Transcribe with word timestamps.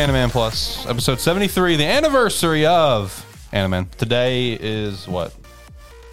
Animan 0.00 0.30
Plus, 0.30 0.86
episode 0.86 1.20
73, 1.20 1.76
the 1.76 1.84
anniversary 1.84 2.64
of 2.64 3.26
Animan. 3.52 3.90
Today 3.98 4.54
is 4.54 5.06
what? 5.06 5.34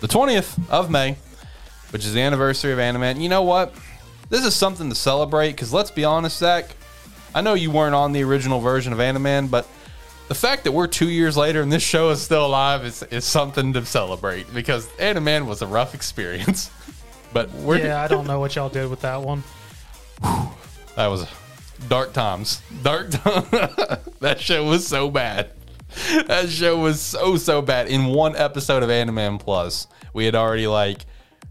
The 0.01 0.09
20th 0.09 0.59
of 0.69 0.91
May, 0.91 1.15
which 1.91 2.03
is 2.03 2.13
the 2.13 2.19
anniversary 2.19 2.73
of 2.73 2.79
Animan. 2.79 3.21
You 3.21 3.29
know 3.29 3.43
what? 3.43 3.73
This 4.27 4.43
is 4.43 4.53
something 4.53 4.89
to 4.89 4.95
celebrate 4.95 5.51
because 5.51 5.71
let's 5.71 5.89
be 5.89 6.03
honest, 6.03 6.37
Zach. 6.37 6.65
I 7.33 7.39
know 7.39 7.53
you 7.53 7.71
weren't 7.71 7.95
on 7.95 8.11
the 8.11 8.23
original 8.23 8.59
version 8.59 8.91
of 8.91 8.99
Animan, 8.99 9.49
but 9.49 9.65
the 10.27 10.35
fact 10.35 10.65
that 10.65 10.73
we're 10.73 10.87
two 10.87 11.09
years 11.09 11.37
later 11.37 11.61
and 11.61 11.71
this 11.71 11.81
show 11.81 12.09
is 12.09 12.21
still 12.21 12.45
alive 12.45 12.83
is, 12.83 13.03
is 13.03 13.23
something 13.23 13.71
to 13.71 13.85
celebrate 13.85 14.53
because 14.53 14.87
Animan 14.97 15.45
was 15.45 15.61
a 15.61 15.67
rough 15.67 15.95
experience. 15.95 16.71
But 17.33 17.51
we're 17.55 17.79
Yeah, 17.79 18.01
I 18.01 18.07
don't 18.07 18.25
know 18.25 18.39
what 18.39 18.55
y'all 18.55 18.69
did 18.69 18.89
with 18.89 19.01
that 19.01 19.21
one. 19.21 19.43
That 20.95 21.07
was 21.07 21.27
dark 21.87 22.13
times. 22.13 22.61
Dark 22.83 23.11
times. 23.11 23.49
that 24.19 24.39
show 24.39 24.65
was 24.65 24.87
so 24.87 25.09
bad. 25.09 25.51
That 26.27 26.49
show 26.49 26.77
was 26.77 27.01
so 27.01 27.37
so 27.37 27.61
bad. 27.61 27.87
In 27.87 28.05
one 28.05 28.35
episode 28.35 28.83
of 28.83 28.89
Animan 28.89 29.39
Plus, 29.39 29.87
we 30.13 30.25
had 30.25 30.35
already 30.35 30.67
like 30.67 31.05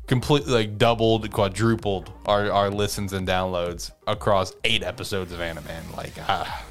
completely 0.06 0.52
like 0.52 0.78
doubled, 0.78 1.30
quadrupled 1.30 2.12
our, 2.26 2.50
our 2.50 2.70
listens 2.70 3.12
and 3.12 3.26
downloads 3.26 3.90
across 4.06 4.52
eight 4.64 4.82
episodes 4.82 5.32
of 5.32 5.40
Animan. 5.40 5.96
Like, 5.96 6.12
ah. 6.28 6.64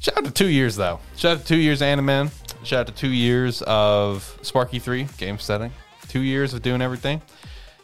Shout 0.00 0.18
out 0.18 0.24
to 0.24 0.30
two 0.30 0.48
years 0.48 0.76
though. 0.76 1.00
Shout 1.16 1.38
out 1.38 1.40
to 1.42 1.46
two 1.46 1.56
years 1.56 1.80
Animan. 1.80 2.30
Shout 2.62 2.80
out 2.80 2.86
to 2.88 2.92
two 2.92 3.08
years 3.08 3.62
of 3.62 4.38
Sparky 4.42 4.78
Three 4.78 5.08
game 5.18 5.38
setting. 5.38 5.72
Two 6.08 6.20
years 6.20 6.54
of 6.54 6.62
doing 6.62 6.80
everything. 6.80 7.20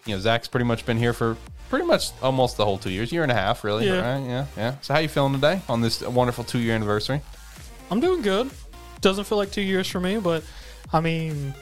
You 0.06 0.14
know, 0.14 0.20
Zach's 0.20 0.48
pretty 0.48 0.64
much 0.64 0.86
been 0.86 0.98
here 0.98 1.12
for 1.12 1.36
pretty 1.68 1.84
much 1.86 2.10
almost 2.22 2.56
the 2.56 2.64
whole 2.64 2.78
two 2.78 2.90
years, 2.90 3.12
year 3.12 3.22
and 3.22 3.32
a 3.32 3.34
half, 3.34 3.64
really. 3.64 3.86
Yeah. 3.86 4.14
Right? 4.14 4.26
Yeah, 4.26 4.46
yeah. 4.56 4.74
So 4.82 4.94
how 4.94 5.00
you 5.00 5.08
feeling 5.08 5.34
today 5.34 5.60
on 5.68 5.80
this 5.80 6.02
wonderful 6.02 6.44
two 6.44 6.58
year 6.58 6.74
anniversary? 6.74 7.20
I'm 7.90 8.00
doing 8.00 8.22
good. 8.22 8.50
Doesn't 9.00 9.24
feel 9.24 9.38
like 9.38 9.52
two 9.52 9.62
years 9.62 9.88
for 9.88 10.00
me, 10.00 10.18
but 10.18 10.42
I 10.92 11.00
mean, 11.00 11.54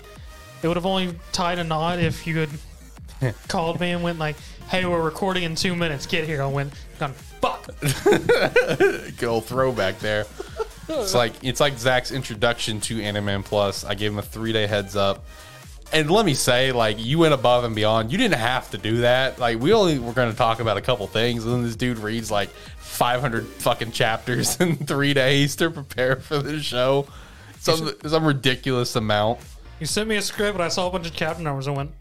it 0.63 0.69
would 0.69 0.77
have 0.77 0.87
only 0.87 1.15
tied 1.33 1.59
a 1.59 1.65
knot 1.65 1.99
if 1.99 2.27
you 2.27 2.39
had 2.39 3.35
called 3.49 3.81
me 3.81 3.91
and 3.91 4.03
went 4.03 4.19
like, 4.19 4.37
"Hey, 4.69 4.85
we're 4.85 5.03
recording 5.03 5.43
in 5.43 5.55
two 5.55 5.75
minutes. 5.75 6.07
Get 6.07 6.25
here." 6.25 6.43
I 6.43 6.47
went, 6.47 6.73
"Gone 6.99 7.13
fuck." 7.13 7.67
Good 7.81 9.25
old 9.25 9.47
throwback 9.47 9.99
there. 9.99 10.27
It's 10.89 11.15
like 11.15 11.33
it's 11.43 11.61
like 11.61 11.79
Zach's 11.79 12.13
introduction 12.13 12.81
to 12.83 12.99
Animan 12.99 13.45
Plus. 13.45 13.85
I 13.85 13.95
gave 13.95 14.13
him 14.13 14.19
a 14.19 14.23
three 14.23 14.53
day 14.53 14.67
heads 14.67 14.97
up. 14.97 15.25
And 15.93 16.11
let 16.11 16.25
me 16.25 16.33
say, 16.33 16.73
like, 16.73 16.97
you 16.99 17.19
went 17.19 17.35
above 17.35 17.65
and 17.65 17.75
beyond. 17.75 18.11
You 18.11 18.19
didn't 18.19 18.39
have 18.39 18.71
to 18.71 18.79
do 18.79 18.99
that. 18.99 19.39
Like, 19.39 19.61
we 19.61 19.75
only 19.75 19.99
were 19.99 20.13
going 20.13 20.31
to 20.31 20.37
talk 20.37 20.59
about 20.61 20.79
a 20.79 20.81
couple 20.81 21.07
things, 21.07 21.45
and 21.45 21.53
then 21.53 21.63
this 21.65 21.77
dude 21.77 21.99
reads 21.99 22.31
like 22.31 22.49
500 22.49 23.47
fucking 23.47 23.93
chapters 23.93 24.59
in 24.61 24.77
three 24.77 25.13
days 25.15 25.57
to 25.57 25.71
prepare 25.71 26.17
for 26.17 26.39
the 26.39 26.61
show. 26.61 27.07
Some 27.59 27.93
some 28.05 28.25
ridiculous 28.25 28.97
amount. 28.97 29.39
You 29.79 29.87
sent 29.87 30.09
me 30.09 30.17
a 30.17 30.23
script, 30.23 30.55
and 30.55 30.63
I 30.63 30.69
saw 30.69 30.89
a 30.89 30.91
bunch 30.91 31.07
of 31.07 31.15
chapter 31.15 31.43
numbers 31.43 31.69
and 31.69 31.77
went, 31.77 31.93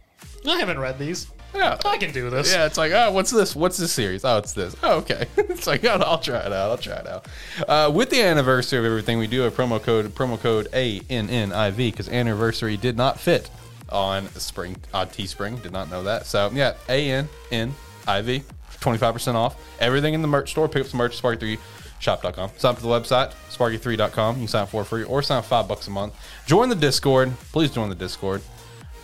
"I 0.47 0.58
haven't 0.58 0.80
read 0.80 0.97
these. 0.97 1.28
Yeah, 1.53 1.78
I 1.86 1.97
can 1.97 2.12
do 2.12 2.31
this." 2.31 2.52
Yeah, 2.52 2.66
it's 2.66 2.80
like, 2.80 2.94
oh, 2.94 3.12
what's 3.12 3.30
this? 3.30 3.56
What's 3.56 3.78
this 3.78 3.92
series? 3.92 4.25
Oh, 4.25 4.38
it's 4.38 4.53
this. 4.53 4.75
Oh, 4.81 4.97
okay. 5.00 5.28
it's 5.38 5.67
like, 5.67 5.86
oh, 5.86 6.02
I'll 6.03 6.17
try 6.17 6.39
it 6.39 6.52
out. 6.52 6.72
I'll 6.72 6.78
try 6.78 6.95
it 6.95 7.08
out. 7.08 7.28
Uh, 7.67 7.92
with 7.94 8.09
the 8.09 8.23
anniversary 8.23 8.80
of 8.80 8.86
everything, 8.86 9.19
we 9.19 9.28
do 9.28 9.44
a 9.44 9.52
promo 9.52 9.81
code, 9.81 10.08
promo 10.16 10.39
code 10.39 10.67
ANNIV, 10.72 11.78
because 11.78 12.09
anniversary 12.09 12.75
did 12.75 12.97
not 12.97 13.19
fit 13.19 13.50
on 13.91 14.28
Spring, 14.29 14.75
on 14.94 15.07
Teespring. 15.07 15.62
Did 15.62 15.72
not 15.72 15.90
know 15.90 16.03
that. 16.03 16.25
So, 16.25 16.50
yeah, 16.53 16.74
ANNIV, 16.88 18.44
25% 18.79 19.34
off. 19.35 19.56
Everything 19.79 20.13
in 20.13 20.22
the 20.22 20.28
merch 20.28 20.52
store. 20.52 20.68
Pick 20.68 20.84
up 20.84 20.88
some 20.88 20.97
merch, 20.97 21.22
sparky3shop.com. 21.22 22.51
Sign 22.57 22.72
up 22.72 22.75
for 22.78 22.81
the 22.81 22.88
website, 22.88 23.34
sparky3.com. 23.50 24.35
You 24.35 24.41
can 24.41 24.47
sign 24.47 24.63
up 24.63 24.69
for 24.69 24.84
free 24.84 25.03
or 25.03 25.22
sign 25.22 25.40
up 25.40 25.46
five 25.46 25.68
bucks 25.68 25.88
a 25.88 25.91
month. 25.91 26.13
Join 26.46 26.69
the 26.69 26.75
Discord. 26.75 27.31
Please 27.51 27.72
join 27.72 27.90
the 27.90 27.96
Discord. 27.96 28.41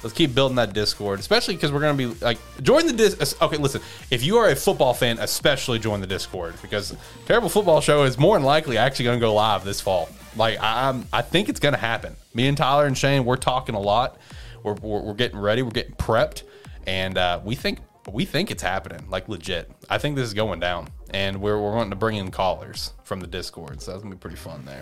Let's 0.04 0.16
keep 0.16 0.36
building 0.36 0.58
that 0.58 0.74
Discord, 0.74 1.20
especially 1.20 1.56
because 1.56 1.72
we're 1.72 1.80
going 1.80 1.98
to 1.98 2.16
be 2.16 2.24
like, 2.24 2.38
join 2.62 2.86
the 2.86 2.94
dis. 2.94 3.36
Okay, 3.42 3.58
listen, 3.58 3.82
if 4.12 4.24
you 4.24 4.38
are 4.38 4.50
a 4.50 4.56
football 4.56 4.94
fan, 4.94 5.18
especially 5.20 5.80
join 5.80 6.02
the 6.02 6.08
Discord 6.08 6.54
because 6.62 6.96
Terrible 7.26 7.50
Football 7.50 7.82
Show 7.82 8.04
is 8.04 8.18
more 8.18 8.38
than 8.38 8.46
likely 8.46 8.78
actually 8.78 9.06
going 9.06 9.20
to 9.20 9.26
go 9.26 9.34
live 9.34 9.66
this 9.66 9.82
fall. 9.82 10.08
Like, 10.36 10.60
I'm, 10.62 11.08
I 11.12 11.24
think 11.24 11.50
it's 11.50 11.60
going 11.60 11.74
to 11.74 11.80
happen. 11.80 12.16
Me 12.36 12.48
and 12.48 12.56
Tyler 12.56 12.86
and 12.86 12.96
Shane, 12.96 13.26
we're 13.26 13.38
talking 13.38 13.74
a 13.74 13.80
lot. 13.80 14.18
We're, 14.64 14.74
we're, 14.74 15.02
we're 15.02 15.14
getting 15.14 15.40
ready. 15.40 15.62
We're 15.62 15.72
getting 15.72 15.96
prepped, 15.96 16.44
and 16.86 17.18
uh, 17.18 17.40
we 17.44 17.56
think 17.56 17.80
we 18.12 18.26
think 18.26 18.52
it's 18.52 18.64
happening, 18.64 19.10
like 19.10 19.28
legit. 19.28 19.70
I 19.90 19.98
think 19.98 20.16
this 20.16 20.26
is 20.26 20.34
going 20.34 20.60
down, 20.60 20.88
and 21.12 21.42
we're, 21.42 21.60
we're 21.60 21.74
wanting 21.74 21.90
to 21.90 21.96
bring 21.96 22.16
in 22.16 22.32
callers 22.32 22.94
from 23.04 23.20
the 23.20 23.28
Discord, 23.28 23.82
so 23.82 23.92
that's 23.92 24.04
gonna 24.04 24.16
be 24.16 24.20
pretty 24.20 24.38
fun 24.38 24.64
there. 24.66 24.82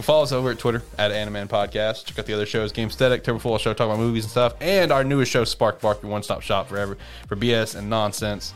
Follow 0.00 0.22
us 0.22 0.32
over 0.32 0.50
at 0.50 0.58
Twitter 0.58 0.82
at 0.98 1.10
Animan 1.10 1.48
Podcast. 1.48 2.06
Check 2.06 2.18
out 2.18 2.26
the 2.26 2.32
other 2.32 2.46
shows, 2.46 2.72
Game 2.72 2.90
Static, 2.90 3.24
Turbo 3.24 3.58
Show, 3.58 3.74
talk 3.74 3.86
about 3.86 3.98
movies 3.98 4.24
and 4.24 4.30
stuff, 4.30 4.54
and 4.60 4.90
our 4.90 5.04
newest 5.04 5.30
show, 5.30 5.44
Spark 5.44 5.80
Bark, 5.80 6.02
your 6.02 6.10
one 6.10 6.22
stop 6.22 6.40
shop 6.40 6.68
forever 6.68 6.96
for 7.28 7.36
BS 7.36 7.76
and 7.76 7.90
nonsense. 7.90 8.54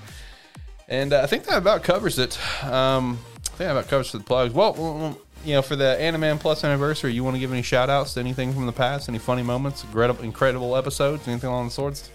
And 0.89 1.13
uh, 1.13 1.23
I 1.23 1.27
think 1.27 1.45
that 1.45 1.59
about 1.59 1.83
covers 1.83 2.19
it. 2.19 2.39
Um, 2.65 3.19
I 3.45 3.49
think 3.49 3.59
that 3.59 3.73
about 3.73 3.89
covers 3.89 4.11
for 4.11 4.19
the 4.19 4.25
plugs. 4.25 4.55
Well, 4.55 5.19
you 5.45 5.55
know, 5.55 5.63
for 5.63 5.77
the 5.77 5.97
Animan 6.01 6.41
Plus 6.41 6.65
anniversary, 6.65 7.13
you 7.13 7.23
want 7.25 7.35
to 7.37 7.41
give 7.41 7.53
any 7.53 7.63
shout 7.63 7.89
outs 7.91 8.15
to 8.15 8.21
anything 8.21 8.53
from 8.53 8.67
the 8.67 8.73
past? 8.73 9.09
Any 9.09 9.19
funny 9.19 9.43
moments, 9.43 9.85
incredible, 9.85 10.25
incredible 10.25 10.77
episodes, 10.77 11.27
anything 11.29 11.49
along 11.51 11.67
the 11.67 11.71
sorts? 11.73 12.11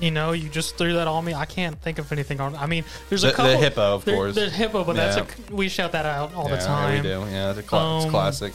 You 0.00 0.10
know, 0.10 0.32
you 0.32 0.48
just 0.48 0.76
threw 0.76 0.94
that 0.94 1.06
on 1.06 1.24
me. 1.24 1.34
I 1.34 1.44
can't 1.44 1.80
think 1.80 1.98
of 1.98 2.10
anything 2.12 2.40
on. 2.40 2.56
I 2.56 2.66
mean, 2.66 2.84
there's 3.08 3.22
a 3.24 3.28
The- 3.30 3.42
the 3.42 3.56
hippo, 3.56 3.94
of 3.94 4.04
there- 4.04 4.14
course. 4.16 4.34
The 4.34 4.50
hippo, 4.50 4.84
but 4.84 4.96
Yeah. 4.96 5.14
that's 5.14 5.38
a 5.50 5.54
we 5.54 5.68
shout 5.68 5.92
that 5.92 6.04
out 6.04 6.34
all 6.34 6.48
the 6.48 6.56
Yeah, 6.56 6.66
time. 6.66 6.96
we 7.02 7.08
do. 7.08 7.24
Yeah, 7.30 7.50
it's 7.50 7.60
a 7.60 7.62
cla- 7.62 7.96
it's 7.98 8.04
Um, 8.06 8.10
classic. 8.10 8.52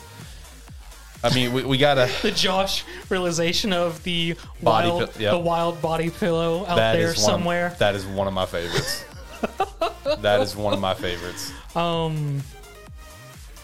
I 1.24 1.34
mean, 1.34 1.52
we, 1.54 1.64
we 1.64 1.78
gotta. 1.78 2.10
The 2.22 2.32
Josh 2.32 2.84
realization 3.10 3.74
of 3.74 4.04
the 4.04 4.36
Body 4.62 4.90
wild, 4.90 5.10
yep. 5.18 5.32
the 5.32 5.38
wild 5.40 5.82
body 5.82 6.10
pillow 6.10 6.66
out 6.68 6.76
That 6.76 6.94
there 6.94 7.16
somewhere. 7.16 7.76
That 7.80 7.96
is 7.96 8.06
one 8.06 8.28
of 8.28 8.34
my 8.34 8.46
favorites. 8.46 9.06
that 10.20 10.42
is 10.42 10.56
one 10.56 10.74
of 10.74 10.80
my 10.82 10.94
favorites. 10.94 11.52
Um, 11.76 12.42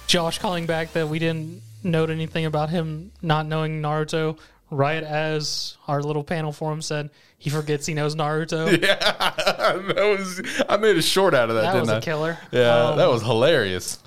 Josh 0.08 0.40
calling 0.40 0.66
back 0.66 0.94
that 0.94 1.08
we 1.10 1.20
didn't 1.20 1.62
note 1.84 2.10
anything 2.10 2.46
about 2.46 2.70
him 2.70 3.12
not 3.22 3.46
knowing 3.46 3.82
Naruto. 3.82 4.38
Right 4.72 5.04
as 5.04 5.78
our 5.88 6.02
little 6.02 6.24
panel 6.24 6.52
forum 6.52 6.82
said, 6.82 7.12
he 7.38 7.52
forgets 7.52 7.86
he 7.86 7.94
knows 7.94 8.16
Naruto. 8.16 8.66
Yeah, 8.82 8.96
that 9.78 10.18
was. 10.18 10.42
I 10.68 10.78
made 10.78 10.98
a 10.98 11.02
short 11.04 11.36
out 11.36 11.50
of 11.50 11.56
that, 11.56 11.62
that 11.62 11.68
didn't 11.74 11.82
was 11.82 11.90
I? 11.92 11.98
a 11.98 12.02
killer. 12.02 12.38
Yeah, 12.52 12.76
Um, 12.90 12.98
that 12.98 13.08
was 13.08 13.22
hilarious. 13.22 14.00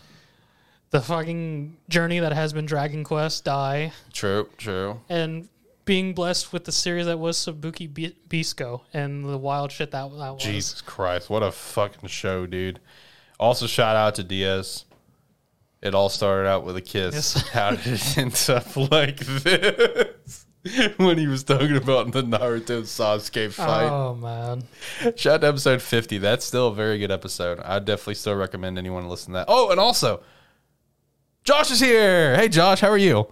the 0.90 1.00
fucking 1.00 1.76
journey 1.88 2.18
that 2.18 2.32
has 2.32 2.52
been 2.52 2.66
Dragon 2.66 3.04
Quest 3.04 3.44
Dai 3.44 3.92
True, 4.12 4.48
true. 4.58 5.00
and 5.08 5.48
being 5.84 6.12
blessed 6.12 6.52
with 6.52 6.64
the 6.64 6.72
series 6.72 7.06
that 7.06 7.18
was 7.20 7.38
Sabuki 7.38 7.86
Bi- 7.92 8.14
Bisco 8.28 8.82
and 8.92 9.24
the 9.24 9.38
wild 9.38 9.70
shit 9.70 9.92
that, 9.92 10.10
that 10.18 10.34
was. 10.34 10.42
Jesus 10.42 10.80
Christ, 10.80 11.30
what 11.30 11.42
a 11.44 11.52
fucking 11.52 12.08
show, 12.08 12.46
dude. 12.46 12.80
Also, 13.38 13.68
shout 13.68 13.94
out 13.94 14.16
to 14.16 14.24
Diaz. 14.24 14.84
It 15.80 15.94
all 15.94 16.08
started 16.08 16.48
out 16.48 16.64
with 16.64 16.76
a 16.76 16.80
kiss. 16.80 17.14
Yes. 17.14 17.48
How 17.52 17.70
did 17.70 17.86
it 17.86 18.18
end 18.18 18.46
up 18.48 18.76
like 18.90 19.18
this? 19.18 20.46
when 20.96 21.18
he 21.18 21.26
was 21.26 21.44
talking 21.44 21.76
about 21.76 22.12
the 22.12 22.22
Naruto 22.22 22.82
Sasuke 22.82 23.52
fight. 23.52 23.88
Oh 23.88 24.14
man. 24.14 24.64
Shout 25.16 25.34
out 25.34 25.40
to 25.42 25.46
episode 25.48 25.82
50. 25.82 26.18
That's 26.18 26.44
still 26.44 26.68
a 26.68 26.74
very 26.74 26.98
good 26.98 27.10
episode. 27.10 27.60
I 27.60 27.78
definitely 27.78 28.14
still 28.14 28.34
recommend 28.34 28.78
anyone 28.78 29.04
to 29.04 29.08
listen 29.08 29.32
to 29.32 29.38
that. 29.38 29.46
Oh, 29.48 29.70
and 29.70 29.78
also, 29.78 30.22
Josh 31.44 31.70
is 31.70 31.80
here. 31.80 32.36
Hey, 32.36 32.48
Josh, 32.48 32.80
how 32.80 32.88
are 32.88 32.98
you? 32.98 33.28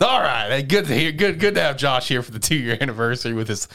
All 0.00 0.20
right. 0.20 0.50
Hey, 0.50 0.62
good 0.62 0.86
to 0.86 0.94
hear. 0.94 1.12
Good, 1.12 1.40
good 1.40 1.54
to 1.54 1.62
have 1.62 1.76
Josh 1.76 2.08
here 2.08 2.22
for 2.22 2.32
the 2.32 2.38
two 2.38 2.56
year 2.56 2.76
anniversary 2.80 3.32
with 3.32 3.48
his. 3.48 3.68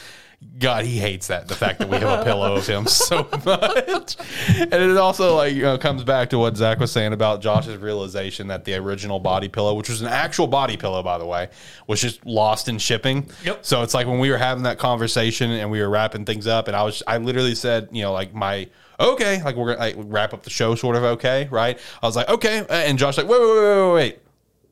God, 0.58 0.86
he 0.86 0.98
hates 0.98 1.28
that 1.28 1.48
the 1.48 1.56
fact 1.56 1.80
that 1.80 1.90
we 1.90 1.98
have 1.98 2.22
a 2.22 2.24
pillow 2.24 2.56
of 2.56 2.66
him 2.66 2.86
so 2.88 3.28
much, 3.46 4.16
and 4.58 4.74
it 4.74 4.98
also 4.98 5.36
like 5.36 5.54
you 5.54 5.64
know 5.64 5.78
comes 5.78 6.04
back 6.04 6.30
to 6.30 6.38
what 6.38 6.56
Zach 6.56 6.80
was 6.80 6.92
saying 6.92 7.14
about 7.14 7.42
Josh's 7.42 7.78
realization 7.78 8.48
that 8.48 8.66
the 8.66 8.76
original 8.76 9.20
body 9.20 9.48
pillow, 9.48 9.74
which 9.74 9.90
was 9.90 10.02
an 10.02 10.08
actual 10.08 10.48
body 10.48 10.78
pillow 10.78 11.04
by 11.04 11.18
the 11.18 11.26
way, 11.26 11.50
was 11.88 12.02
just 12.02 12.26
lost 12.26 12.70
in 12.70 12.78
shipping. 12.78 13.30
Yep. 13.44 13.66
So 13.66 13.84
it's 13.84 13.94
like 13.94 14.08
when 14.08 14.20
we 14.20 14.30
were 14.30 14.38
having 14.38 14.64
that 14.64 14.80
conversation 14.80 15.52
and 15.52 15.70
we 15.70 15.82
were 15.82 15.90
wrapping 15.90 16.26
things 16.26 16.48
up, 16.48 16.68
and 16.68 16.76
I 16.76 16.84
was 16.84 17.04
I 17.06 17.18
literally 17.18 17.56
said 17.56 17.90
you 17.92 18.02
know 18.02 18.14
like 18.14 18.34
my 18.34 18.68
okay 19.00 19.42
like 19.44 19.56
we're 19.56 19.76
gonna 19.76 19.80
like, 19.80 19.96
wrap 19.98 20.34
up 20.34 20.44
the 20.44 20.50
show 20.50 20.76
sort 20.76 20.96
of 20.96 21.04
okay 21.04 21.48
right. 21.52 21.80
I 22.02 22.06
was 22.06 22.16
like 22.16 22.30
okay, 22.30 22.66
and 22.70 22.98
Josh 22.98 23.18
like 23.18 23.28
wait 23.28 23.42
wait 23.42 23.48
wait 23.48 23.86
wait 23.86 23.94
wait. 23.94 24.20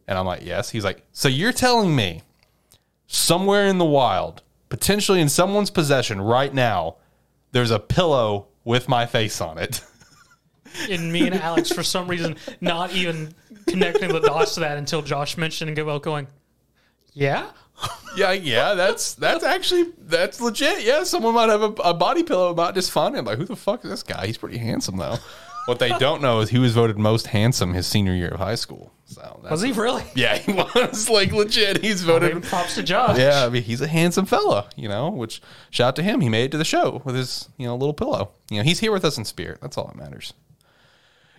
And 0.08 0.18
I'm 0.18 0.26
like, 0.26 0.46
yes. 0.46 0.70
He's 0.70 0.86
like, 0.86 1.04
so 1.12 1.28
you're 1.28 1.52
telling 1.52 1.96
me 1.96 2.22
somewhere 3.08 3.68
in 3.68 3.78
the 3.78 3.86
wild, 3.86 4.42
potentially 4.70 5.22
in 5.22 5.30
someone's 5.30 5.70
possession 5.70 6.22
right 6.22 6.54
now, 6.54 6.98
there's 7.52 7.72
a 7.72 7.80
pillow 7.80 8.48
with 8.64 8.90
my 8.90 9.06
face 9.06 9.42
on 9.42 9.58
it. 9.58 9.82
And 10.92 11.12
me 11.12 11.26
and 11.26 11.34
Alex, 11.34 11.72
for 11.72 11.82
some 11.82 12.08
reason, 12.08 12.36
not 12.62 12.94
even 12.94 13.34
connecting 13.66 14.10
the 14.10 14.20
dots 14.20 14.54
to 14.56 14.60
that 14.60 14.78
until 14.78 15.02
Josh 15.02 15.36
mentioned 15.36 15.76
and 15.76 15.88
well 15.88 15.98
going, 15.98 16.28
Yeah? 17.14 17.50
yeah, 18.18 18.32
yeah, 18.32 18.74
that's 18.74 19.14
that's 19.16 19.44
actually 19.44 19.92
that's 19.98 20.42
legit. 20.42 20.84
Yeah, 20.84 21.04
someone 21.04 21.34
might 21.36 21.50
have 21.50 21.62
a, 21.62 21.72
a 21.84 21.94
body 21.94 22.24
pillow 22.24 22.50
about 22.50 22.76
just 22.76 22.92
find 22.92 23.16
him. 23.16 23.26
Like, 23.26 23.38
who 23.38 23.46
the 23.46 23.56
fuck 23.56 23.84
is 23.86 23.90
this 23.90 24.04
guy? 24.04 24.28
He's 24.28 24.38
pretty 24.38 24.58
handsome 24.58 24.98
though. 24.98 25.18
What 25.68 25.80
they 25.80 25.90
don't 25.98 26.22
know 26.22 26.40
is 26.40 26.50
he 26.50 26.60
was 26.60 26.74
voted 26.74 26.98
most 26.98 27.28
handsome 27.28 27.74
his 27.74 27.86
senior 27.86 28.14
year 28.14 28.30
of 28.30 28.40
high 28.40 28.56
school. 28.56 28.92
So 29.06 29.40
that's, 29.42 29.52
Was 29.52 29.62
he 29.62 29.72
really? 29.72 30.04
Yeah, 30.16 30.38
he 30.38 30.52
was 30.76 31.10
like 31.10 31.32
legit. 31.32 31.84
He's 31.84 32.04
voted. 32.04 32.34
Maybe 32.34 32.48
props 32.48 32.76
to 32.76 32.84
Josh. 32.84 33.18
Yeah, 33.18 33.46
I 33.46 33.50
mean 33.50 33.64
he's 33.64 33.82
a 33.82 33.88
handsome 33.88 34.26
fella, 34.26 34.70
you 34.76 34.90
know. 34.90 35.10
Which 35.10 35.42
shout 35.70 35.90
out 35.90 35.96
to 35.98 36.04
him. 36.04 36.22
He 36.22 36.30
made 36.30 36.46
it 36.46 36.52
to 36.52 36.58
the 36.58 36.66
show 36.66 37.02
with 37.06 37.16
his 37.16 37.50
you 37.58 37.68
know 37.68 37.76
little 37.76 37.94
pillow. 37.94 38.32
You 38.50 38.58
know 38.58 38.64
he's 38.64 38.80
here 38.80 38.92
with 38.92 39.06
us 39.06 39.18
in 39.18 39.26
spirit. 39.26 39.60
That's 39.62 39.78
all 39.78 39.88
that 39.88 39.96
matters. 39.96 40.34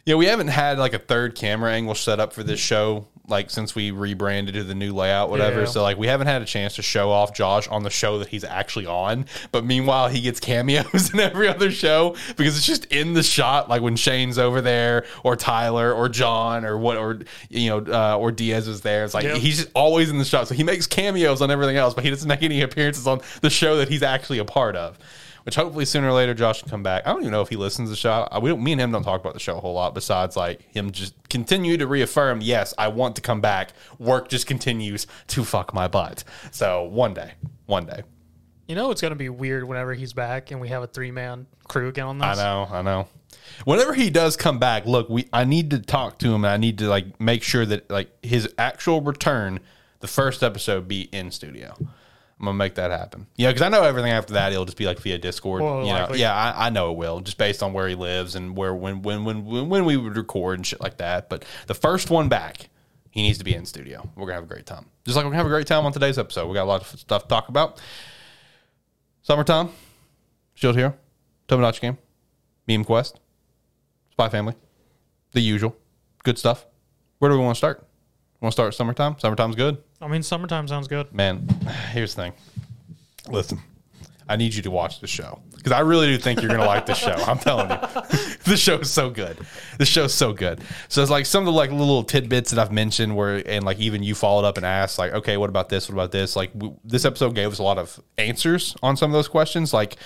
Yeah, 0.06 0.14
we 0.14 0.26
haven't 0.26 0.48
had 0.48 0.78
like 0.78 0.94
a 0.94 0.98
third 0.98 1.34
camera 1.34 1.72
angle 1.72 1.94
set 1.94 2.20
up 2.20 2.32
for 2.32 2.42
this 2.42 2.60
show 2.60 3.06
like 3.28 3.50
since 3.50 3.74
we 3.74 3.90
rebranded 3.90 4.54
to 4.54 4.64
the 4.64 4.74
new 4.74 4.92
layout, 4.94 5.30
whatever. 5.30 5.60
Yeah. 5.60 5.66
So 5.66 5.82
like 5.82 5.98
we 5.98 6.06
haven't 6.06 6.26
had 6.26 6.42
a 6.42 6.44
chance 6.44 6.74
to 6.76 6.82
show 6.82 7.10
off 7.10 7.34
Josh 7.34 7.68
on 7.68 7.82
the 7.82 7.90
show 7.90 8.18
that 8.18 8.28
he's 8.28 8.44
actually 8.44 8.86
on. 8.86 9.26
But 9.52 9.64
meanwhile, 9.64 10.08
he 10.08 10.20
gets 10.20 10.40
cameos 10.40 11.10
in 11.14 11.20
every 11.20 11.48
other 11.48 11.70
show 11.70 12.16
because 12.36 12.56
it's 12.56 12.66
just 12.66 12.86
in 12.86 13.14
the 13.14 13.22
shot, 13.22 13.68
like 13.68 13.82
when 13.82 13.96
Shane's 13.96 14.38
over 14.38 14.60
there, 14.60 15.04
or 15.22 15.36
Tyler, 15.36 15.92
or 15.92 16.08
John, 16.08 16.64
or 16.64 16.78
what, 16.78 16.96
or 16.96 17.20
you 17.50 17.68
know, 17.68 17.78
uh, 17.92 18.16
or 18.16 18.32
Diaz 18.32 18.66
is 18.68 18.80
there. 18.80 19.04
It's 19.04 19.14
like 19.14 19.24
Yep. 19.24 19.36
he's 19.38 19.58
just 19.58 19.70
always 19.74 20.10
in 20.10 20.18
the 20.18 20.24
shot. 20.24 20.48
So 20.48 20.54
he 20.54 20.64
makes 20.64 20.86
cameos 20.86 21.42
on 21.42 21.50
everything 21.50 21.76
else, 21.76 21.94
but 21.94 22.04
he 22.04 22.10
doesn't 22.10 22.28
make 22.28 22.42
any 22.42 22.62
appearances 22.62 23.06
on 23.06 23.20
the 23.42 23.50
show 23.50 23.76
that 23.78 23.88
he's 23.88 24.02
actually 24.02 24.38
a 24.38 24.44
part 24.44 24.74
of. 24.76 24.98
Which 25.48 25.54
hopefully 25.54 25.86
sooner 25.86 26.08
or 26.08 26.12
later 26.12 26.34
Josh 26.34 26.60
can 26.60 26.68
come 26.68 26.82
back. 26.82 27.06
I 27.06 27.10
don't 27.10 27.22
even 27.22 27.32
know 27.32 27.40
if 27.40 27.48
he 27.48 27.56
listens 27.56 27.86
to 27.86 27.90
the 27.92 27.96
show. 27.96 28.28
I- 28.30 28.38
We 28.38 28.50
don't, 28.50 28.62
me 28.62 28.72
and 28.72 28.80
him 28.82 28.92
don't 28.92 29.02
talk 29.02 29.18
about 29.22 29.32
the 29.32 29.40
show 29.40 29.56
a 29.56 29.60
whole 29.60 29.72
lot. 29.72 29.94
Besides, 29.94 30.36
like 30.36 30.60
him 30.74 30.90
just 30.90 31.14
continue 31.30 31.78
to 31.78 31.86
reaffirm, 31.86 32.42
yes, 32.42 32.74
I 32.76 32.88
want 32.88 33.16
to 33.16 33.22
come 33.22 33.40
back. 33.40 33.72
Work 33.98 34.28
just 34.28 34.46
continues 34.46 35.06
to 35.28 35.44
fuck 35.46 35.72
my 35.72 35.88
butt. 35.88 36.22
So 36.50 36.82
one 36.84 37.14
day, 37.14 37.32
one 37.64 37.86
day. 37.86 38.02
You 38.66 38.74
know 38.74 38.90
it's 38.90 39.00
gonna 39.00 39.14
be 39.14 39.30
weird 39.30 39.64
whenever 39.64 39.94
he's 39.94 40.12
back 40.12 40.50
and 40.50 40.60
we 40.60 40.68
have 40.68 40.82
a 40.82 40.86
three 40.86 41.10
man 41.12 41.46
crew 41.66 41.88
again 41.88 42.04
on 42.08 42.18
this. 42.18 42.26
I 42.26 42.34
know, 42.34 42.68
I 42.70 42.82
know. 42.82 43.08
Whenever 43.64 43.94
he 43.94 44.10
does 44.10 44.36
come 44.36 44.58
back, 44.58 44.84
look, 44.84 45.08
we 45.08 45.28
I 45.32 45.44
need 45.44 45.70
to 45.70 45.78
talk 45.78 46.18
to 46.18 46.26
him 46.28 46.44
and 46.44 46.52
I 46.52 46.58
need 46.58 46.76
to 46.80 46.88
like 46.90 47.18
make 47.18 47.42
sure 47.42 47.64
that 47.64 47.88
like 47.90 48.10
his 48.22 48.52
actual 48.58 49.00
return, 49.00 49.60
the 50.00 50.08
first 50.08 50.42
episode 50.42 50.86
be 50.88 51.04
in 51.10 51.30
studio. 51.30 51.74
I'm 52.40 52.44
gonna 52.44 52.56
make 52.56 52.76
that 52.76 52.92
happen. 52.92 53.26
Yeah, 53.36 53.48
because 53.48 53.62
I 53.62 53.68
know 53.68 53.82
everything 53.82 54.12
after 54.12 54.34
that 54.34 54.52
it'll 54.52 54.64
just 54.64 54.76
be 54.76 54.86
like 54.86 55.00
via 55.00 55.18
Discord. 55.18 55.60
More 55.60 55.82
you 55.82 55.92
know, 55.92 56.10
yeah, 56.14 56.34
I, 56.34 56.66
I 56.66 56.70
know 56.70 56.92
it 56.92 56.96
will, 56.96 57.20
just 57.20 57.36
based 57.36 57.62
on 57.62 57.72
where 57.72 57.88
he 57.88 57.96
lives 57.96 58.36
and 58.36 58.56
where 58.56 58.72
when 58.74 59.02
when 59.02 59.24
when 59.24 59.44
when, 59.44 59.68
when 59.68 59.84
we 59.84 59.96
would 59.96 60.16
record 60.16 60.58
and 60.58 60.66
shit 60.66 60.80
like 60.80 60.98
that. 60.98 61.28
But 61.28 61.44
the 61.66 61.74
first 61.74 62.10
one 62.10 62.28
back, 62.28 62.68
he 63.10 63.22
needs 63.22 63.38
to 63.38 63.44
be 63.44 63.54
in 63.54 63.66
studio. 63.66 64.08
We're 64.14 64.26
gonna 64.26 64.34
have 64.34 64.44
a 64.44 64.46
great 64.46 64.66
time, 64.66 64.86
just 65.04 65.16
like 65.16 65.24
we're 65.24 65.30
gonna 65.30 65.38
have 65.38 65.46
a 65.46 65.50
great 65.50 65.66
time 65.66 65.84
on 65.84 65.92
today's 65.92 66.16
episode. 66.16 66.46
We 66.46 66.54
got 66.54 66.64
a 66.64 66.70
lot 66.70 66.82
of 66.82 67.00
stuff 67.00 67.22
to 67.22 67.28
talk 67.28 67.48
about. 67.48 67.80
Summertime, 69.22 69.70
Shield 70.54 70.76
Hero, 70.76 70.94
Tomodachi 71.48 71.80
Game, 71.80 71.98
Meme 72.68 72.84
Quest, 72.84 73.18
Spy 74.12 74.28
Family, 74.28 74.54
the 75.32 75.40
usual, 75.40 75.76
good 76.22 76.38
stuff. 76.38 76.66
Where 77.18 77.30
do 77.30 77.36
we 77.36 77.42
want 77.42 77.56
to 77.56 77.58
start? 77.58 77.84
Want 78.40 78.52
to 78.52 78.54
start 78.54 78.74
summertime? 78.74 79.16
Summertime's 79.18 79.56
good. 79.56 79.78
I 80.00 80.08
mean 80.08 80.22
summertime 80.22 80.68
sounds 80.68 80.88
good. 80.88 81.12
Man, 81.12 81.48
here's 81.92 82.14
the 82.14 82.22
thing. 82.22 82.32
Listen, 83.28 83.60
I 84.28 84.36
need 84.36 84.54
you 84.54 84.62
to 84.62 84.70
watch 84.70 85.00
the 85.00 85.06
show 85.06 85.40
because 85.56 85.72
I 85.72 85.80
really 85.80 86.06
do 86.06 86.18
think 86.18 86.40
you're 86.40 86.50
gonna 86.50 86.64
like 86.64 86.86
the 86.86 86.94
show. 86.94 87.12
I'm 87.12 87.38
telling 87.38 87.70
you, 87.70 87.76
the 88.44 88.56
show 88.56 88.78
is 88.78 88.90
so 88.90 89.10
good. 89.10 89.36
The 89.78 89.84
show's 89.84 90.14
so 90.14 90.32
good. 90.32 90.62
So 90.88 91.02
it's 91.02 91.10
like 91.10 91.26
some 91.26 91.42
of 91.42 91.46
the 91.46 91.52
like 91.52 91.70
little 91.70 92.04
tidbits 92.04 92.50
that 92.52 92.60
I've 92.60 92.70
mentioned 92.72 93.16
where, 93.16 93.42
and 93.46 93.64
like 93.64 93.78
even 93.78 94.02
you 94.02 94.14
followed 94.14 94.44
up 94.46 94.56
and 94.56 94.64
asked 94.64 94.98
like, 94.98 95.12
okay, 95.12 95.36
what 95.36 95.50
about 95.50 95.68
this? 95.68 95.88
What 95.88 95.94
about 95.94 96.12
this? 96.12 96.36
Like 96.36 96.52
w- 96.52 96.76
this 96.84 97.04
episode 97.04 97.34
gave 97.34 97.50
us 97.50 97.58
a 97.58 97.62
lot 97.62 97.78
of 97.78 98.00
answers 98.18 98.76
on 98.82 98.96
some 98.96 99.10
of 99.10 99.14
those 99.14 99.28
questions. 99.28 99.74
Like, 99.74 99.96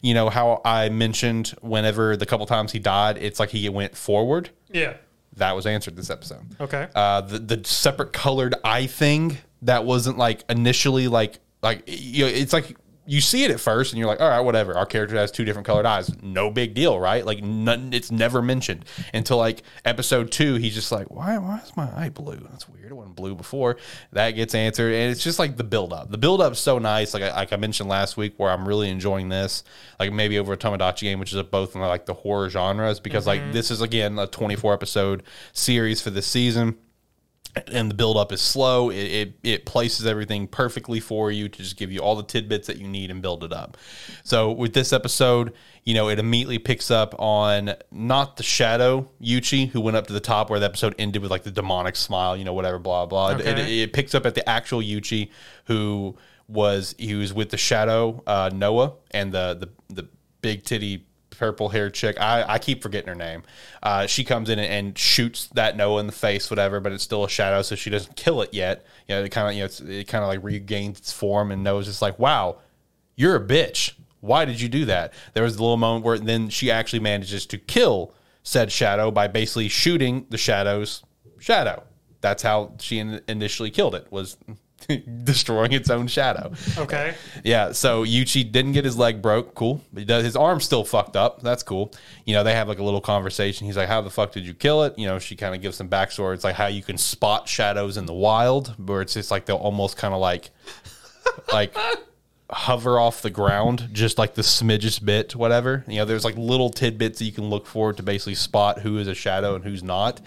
you 0.00 0.14
know 0.14 0.30
how 0.30 0.60
I 0.64 0.88
mentioned 0.90 1.54
whenever 1.60 2.16
the 2.16 2.26
couple 2.26 2.46
times 2.46 2.72
he 2.72 2.78
died, 2.78 3.18
it's 3.18 3.40
like 3.40 3.50
he 3.50 3.68
went 3.68 3.96
forward. 3.96 4.50
Yeah. 4.70 4.94
That 5.36 5.54
was 5.56 5.66
answered 5.66 5.96
this 5.96 6.10
episode 6.10 6.44
Okay. 6.60 6.88
uh, 6.94 7.20
the 7.22 7.38
the 7.38 7.64
separate 7.64 8.12
colored 8.12 8.54
eye 8.64 8.86
thing 8.86 9.38
that 9.62 9.84
wasn't 9.84 10.18
like 10.18 10.44
initially 10.50 11.08
like 11.08 11.38
like 11.62 11.84
you 11.86 12.24
know, 12.24 12.30
it's 12.30 12.52
like 12.52 12.76
you 13.10 13.20
see 13.20 13.42
it 13.42 13.50
at 13.50 13.58
first 13.58 13.92
and 13.92 13.98
you're 13.98 14.06
like 14.06 14.20
all 14.20 14.28
right 14.28 14.40
whatever. 14.40 14.78
Our 14.78 14.86
character 14.86 15.16
has 15.16 15.32
two 15.32 15.44
different 15.44 15.66
colored 15.66 15.84
eyes. 15.84 16.10
No 16.22 16.48
big 16.48 16.74
deal 16.74 16.98
right? 16.98 17.26
Like 17.26 17.42
none, 17.42 17.92
it's 17.92 18.12
never 18.12 18.40
mentioned 18.40 18.84
until 19.12 19.36
like 19.36 19.64
episode 19.84 20.30
two 20.30 20.54
he's 20.54 20.74
just 20.74 20.92
like 20.92 21.10
why 21.10 21.36
why 21.38 21.58
is 21.58 21.76
my 21.76 21.90
eye 21.96 22.08
blue? 22.08 22.36
That's 22.36 22.68
weird. 22.68 22.92
It 22.92 22.94
wasn't 22.94 23.16
blue 23.16 23.34
before. 23.34 23.78
That 24.12 24.30
gets 24.32 24.54
answered. 24.54 24.94
And 24.94 25.10
it's 25.10 25.24
just 25.24 25.40
like 25.40 25.56
the 25.56 25.64
build 25.64 25.92
up 25.92 26.10
the 26.12 26.18
build 26.18 26.40
up's 26.40 26.60
so 26.60 26.78
nice. 26.78 27.12
Like 27.12 27.24
I, 27.24 27.34
like 27.34 27.52
I 27.52 27.56
mentioned 27.56 27.88
last 27.88 28.16
week 28.16 28.34
where 28.36 28.50
I'm 28.50 28.66
really 28.66 28.88
enjoying 28.88 29.28
this 29.28 29.64
like 29.98 30.12
maybe 30.12 30.38
over 30.38 30.52
a 30.52 30.56
Tomodachi 30.56 31.00
game 31.00 31.18
which 31.18 31.32
is 31.32 31.42
both 31.42 31.74
in 31.74 31.80
like 31.80 32.06
the 32.06 32.14
horror 32.14 32.48
genres 32.48 33.00
because 33.00 33.26
like 33.26 33.40
mm-hmm. 33.40 33.52
this 33.52 33.72
is 33.72 33.80
again 33.80 34.20
a 34.20 34.28
24 34.28 34.72
episode 34.72 35.24
series 35.52 36.00
for 36.00 36.10
this 36.10 36.28
season 36.28 36.78
and 37.66 37.90
the 37.90 37.94
build 37.94 38.16
up 38.16 38.32
is 38.32 38.40
slow. 38.40 38.90
It, 38.90 38.96
it 38.96 39.32
it 39.42 39.66
places 39.66 40.06
everything 40.06 40.46
perfectly 40.46 41.00
for 41.00 41.30
you 41.30 41.48
to 41.48 41.58
just 41.58 41.76
give 41.76 41.90
you 41.90 42.00
all 42.00 42.16
the 42.16 42.22
tidbits 42.22 42.66
that 42.66 42.78
you 42.78 42.86
need 42.86 43.10
and 43.10 43.20
build 43.20 43.44
it 43.44 43.52
up. 43.52 43.76
So 44.22 44.52
with 44.52 44.72
this 44.72 44.92
episode, 44.92 45.52
you 45.84 45.94
know, 45.94 46.08
it 46.08 46.18
immediately 46.18 46.58
picks 46.58 46.90
up 46.90 47.14
on 47.18 47.74
not 47.90 48.36
the 48.36 48.42
shadow 48.42 49.08
Yuchi 49.20 49.70
who 49.70 49.80
went 49.80 49.96
up 49.96 50.06
to 50.06 50.12
the 50.12 50.20
top 50.20 50.50
where 50.50 50.60
the 50.60 50.66
episode 50.66 50.94
ended 50.98 51.22
with 51.22 51.30
like 51.30 51.42
the 51.42 51.50
demonic 51.50 51.96
smile, 51.96 52.36
you 52.36 52.44
know, 52.44 52.54
whatever, 52.54 52.78
blah 52.78 53.06
blah. 53.06 53.30
It, 53.30 53.40
it, 53.40 53.58
it 53.58 53.92
picks 53.92 54.14
up 54.14 54.26
at 54.26 54.34
the 54.34 54.48
actual 54.48 54.80
Yuchi 54.80 55.30
who 55.66 56.16
was 56.48 56.94
he 56.98 57.14
was 57.14 57.32
with 57.32 57.50
the 57.50 57.56
shadow 57.56 58.22
uh, 58.26 58.50
Noah 58.52 58.94
and 59.10 59.32
the 59.32 59.54
the 59.88 59.94
the 59.94 60.08
big 60.42 60.64
titty 60.64 61.06
purple 61.40 61.70
hair 61.70 61.88
chick. 61.88 62.20
I, 62.20 62.44
I 62.46 62.58
keep 62.58 62.82
forgetting 62.82 63.08
her 63.08 63.14
name. 63.14 63.42
Uh, 63.82 64.06
she 64.06 64.24
comes 64.24 64.50
in 64.50 64.58
and, 64.58 64.70
and 64.70 64.98
shoots 64.98 65.46
that 65.54 65.74
Noah 65.74 66.00
in 66.00 66.06
the 66.06 66.12
face, 66.12 66.50
whatever, 66.50 66.80
but 66.80 66.92
it's 66.92 67.02
still 67.02 67.24
a 67.24 67.30
shadow, 67.30 67.62
so 67.62 67.74
she 67.74 67.88
doesn't 67.88 68.14
kill 68.14 68.42
it 68.42 68.52
yet. 68.52 68.84
You 69.08 69.14
know, 69.14 69.24
it 69.24 69.30
kind 69.30 69.48
of 69.48 69.54
you 69.54 69.62
know 69.62 69.98
it 69.98 70.06
kind 70.06 70.22
of 70.22 70.28
like 70.28 70.44
regains 70.44 70.98
its 70.98 71.12
form, 71.12 71.50
and 71.50 71.64
Noah's 71.64 71.86
just 71.86 72.02
like, 72.02 72.18
"Wow, 72.18 72.58
you're 73.16 73.36
a 73.36 73.40
bitch. 73.40 73.94
Why 74.20 74.44
did 74.44 74.60
you 74.60 74.68
do 74.68 74.84
that?" 74.84 75.14
There 75.32 75.42
was 75.42 75.56
a 75.56 75.62
little 75.62 75.78
moment 75.78 76.04
where 76.04 76.18
then 76.18 76.50
she 76.50 76.70
actually 76.70 77.00
manages 77.00 77.46
to 77.46 77.58
kill 77.58 78.14
said 78.42 78.70
shadow 78.70 79.10
by 79.10 79.26
basically 79.26 79.68
shooting 79.68 80.26
the 80.28 80.38
shadow's 80.38 81.02
shadow. 81.38 81.82
That's 82.20 82.42
how 82.42 82.74
she 82.80 82.98
in- 82.98 83.22
initially 83.28 83.70
killed 83.70 83.94
it 83.94 84.06
was 84.10 84.36
destroying 85.24 85.72
its 85.72 85.90
own 85.90 86.06
shadow. 86.06 86.52
okay. 86.78 87.14
Yeah, 87.44 87.72
so 87.72 88.04
Yuchi 88.04 88.50
didn't 88.50 88.72
get 88.72 88.84
his 88.84 88.96
leg 88.96 89.22
broke. 89.22 89.54
Cool. 89.54 89.80
Does, 89.94 90.24
his 90.24 90.36
arm's 90.36 90.64
still 90.64 90.84
fucked 90.84 91.16
up. 91.16 91.42
That's 91.42 91.62
cool. 91.62 91.92
You 92.24 92.34
know, 92.34 92.44
they 92.44 92.54
have 92.54 92.68
like 92.68 92.78
a 92.78 92.84
little 92.84 93.00
conversation. 93.00 93.66
He's 93.66 93.76
like, 93.76 93.88
How 93.88 94.00
the 94.00 94.10
fuck 94.10 94.32
did 94.32 94.46
you 94.46 94.54
kill 94.54 94.84
it? 94.84 94.98
You 94.98 95.06
know, 95.06 95.18
she 95.18 95.36
kind 95.36 95.54
of 95.54 95.62
gives 95.62 95.76
some 95.76 95.88
backstory. 95.88 96.34
It's 96.34 96.44
like 96.44 96.56
how 96.56 96.66
you 96.66 96.82
can 96.82 96.98
spot 96.98 97.48
shadows 97.48 97.96
in 97.96 98.06
the 98.06 98.14
wild, 98.14 98.74
where 98.84 99.02
it's 99.02 99.14
just 99.14 99.30
like 99.30 99.46
they'll 99.46 99.56
almost 99.56 99.96
kind 99.96 100.14
of 100.14 100.20
like, 100.20 100.50
like, 101.52 101.76
hover 102.52 102.98
off 102.98 103.22
the 103.22 103.30
ground, 103.30 103.88
just 103.92 104.18
like 104.18 104.34
the 104.34 104.42
smidgest 104.42 105.04
bit, 105.04 105.36
whatever. 105.36 105.84
You 105.86 105.98
know, 105.98 106.04
there's 106.04 106.24
like 106.24 106.36
little 106.36 106.70
tidbits 106.70 107.18
that 107.18 107.24
you 107.24 107.32
can 107.32 107.48
look 107.48 107.66
for 107.66 107.92
to 107.92 108.02
basically 108.02 108.34
spot 108.34 108.80
who 108.80 108.98
is 108.98 109.06
a 109.06 109.14
shadow 109.14 109.54
and 109.54 109.64
who's 109.64 109.82
not. 109.82 110.20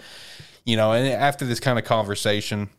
You 0.64 0.76
know, 0.76 0.92
and 0.92 1.06
after 1.06 1.44
this 1.44 1.60
kind 1.60 1.78
of 1.78 1.84
conversation, 1.84 2.70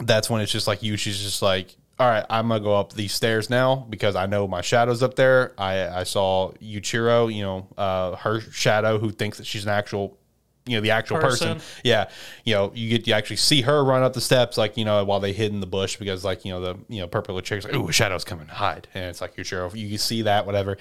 that's 0.00 0.28
when 0.28 0.40
it's 0.40 0.52
just 0.52 0.66
like 0.66 0.82
you. 0.82 0.96
She's 0.96 1.22
just 1.22 1.42
like, 1.42 1.74
all 1.98 2.08
right, 2.08 2.24
I'm 2.28 2.48
gonna 2.48 2.60
go 2.60 2.76
up 2.76 2.92
these 2.92 3.12
stairs 3.12 3.48
now 3.48 3.86
because 3.88 4.16
I 4.16 4.26
know 4.26 4.46
my 4.46 4.60
shadow's 4.60 5.02
up 5.02 5.14
there. 5.14 5.52
I 5.56 5.88
I 5.88 6.02
saw 6.04 6.52
Yuchiro, 6.62 7.32
you 7.32 7.42
know, 7.42 7.66
uh, 7.76 8.16
her 8.16 8.40
shadow 8.40 8.98
who 8.98 9.10
thinks 9.10 9.38
that 9.38 9.46
she's 9.46 9.64
an 9.64 9.70
actual, 9.70 10.18
you 10.66 10.76
know, 10.76 10.82
the 10.82 10.90
actual 10.90 11.18
person. 11.18 11.54
Person. 11.54 11.80
Yeah, 11.84 12.10
you 12.44 12.54
know, 12.54 12.70
you 12.74 12.90
get 12.90 13.06
you 13.06 13.14
actually 13.14 13.36
see 13.36 13.62
her 13.62 13.82
run 13.82 14.02
up 14.02 14.12
the 14.12 14.20
steps, 14.20 14.58
like 14.58 14.76
you 14.76 14.84
know, 14.84 15.02
while 15.04 15.20
they 15.20 15.32
hid 15.32 15.52
in 15.52 15.60
the 15.60 15.66
bush 15.66 15.96
because 15.96 16.22
like 16.22 16.44
you 16.44 16.52
know 16.52 16.60
the 16.60 16.78
you 16.88 17.00
know 17.00 17.06
purple 17.06 17.40
chick's 17.40 17.64
like, 17.64 17.74
ooh, 17.74 17.88
a 17.88 17.92
shadow's 17.92 18.24
coming, 18.24 18.48
hide, 18.48 18.88
and 18.92 19.04
it's 19.04 19.22
like 19.22 19.36
Yuchiro. 19.36 19.74
You 19.74 19.96
see 19.96 20.22
that, 20.22 20.44
whatever. 20.44 20.76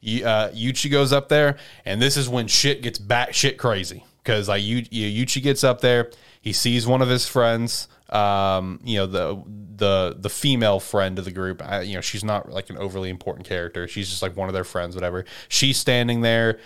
You, 0.00 0.24
uh, 0.24 0.50
Yuchi 0.52 0.90
goes 0.90 1.12
up 1.12 1.28
there, 1.28 1.56
and 1.84 2.00
this 2.00 2.16
is 2.16 2.28
when 2.28 2.46
shit 2.46 2.80
gets 2.82 2.98
back 2.98 3.34
shit 3.34 3.58
crazy 3.58 4.04
because 4.22 4.48
like 4.48 4.62
you, 4.62 4.84
you 4.90 5.24
Yuchi 5.24 5.42
gets 5.42 5.64
up 5.64 5.80
there, 5.80 6.10
he 6.40 6.52
sees 6.52 6.86
one 6.86 7.02
of 7.02 7.08
his 7.08 7.26
friends, 7.26 7.88
um, 8.10 8.80
you 8.84 8.96
know 8.98 9.06
the 9.06 9.42
the 9.76 10.16
the 10.18 10.30
female 10.30 10.80
friend 10.80 11.18
of 11.18 11.24
the 11.24 11.30
group. 11.30 11.62
I, 11.62 11.82
you 11.82 11.94
know 11.94 12.00
she's 12.00 12.24
not 12.24 12.50
like 12.50 12.70
an 12.70 12.76
overly 12.78 13.08
important 13.08 13.46
character. 13.46 13.88
She's 13.88 14.08
just 14.08 14.22
like 14.22 14.36
one 14.36 14.48
of 14.48 14.54
their 14.54 14.64
friends, 14.64 14.94
whatever. 14.94 15.24
She's 15.48 15.78
standing 15.78 16.20
there. 16.20 16.58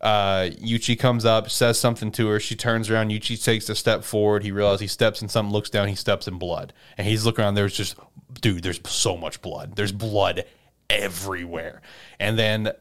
Uh, 0.00 0.50
Yuchi 0.60 0.98
comes 0.98 1.24
up, 1.24 1.50
says 1.50 1.80
something 1.80 2.10
to 2.12 2.28
her. 2.28 2.38
She 2.38 2.54
turns 2.54 2.90
around. 2.90 3.10
Yuchi 3.10 3.42
takes 3.42 3.68
a 3.68 3.74
step 3.74 4.04
forward. 4.04 4.42
He 4.42 4.52
realizes 4.52 4.80
he 4.80 4.86
steps 4.88 5.22
in 5.22 5.28
something, 5.28 5.52
looks 5.52 5.70
down. 5.70 5.88
He 5.88 5.94
steps 5.94 6.28
in 6.28 6.38
blood, 6.38 6.72
and 6.98 7.06
he's 7.06 7.24
looking 7.24 7.44
around. 7.44 7.54
There's 7.54 7.76
just, 7.76 7.96
dude, 8.40 8.62
there's 8.62 8.80
so 8.86 9.16
much 9.16 9.40
blood. 9.40 9.76
There's 9.76 9.92
blood 9.92 10.44
everywhere. 10.90 11.80
And 12.20 12.38
then 12.38 12.72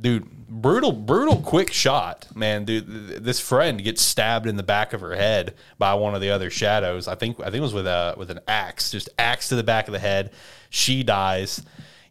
dude 0.00 0.28
brutal 0.48 0.92
brutal 0.92 1.36
quick 1.40 1.72
shot 1.72 2.26
man 2.34 2.64
dude 2.64 2.86
th- 2.86 3.20
this 3.22 3.40
friend 3.40 3.82
gets 3.82 4.02
stabbed 4.02 4.46
in 4.46 4.56
the 4.56 4.62
back 4.62 4.92
of 4.92 5.00
her 5.00 5.14
head 5.16 5.54
by 5.78 5.94
one 5.94 6.14
of 6.14 6.20
the 6.20 6.30
other 6.30 6.50
shadows 6.50 7.08
i 7.08 7.14
think 7.14 7.38
i 7.40 7.44
think 7.44 7.56
it 7.56 7.60
was 7.60 7.74
with 7.74 7.86
a 7.86 8.14
with 8.16 8.30
an 8.30 8.40
axe 8.46 8.90
just 8.90 9.08
axe 9.18 9.48
to 9.48 9.56
the 9.56 9.64
back 9.64 9.88
of 9.88 9.92
the 9.92 9.98
head 9.98 10.30
she 10.70 11.02
dies 11.02 11.62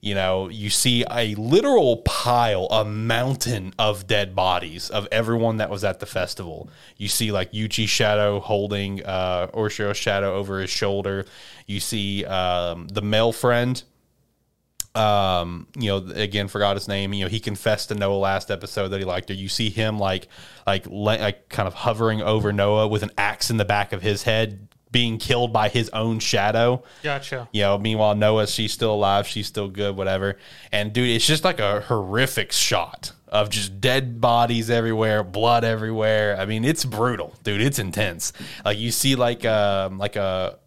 You 0.02 0.16
know, 0.16 0.50
you 0.50 0.70
see 0.70 1.06
a 1.10 1.34
literal 1.36 2.02
pile, 2.04 2.68
a 2.70 2.84
mountain 2.84 3.74
of 3.80 4.06
dead 4.06 4.36
bodies 4.36 4.90
of 4.90 5.08
everyone 5.14 5.58
that 5.60 5.70
was 5.70 5.86
at 5.86 6.02
the 6.02 6.06
festival. 6.06 6.68
You 6.98 7.08
see 7.08 7.32
like 7.32 7.54
Yuchi 7.54 7.88
Shadow 7.88 8.42
holding 8.42 9.02
uh, 9.06 9.48
Oshiro 9.54 9.96
Shadow 9.96 10.36
over 10.36 10.60
his 10.60 10.70
shoulder. 10.70 11.24
You 11.68 11.80
see 11.80 12.26
um, 12.26 12.90
the 12.90 13.02
male 13.02 13.32
friend 13.32 13.82
um 14.96 15.66
you 15.76 15.88
know 15.90 15.98
again 16.14 16.48
forgot 16.48 16.76
his 16.76 16.88
name. 16.88 17.14
You 17.14 17.26
know 17.26 17.30
he 17.30 17.40
confessed 17.40 17.90
to 17.90 17.96
noah 17.96 18.16
last 18.18 18.52
episode 18.52 18.90
that 18.90 19.00
he 19.00 19.06
liked 19.06 19.30
her. 19.30 19.36
You 19.36 19.50
see 19.50 19.70
him 19.70 19.98
like 19.98 20.28
like 20.68 20.86
like 20.88 21.50
kind 21.50 21.68
of 21.68 21.74
hovering 21.74 22.22
over 22.22 22.54
noah 22.54 22.88
with 22.88 23.02
an 23.04 23.12
axe 23.18 23.50
in 23.50 23.58
the 23.58 23.66
back 23.66 23.92
of 23.94 24.02
his 24.02 24.24
head 24.24 24.68
being 24.92 25.18
killed 25.18 25.52
by 25.52 25.70
his 25.70 25.90
own 25.90 26.20
shadow. 26.20 26.84
Gotcha. 27.02 27.48
you 27.52 27.62
know 27.64 27.80
meanwhile 27.80 28.14
noah 28.14 28.46
she's 28.48 28.72
still 28.72 28.94
alive. 28.94 29.26
She's 29.28 29.48
still 29.48 29.68
good 29.68 29.96
whatever. 29.98 30.38
And 30.72 30.94
dude 30.94 31.10
it's 31.10 31.26
just 31.26 31.44
like 31.44 31.60
a 31.60 31.82
horrific 31.82 32.52
shot 32.52 33.14
of 33.30 33.50
just 33.50 33.82
dead 33.82 34.22
bodies 34.22 34.70
everywhere 34.70 35.24
blood 35.24 35.64
everywhere. 35.64 36.38
I 36.40 36.46
mean 36.46 36.64
it's 36.64 36.86
brutal 36.86 37.34
dude. 37.42 37.62
It's 37.62 37.80
intense. 37.80 38.32
Like 38.64 38.78
you 38.78 38.92
see 38.92 39.16
like 39.16 39.44
um 39.44 39.98
like 39.98 40.16
a 40.16 40.60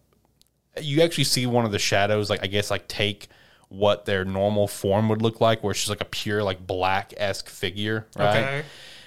you 0.81 1.01
actually 1.01 1.23
see 1.23 1.45
one 1.45 1.65
of 1.65 1.71
the 1.71 1.79
shadows 1.79 2.29
like 2.29 2.43
i 2.43 2.45
guess 2.45 2.69
like 2.69 2.87
take 2.87 3.29
what 3.69 4.05
their 4.05 4.23
normal 4.25 4.67
form 4.67 5.09
would 5.09 5.21
look 5.21 5.41
like 5.41 5.61
where 5.63 5.71
it's 5.71 5.79
just 5.81 5.89
like 5.89 6.01
a 6.01 6.05
pure 6.05 6.41
like 6.43 6.65
black 6.65 7.13
esque 7.17 7.49
figure 7.49 8.07
right 8.17 8.37
Okay. 8.37 8.63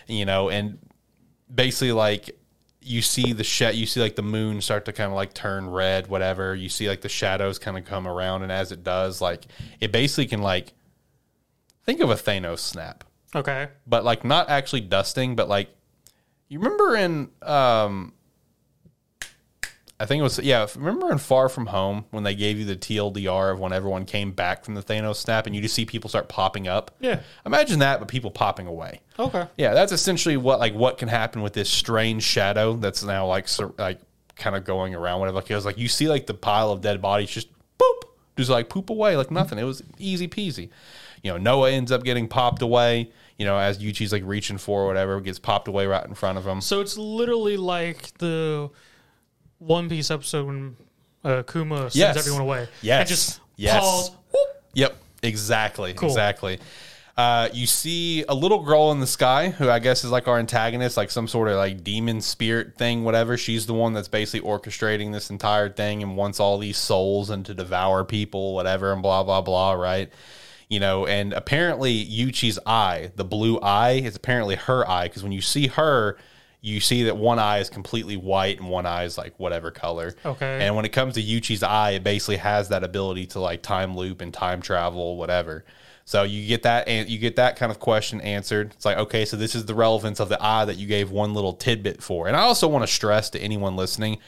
you 0.07 0.25
know 0.27 0.51
and 0.51 0.79
basically 1.53 1.93
like 1.93 2.37
you 2.83 3.03
see 3.03 3.33
the 3.33 3.45
sh- 3.45 3.73
you 3.75 3.87
see 3.87 4.01
like 4.01 4.17
the 4.17 4.23
moon 4.23 4.61
start 4.61 4.85
to 4.85 4.93
kind 4.93 5.11
of 5.11 5.15
like 5.17 5.33
turn 5.35 5.69
red 5.69 6.07
whatever 6.09 6.55
you 6.55 6.69
see 6.69 6.89
like 6.89 7.01
the 7.01 7.09
shadows 7.09 7.59
kind 7.59 7.77
of 7.79 7.85
come 7.85 8.07
around 8.07 8.43
and 8.43 8.53
as 8.53 8.71
it 8.73 8.85
does 8.85 9.21
like 9.21 9.45
it 9.81 9.93
basically 9.93 10.27
can 10.27 10.43
like 10.43 10.73
think 11.85 12.01
of 12.01 12.11
a 12.11 12.15
thanos 12.15 12.59
snap 12.61 13.05
Okay. 13.35 13.69
but 13.87 14.05
like 14.05 14.25
not 14.25 14.49
actually 14.51 14.81
dusting, 14.81 15.37
but 15.37 15.49
like 15.49 15.69
you 16.49 16.59
remember 16.59 16.97
in 16.97 17.31
um 17.43 18.13
I 20.01 20.07
think 20.07 20.21
it 20.21 20.23
was 20.23 20.39
yeah, 20.39 20.67
remember 20.77 21.13
in 21.13 21.19
Far 21.19 21.51
From 21.51 21.67
Home 21.67 22.07
when 22.11 22.25
they 22.25 22.35
gave 22.35 22.59
you 22.59 22.65
the 22.65 22.75
TLDR 22.75 23.53
of 23.53 23.61
when 23.61 23.75
everyone 23.75 24.07
came 24.07 24.33
back 24.33 24.65
from 24.65 24.75
the 24.75 24.83
Thanos 24.83 25.17
snap 25.17 25.47
and 25.47 25.55
you 25.55 25.61
just 25.61 25.75
see 25.75 25.85
people 25.85 26.09
start 26.09 26.31
popping 26.31 26.67
up? 26.67 26.91
Yeah. 27.01 27.21
Imagine 27.45 27.81
that 27.81 27.99
but 28.01 28.09
people 28.09 28.31
popping 28.31 28.67
away. 28.67 29.01
Okay. 29.19 29.47
Yeah, 29.59 29.75
that's 29.75 29.93
essentially 29.93 30.39
what 30.39 30.59
like 30.59 30.73
what 30.73 30.97
can 30.97 31.09
happen 31.09 31.43
with 31.43 31.53
this 31.53 31.69
strange 31.69 32.23
shadow 32.23 32.77
that's 32.77 33.05
now 33.05 33.27
like 33.27 33.47
sur- 33.47 33.75
like 33.77 34.01
kind 34.37 34.57
of 34.57 34.65
going 34.65 34.95
around 34.95 35.21
whatever. 35.21 35.37
Like 35.37 35.51
it 35.51 35.55
was 35.55 35.67
like 35.67 35.77
you 35.77 35.87
see 35.87 36.09
like 36.09 36.27
the 36.27 36.33
pile 36.33 36.71
of 36.71 36.81
dead 36.81 37.03
bodies 37.03 37.31
just 37.31 37.49
boop, 37.79 38.01
just 38.39 38.49
like 38.49 38.71
poop 38.71 38.89
away 38.89 39.19
like 39.19 39.31
nothing. 39.31 39.59
It 39.59 39.65
was 39.65 39.83
easy 39.99 40.29
peasy. 40.29 40.71
You 41.23 41.33
know, 41.33 41.37
Noah 41.37 41.73
ends 41.73 41.93
up 41.93 42.05
getting 42.05 42.27
popped 42.27 42.63
away. 42.63 43.11
You 43.37 43.45
know, 43.45 43.59
as 43.59 43.79
Yuchi's 43.79 44.13
like 44.13 44.23
reaching 44.25 44.57
for 44.57 44.85
or 44.85 44.87
whatever, 44.87 45.21
gets 45.21 45.39
popped 45.39 45.69
away 45.69 45.87
right 45.87 46.07
in 46.07 46.15
front 46.15 46.39
of 46.39 46.47
him. 46.47 46.63
So 46.63 46.81
it's 46.81 46.97
literally 46.97 47.59
like 47.59 48.17
the 48.17 48.71
One 49.61 49.89
Piece 49.89 50.11
episode 50.11 50.47
when 50.47 50.77
uh, 51.25 51.43
Kuma 51.45 51.83
sends 51.91 51.97
Yes. 51.97 52.17
everyone 52.17 52.43
away. 52.43 52.69
Yes. 52.83 53.01
And 53.01 53.09
just 53.09 53.41
Yes. 53.57 53.81
pause. 53.81 54.11
whoop. 54.33 54.49
Yep, 54.75 54.97
exactly, 55.23 55.93
Cool. 55.95 56.09
exactly. 56.09 56.59
Uh, 57.17 57.49
you 57.53 57.67
see 57.67 58.25
a 58.29 58.35
little 58.35 58.61
girl 58.63 58.91
in 58.93 59.01
the 59.01 59.07
sky 59.07 59.51
who 59.51 59.69
I 59.69 59.79
guess 59.79 60.05
is 60.05 60.11
like 60.11 60.27
our 60.27 60.39
antagonist, 60.39 60.97
like 60.97 61.11
some 61.11 61.29
sort 61.29 61.49
of 61.49 61.57
like 61.57 61.85
demon 61.85 62.23
spirit 62.23 62.79
thing, 62.79 63.05
whatever. 63.05 63.37
She's 63.37 63.67
the 63.67 63.75
one 63.75 63.93
that's 63.93 64.09
basically 64.09 64.49
orchestrating 64.49 65.13
this 65.13 65.29
entire 65.29 65.69
thing 65.69 66.03
and 66.03 66.17
wants 66.17 66.41
all 66.41 66.57
these 66.57 66.79
souls 66.79 67.29
and 67.29 67.45
to 67.45 67.53
devour 67.53 68.05
people, 68.05 68.55
whatever, 68.55 68.93
and 68.95 69.03
blah 69.03 69.23
blah 69.23 69.43
blah, 69.43 69.73
right? 69.73 70.11
You 70.71 70.81
know, 70.81 71.05
and 71.05 71.35
apparently 71.35 72.03
Yuchi's 72.07 72.59
eye, 72.65 73.11
the 73.17 73.25
blue 73.25 73.59
eye, 73.61 74.01
is 74.03 74.17
apparently 74.17 74.55
her 74.55 74.89
eye 74.89 75.09
because 75.09 75.23
when 75.23 75.33
you 75.33 75.43
see 75.43 75.67
her, 75.67 76.17
you 76.61 76.81
see 76.81 77.05
that 77.05 77.17
one 77.17 77.39
eye 77.39 77.59
is 77.59 77.71
completely 77.71 78.17
white 78.17 78.59
and 78.59 78.69
one 78.69 78.87
eye 78.87 79.05
is 79.05 79.17
like 79.17 79.33
whatever 79.39 79.71
color. 79.71 80.15
Okay. 80.25 80.67
And 80.67 80.77
when 80.77 80.85
it 80.85 80.91
comes 80.91 81.15
to 81.15 81.23
Yuchi's 81.23 81.63
eye, 81.63 81.93
it 81.93 82.05
basically 82.05 82.37
has 82.37 82.69
that 82.69 82.85
ability 82.85 83.27
to 83.29 83.41
like 83.41 83.63
time 83.63 83.97
loop 83.97 84.21
and 84.21 84.33
time 84.33 84.61
travel, 84.61 85.17
whatever. 85.17 85.65
So 86.05 86.25
you 86.25 86.47
get 86.47 86.65
that 86.65 86.89
and 86.89 87.09
you 87.09 87.19
get 87.19 87.37
that 87.37 87.57
kind 87.57 87.71
of 87.71 87.79
question 87.79 88.21
answered. 88.21 88.73
It's 88.75 88.85
like, 88.85 88.99
okay, 88.99 89.25
so 89.25 89.37
this 89.37 89.55
is 89.55 89.65
the 89.67 89.75
relevance 89.75 90.21
of 90.21 90.29
the 90.29 90.43
eye 90.43 90.65
that 90.65 90.77
you 90.77 90.87
gave 90.87 91.11
one 91.11 91.35
little 91.35 91.53
tidbit 91.53 92.03
for. 92.03 92.27
And 92.27 92.37
I 92.37 92.41
also 92.41 92.69
want 92.69 92.83
to 92.83 92.93
stress 92.93 93.31
to 93.31 93.39
anyone 93.39 93.77
listening, 93.77 94.19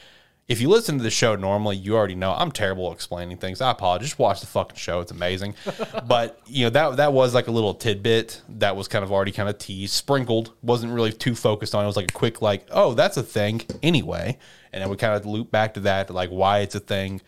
if 0.47 0.59
you 0.59 0.67
listen 0.67 0.97
to 0.97 1.03
the 1.03 1.09
show 1.09 1.35
normally, 1.35 1.77
you 1.77 1.95
already 1.95 2.15
know 2.15 2.33
I'm 2.33 2.51
terrible 2.51 2.87
at 2.87 2.93
explaining 2.93 3.37
things. 3.37 3.61
I 3.61 3.71
apologize. 3.71 4.09
Just 4.09 4.19
watch 4.19 4.41
the 4.41 4.47
fucking 4.47 4.75
show; 4.75 4.99
it's 4.99 5.11
amazing. 5.11 5.55
but 6.07 6.39
you 6.45 6.65
know 6.65 6.69
that 6.71 6.97
that 6.97 7.13
was 7.13 7.33
like 7.33 7.47
a 7.47 7.51
little 7.51 7.73
tidbit 7.73 8.41
that 8.49 8.75
was 8.75 8.87
kind 8.87 9.03
of 9.03 9.11
already 9.11 9.31
kind 9.31 9.47
of 9.47 9.57
teased, 9.57 9.93
sprinkled. 9.93 10.53
wasn't 10.61 10.91
really 10.91 11.13
too 11.13 11.35
focused 11.35 11.73
on. 11.73 11.83
It 11.83 11.87
was 11.87 11.95
like 11.95 12.11
a 12.11 12.13
quick 12.13 12.41
like, 12.41 12.67
oh, 12.71 12.93
that's 12.93 13.15
a 13.15 13.23
thing 13.23 13.61
anyway, 13.81 14.37
and 14.73 14.81
then 14.81 14.89
we 14.89 14.97
kind 14.97 15.13
of 15.13 15.25
loop 15.25 15.49
back 15.49 15.75
to 15.75 15.79
that, 15.81 16.07
to 16.07 16.13
like 16.13 16.29
why 16.29 16.59
it's 16.59 16.75
a 16.75 16.79
thing. 16.79 17.21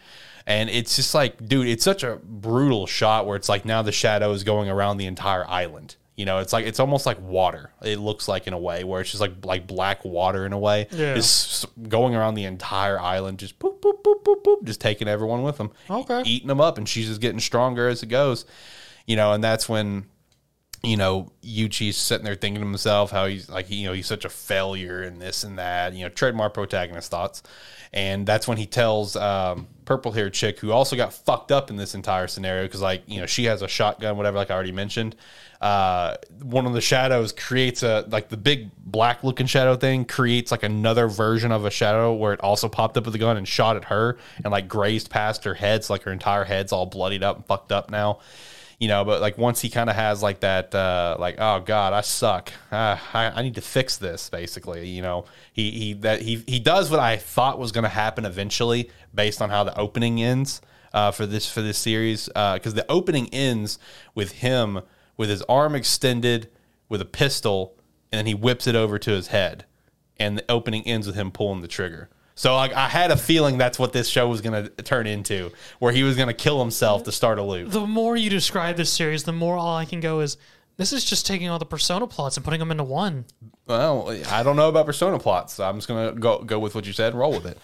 And 0.48 0.70
it's 0.70 0.96
just 0.96 1.16
like, 1.16 1.48
dude, 1.48 1.68
it's 1.68 1.84
such 1.84 2.04
a 2.04 2.18
brutal 2.24 2.86
shot 2.86 3.26
where 3.26 3.36
it's 3.36 3.50
like 3.50 3.66
now 3.66 3.82
the 3.82 3.92
shadow 3.92 4.32
is 4.32 4.44
going 4.44 4.70
around 4.70 4.98
the 4.98 5.08
entire 5.08 5.48
island. 5.48 5.96
You 6.16 6.26
know, 6.26 6.40
it's 6.40 6.54
like 6.54 6.66
it's 6.66 6.80
almost 6.80 7.06
like 7.06 7.20
water. 7.20 7.72
It 7.84 8.00
looks 8.00 8.28
like 8.28 8.48
in 8.48 8.54
a 8.54 8.58
way 8.58 8.84
where 8.84 9.02
it's 9.02 9.12
just 9.12 9.22
like 9.22 9.44
like 9.44 9.68
black 9.68 10.06
water 10.06 10.46
in 10.46 10.54
a 10.54 10.60
way. 10.60 10.88
Yeah. 10.92 11.16
It's 11.16 11.66
going 11.90 12.16
around 12.16 12.36
the 12.36 12.46
entire 12.46 13.00
island, 13.00 13.40
just 13.40 13.60
boop 13.60 13.80
boop 13.82 14.02
boop 14.02 14.24
boop 14.24 14.44
boop, 14.44 14.64
just 14.64 14.80
taking 14.80 15.08
everyone 15.08 15.44
with 15.44 15.58
them. 15.58 15.72
Okay. 15.90 16.24
eating 16.26 16.48
them 16.48 16.62
up, 16.62 16.78
and 16.78 16.88
she's 16.88 17.08
just 17.08 17.22
getting 17.22 17.40
stronger 17.40 17.90
as 17.90 18.02
it 18.02 18.08
goes. 18.08 18.46
You 19.06 19.18
know, 19.18 19.34
and 19.34 19.44
that's 19.44 19.68
when 19.68 20.06
you 20.86 20.98
know, 20.98 21.32
Yuchi's 21.44 21.98
sitting 21.98 22.26
there 22.26 22.36
thinking 22.36 22.62
to 22.62 22.68
himself 22.68 23.12
how 23.12 23.26
he's 23.26 23.50
like, 23.50 23.70
you 23.70 23.88
know, 23.88 23.94
he's 23.94 24.08
such 24.08 24.26
a 24.26 24.30
failure 24.30 25.02
and 25.02 25.22
this 25.22 25.44
and 25.44 25.58
that, 25.58 25.94
you 25.94 26.04
know, 26.04 26.10
trademark 26.10 26.54
protagonist 26.54 27.12
thoughts. 27.12 27.44
And 27.92 28.26
that's 28.26 28.48
when 28.48 28.58
he 28.58 28.66
tells 28.66 29.16
um, 29.16 29.68
purple 29.86 30.12
haired 30.12 30.34
chick 30.34 30.60
who 30.60 30.72
also 30.72 30.96
got 30.96 31.14
fucked 31.14 31.52
up 31.52 31.70
in 31.70 31.78
this 31.78 31.96
entire 31.96 32.28
scenario 32.28 32.64
because, 32.64 32.82
like, 32.82 33.04
you 33.08 33.20
know, 33.20 33.26
she 33.26 33.46
has 33.46 33.62
a 33.62 33.68
shotgun, 33.68 34.18
whatever, 34.18 34.38
like 34.38 34.52
I 34.52 34.56
already 34.56 34.72
mentioned. 34.72 35.16
Uh, 35.62 36.16
one 36.42 36.66
of 36.66 36.74
the 36.74 36.82
shadows 36.82 37.32
creates 37.32 37.84
a, 37.84 38.06
like, 38.10 38.30
the 38.30 38.38
big 38.38 38.72
black 38.78 39.24
looking 39.24 39.48
shadow 39.48 39.76
thing 39.76 40.04
creates 40.06 40.52
like 40.52 40.64
another 40.64 41.08
version 41.08 41.52
of 41.52 41.66
a 41.66 41.72
shadow 41.72 42.14
where 42.14 42.34
it 42.34 42.42
also 42.42 42.68
popped 42.68 42.98
up 42.98 43.06
with 43.06 43.16
a 43.16 43.20
gun 43.20 43.38
and 43.38 43.48
shot 43.48 43.76
at 43.76 43.86
her 43.86 44.18
and 44.44 44.52
like 44.52 44.68
grazed 44.68 45.10
past 45.10 45.44
her 45.44 45.54
head. 45.54 45.84
So, 45.84 45.94
like, 45.94 46.04
her 46.04 46.12
entire 46.12 46.44
head's 46.44 46.72
all 46.72 46.86
bloodied 46.86 47.24
up 47.24 47.38
and 47.38 47.46
fucked 47.46 47.72
up 47.72 47.90
now 47.90 48.20
you 48.86 48.90
know 48.90 49.04
but 49.04 49.20
like 49.20 49.36
once 49.36 49.62
he 49.62 49.68
kind 49.72 49.90
of 49.90 49.96
has 49.96 50.22
like 50.22 50.42
that 50.42 50.76
uh 50.76 51.16
like 51.18 51.38
oh 51.40 51.60
god 51.60 51.92
i 51.92 52.02
suck. 52.02 52.54
Uh, 52.72 52.96
I, 53.16 53.32
I 53.32 53.42
need 53.42 53.56
to 53.56 53.62
fix 53.62 53.98
this 53.98 54.30
basically 54.30 54.88
you 54.88 55.02
know. 55.02 55.26
He 55.54 55.72
he 55.72 55.94
that 55.94 56.22
he 56.22 56.44
he 56.46 56.60
does 56.60 56.92
what 56.92 57.00
i 57.00 57.18
thought 57.18 57.58
was 57.58 57.72
going 57.72 57.86
to 57.86 57.90
happen 57.90 58.26
eventually 58.26 58.92
based 59.12 59.42
on 59.42 59.50
how 59.50 59.64
the 59.64 59.76
opening 59.76 60.22
ends 60.22 60.62
uh 60.94 61.10
for 61.10 61.26
this 61.26 61.52
for 61.52 61.64
this 61.64 61.80
series 61.80 62.30
uh 62.36 62.54
because 62.54 62.76
the 62.76 62.86
opening 62.88 63.28
ends 63.34 63.80
with 64.14 64.34
him 64.34 64.82
with 65.18 65.30
his 65.30 65.42
arm 65.50 65.74
extended 65.74 66.52
with 66.88 67.02
a 67.02 67.06
pistol 67.06 67.76
and 68.12 68.20
then 68.20 68.28
he 68.28 68.36
whips 68.36 68.68
it 68.68 68.76
over 68.76 69.00
to 69.00 69.10
his 69.10 69.30
head 69.30 69.66
and 70.18 70.38
the 70.38 70.46
opening 70.48 70.84
ends 70.86 71.08
with 71.08 71.16
him 71.16 71.32
pulling 71.32 71.62
the 71.62 71.68
trigger 71.68 72.08
so 72.36 72.56
like 72.56 72.74
I 72.74 72.88
had 72.88 73.12
a 73.12 73.18
feeling 73.18 73.58
that's 73.58 73.80
what 73.80 73.94
this 73.94 74.08
show 74.08 74.28
was 74.28 74.42
going 74.42 74.66
to 74.66 74.70
turn 74.84 75.08
into, 75.08 75.52
where 75.80 75.92
he 75.92 76.04
was 76.04 76.16
going 76.16 76.28
to 76.28 76.34
kill 76.34 76.60
himself 76.60 77.04
to 77.04 77.12
start 77.12 77.40
a 77.40 77.44
loop. 77.44 77.72
The 77.72 77.88
more 77.88 78.16
you 78.16 78.30
describe 78.30 78.76
this 78.76 78.92
series, 78.92 79.24
the 79.24 79.34
more 79.34 79.58
all 79.58 79.76
I 79.76 79.86
can 79.86 80.02
go 80.02 80.20
is 80.20 80.38
this 80.78 80.92
is 80.92 81.06
just 81.06 81.26
taking 81.26 81.48
all 81.48 81.58
the 81.60 81.66
persona 81.66 82.06
plots 82.08 82.36
and 82.36 82.44
putting 82.44 82.60
them 82.60 82.72
into 82.72 82.84
one. 82.84 83.26
Well, 83.66 84.10
I 84.30 84.44
don't 84.44 84.58
know 84.58 84.70
about 84.70 84.86
persona 84.86 85.18
plots. 85.18 85.54
So 85.54 85.68
I'm 85.68 85.78
just 85.78 85.88
gonna 85.88 86.12
go 86.12 86.44
go 86.44 86.60
with 86.60 86.76
what 86.76 86.86
you 86.86 86.94
said 86.94 87.14
and 87.14 87.20
roll 87.20 87.32
with 87.32 87.46
it. 87.46 87.58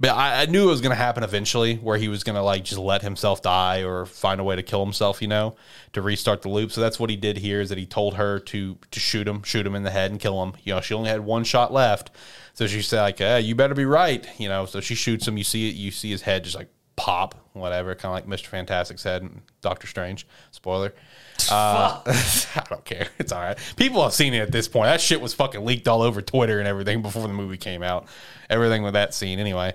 But 0.00 0.10
I, 0.10 0.42
I 0.42 0.46
knew 0.46 0.64
it 0.64 0.70
was 0.70 0.80
gonna 0.80 0.94
happen 0.94 1.22
eventually, 1.22 1.76
where 1.76 1.98
he 1.98 2.08
was 2.08 2.24
gonna 2.24 2.42
like 2.42 2.64
just 2.64 2.80
let 2.80 3.02
himself 3.02 3.42
die 3.42 3.82
or 3.82 4.06
find 4.06 4.40
a 4.40 4.44
way 4.44 4.56
to 4.56 4.62
kill 4.62 4.84
himself, 4.84 5.22
you 5.22 5.28
know, 5.28 5.54
to 5.92 6.02
restart 6.02 6.42
the 6.42 6.48
loop. 6.48 6.72
So 6.72 6.80
that's 6.80 6.98
what 6.98 7.10
he 7.10 7.16
did 7.16 7.38
here. 7.38 7.60
Is 7.60 7.68
that 7.68 7.78
he 7.78 7.86
told 7.86 8.14
her 8.14 8.38
to 8.40 8.76
to 8.90 9.00
shoot 9.00 9.28
him, 9.28 9.42
shoot 9.42 9.66
him 9.66 9.74
in 9.74 9.82
the 9.82 9.90
head, 9.90 10.10
and 10.10 10.20
kill 10.20 10.42
him. 10.42 10.54
You 10.64 10.74
know, 10.74 10.80
she 10.80 10.94
only 10.94 11.10
had 11.10 11.20
one 11.20 11.44
shot 11.44 11.72
left, 11.72 12.10
so 12.54 12.66
she 12.66 12.82
said 12.82 13.02
like, 13.02 13.20
eh, 13.20 13.38
"You 13.38 13.54
better 13.54 13.74
be 13.74 13.84
right," 13.84 14.26
you 14.38 14.48
know. 14.48 14.66
So 14.66 14.80
she 14.80 14.94
shoots 14.94 15.28
him. 15.28 15.36
You 15.36 15.44
see 15.44 15.68
it. 15.68 15.74
You 15.74 15.90
see 15.90 16.10
his 16.10 16.22
head 16.22 16.44
just 16.44 16.56
like 16.56 16.68
pop, 16.96 17.34
whatever, 17.52 17.94
kind 17.94 18.06
of 18.06 18.12
like 18.12 18.26
Mister 18.26 18.48
Fantastic 18.48 18.98
said, 18.98 19.28
Doctor 19.60 19.86
Strange. 19.86 20.26
Spoiler. 20.50 20.94
Uh, 21.50 22.00
I 22.06 22.64
don't 22.68 22.84
care. 22.84 23.08
It's 23.18 23.32
all 23.32 23.40
right. 23.40 23.58
People 23.76 24.00
have 24.04 24.12
seen 24.12 24.32
it 24.32 24.38
at 24.38 24.52
this 24.52 24.68
point. 24.68 24.86
That 24.86 25.00
shit 25.00 25.20
was 25.20 25.34
fucking 25.34 25.64
leaked 25.64 25.88
all 25.88 26.00
over 26.00 26.22
Twitter 26.22 26.60
and 26.60 26.68
everything 26.68 27.02
before 27.02 27.22
the 27.22 27.34
movie 27.34 27.56
came 27.56 27.82
out. 27.82 28.06
Everything 28.48 28.84
with 28.84 28.92
that 28.92 29.12
scene, 29.12 29.40
anyway. 29.40 29.74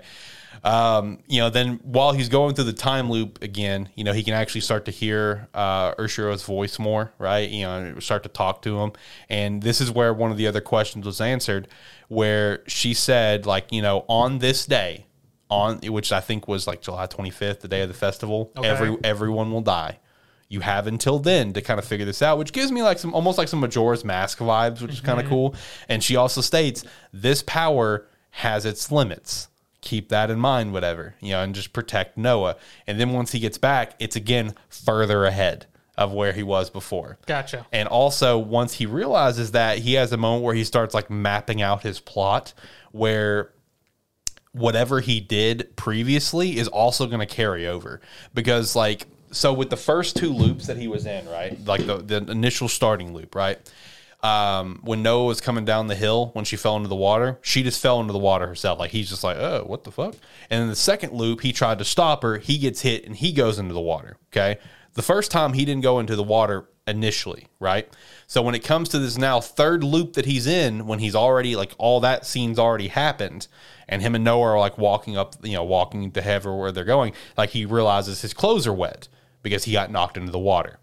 Um, 0.64 1.18
you 1.26 1.40
know, 1.40 1.50
then 1.50 1.80
while 1.82 2.12
he's 2.12 2.28
going 2.28 2.54
through 2.54 2.64
the 2.64 2.72
time 2.72 3.10
loop 3.10 3.42
again, 3.42 3.88
you 3.94 4.04
know, 4.04 4.12
he 4.12 4.22
can 4.22 4.34
actually 4.34 4.62
start 4.62 4.86
to 4.86 4.90
hear 4.90 5.48
uh, 5.54 5.94
Urshiro's 5.98 6.42
voice 6.42 6.78
more, 6.78 7.12
right? 7.18 7.48
You 7.48 7.64
know, 7.64 7.98
start 8.00 8.22
to 8.24 8.28
talk 8.28 8.62
to 8.62 8.78
him. 8.80 8.92
And 9.28 9.62
this 9.62 9.80
is 9.80 9.90
where 9.90 10.12
one 10.12 10.30
of 10.30 10.36
the 10.36 10.46
other 10.46 10.60
questions 10.60 11.06
was 11.06 11.20
answered, 11.20 11.68
where 12.08 12.62
she 12.66 12.94
said, 12.94 13.46
like, 13.46 13.70
you 13.72 13.82
know, 13.82 14.04
on 14.08 14.38
this 14.38 14.66
day, 14.66 15.06
on 15.50 15.78
which 15.78 16.12
I 16.12 16.20
think 16.20 16.46
was 16.48 16.66
like 16.66 16.82
July 16.82 17.06
25th, 17.06 17.60
the 17.60 17.68
day 17.68 17.80
of 17.82 17.88
the 17.88 17.94
festival, 17.94 18.52
Okay. 18.56 18.68
every 18.68 18.96
everyone 19.02 19.50
will 19.52 19.62
die 19.62 19.98
You 20.48 20.60
have 20.60 20.86
until 20.86 21.18
then 21.18 21.52
to 21.54 21.62
kind 21.62 21.78
of 21.78 21.84
figure 21.84 22.06
this 22.06 22.22
out, 22.22 22.38
which 22.38 22.52
gives 22.52 22.72
me 22.72 22.82
like 22.82 22.98
some 22.98 23.14
almost 23.14 23.38
like 23.38 23.48
some 23.48 23.60
Majora's 23.60 24.04
Mask 24.04 24.38
vibes, 24.38 24.80
which 24.80 24.92
is 24.92 25.00
kind 25.00 25.18
of 25.18 25.26
mm-hmm. 25.26 25.34
cool. 25.34 25.54
And 25.88 26.02
she 26.02 26.16
also 26.16 26.40
states 26.40 26.84
this 27.12 27.42
power 27.42 28.06
has 28.30 28.64
its 28.64 28.90
limits. 28.92 29.48
Keep 29.80 30.08
that 30.08 30.30
in 30.30 30.38
mind, 30.40 30.72
whatever, 30.72 31.14
you 31.20 31.30
know, 31.30 31.42
and 31.42 31.54
just 31.54 31.72
protect 31.72 32.18
Noah. 32.18 32.56
And 32.86 32.98
then 32.98 33.12
once 33.12 33.32
he 33.32 33.38
gets 33.38 33.58
back, 33.58 33.94
it's 33.98 34.16
again 34.16 34.54
further 34.68 35.24
ahead 35.24 35.66
of 35.96 36.12
where 36.12 36.32
he 36.32 36.42
was 36.42 36.70
before. 36.70 37.18
Gotcha. 37.26 37.66
And 37.72 37.88
also, 37.88 38.38
once 38.38 38.74
he 38.74 38.86
realizes 38.86 39.52
that, 39.52 39.78
he 39.78 39.94
has 39.94 40.12
a 40.12 40.16
moment 40.16 40.44
where 40.44 40.54
he 40.54 40.64
starts 40.64 40.94
like 40.94 41.10
mapping 41.10 41.60
out 41.60 41.82
his 41.82 42.00
plot, 42.00 42.54
where 42.92 43.50
whatever 44.52 45.00
he 45.00 45.20
did 45.20 45.76
previously 45.76 46.58
is 46.58 46.68
also 46.68 47.06
going 47.06 47.20
to 47.20 47.26
carry 47.26 47.66
over. 47.66 48.00
Because 48.34 48.74
like 48.74 49.06
so 49.30 49.52
with 49.52 49.70
the 49.70 49.76
first 49.76 50.16
two 50.16 50.32
loops 50.32 50.66
that 50.66 50.76
he 50.76 50.88
was 50.88 51.06
in 51.06 51.28
right 51.28 51.62
like 51.66 51.86
the, 51.86 51.98
the 51.98 52.16
initial 52.30 52.66
starting 52.66 53.12
loop 53.12 53.34
right 53.34 53.58
um, 54.22 54.80
when 54.82 55.02
noah 55.02 55.26
was 55.26 55.40
coming 55.40 55.64
down 55.64 55.86
the 55.86 55.94
hill 55.94 56.30
when 56.32 56.44
she 56.44 56.56
fell 56.56 56.76
into 56.76 56.88
the 56.88 56.96
water 56.96 57.38
she 57.42 57.62
just 57.62 57.80
fell 57.80 58.00
into 58.00 58.12
the 58.12 58.18
water 58.18 58.46
herself. 58.46 58.78
Like 58.78 58.90
he's 58.90 59.08
just 59.08 59.22
like 59.22 59.36
oh 59.36 59.64
what 59.66 59.84
the 59.84 59.92
fuck? 59.92 60.14
And 60.50 60.62
in 60.62 60.68
the 60.68 60.76
second 60.76 61.12
loop 61.12 61.42
he 61.42 61.52
tried 61.52 61.78
to 61.78 61.84
stop 61.84 62.22
her 62.22 62.38
he 62.38 62.58
gets 62.58 62.80
hit 62.80 63.04
and 63.04 63.14
he 63.14 63.32
goes 63.32 63.58
into 63.58 63.74
the 63.74 63.80
water 63.80 64.16
okay? 64.32 64.58
The 64.94 65.02
first 65.02 65.30
time 65.30 65.52
he 65.52 65.64
didn't 65.64 65.82
go 65.82 66.00
into 66.00 66.16
the 66.16 66.24
water 66.24 66.66
initially, 66.88 67.46
right? 67.60 67.88
So 68.26 68.42
when 68.42 68.54
it 68.54 68.64
comes 68.64 68.88
to 68.88 68.98
this 68.98 69.16
now 69.16 69.40
third 69.40 69.84
loop 69.84 70.14
that 70.14 70.24
he's 70.24 70.46
in, 70.46 70.86
when 70.86 70.98
he's 70.98 71.14
already 71.14 71.54
like 71.54 71.72
all 71.78 72.00
that 72.00 72.26
scene's 72.26 72.58
already 72.58 72.88
happened, 72.88 73.46
and 73.88 74.02
him 74.02 74.14
and 74.14 74.24
Noah 74.24 74.52
are 74.52 74.58
like 74.58 74.78
walking 74.78 75.16
up, 75.16 75.34
you 75.42 75.54
know, 75.54 75.64
walking 75.64 76.10
to 76.12 76.22
heaven 76.22 76.56
where 76.56 76.72
they're 76.72 76.84
going, 76.84 77.12
like 77.36 77.50
he 77.50 77.64
realizes 77.64 78.20
his 78.20 78.34
clothes 78.34 78.66
are 78.66 78.72
wet 78.72 79.08
because 79.42 79.64
he 79.64 79.72
got 79.72 79.90
knocked 79.90 80.16
into 80.16 80.32
the 80.32 80.38
water 80.38 80.78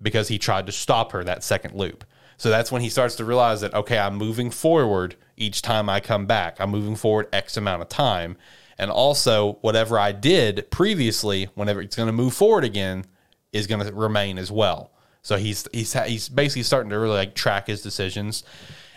because 0.00 0.28
he 0.28 0.38
tried 0.38 0.66
to 0.66 0.72
stop 0.72 1.12
her 1.12 1.24
that 1.24 1.44
second 1.44 1.74
loop. 1.74 2.04
So 2.36 2.50
that's 2.50 2.70
when 2.70 2.82
he 2.82 2.88
starts 2.88 3.16
to 3.16 3.24
realize 3.24 3.60
that 3.60 3.74
okay, 3.74 3.98
I'm 3.98 4.16
moving 4.16 4.50
forward 4.50 5.16
each 5.36 5.62
time 5.62 5.88
I 5.88 6.00
come 6.00 6.26
back. 6.26 6.60
I'm 6.60 6.70
moving 6.70 6.96
forward 6.96 7.28
X 7.32 7.56
amount 7.56 7.82
of 7.82 7.88
time. 7.88 8.36
And 8.78 8.90
also 8.90 9.54
whatever 9.60 9.98
I 9.98 10.12
did 10.12 10.70
previously, 10.70 11.48
whenever 11.54 11.80
it's 11.80 11.96
going 11.96 12.06
to 12.06 12.12
move 12.12 12.32
forward 12.32 12.62
again, 12.64 13.04
is 13.52 13.66
going 13.66 13.84
to 13.84 13.92
remain 13.92 14.38
as 14.38 14.52
well. 14.52 14.92
So 15.22 15.36
he's 15.36 15.66
he's 15.72 15.92
he's 15.92 16.28
basically 16.28 16.62
starting 16.62 16.90
to 16.90 16.98
really 16.98 17.16
like 17.16 17.34
track 17.34 17.66
his 17.66 17.82
decisions, 17.82 18.44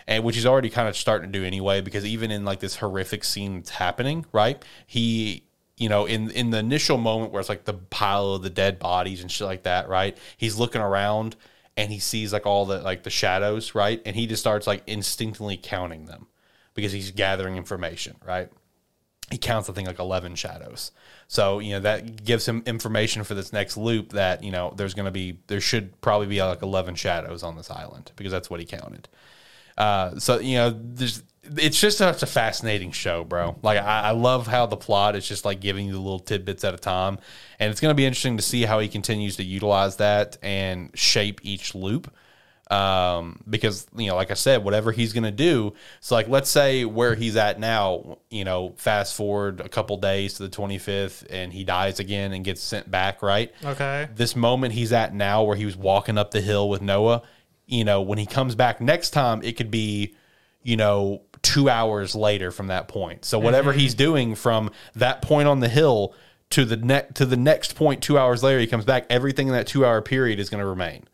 and 0.06 0.24
which 0.24 0.36
he's 0.36 0.46
already 0.46 0.70
kind 0.70 0.88
of 0.88 0.96
starting 0.96 1.32
to 1.32 1.38
do 1.38 1.44
anyway. 1.44 1.80
Because 1.80 2.04
even 2.04 2.30
in 2.30 2.44
like 2.44 2.60
this 2.60 2.76
horrific 2.76 3.24
scene 3.24 3.56
that's 3.56 3.70
happening, 3.70 4.26
right? 4.32 4.62
He 4.86 5.44
you 5.76 5.88
know 5.88 6.04
in 6.06 6.30
in 6.30 6.50
the 6.50 6.58
initial 6.58 6.98
moment 6.98 7.32
where 7.32 7.40
it's 7.40 7.48
like 7.48 7.64
the 7.64 7.74
pile 7.74 8.34
of 8.34 8.42
the 8.42 8.50
dead 8.50 8.78
bodies 8.78 9.20
and 9.20 9.30
shit 9.30 9.46
like 9.46 9.64
that, 9.64 9.88
right? 9.88 10.16
He's 10.36 10.58
looking 10.58 10.80
around 10.80 11.36
and 11.76 11.90
he 11.90 11.98
sees 11.98 12.32
like 12.32 12.46
all 12.46 12.66
the 12.66 12.80
like 12.80 13.02
the 13.02 13.10
shadows, 13.10 13.74
right? 13.74 14.00
And 14.04 14.16
he 14.16 14.26
just 14.26 14.42
starts 14.42 14.66
like 14.66 14.82
instinctively 14.86 15.58
counting 15.60 16.06
them 16.06 16.26
because 16.74 16.92
he's 16.92 17.10
gathering 17.10 17.56
information, 17.56 18.16
right? 18.26 18.50
he 19.32 19.38
counts 19.38 19.68
I 19.68 19.72
think 19.72 19.88
like 19.88 19.98
11 19.98 20.34
shadows. 20.36 20.92
So, 21.26 21.58
you 21.58 21.72
know, 21.72 21.80
that 21.80 22.24
gives 22.24 22.46
him 22.46 22.62
information 22.66 23.24
for 23.24 23.34
this 23.34 23.52
next 23.52 23.76
loop 23.76 24.12
that, 24.12 24.44
you 24.44 24.52
know, 24.52 24.72
there's 24.76 24.94
going 24.94 25.06
to 25.06 25.10
be 25.10 25.38
there 25.46 25.60
should 25.60 25.98
probably 26.00 26.26
be 26.26 26.40
like 26.42 26.62
11 26.62 26.94
shadows 26.94 27.42
on 27.42 27.56
this 27.56 27.70
island 27.70 28.12
because 28.16 28.30
that's 28.30 28.50
what 28.50 28.60
he 28.60 28.66
counted. 28.66 29.08
Uh, 29.76 30.18
so, 30.18 30.38
you 30.38 30.56
know, 30.56 30.78
there's 30.78 31.22
it's 31.56 31.80
just 31.80 31.98
such 31.98 32.22
a 32.22 32.26
fascinating 32.26 32.92
show, 32.92 33.24
bro. 33.24 33.56
Like 33.62 33.78
I, 33.78 34.00
I 34.02 34.10
love 34.12 34.46
how 34.46 34.66
the 34.66 34.76
plot 34.76 35.16
is 35.16 35.26
just 35.26 35.44
like 35.44 35.60
giving 35.60 35.86
you 35.86 35.92
the 35.92 35.98
little 35.98 36.20
tidbits 36.20 36.62
at 36.64 36.72
a 36.72 36.78
time, 36.78 37.18
and 37.58 37.70
it's 37.70 37.80
going 37.80 37.90
to 37.90 37.96
be 37.96 38.06
interesting 38.06 38.36
to 38.36 38.42
see 38.42 38.62
how 38.62 38.78
he 38.78 38.88
continues 38.88 39.36
to 39.36 39.42
utilize 39.42 39.96
that 39.96 40.38
and 40.42 40.90
shape 40.94 41.40
each 41.42 41.74
loop 41.74 42.12
um, 42.72 43.38
because 43.48 43.86
you 43.96 44.06
know, 44.06 44.16
like 44.16 44.30
I 44.30 44.34
said, 44.34 44.64
whatever 44.64 44.92
he's 44.92 45.12
going 45.12 45.24
to 45.24 45.30
do. 45.30 45.74
So, 46.00 46.14
like, 46.14 46.28
let's 46.28 46.48
say 46.48 46.84
where 46.86 47.14
he's 47.14 47.36
at 47.36 47.60
now, 47.60 48.18
you 48.30 48.44
know, 48.44 48.72
fast 48.76 49.14
forward 49.14 49.60
a 49.60 49.68
couple 49.68 49.98
days 49.98 50.34
to 50.34 50.44
the 50.44 50.48
25th, 50.48 51.26
and 51.28 51.52
he 51.52 51.64
dies 51.64 52.00
again 52.00 52.32
and 52.32 52.44
gets 52.44 52.62
sent 52.62 52.90
back. 52.90 53.22
Right. 53.22 53.52
Okay. 53.62 54.08
This 54.14 54.34
moment 54.34 54.72
he's 54.72 54.92
at 54.92 55.14
now, 55.14 55.42
where 55.42 55.56
he 55.56 55.66
was 55.66 55.76
walking 55.76 56.16
up 56.16 56.30
the 56.30 56.40
hill 56.40 56.68
with 56.68 56.80
Noah. 56.80 57.22
You 57.72 57.84
know, 57.84 58.02
when 58.02 58.18
he 58.18 58.26
comes 58.26 58.54
back 58.54 58.80
next 58.80 59.10
time, 59.10 59.42
it 59.42 59.56
could 59.56 59.70
be, 59.70 60.14
you 60.62 60.76
know, 60.76 61.22
two 61.40 61.68
hours 61.68 62.14
later 62.14 62.50
from 62.50 62.68
that 62.68 62.88
point. 62.88 63.24
So 63.24 63.38
whatever 63.38 63.70
mm-hmm. 63.70 63.80
he's 63.80 63.94
doing 63.94 64.34
from 64.34 64.70
that 64.94 65.22
point 65.22 65.48
on 65.48 65.60
the 65.60 65.68
hill 65.68 66.14
to 66.50 66.64
the 66.64 66.76
next 66.76 67.16
to 67.16 67.26
the 67.26 67.36
next 67.36 67.74
point, 67.74 68.02
two 68.02 68.18
hours 68.18 68.42
later, 68.42 68.60
he 68.60 68.66
comes 68.66 68.84
back. 68.84 69.06
Everything 69.10 69.48
in 69.48 69.54
that 69.54 69.66
two 69.66 69.86
hour 69.86 70.02
period 70.02 70.38
is 70.38 70.50
going 70.50 70.60
to 70.60 70.66
remain. 70.66 71.04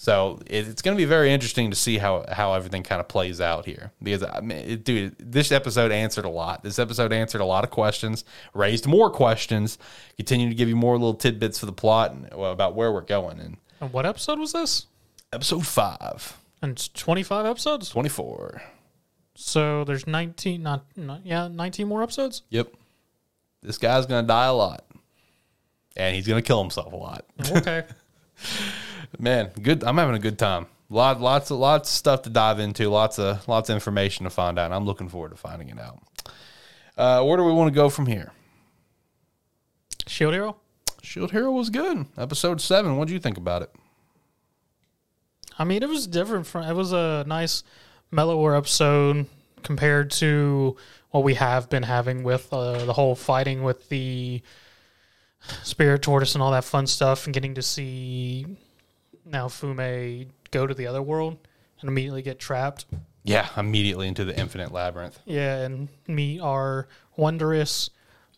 So 0.00 0.38
it, 0.46 0.68
it's 0.68 0.80
going 0.80 0.96
to 0.96 1.00
be 1.00 1.04
very 1.04 1.32
interesting 1.32 1.70
to 1.70 1.76
see 1.76 1.98
how 1.98 2.24
how 2.30 2.54
everything 2.54 2.84
kind 2.84 3.00
of 3.00 3.08
plays 3.08 3.40
out 3.40 3.66
here. 3.66 3.92
Because 4.02 4.22
I 4.22 4.40
mean, 4.40 4.58
it, 4.58 4.84
dude, 4.84 5.16
this 5.18 5.52
episode 5.52 5.92
answered 5.92 6.24
a 6.24 6.30
lot. 6.30 6.62
This 6.62 6.78
episode 6.78 7.12
answered 7.12 7.40
a 7.40 7.44
lot 7.44 7.64
of 7.64 7.70
questions, 7.70 8.24
raised 8.54 8.86
more 8.86 9.10
questions, 9.10 9.76
continued 10.16 10.50
to 10.50 10.54
give 10.54 10.68
you 10.68 10.76
more 10.76 10.94
little 10.94 11.14
tidbits 11.14 11.58
for 11.58 11.66
the 11.66 11.72
plot 11.72 12.12
and 12.12 12.30
well, 12.34 12.52
about 12.52 12.74
where 12.74 12.92
we're 12.92 13.02
going. 13.02 13.40
And 13.40 13.56
And 13.80 13.92
what 13.92 14.06
episode 14.06 14.38
was 14.38 14.52
this? 14.52 14.86
Episode 15.32 15.66
five, 15.66 16.36
And 16.62 16.72
it's 16.72 16.88
25 16.88 17.46
episodes. 17.46 17.90
24. 17.90 18.62
So 19.34 19.84
there's 19.84 20.06
19, 20.06 20.62
not, 20.62 20.84
not 20.96 21.24
yeah, 21.24 21.48
19 21.48 21.86
more 21.86 22.02
episodes. 22.02 22.42
Yep. 22.50 22.72
This 23.62 23.78
guy's 23.78 24.06
going 24.06 24.24
to 24.24 24.26
die 24.26 24.46
a 24.46 24.52
lot. 24.52 24.84
And 25.96 26.14
he's 26.14 26.26
going 26.26 26.40
to 26.42 26.46
kill 26.46 26.60
himself 26.60 26.92
a 26.92 26.96
lot. 26.96 27.24
Okay. 27.50 27.84
Man, 29.18 29.50
good. 29.62 29.82
I'm 29.84 29.96
having 29.98 30.14
a 30.14 30.20
good 30.20 30.38
time. 30.38 30.66
Lot, 30.90 31.20
lots 31.20 31.50
of 31.50 31.58
lots 31.58 31.88
of 31.90 31.94
stuff 31.94 32.22
to 32.22 32.30
dive 32.30 32.60
into. 32.60 32.88
Lots 32.88 33.18
of 33.18 33.46
lots 33.48 33.68
of 33.68 33.74
information 33.74 34.24
to 34.24 34.30
find 34.30 34.58
out. 34.58 34.66
And 34.66 34.74
I'm 34.74 34.84
looking 34.86 35.08
forward 35.08 35.30
to 35.30 35.36
finding 35.36 35.68
it 35.68 35.78
out. 35.78 35.98
Uh, 36.96 37.24
where 37.24 37.36
do 37.36 37.44
we 37.44 37.52
want 37.52 37.68
to 37.68 37.74
go 37.74 37.88
from 37.90 38.06
here? 38.06 38.32
Shield 40.06 40.34
Hero. 40.34 40.56
Shield 41.02 41.30
Hero 41.32 41.50
was 41.50 41.68
good. 41.70 42.06
Episode 42.16 42.60
seven. 42.60 42.96
What 42.96 43.08
do 43.08 43.14
you 43.14 43.20
think 43.20 43.36
about 43.36 43.62
it? 43.62 43.70
I 45.58 45.64
mean, 45.64 45.82
it 45.82 45.88
was 45.88 46.06
different 46.06 46.46
from. 46.46 46.64
It 46.64 46.74
was 46.74 46.92
a 46.92 47.24
nice, 47.26 47.64
mellower 48.10 48.54
episode 48.56 49.26
compared 49.62 50.10
to 50.12 50.76
what 51.10 51.24
we 51.24 51.34
have 51.34 51.68
been 51.68 51.82
having 51.82 52.22
with 52.22 52.52
uh, 52.52 52.84
the 52.84 52.92
whole 52.92 53.14
fighting 53.14 53.62
with 53.64 53.88
the 53.88 54.40
spirit 55.64 56.02
tortoise 56.02 56.34
and 56.34 56.42
all 56.42 56.52
that 56.52 56.64
fun 56.64 56.86
stuff, 56.86 57.24
and 57.26 57.34
getting 57.34 57.54
to 57.54 57.62
see 57.62 58.46
Naofumi 59.28 60.28
go 60.50 60.66
to 60.66 60.74
the 60.74 60.86
other 60.86 61.02
world 61.02 61.36
and 61.80 61.88
immediately 61.88 62.22
get 62.22 62.38
trapped. 62.38 62.86
Yeah, 63.24 63.48
immediately 63.56 64.08
into 64.08 64.24
the 64.24 64.38
infinite 64.38 64.72
labyrinth. 64.72 65.18
Yeah, 65.26 65.58
and 65.58 65.88
meet 66.06 66.40
our 66.40 66.88
wondrous 67.16 67.90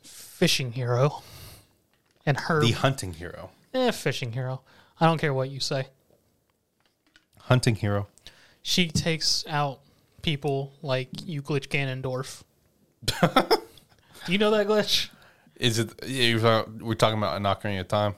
fishing 0.03 0.73
hero 0.73 1.23
and 2.27 2.37
her 2.39 2.61
The 2.61 2.73
hunting 2.73 3.13
hero. 3.13 3.51
eh, 3.75 3.91
fishing 3.93 4.33
hero. 4.33 4.63
I 4.99 5.07
don't 5.07 5.19
care 5.19 5.33
what 5.35 5.51
you 5.51 5.61
say. 5.61 5.87
Hunting 7.51 7.75
hero. 7.75 8.07
She 8.63 8.87
takes 8.87 9.45
out 9.49 9.81
people 10.23 10.73
like 10.83 11.09
Euclid 11.25 11.69
Ganondorf. 11.69 12.45
Do 13.05 13.17
you 14.29 14.39
know 14.39 14.53
that 14.53 14.69
glitch? 14.69 15.09
Is 15.57 15.81
it? 15.81 15.93
you're 16.07 16.39
talking- 16.39 16.79
We're 16.79 16.95
talking 16.95 17.19
about 17.19 17.43
Ocarina 17.43 17.81
of 17.81 17.89
Time. 17.89 18.15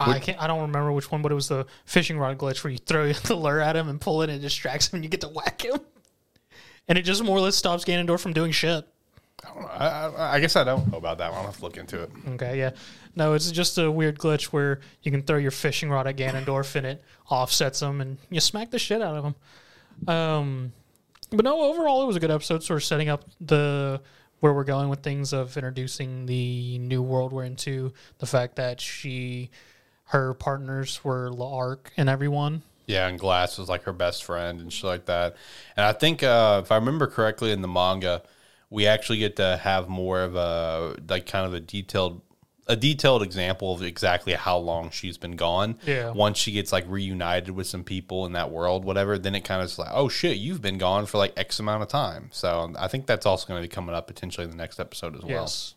I 0.00 0.18
can't. 0.18 0.42
I 0.42 0.48
don't 0.48 0.62
remember 0.62 0.90
which 0.90 1.10
one, 1.12 1.22
but 1.22 1.30
it 1.30 1.36
was 1.36 1.46
the 1.48 1.66
fishing 1.84 2.18
rod 2.18 2.36
glitch 2.36 2.64
where 2.64 2.72
you 2.72 2.78
throw 2.78 3.12
the 3.12 3.36
lure 3.36 3.60
at 3.60 3.76
him 3.76 3.88
and 3.88 4.00
pull 4.00 4.22
it, 4.22 4.30
and 4.30 4.38
it 4.40 4.42
distracts 4.42 4.88
him, 4.88 4.96
and 4.96 5.04
you 5.04 5.08
get 5.10 5.20
to 5.20 5.28
whack 5.28 5.64
him, 5.64 5.78
and 6.88 6.98
it 6.98 7.02
just 7.02 7.22
more 7.22 7.38
or 7.38 7.40
less 7.42 7.54
stops 7.54 7.84
Ganondorf 7.84 8.18
from 8.20 8.32
doing 8.32 8.50
shit. 8.50 8.84
I, 9.44 9.48
don't 9.48 9.62
know. 9.62 9.68
I, 9.68 9.86
I, 9.86 10.34
I 10.34 10.40
guess 10.40 10.56
I 10.56 10.64
don't 10.64 10.90
know 10.90 10.98
about 10.98 11.18
that 11.18 11.30
one. 11.30 11.40
I'll 11.40 11.46
have 11.46 11.56
to 11.58 11.62
look 11.62 11.76
into 11.76 12.02
it. 12.02 12.10
Okay, 12.30 12.58
yeah. 12.58 12.70
No, 13.14 13.34
it's 13.34 13.50
just 13.50 13.78
a 13.78 13.90
weird 13.90 14.18
glitch 14.18 14.44
where 14.46 14.80
you 15.02 15.10
can 15.10 15.22
throw 15.22 15.38
your 15.38 15.50
fishing 15.50 15.90
rod 15.90 16.06
at 16.06 16.16
Ganondorf 16.16 16.74
and 16.76 16.86
it 16.86 17.02
offsets 17.28 17.82
him 17.82 18.00
and 18.00 18.18
you 18.30 18.40
smack 18.40 18.70
the 18.70 18.78
shit 18.78 19.02
out 19.02 19.16
of 19.16 19.24
him. 19.24 19.34
Um, 20.06 20.72
but 21.30 21.44
no, 21.44 21.60
overall 21.62 22.02
it 22.02 22.06
was 22.06 22.16
a 22.16 22.20
good 22.20 22.30
episode, 22.30 22.62
sort 22.62 22.78
of 22.78 22.84
setting 22.84 23.08
up 23.08 23.24
the 23.40 24.00
where 24.40 24.52
we're 24.52 24.64
going 24.64 24.88
with 24.88 25.00
things 25.00 25.32
of 25.32 25.56
introducing 25.56 26.26
the 26.26 26.78
new 26.78 27.02
world 27.02 27.32
we're 27.32 27.44
into, 27.44 27.92
the 28.18 28.26
fact 28.26 28.56
that 28.56 28.80
she 28.80 29.50
her 30.04 30.32
partners 30.34 31.04
were 31.04 31.30
L'Arc 31.30 31.92
and 31.96 32.08
everyone. 32.08 32.62
Yeah, 32.86 33.08
and 33.08 33.18
Glass 33.18 33.58
was 33.58 33.68
like 33.68 33.82
her 33.82 33.92
best 33.92 34.24
friend 34.24 34.60
and 34.60 34.72
shit 34.72 34.84
like 34.84 35.04
that. 35.06 35.36
And 35.76 35.84
I 35.84 35.92
think 35.92 36.22
uh, 36.22 36.62
if 36.64 36.72
I 36.72 36.76
remember 36.76 37.06
correctly 37.06 37.52
in 37.52 37.60
the 37.60 37.68
manga, 37.68 38.22
we 38.70 38.86
actually 38.86 39.18
get 39.18 39.36
to 39.36 39.56
have 39.62 39.88
more 39.88 40.20
of 40.22 40.34
a 40.36 40.96
like 41.08 41.26
kind 41.26 41.46
of 41.46 41.54
a 41.54 41.60
detailed 41.60 42.22
a 42.70 42.76
detailed 42.76 43.22
example 43.22 43.72
of 43.72 43.82
exactly 43.82 44.34
how 44.34 44.58
long 44.58 44.90
she's 44.90 45.16
been 45.16 45.36
gone. 45.36 45.78
Yeah. 45.86 46.10
Once 46.10 46.36
she 46.36 46.52
gets 46.52 46.70
like 46.70 46.84
reunited 46.86 47.50
with 47.54 47.66
some 47.66 47.82
people 47.82 48.26
in 48.26 48.32
that 48.32 48.50
world, 48.50 48.84
whatever, 48.84 49.18
then 49.18 49.34
it 49.34 49.40
kind 49.40 49.62
of 49.62 49.66
is 49.70 49.78
like, 49.78 49.88
oh 49.90 50.10
shit, 50.10 50.36
you've 50.36 50.60
been 50.60 50.76
gone 50.76 51.06
for 51.06 51.16
like 51.16 51.32
X 51.38 51.58
amount 51.60 51.82
of 51.82 51.88
time. 51.88 52.28
So 52.30 52.74
I 52.78 52.86
think 52.86 53.06
that's 53.06 53.24
also 53.24 53.46
going 53.48 53.62
to 53.62 53.66
be 53.66 53.72
coming 53.72 53.94
up 53.94 54.06
potentially 54.06 54.44
in 54.44 54.50
the 54.50 54.56
next 54.56 54.78
episode 54.78 55.16
as 55.16 55.22
well. 55.22 55.30
Yes. 55.30 55.74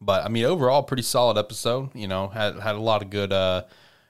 But 0.00 0.24
I 0.24 0.28
mean, 0.28 0.44
overall, 0.44 0.82
pretty 0.84 1.02
solid 1.02 1.36
episode. 1.36 1.90
You 1.96 2.06
know, 2.08 2.28
had 2.28 2.58
had 2.60 2.76
a 2.76 2.80
lot 2.80 3.02
of 3.02 3.10
good 3.10 3.32
uh, 3.32 3.64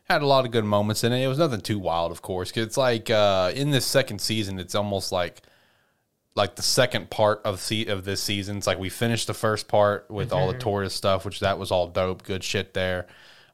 had 0.05 0.21
a 0.23 0.27
lot 0.27 0.45
of 0.45 0.51
good 0.53 0.65
moments 0.65 1.05
in 1.05 1.13
it. 1.13 1.25
It 1.25 1.29
was 1.29 1.39
nothing 1.39 1.63
too 1.63 1.79
wild, 1.79 2.13
of 2.13 2.21
course. 2.23 2.53
'cause 2.53 2.65
it's 2.65 2.77
like 2.77 3.09
uh, 3.11 3.51
in 3.55 3.71
this 3.71 3.87
second 3.87 4.21
season, 4.21 4.59
it's 4.59 4.75
almost 4.75 5.11
like 5.11 5.41
like 6.37 6.55
the 6.57 6.63
second 6.63 7.11
part 7.11 7.41
of 7.45 7.61
se- 7.61 7.87
of 7.87 8.05
this 8.05 8.23
season. 8.23 8.57
It's 8.59 8.67
like 8.67 8.79
we 8.79 8.89
finished 8.89 9.27
the 9.27 9.35
first 9.35 9.69
part 9.69 10.11
with 10.11 10.33
all 10.33 10.51
the 10.53 10.59
tourist 10.59 10.97
stuff, 10.97 11.25
which 11.25 11.41
that 11.41 11.59
was 11.59 11.71
all 11.71 11.89
dope, 11.89 12.23
good 12.23 12.45
shit 12.45 12.73
there. 12.75 13.07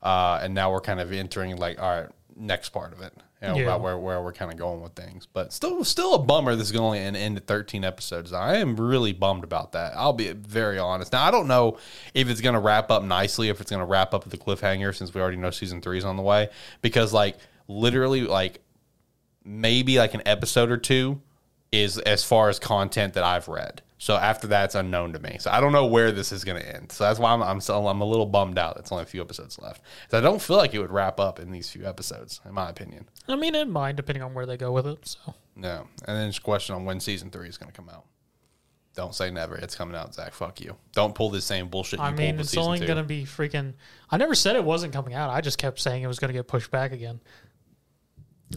Uh, 0.03 0.39
and 0.43 0.55
now 0.55 0.71
we're 0.71 0.81
kind 0.81 1.01
of 1.01 1.13
entering 1.13 1.57
like 1.57 1.81
all 1.81 1.89
right, 2.03 2.11
next 2.37 2.69
part 2.71 2.93
of 2.93 3.01
it. 3.01 3.13
You 3.43 3.49
know, 3.49 3.57
Yeah. 3.57 3.63
about 3.65 3.83
where, 3.83 3.99
where 3.99 4.23
we're 4.23 4.33
kind 4.33 4.51
of 4.51 4.57
going 4.57 4.81
with 4.81 4.95
things. 4.95 5.27
But 5.31 5.53
still 5.53 5.85
still 5.85 6.15
a 6.15 6.19
bummer 6.19 6.55
this 6.57 6.67
is 6.69 6.73
going 6.73 7.13
to 7.15 7.19
end 7.19 7.37
at 7.37 7.47
13 7.47 7.85
episodes. 7.85 8.33
I 8.33 8.57
am 8.57 8.77
really 8.77 9.13
bummed 9.13 9.45
about 9.45 9.73
that. 9.73 9.93
I'll 9.95 10.13
be 10.15 10.33
very 10.33 10.79
honest. 10.79 11.13
Now 11.13 11.23
I 11.25 11.31
don't 11.31 11.47
know 11.49 11.77
if 12.15 12.29
it's 12.31 12.41
going 12.41 12.55
to 12.55 12.61
wrap 12.61 12.91
up 12.91 13.03
nicely, 13.03 13.49
if 13.51 13.61
it's 13.61 13.71
going 13.71 13.81
to 13.81 13.87
wrap 13.87 14.15
up 14.15 14.25
with 14.25 14.33
the 14.33 14.39
cliffhanger 14.39 14.95
since 14.95 15.13
we 15.13 15.21
already 15.21 15.37
know 15.37 15.51
season 15.51 15.81
3 15.83 15.99
is 15.99 16.05
on 16.05 16.17
the 16.17 16.23
way 16.23 16.49
because 16.83 17.13
like 17.13 17.37
literally 17.69 18.23
like 18.23 18.61
maybe 19.45 19.99
like 19.99 20.15
an 20.15 20.23
episode 20.27 20.71
or 20.71 20.77
two 20.77 21.21
is 21.73 21.99
as 21.99 22.25
far 22.25 22.49
as 22.49 22.59
content 22.59 23.15
that 23.15 23.25
I've 23.25 23.49
read. 23.49 23.83
So 23.99 24.15
after 24.17 24.47
that, 24.49 24.67
it's 24.67 24.75
unknown 24.75 25.15
to 25.15 25.19
me. 25.19 25.39
So 25.41 25.51
I 25.51 25.61
don't 25.61 25.73
know 25.73 25.87
where 25.87 26.13
this 26.13 26.31
is 26.31 26.45
going 26.45 26.61
to 26.61 26.77
end. 26.77 26.93
So 26.93 27.05
that's 27.05 27.19
why 27.19 27.33
I'm 27.33 27.43
I'm, 27.43 27.61
so, 27.61 27.87
I'm 27.89 28.01
a 28.03 28.05
little 28.05 28.27
bummed 28.27 28.59
out. 28.59 28.77
It's 28.77 28.93
only 28.93 29.03
a 29.05 29.07
few 29.07 29.23
episodes 29.23 29.59
left. 29.59 29.83
'Cause 30.11 30.19
I 30.19 30.21
don't 30.21 30.41
feel 30.41 30.57
like 30.57 30.75
it 30.75 30.79
would 30.81 30.91
wrap 30.93 31.19
up 31.19 31.41
in 31.41 31.51
these 31.51 31.71
few 31.71 31.87
episodes, 31.87 32.41
in 32.45 32.53
my 32.53 32.69
opinion. 32.69 33.09
I 33.27 33.37
mean, 33.37 33.55
in 33.55 33.71
mind, 33.71 33.97
depending 33.97 34.23
on 34.23 34.35
where 34.35 34.45
they 34.47 34.57
go 34.59 34.71
with 34.73 34.87
it. 34.87 34.99
So 35.07 35.35
No. 35.57 35.87
And 36.07 36.17
then 36.17 36.29
it's 36.29 36.39
a 36.39 36.43
question 36.43 36.75
on 36.75 36.85
when 36.85 37.01
season 37.01 37.31
three 37.31 37.49
is 37.49 37.57
going 37.57 37.73
to 37.73 37.77
come 37.77 37.89
out. 37.89 38.05
Don't 38.95 39.15
say 39.15 39.31
never. 39.31 39.57
It's 39.57 39.75
coming 39.75 39.95
out, 39.95 40.15
Zach. 40.15 40.33
Fuck 40.33 40.61
you. 40.61 40.77
Don't 40.93 41.15
pull 41.15 41.29
this 41.29 41.45
same 41.45 41.69
bullshit. 41.69 41.99
You 41.99 42.07
I 42.07 42.13
mean, 42.13 42.41
it's 42.41 42.57
only 42.57 42.79
going 42.79 42.97
to 42.97 43.03
be 43.03 43.25
freaking. 43.25 43.75
I 44.11 44.17
never 44.17 44.35
said 44.35 44.57
it 44.57 44.65
wasn't 44.65 44.95
coming 44.95 45.13
out. 45.13 45.29
I 45.29 45.43
just 45.43 45.59
kept 45.59 45.81
saying 45.81 46.03
it 46.03 46.07
was 46.07 46.19
going 46.19 46.31
to 46.31 46.33
get 46.39 46.49
pushed 46.49 46.71
back 46.71 46.93
again. 46.93 47.21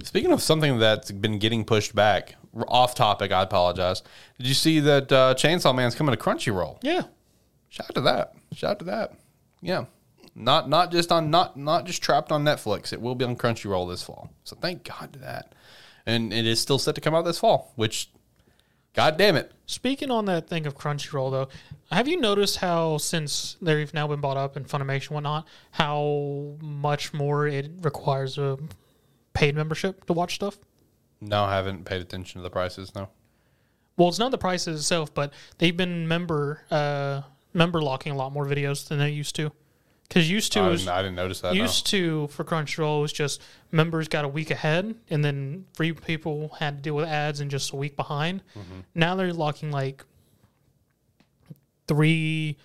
Speaking 0.03 0.31
of 0.31 0.41
something 0.41 0.79
that's 0.79 1.11
been 1.11 1.39
getting 1.39 1.65
pushed 1.65 1.95
back, 1.95 2.35
off 2.67 2.95
topic. 2.95 3.31
I 3.31 3.43
apologize. 3.43 4.01
Did 4.37 4.47
you 4.47 4.53
see 4.53 4.79
that 4.79 5.11
uh, 5.11 5.33
Chainsaw 5.35 5.75
Man's 5.75 5.95
coming 5.95 6.15
to 6.15 6.21
Crunchyroll? 6.21 6.77
Yeah, 6.81 7.03
Shout 7.69 7.91
out 7.91 7.95
to 7.95 8.01
that. 8.01 8.33
Shout 8.53 8.71
out 8.71 8.79
to 8.79 8.85
that. 8.85 9.13
Yeah. 9.61 9.85
Not 10.35 10.69
not 10.69 10.91
just 10.91 11.11
on 11.11 11.29
not 11.29 11.57
not 11.57 11.85
just 11.85 12.01
trapped 12.01 12.31
on 12.31 12.43
Netflix. 12.43 12.91
It 12.91 13.01
will 13.01 13.15
be 13.15 13.25
on 13.25 13.35
Crunchyroll 13.35 13.89
this 13.89 14.03
fall. 14.03 14.31
So 14.43 14.55
thank 14.55 14.83
God 14.83 15.13
to 15.13 15.19
that. 15.19 15.53
And 16.05 16.33
it 16.33 16.45
is 16.45 16.59
still 16.59 16.79
set 16.79 16.95
to 16.95 17.01
come 17.01 17.13
out 17.13 17.25
this 17.25 17.39
fall, 17.39 17.73
which 17.75 18.09
God 18.95 19.17
damn 19.17 19.35
it. 19.35 19.51
Speaking 19.65 20.09
on 20.09 20.25
that 20.25 20.47
thing 20.47 20.65
of 20.65 20.75
Crunchyroll, 20.75 21.31
though, 21.31 21.49
have 21.91 22.07
you 22.07 22.19
noticed 22.19 22.57
how 22.57 22.97
since 22.97 23.57
they've 23.61 23.93
now 23.93 24.07
been 24.07 24.21
bought 24.21 24.37
up 24.37 24.57
in 24.57 24.65
Funimation 24.65 25.07
and 25.07 25.15
whatnot, 25.15 25.47
how 25.71 26.55
much 26.61 27.13
more 27.13 27.47
it 27.47 27.69
requires 27.81 28.37
a 28.37 28.57
paid 29.33 29.55
membership 29.55 30.05
to 30.05 30.13
watch 30.13 30.35
stuff? 30.35 30.57
No, 31.21 31.43
I 31.43 31.55
haven't 31.55 31.85
paid 31.85 32.01
attention 32.01 32.39
to 32.39 32.43
the 32.43 32.49
prices, 32.49 32.93
no. 32.95 33.09
Well, 33.97 34.07
it's 34.07 34.19
not 34.19 34.31
the 34.31 34.37
prices 34.37 34.79
itself, 34.79 35.13
but 35.13 35.33
they've 35.57 35.75
been 35.75 36.07
member 36.07 36.61
uh, 36.71 37.21
member 37.53 37.81
locking 37.81 38.13
a 38.13 38.15
lot 38.15 38.31
more 38.31 38.45
videos 38.45 38.87
than 38.87 38.99
they 38.99 39.09
used 39.09 39.35
to. 39.35 39.51
Because 40.07 40.29
used 40.29 40.53
to 40.53 40.61
I 40.61 40.69
was 40.69 40.81
didn't, 40.81 40.95
I 40.95 41.01
didn't 41.03 41.15
notice 41.15 41.41
that. 41.41 41.53
no. 41.53 41.61
used 41.61 41.85
to 41.87 42.27
for 42.27 42.43
Crunchyroll 42.43 43.01
was 43.01 43.13
just 43.13 43.41
members 43.71 44.07
got 44.07 44.25
a 44.25 44.27
week 44.27 44.49
ahead, 44.49 44.95
and 45.09 45.23
then 45.23 45.65
free 45.73 45.91
people 45.91 46.55
had 46.59 46.77
to 46.77 46.81
deal 46.81 46.95
with 46.95 47.07
ads 47.07 47.41
and 47.41 47.51
just 47.51 47.71
a 47.71 47.75
week 47.75 47.95
behind. 47.95 48.41
Mm-hmm. 48.57 48.79
Now 48.95 49.15
they're 49.15 49.33
locking 49.33 49.69
like 49.69 50.03
three, 51.87 52.57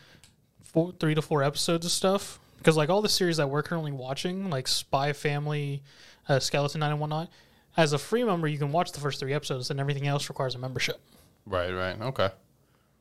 four, 0.62 0.94
three 0.98 1.14
to 1.14 1.20
four 1.20 1.42
episodes 1.42 1.84
of 1.84 1.92
stuff 1.92 2.38
because 2.58 2.78
like 2.78 2.88
all 2.88 3.02
the 3.02 3.10
series 3.10 3.36
that 3.36 3.50
we're 3.50 3.62
currently 3.62 3.92
watching, 3.92 4.48
like 4.48 4.66
Spy 4.66 5.12
Family, 5.12 5.82
uh, 6.28 6.38
Skeleton 6.40 6.80
Knight 6.80 6.90
and 6.90 7.00
whatnot. 7.00 7.30
As 7.76 7.92
a 7.92 7.98
free 7.98 8.22
member, 8.24 8.46
you 8.46 8.58
can 8.58 8.70
watch 8.70 8.92
the 8.92 9.00
first 9.00 9.18
three 9.18 9.34
episodes, 9.34 9.70
and 9.70 9.80
everything 9.80 10.06
else 10.06 10.28
requires 10.28 10.54
a 10.54 10.58
membership. 10.58 11.00
Right, 11.46 11.72
right. 11.72 12.00
Okay. 12.00 12.30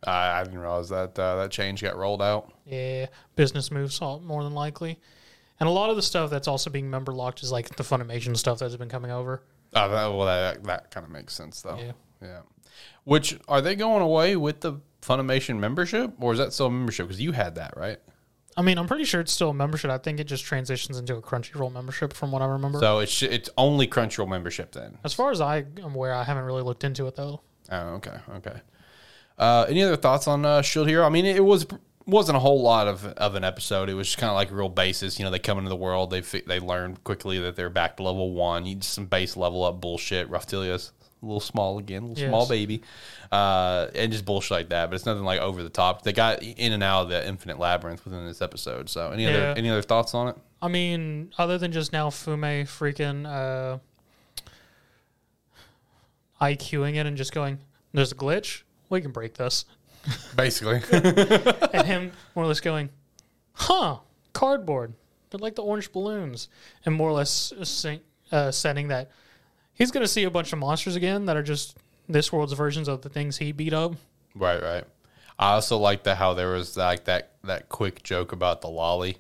I, 0.06 0.40
I 0.40 0.44
didn't 0.44 0.60
realize 0.60 0.90
that 0.90 1.18
uh, 1.18 1.36
that 1.38 1.52
change 1.52 1.82
got 1.82 1.96
rolled 1.96 2.22
out. 2.22 2.52
Yeah, 2.66 3.08
business 3.36 3.72
moves 3.72 4.02
all- 4.02 4.20
more 4.20 4.44
than 4.44 4.54
likely. 4.54 5.00
And 5.60 5.70
a 5.70 5.72
lot 5.72 5.90
of 5.90 5.96
the 5.96 6.02
stuff 6.02 6.30
that's 6.30 6.48
also 6.48 6.70
being 6.70 6.90
member 6.90 7.14
locked 7.14 7.44
is 7.44 7.52
like 7.52 7.76
the 7.76 7.84
Funimation 7.84 8.36
stuff 8.36 8.60
that's 8.60 8.76
been 8.76 8.90
coming 8.90 9.12
over. 9.12 9.44
Oh, 9.76 9.90
that, 9.90 10.08
well, 10.08 10.26
that, 10.26 10.64
that 10.66 10.92
kind 10.92 11.06
of 11.06 11.12
makes 11.12 11.34
sense, 11.34 11.62
though. 11.62 11.78
Yeah. 11.78 11.92
Yeah. 12.22 12.40
Which, 13.06 13.38
are 13.48 13.62
they 13.62 13.76
going 13.76 14.02
away 14.02 14.36
with 14.36 14.62
the 14.62 14.82
Funimation 15.02 15.60
membership, 15.60 16.12
or 16.20 16.34
is 16.34 16.40
that 16.40 16.54
still 16.54 16.66
a 16.68 16.72
membership? 16.72 17.08
Because 17.08 17.22
you 17.22 17.32
had 17.32 17.56
that, 17.56 17.78
right? 17.78 18.00
I 18.56 18.62
mean, 18.62 18.78
I'm 18.78 18.88
pretty 18.88 19.06
sure 19.06 19.22
it's 19.22 19.32
still 19.32 19.50
a 19.50 19.54
membership. 19.54 19.89
I 19.89 19.98
think 19.98 20.20
it 20.20 20.26
just 20.26 20.46
transitions 20.46 20.98
into 20.98 21.16
a 21.16 21.22
Crunchyroll 21.22 21.72
membership 21.72 22.13
from 22.13 22.32
what 22.32 22.42
I 22.42 22.46
remember. 22.46 22.80
So 22.80 23.00
it's 23.00 23.22
it's 23.24 23.50
only 23.58 23.88
Crunchyroll 23.88 24.30
membership 24.30 24.72
then. 24.72 24.98
as 25.04 25.13
far 25.13 25.32
as 25.32 25.42
I 25.42 25.66
am 25.82 25.96
aware, 25.96 26.13
I 26.13 26.24
haven't 26.24 26.44
really 26.44 26.63
looked 26.63 26.84
into 26.84 27.08
it 27.08 27.16
though. 27.16 27.42
Oh, 27.72 27.96
okay, 27.96 28.18
okay. 28.36 28.62
Uh, 29.38 29.66
any 29.68 29.82
other 29.82 29.96
thoughts 29.96 30.28
on 30.28 30.46
uh, 30.46 30.62
Shield 30.62 30.88
Hero? 30.88 31.06
I 31.06 31.10
mean, 31.10 31.26
it 31.26 31.44
was 31.44 31.66
wasn't 32.06 32.36
a 32.36 32.39
whole 32.39 32.62
lot 32.62 32.88
of, 32.88 33.06
of 33.06 33.36
an 33.36 33.44
episode. 33.44 33.89
It 33.89 33.94
was 33.94 34.08
just 34.08 34.18
kind 34.18 34.30
of 34.30 34.36
like 34.36 34.52
real 34.52 34.70
basis. 34.70 35.18
You 35.18 35.26
know, 35.26 35.32
they 35.32 35.39
come 35.39 35.58
into 35.58 35.70
the 35.70 35.76
world, 35.76 36.12
they 36.12 36.22
they 36.22 36.60
learn 36.60 36.98
quickly 37.04 37.39
that 37.39 37.56
they're 37.56 37.70
back 37.70 37.98
to 37.98 38.04
level 38.04 38.34
one. 38.34 38.66
You 38.66 38.76
just 38.76 38.94
some 38.94 39.06
base 39.06 39.36
level 39.38 39.63
up 39.63 39.82
bullshit. 39.82 40.28
A 40.30 40.80
little 41.24 41.40
small 41.40 41.80
again, 41.80 42.04
little 42.08 42.18
Yes. 42.22 42.30
small 42.30 42.48
baby, 42.48 42.82
uh, 43.32 43.88
and 43.96 44.12
just 44.12 44.26
bullshit 44.26 44.52
like 44.52 44.70
that. 44.70 44.90
But 44.90 44.96
it's 44.96 45.06
nothing 45.06 45.24
like 45.24 45.40
over 45.40 45.64
the 45.64 45.70
top. 45.70 46.04
They 46.04 46.14
got 46.14 46.44
in 46.44 46.72
and 46.74 46.84
out 46.84 47.04
of 47.04 47.10
the 47.10 47.28
infinite 47.28 47.60
labyrinth 47.60 48.04
within 48.06 48.26
this 48.28 48.42
episode. 48.42 48.90
So 48.90 49.12
any 49.12 49.24
Yeah. 49.24 49.30
other 49.30 49.54
any 49.58 49.70
other 49.70 49.82
thoughts 49.82 50.14
on 50.14 50.28
it? 50.30 50.36
I 50.62 50.68
mean, 50.68 51.34
other 51.38 51.58
than 51.58 51.72
just 51.72 51.92
Naofumi 51.92 52.64
freaking 52.64 53.26
uh, 53.26 53.80
IQing 56.42 56.96
it 56.96 57.06
and 57.06 57.16
just 57.18 57.34
going, 57.34 57.60
"There's 57.94 58.12
a 58.12 58.16
glitch. 58.16 58.64
We 58.90 59.02
can 59.02 59.12
break 59.12 59.36
this," 59.36 59.66
Basically, 60.36 60.82
and 61.74 61.88
him 61.88 62.12
more 62.36 62.46
or 62.46 62.48
less 62.48 62.60
going, 62.60 62.90
"Huh, 63.54 64.00
cardboard. 64.34 64.94
They're 65.30 65.40
like 65.40 65.56
the 65.56 65.64
orange 65.64 65.92
balloons," 65.92 66.50
and 66.86 66.94
more 66.96 67.10
or 67.10 67.14
less 67.14 67.54
sing, 67.64 68.02
uh, 68.32 68.52
setting 68.52 68.90
that 68.90 69.10
he's 69.74 69.92
gonna 69.92 70.08
see 70.08 70.24
a 70.24 70.30
bunch 70.32 70.54
of 70.54 70.60
monsters 70.60 70.96
again 70.96 71.26
that 71.26 71.38
are 71.38 71.44
just 71.44 71.78
this 72.08 72.32
world's 72.32 72.54
versions 72.54 72.88
of 72.88 73.02
the 73.02 73.10
things 73.10 73.38
he 73.38 73.52
beat 73.52 73.74
up. 73.74 73.94
right, 74.36 74.62
right. 74.62 74.84
I 75.40 75.54
also 75.54 75.78
like 75.78 76.04
the 76.04 76.16
how 76.16 76.36
there 76.36 76.50
was 76.54 76.78
like 76.78 77.06
that 77.06 77.32
that 77.44 77.68
quick 77.70 78.04
joke 78.04 78.32
about 78.32 78.62
the 78.62 78.68
lolly. 78.70 79.18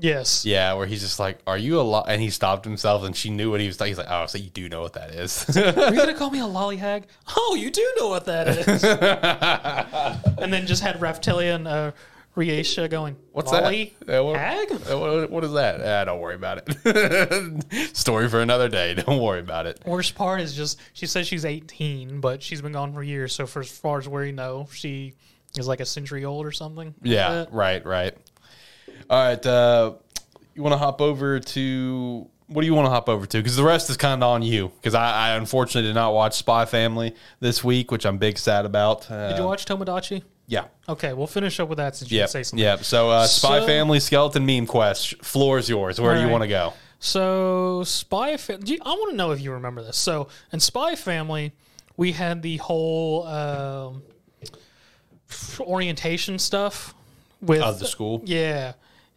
Yes. 0.00 0.44
Yeah, 0.44 0.74
where 0.74 0.86
he's 0.86 1.00
just 1.00 1.18
like, 1.18 1.38
"Are 1.46 1.58
you 1.58 1.80
a 1.80 1.82
lot?" 1.82 2.06
And 2.08 2.22
he 2.22 2.30
stopped 2.30 2.64
himself, 2.64 3.02
and 3.02 3.16
she 3.16 3.30
knew 3.30 3.50
what 3.50 3.60
he 3.60 3.66
was. 3.66 3.76
Talking? 3.76 3.90
He's 3.90 3.98
like, 3.98 4.10
"Oh, 4.10 4.26
so 4.26 4.38
you 4.38 4.50
do 4.50 4.68
know 4.68 4.80
what 4.82 4.92
that 4.92 5.10
is?" 5.10 5.56
Are 5.56 5.90
you 5.92 5.96
gonna 5.96 6.14
call 6.18 6.30
me 6.30 6.38
a 6.38 6.44
lollihag? 6.44 7.04
Oh, 7.36 7.56
you 7.58 7.70
do 7.70 7.94
know 7.98 8.08
what 8.08 8.26
that 8.26 8.46
is. 8.46 8.84
and 10.38 10.52
then 10.52 10.66
just 10.66 10.82
had 10.82 11.00
Raphtalia 11.00 11.66
uh, 11.66 11.90
Rishia 12.36 12.88
going, 12.88 13.16
What's 13.32 13.50
Lolly 13.50 13.94
that? 14.06 14.20
Uh, 14.20 14.24
what, 14.24 14.36
hag? 14.36 14.70
uh, 14.70 15.26
what- 15.26 15.44
is 15.44 15.52
that? 15.52 15.80
Ah, 15.80 16.04
don't 16.04 16.20
worry 16.20 16.36
about 16.36 16.62
it. 16.64 17.96
Story 17.96 18.28
for 18.28 18.40
another 18.40 18.68
day. 18.68 18.94
Don't 19.06 19.20
worry 19.20 19.40
about 19.40 19.66
it. 19.66 19.80
Worst 19.84 20.14
part 20.14 20.40
is 20.40 20.54
just 20.54 20.78
she 20.92 21.06
says 21.06 21.26
she's 21.26 21.44
18, 21.44 22.20
but 22.20 22.42
she's 22.42 22.62
been 22.62 22.72
gone 22.72 22.92
for 22.92 23.02
years. 23.02 23.34
So 23.34 23.46
for 23.46 23.60
as 23.60 23.70
far 23.70 23.98
as 23.98 24.08
we 24.08 24.30
know, 24.32 24.68
she 24.72 25.14
is 25.56 25.66
like 25.66 25.80
a 25.80 25.86
century 25.86 26.24
old 26.24 26.46
or 26.46 26.52
something. 26.52 26.94
Yeah, 27.02 27.30
that. 27.30 27.52
right, 27.52 27.84
right. 27.84 28.14
All 29.10 29.24
right. 29.24 29.44
Uh, 29.46 29.94
you 30.54 30.62
want 30.62 30.74
to 30.74 30.78
hop 30.78 31.00
over 31.00 31.40
to 31.40 32.28
what 32.48 32.62
do 32.62 32.66
you 32.66 32.74
want 32.74 32.86
to 32.86 32.90
hop 32.90 33.08
over 33.08 33.26
to? 33.26 33.38
Because 33.38 33.56
the 33.56 33.62
rest 33.64 33.90
is 33.90 33.96
kind 33.96 34.22
of 34.22 34.28
on 34.28 34.42
you. 34.42 34.72
Because 34.80 34.94
I, 34.94 35.30
I 35.30 35.36
unfortunately 35.36 35.88
did 35.88 35.94
not 35.94 36.14
watch 36.14 36.34
Spy 36.34 36.64
Family 36.64 37.14
this 37.40 37.62
week, 37.62 37.90
which 37.90 38.06
I'm 38.06 38.18
big 38.18 38.38
sad 38.38 38.64
about. 38.64 39.10
Uh, 39.10 39.28
Did 39.28 39.38
you 39.38 39.44
watch 39.44 39.66
Tomodachi? 39.66 40.22
Yeah. 40.50 40.64
Okay, 40.88 41.12
we'll 41.12 41.26
finish 41.28 41.60
up 41.60 41.68
with 41.68 41.76
that 41.76 41.94
since 41.94 42.10
you 42.10 42.18
Yep. 42.20 42.28
say 42.30 42.42
something. 42.42 42.64
Yep. 42.64 42.82
So, 42.82 43.10
uh, 43.10 43.26
Spy 43.26 43.60
So- 43.60 43.66
Family 43.66 44.00
Skeleton 44.00 44.44
Meme 44.46 44.66
Quest. 44.66 45.22
Floor 45.22 45.58
is 45.58 45.68
yours. 45.68 46.00
Where 46.00 46.14
do 46.16 46.22
you 46.22 46.28
want 46.28 46.42
to 46.42 46.48
go? 46.48 46.72
So 47.00 47.84
Spy 47.84 48.36
Family, 48.38 48.80
I 48.84 48.88
want 48.88 49.10
to 49.12 49.16
know 49.16 49.30
if 49.30 49.40
you 49.40 49.52
remember 49.52 49.82
this. 49.84 49.96
So 49.96 50.28
in 50.52 50.58
Spy 50.58 50.96
Family, 50.96 51.52
we 51.96 52.12
had 52.12 52.42
the 52.42 52.56
whole 52.56 53.24
um, 53.26 54.02
orientation 55.60 56.38
stuff 56.38 56.94
with 57.40 57.62
Of 57.62 57.78
the 57.78 57.86
school. 57.86 58.22
Yeah, 58.24 58.72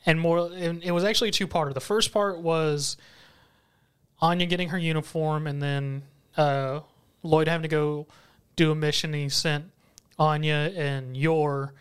and 0.06 0.20
more. 0.20 0.50
And 0.54 0.84
it 0.84 0.91
was 0.91 1.04
actually 1.04 1.32
two 1.32 1.48
parter. 1.48 1.74
The 1.74 1.80
first 1.80 2.12
part 2.12 2.39
was 2.39 2.98
Anya 4.20 4.46
getting 4.46 4.70
her 4.70 4.78
uniform, 4.78 5.48
and 5.48 5.62
then 5.62 6.04
uh, 6.38 6.82
Lloyd 7.24 7.48
having 7.48 7.63
to 7.63 7.67
go 7.70 8.06
do 8.56 8.72
a 8.72 8.76
mission. 8.76 9.13
And 9.13 9.24
he 9.24 9.30
sent 9.30 9.72
Anya 10.22 10.72
and 10.76 11.18
Yor 11.18 11.74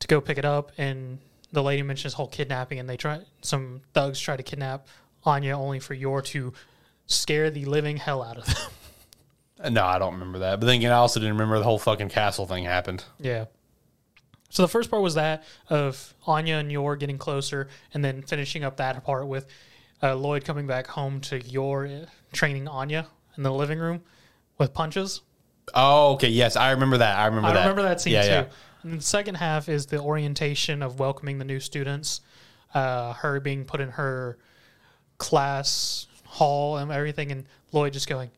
to 0.00 0.06
go 0.08 0.22
pick 0.22 0.38
it 0.38 0.44
up, 0.46 0.72
and 0.78 1.18
the 1.52 1.62
lady 1.62 1.82
mentions 1.82 2.14
whole 2.14 2.26
kidnapping, 2.26 2.78
and 2.78 2.88
they 2.88 2.96
try 2.96 3.20
some 3.42 3.82
thugs 3.92 4.18
try 4.18 4.36
to 4.38 4.42
kidnap 4.42 4.86
Anya 5.24 5.54
only 5.54 5.78
for 5.78 5.92
Yor 5.92 6.22
to 6.22 6.54
scare 7.06 7.50
the 7.50 7.66
living 7.66 7.98
hell 7.98 8.22
out 8.22 8.38
of 8.38 8.46
them. 8.46 8.56
No, 9.72 9.84
I 9.84 9.98
don't 9.98 10.12
remember 10.12 10.38
that. 10.38 10.60
But 10.60 10.66
then 10.66 10.76
again, 10.76 10.92
I 10.92 10.98
also 10.98 11.18
didn't 11.18 11.34
remember 11.34 11.58
the 11.58 11.64
whole 11.64 11.80
fucking 11.80 12.10
castle 12.10 12.46
thing 12.46 12.62
happened. 12.64 13.04
yeah. 13.18 13.46
So 14.50 14.62
the 14.62 14.68
first 14.68 14.88
part 14.88 15.02
was 15.02 15.14
that 15.14 15.42
of 15.68 16.14
Anya 16.28 16.58
and 16.58 16.70
Yor 16.70 16.94
getting 16.94 17.18
closer, 17.18 17.66
and 17.92 18.04
then 18.04 18.22
finishing 18.22 18.62
up 18.62 18.76
that 18.76 19.02
part 19.02 19.26
with 19.26 19.48
uh, 20.00 20.14
Lloyd 20.14 20.44
coming 20.44 20.68
back 20.68 20.86
home 20.86 21.20
to 21.22 21.40
Yor 21.40 21.86
uh, 21.88 22.06
training 22.32 22.68
Anya 22.68 23.08
in 23.36 23.42
the 23.42 23.52
living 23.52 23.80
room 23.80 24.02
with 24.58 24.72
punches. 24.72 25.22
Oh, 25.74 26.12
okay. 26.14 26.28
Yes, 26.28 26.56
I 26.56 26.70
remember 26.72 26.98
that. 26.98 27.18
I 27.18 27.26
remember 27.26 27.48
I 27.48 27.54
that. 27.54 27.60
remember 27.60 27.82
that 27.82 28.00
scene 28.00 28.14
yeah, 28.14 28.22
too. 28.22 28.28
Yeah. 28.28 28.44
And 28.82 29.00
the 29.00 29.04
second 29.04 29.36
half 29.36 29.68
is 29.68 29.86
the 29.86 30.00
orientation 30.00 30.82
of 30.82 30.98
welcoming 30.98 31.38
the 31.38 31.44
new 31.44 31.60
students, 31.60 32.20
uh, 32.74 33.12
her 33.14 33.40
being 33.40 33.64
put 33.64 33.80
in 33.80 33.90
her 33.90 34.38
class 35.18 36.06
hall 36.24 36.76
and 36.76 36.90
everything, 36.92 37.32
and 37.32 37.44
Lloyd 37.72 37.92
just 37.92 38.08
going, 38.08 38.30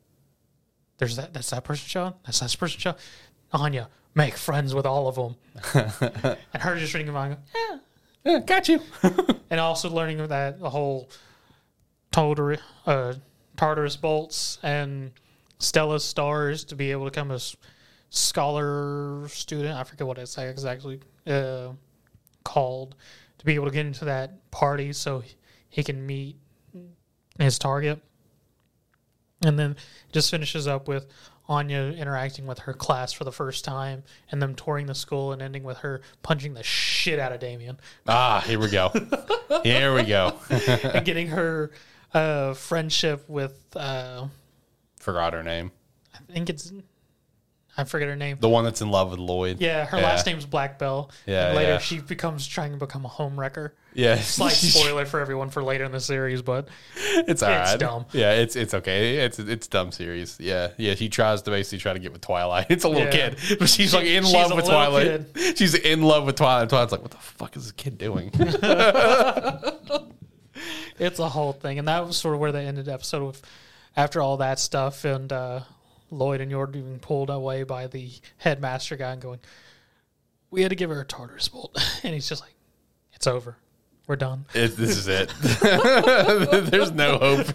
"There's 0.99 1.17
that. 1.17 1.35
That's 1.35 1.51
that 1.51 1.65
person, 1.65 1.87
Sean. 1.87 2.15
That's 2.25 2.41
that 2.41 2.57
person, 2.59 2.81
Sean. 2.81 2.95
Anya, 3.53 3.89
make 4.15 4.37
friends 4.37 4.75
with 4.75 4.87
all 4.87 5.09
of 5.09 5.15
them." 5.17 5.37
and 6.55 6.63
her 6.63 6.79
just 6.79 6.95
reading 6.95 7.15
around, 7.15 7.37
yeah. 7.55 7.79
Yeah, 8.25 8.41
got 8.41 8.69
you. 8.69 8.81
and 9.51 9.61
also 9.61 9.89
learning 9.89 10.27
that 10.29 10.61
the 10.61 10.71
whole 10.71 11.09
Tartar, 12.11 12.59
uh, 12.87 13.15
Tartarus 13.57 13.97
bolts 13.97 14.59
and 14.63 15.13
Stella 15.61 16.01
stars 16.01 16.65
to 16.65 16.75
be 16.75 16.91
able 16.91 17.05
to 17.05 17.11
become 17.11 17.31
a 17.31 17.35
s- 17.35 17.55
scholar 18.09 19.29
student. 19.29 19.79
I 19.79 19.85
forget 19.85 20.07
what 20.07 20.19
it's 20.19 20.37
exactly 20.37 21.01
uh, 21.27 21.69
called 22.45 22.97
to 23.39 23.45
be 23.45 23.55
able 23.55 23.67
to 23.67 23.71
get 23.71 23.87
into 23.87 24.07
that 24.07 24.51
party 24.51 24.93
so 24.93 25.23
he 25.69 25.83
can 25.85 26.05
meet 26.05 26.37
his 27.39 27.59
target. 27.59 28.01
And 29.45 29.59
then 29.59 29.77
just 30.13 30.31
finishes 30.31 30.67
up 30.67 30.89
with 30.89 31.07
Anya 31.49 31.95
interacting 31.97 32.47
with 32.47 32.61
her 32.61 32.73
class 32.73 33.13
for 33.13 33.25
the 33.25 33.33
first 33.33 33.65
time 33.65 34.03
and 34.31 34.41
them 34.41 34.55
touring 34.55 34.87
the 34.87 34.95
school 34.95 35.33
and 35.33 35.43
ending 35.43 35.65
with 35.65 35.79
her 35.79 36.01
punching 36.23 36.55
the 36.55 36.63
shit 36.63 37.19
out 37.19 37.33
of 37.33 37.41
Damien 37.41 37.79
ah, 38.07 38.43
here 38.47 38.59
we 38.59 38.69
go. 38.69 38.91
here 39.63 39.95
we 39.95 40.05
go. 40.05 40.39
and 40.51 41.05
getting 41.05 41.29
her 41.29 41.71
uh, 42.15 42.55
friendship 42.55 43.29
with 43.29 43.59
uh, 43.75 44.27
Forgot 45.01 45.33
her 45.33 45.43
name. 45.43 45.73
I 46.15 46.33
think 46.33 46.49
it's 46.49 46.73
I 47.77 47.85
forget 47.85 48.09
her 48.09 48.17
name. 48.17 48.37
The 48.41 48.49
one 48.49 48.65
that's 48.65 48.83
in 48.83 48.91
love 48.91 49.11
with 49.13 49.21
Lloyd. 49.21 49.61
Yeah, 49.61 49.87
her 49.87 49.97
Yeah. 49.99 50.05
last 50.05 50.27
name's 50.27 50.45
Blackbell. 50.45 51.11
Yeah, 51.25 51.47
and 51.49 51.57
later 51.57 51.73
yeah. 51.73 51.79
she 51.79 51.99
becomes 52.01 52.47
trying 52.47 52.73
to 52.73 52.77
become 52.77 53.05
a 53.05 53.09
home 53.09 53.39
wrecker. 53.39 53.75
Yeah. 53.95 54.17
Slight 54.21 54.53
spoiler 54.55 55.07
for 55.07 55.21
everyone 55.21 55.51
for 55.51 55.63
later 55.63 55.85
in 55.85 55.93
the 55.93 56.01
series, 56.01 56.43
but 56.43 56.69
it's 56.97 57.43
all 57.43 57.51
right. 57.51 57.79
dumb. 57.79 58.07
Yeah, 58.13 58.33
it's 58.33 58.57
it's 58.57 58.75
okay. 58.75 59.19
It's 59.19 59.39
it's 59.39 59.67
dumb 59.67 59.93
series. 59.93 60.37
Yeah, 60.41 60.73
yeah. 60.79 60.95
She 60.95 61.09
tries 61.09 61.43
to 61.43 61.51
basically 61.51 61.79
try 61.79 61.93
to 61.95 61.99
get 61.99 62.13
with 62.13 62.21
Twilight. 62.23 62.67
It's 62.71 62.85
a 62.85 62.89
little 62.89 63.05
Yeah. 63.05 63.31
kid, 63.31 63.59
but 63.59 63.69
she's 63.69 63.95
like 63.95 64.05
in 64.07 64.25
She's 64.25 64.33
love 64.33 64.53
with 64.55 64.65
Twilight. 64.67 65.27
She's 65.57 65.75
in 65.75 66.03
love 66.03 66.27
with 66.27 66.37
Twilight. 66.37 66.69
Twilight's 66.69 66.93
like, 66.93 67.03
what 67.03 67.13
the 67.13 67.17
fuck 67.19 67.57
is 67.57 67.63
this 67.65 67.73
kid 67.73 67.97
doing? 67.99 68.31
it's 70.99 71.19
a 71.19 71.29
whole 71.29 71.53
thing. 71.53 71.79
And 71.79 71.89
that 71.89 72.07
was 72.07 72.17
sort 72.17 72.35
of 72.35 72.41
where 72.41 72.53
they 72.53 72.67
ended 72.67 72.87
the 72.87 72.93
episode 72.93 73.25
with 73.27 73.43
after 73.97 74.21
all 74.23 74.37
that 74.39 74.59
stuff 74.59 75.05
and 75.05 75.33
uh, 75.33 75.61
Lloyd 76.11 76.41
and 76.41 76.51
Yord 76.51 76.73
being 76.73 76.99
pulled 76.99 77.31
away 77.31 77.63
by 77.63 77.87
the 77.87 78.11
headmaster 78.39 78.97
guy 78.97 79.13
and 79.13 79.23
going, 79.23 79.41
We 80.51 80.63
had 80.63 80.71
to 80.71 80.77
give 80.77 80.91
her 80.91 81.01
a 81.01 81.05
Tartarus 81.05 81.49
bolt. 81.49 81.77
And 82.05 82.15
he's 82.15 82.29
just 82.29 82.43
like, 82.43 82.55
It's 83.13 83.27
over. 83.27 83.57
We're 84.07 84.17
done. 84.17 84.47
It, 84.55 84.77
this 84.77 84.97
is 84.97 85.07
it. 85.07 85.29
There's 86.71 86.91
no 86.91 87.17
hope. 87.19 87.47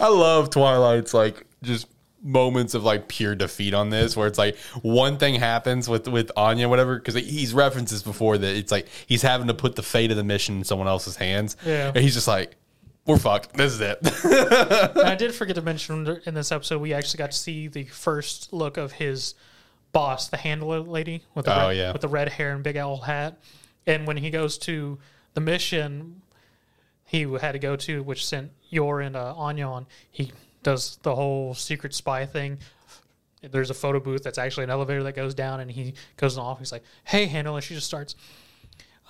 I 0.00 0.08
love 0.08 0.50
Twilight's 0.50 1.14
like 1.14 1.46
just 1.62 1.86
moments 2.24 2.74
of 2.74 2.82
like 2.82 3.06
pure 3.06 3.36
defeat 3.36 3.72
on 3.72 3.90
this, 3.90 4.16
where 4.16 4.26
it's 4.26 4.38
like 4.38 4.56
one 4.82 5.18
thing 5.18 5.36
happens 5.36 5.88
with 5.88 6.08
with 6.08 6.32
Anya, 6.36 6.68
whatever, 6.68 6.98
because 6.98 7.14
he's 7.14 7.54
references 7.54 8.02
before 8.02 8.36
that 8.36 8.56
it's 8.56 8.72
like 8.72 8.88
he's 9.06 9.22
having 9.22 9.46
to 9.46 9.54
put 9.54 9.76
the 9.76 9.82
fate 9.82 10.10
of 10.10 10.16
the 10.16 10.24
mission 10.24 10.56
in 10.58 10.64
someone 10.64 10.88
else's 10.88 11.14
hands. 11.14 11.56
Yeah. 11.64 11.88
and 11.94 11.98
he's 11.98 12.14
just 12.14 12.26
like, 12.26 12.56
we're 13.06 13.18
fucked. 13.18 13.54
This 13.54 13.72
is 13.72 13.80
it. 13.80 13.98
And 14.96 15.08
I 15.08 15.14
did 15.14 15.34
forget 15.34 15.56
to 15.56 15.62
mention 15.62 16.20
in 16.26 16.34
this 16.34 16.50
episode, 16.52 16.80
we 16.80 16.92
actually 16.94 17.18
got 17.18 17.30
to 17.32 17.36
see 17.36 17.68
the 17.68 17.84
first 17.84 18.52
look 18.52 18.76
of 18.76 18.92
his 18.92 19.34
boss, 19.92 20.28
the 20.28 20.36
handler 20.36 20.80
lady 20.80 21.22
with 21.34 21.44
the 21.46 21.54
Oh, 21.54 21.68
red, 21.68 21.76
yeah. 21.76 21.92
with 21.92 22.00
the 22.02 22.08
red 22.08 22.28
hair 22.30 22.52
and 22.54 22.62
big 22.64 22.76
owl 22.76 22.98
hat. 22.98 23.38
And 23.86 24.06
when 24.06 24.16
he 24.16 24.30
goes 24.30 24.56
to 24.58 24.98
the 25.34 25.40
mission 25.40 26.22
he 27.06 27.22
had 27.40 27.52
to 27.52 27.58
go 27.58 27.76
to, 27.76 28.02
which 28.02 28.24
sent 28.26 28.50
Yor 28.70 29.00
and 29.00 29.14
uh, 29.14 29.34
Anya 29.36 29.66
on, 29.66 29.86
he 30.10 30.32
does 30.62 30.96
the 31.02 31.14
whole 31.14 31.54
secret 31.54 31.94
spy 31.94 32.24
thing. 32.26 32.58
There's 33.42 33.68
a 33.70 33.74
photo 33.74 34.00
booth 34.00 34.22
that's 34.24 34.38
actually 34.38 34.64
an 34.64 34.70
elevator 34.70 35.02
that 35.02 35.14
goes 35.14 35.34
down, 35.34 35.60
and 35.60 35.70
he 35.70 35.94
goes 36.16 36.38
off. 36.38 36.58
He's 36.58 36.72
like, 36.72 36.82
"Hey, 37.04 37.26
handler," 37.26 37.60
she 37.60 37.74
just 37.74 37.86
starts. 37.86 38.14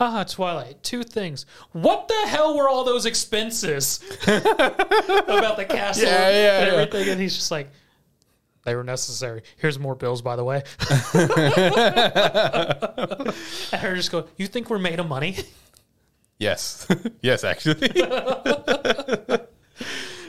Ah, 0.00 0.24
Twilight. 0.24 0.82
Two 0.82 1.02
things. 1.04 1.46
What 1.72 2.08
the 2.08 2.28
hell 2.28 2.56
were 2.56 2.68
all 2.68 2.84
those 2.84 3.06
expenses 3.06 4.00
about 4.22 5.56
the 5.56 5.66
castle 5.68 6.04
Yeah, 6.04 6.30
yeah, 6.30 6.58
and 6.58 6.66
yeah. 6.72 6.78
everything? 6.80 7.08
And 7.10 7.20
he's 7.20 7.36
just 7.36 7.50
like, 7.50 7.70
they 8.64 8.74
were 8.74 8.82
necessary. 8.82 9.42
Here's 9.56 9.78
more 9.78 9.94
bills, 9.94 10.20
by 10.22 10.36
the 10.36 10.44
way. 10.44 10.62
and 13.72 13.82
her 13.82 13.94
just 13.94 14.10
go, 14.10 14.26
you 14.36 14.46
think 14.46 14.70
we're 14.70 14.78
made 14.78 14.98
of 15.00 15.06
money? 15.06 15.36
yes, 16.38 16.86
yes, 17.20 17.44
actually. 17.44 17.88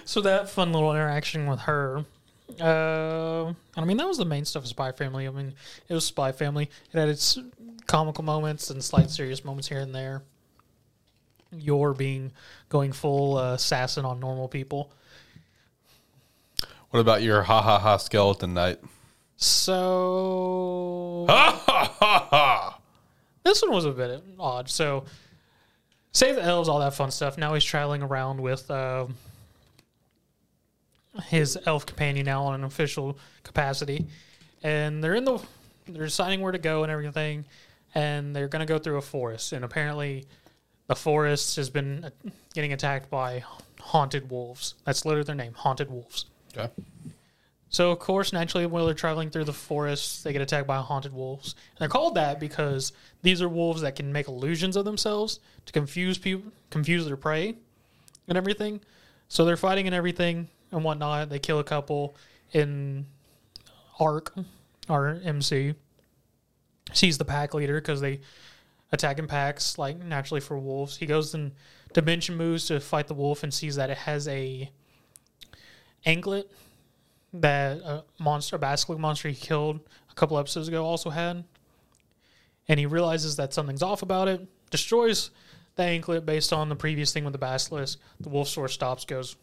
so 0.05 0.21
that 0.21 0.49
fun 0.49 0.73
little 0.73 0.91
interaction 0.91 1.47
with 1.47 1.61
her. 1.61 2.05
Uh, 2.61 3.53
I 3.77 3.85
mean, 3.85 3.97
that 3.97 4.07
was 4.07 4.17
the 4.17 4.25
main 4.25 4.45
stuff 4.45 4.63
of 4.63 4.69
Spy 4.69 4.91
Family. 4.91 5.27
I 5.27 5.31
mean, 5.31 5.53
it 5.87 5.93
was 5.93 6.05
Spy 6.05 6.31
Family. 6.31 6.69
It 6.93 6.97
had 6.97 7.09
its 7.09 7.37
comical 7.87 8.23
moments 8.23 8.69
and 8.69 8.83
slight 8.83 9.09
serious 9.09 9.43
moments 9.45 9.67
here 9.67 9.79
and 9.79 9.93
there. 9.93 10.23
Yor 11.51 11.93
being 11.93 12.31
going 12.69 12.91
full 12.91 13.37
uh, 13.37 13.53
assassin 13.53 14.03
on 14.05 14.19
normal 14.19 14.47
people. 14.47 14.91
what 16.89 16.99
about 16.99 17.21
your 17.21 17.43
ha 17.43 17.61
ha 17.61 17.79
ha 17.79 17.97
skeleton 17.97 18.53
knight? 18.53 18.79
So 19.37 21.25
Ha 21.29 21.63
ha 21.65 21.95
ha 21.99 22.27
ha. 22.29 22.79
this 23.43 23.61
one 23.61 23.71
was 23.71 23.85
a 23.85 23.91
bit 23.91 24.21
odd. 24.39 24.69
So 24.69 25.05
save 26.11 26.35
the 26.35 26.43
elves, 26.43 26.67
all 26.69 26.79
that 26.79 26.93
fun 26.93 27.11
stuff. 27.11 27.37
Now 27.37 27.53
he's 27.53 27.63
traveling 27.63 28.01
around 28.01 28.41
with 28.41 28.69
uh, 28.71 29.07
his 31.23 31.57
elf 31.65 31.85
companion 31.85 32.25
now 32.25 32.43
on 32.43 32.55
an 32.55 32.63
official 32.63 33.17
capacity, 33.43 34.05
and 34.63 35.03
they're 35.03 35.15
in 35.15 35.25
the 35.25 35.39
they're 35.87 36.05
deciding 36.05 36.41
where 36.41 36.51
to 36.51 36.57
go 36.57 36.83
and 36.83 36.91
everything, 36.91 37.45
and 37.93 38.35
they're 38.35 38.47
going 38.47 38.65
to 38.65 38.71
go 38.71 38.79
through 38.79 38.97
a 38.97 39.01
forest, 39.01 39.53
and 39.53 39.63
apparently 39.63 40.25
the 40.87 40.95
forest 40.95 41.55
has 41.55 41.69
been 41.69 42.05
uh, 42.05 42.09
getting 42.53 42.73
attacked 42.73 43.09
by 43.09 43.43
haunted 43.79 44.29
wolves. 44.29 44.75
That's 44.85 45.05
literally 45.05 45.25
their 45.25 45.35
name, 45.35 45.53
haunted 45.53 45.89
wolves. 45.89 46.25
Okay. 46.55 46.71
So, 47.69 47.91
of 47.91 47.99
course, 47.99 48.31
naturally, 48.31 48.65
while 48.65 48.85
they're 48.85 48.93
traveling 48.93 49.29
through 49.29 49.43
the 49.43 49.53
forest, 49.53 50.23
they 50.23 50.31
get 50.31 50.41
attacked 50.41 50.67
by 50.67 50.77
haunted 50.77 51.13
wolves. 51.13 51.55
And 51.71 51.79
they're 51.79 51.89
called 51.89 52.15
that 52.15 52.39
because 52.39 52.93
these 53.21 53.41
are 53.41 53.49
wolves 53.49 53.81
that 53.81 53.95
can 53.95 54.13
make 54.13 54.27
illusions 54.27 54.75
of 54.75 54.85
themselves 54.85 55.39
to 55.65 55.73
confuse 55.73 56.17
people, 56.17 56.51
confuse 56.69 57.05
their 57.05 57.17
prey, 57.17 57.55
and 58.27 58.37
everything. 58.37 58.79
So 59.27 59.43
they're 59.43 59.57
fighting 59.57 59.87
and 59.87 59.95
everything 59.95 60.47
and 60.71 60.83
whatnot. 60.83 61.29
They 61.29 61.39
kill 61.39 61.59
a 61.59 61.63
couple 61.63 62.15
in 62.51 63.05
Arc, 63.99 64.33
our 64.89 65.19
MC. 65.23 65.75
Sees 66.93 67.17
the 67.17 67.25
pack 67.25 67.53
leader 67.53 67.79
because 67.81 68.01
they 68.01 68.21
attack 68.91 69.19
in 69.19 69.27
packs, 69.27 69.77
like 69.77 69.97
naturally 69.97 70.41
for 70.41 70.57
wolves. 70.57 70.97
He 70.97 71.05
goes 71.05 71.33
and 71.33 71.51
dimension 71.93 72.35
moves 72.35 72.67
to 72.67 72.79
fight 72.79 73.07
the 73.07 73.13
wolf 73.13 73.43
and 73.43 73.53
sees 73.53 73.75
that 73.77 73.89
it 73.89 73.97
has 73.97 74.27
a 74.27 74.69
anklet 76.05 76.51
that 77.33 77.77
a 77.77 78.03
monster, 78.19 78.55
a 78.55 78.59
basilisk 78.59 78.99
monster 78.99 79.29
he 79.29 79.35
killed 79.35 79.79
a 80.09 80.13
couple 80.13 80.37
episodes 80.37 80.67
ago 80.67 80.85
also 80.85 81.09
had. 81.09 81.43
And 82.67 82.79
he 82.79 82.85
realizes 82.85 83.35
that 83.35 83.53
something's 83.53 83.83
off 83.83 84.01
about 84.01 84.27
it, 84.27 84.47
destroys 84.71 85.31
the 85.75 85.83
anklet 85.83 86.25
based 86.25 86.53
on 86.53 86.69
the 86.69 86.75
previous 86.75 87.13
thing 87.13 87.23
with 87.23 87.33
the 87.33 87.39
basilisk. 87.39 87.99
The 88.19 88.29
wolf 88.29 88.47
sword 88.47 88.71
stops, 88.71 89.05
goes, 89.05 89.35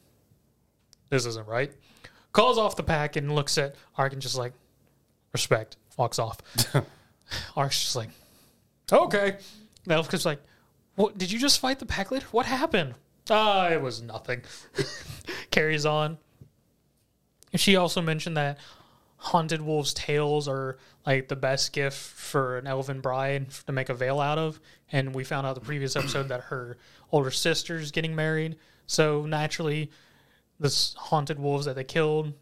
This 1.12 1.26
isn't 1.26 1.46
right. 1.46 1.70
Calls 2.32 2.56
off 2.56 2.74
the 2.74 2.82
pack 2.82 3.16
and 3.16 3.34
looks 3.34 3.58
at 3.58 3.74
Arc 3.98 4.14
and 4.14 4.22
just 4.22 4.34
like, 4.34 4.54
Respect. 5.34 5.76
Walks 5.98 6.18
off. 6.18 6.38
Arc's 7.56 7.78
just 7.82 7.96
like, 7.96 8.08
Okay. 8.90 9.36
The 9.84 9.92
elf 9.92 10.24
like, 10.24 10.40
What 10.94 11.18
did 11.18 11.30
you 11.30 11.38
just 11.38 11.60
fight 11.60 11.80
the 11.80 11.84
pack 11.84 12.10
leader? 12.10 12.24
What 12.30 12.46
happened? 12.46 12.94
Ah, 13.28 13.68
it 13.68 13.82
was 13.82 14.00
nothing. 14.00 14.40
Carries 15.50 15.84
on. 15.84 16.16
She 17.56 17.76
also 17.76 18.00
mentioned 18.00 18.38
that 18.38 18.56
haunted 19.18 19.60
wolves' 19.60 19.92
tails 19.92 20.48
are 20.48 20.78
like 21.04 21.28
the 21.28 21.36
best 21.36 21.74
gift 21.74 21.98
for 21.98 22.56
an 22.56 22.66
elven 22.66 23.02
bride 23.02 23.50
to 23.66 23.72
make 23.72 23.90
a 23.90 23.94
veil 23.94 24.18
out 24.18 24.38
of. 24.38 24.58
And 24.90 25.14
we 25.14 25.24
found 25.24 25.46
out 25.46 25.56
the 25.56 25.60
previous 25.60 25.94
episode 25.94 26.28
that 26.28 26.44
her 26.44 26.78
older 27.10 27.30
sister's 27.30 27.90
getting 27.90 28.16
married. 28.16 28.56
So 28.86 29.26
naturally, 29.26 29.90
this 30.60 30.94
haunted 30.94 31.38
wolves 31.38 31.66
that 31.66 31.74
they 31.74 31.84
killed 31.84 32.32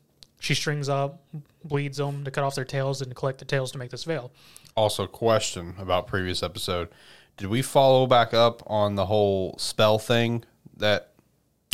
She 0.40 0.54
strings 0.54 0.88
up, 0.88 1.22
bleeds 1.64 1.98
them 1.98 2.24
to 2.24 2.30
cut 2.30 2.44
off 2.44 2.54
their 2.54 2.64
tails 2.64 3.00
and 3.02 3.10
to 3.10 3.14
collect 3.14 3.38
the 3.38 3.44
tails 3.44 3.72
to 3.72 3.78
make 3.78 3.90
this 3.90 4.04
veil. 4.04 4.32
Also, 4.76 5.06
question 5.06 5.74
about 5.78 6.06
previous 6.06 6.42
episode: 6.42 6.88
Did 7.36 7.48
we 7.48 7.60
follow 7.62 8.06
back 8.06 8.32
up 8.32 8.62
on 8.66 8.94
the 8.94 9.06
whole 9.06 9.56
spell 9.58 9.98
thing? 9.98 10.44
That 10.76 11.12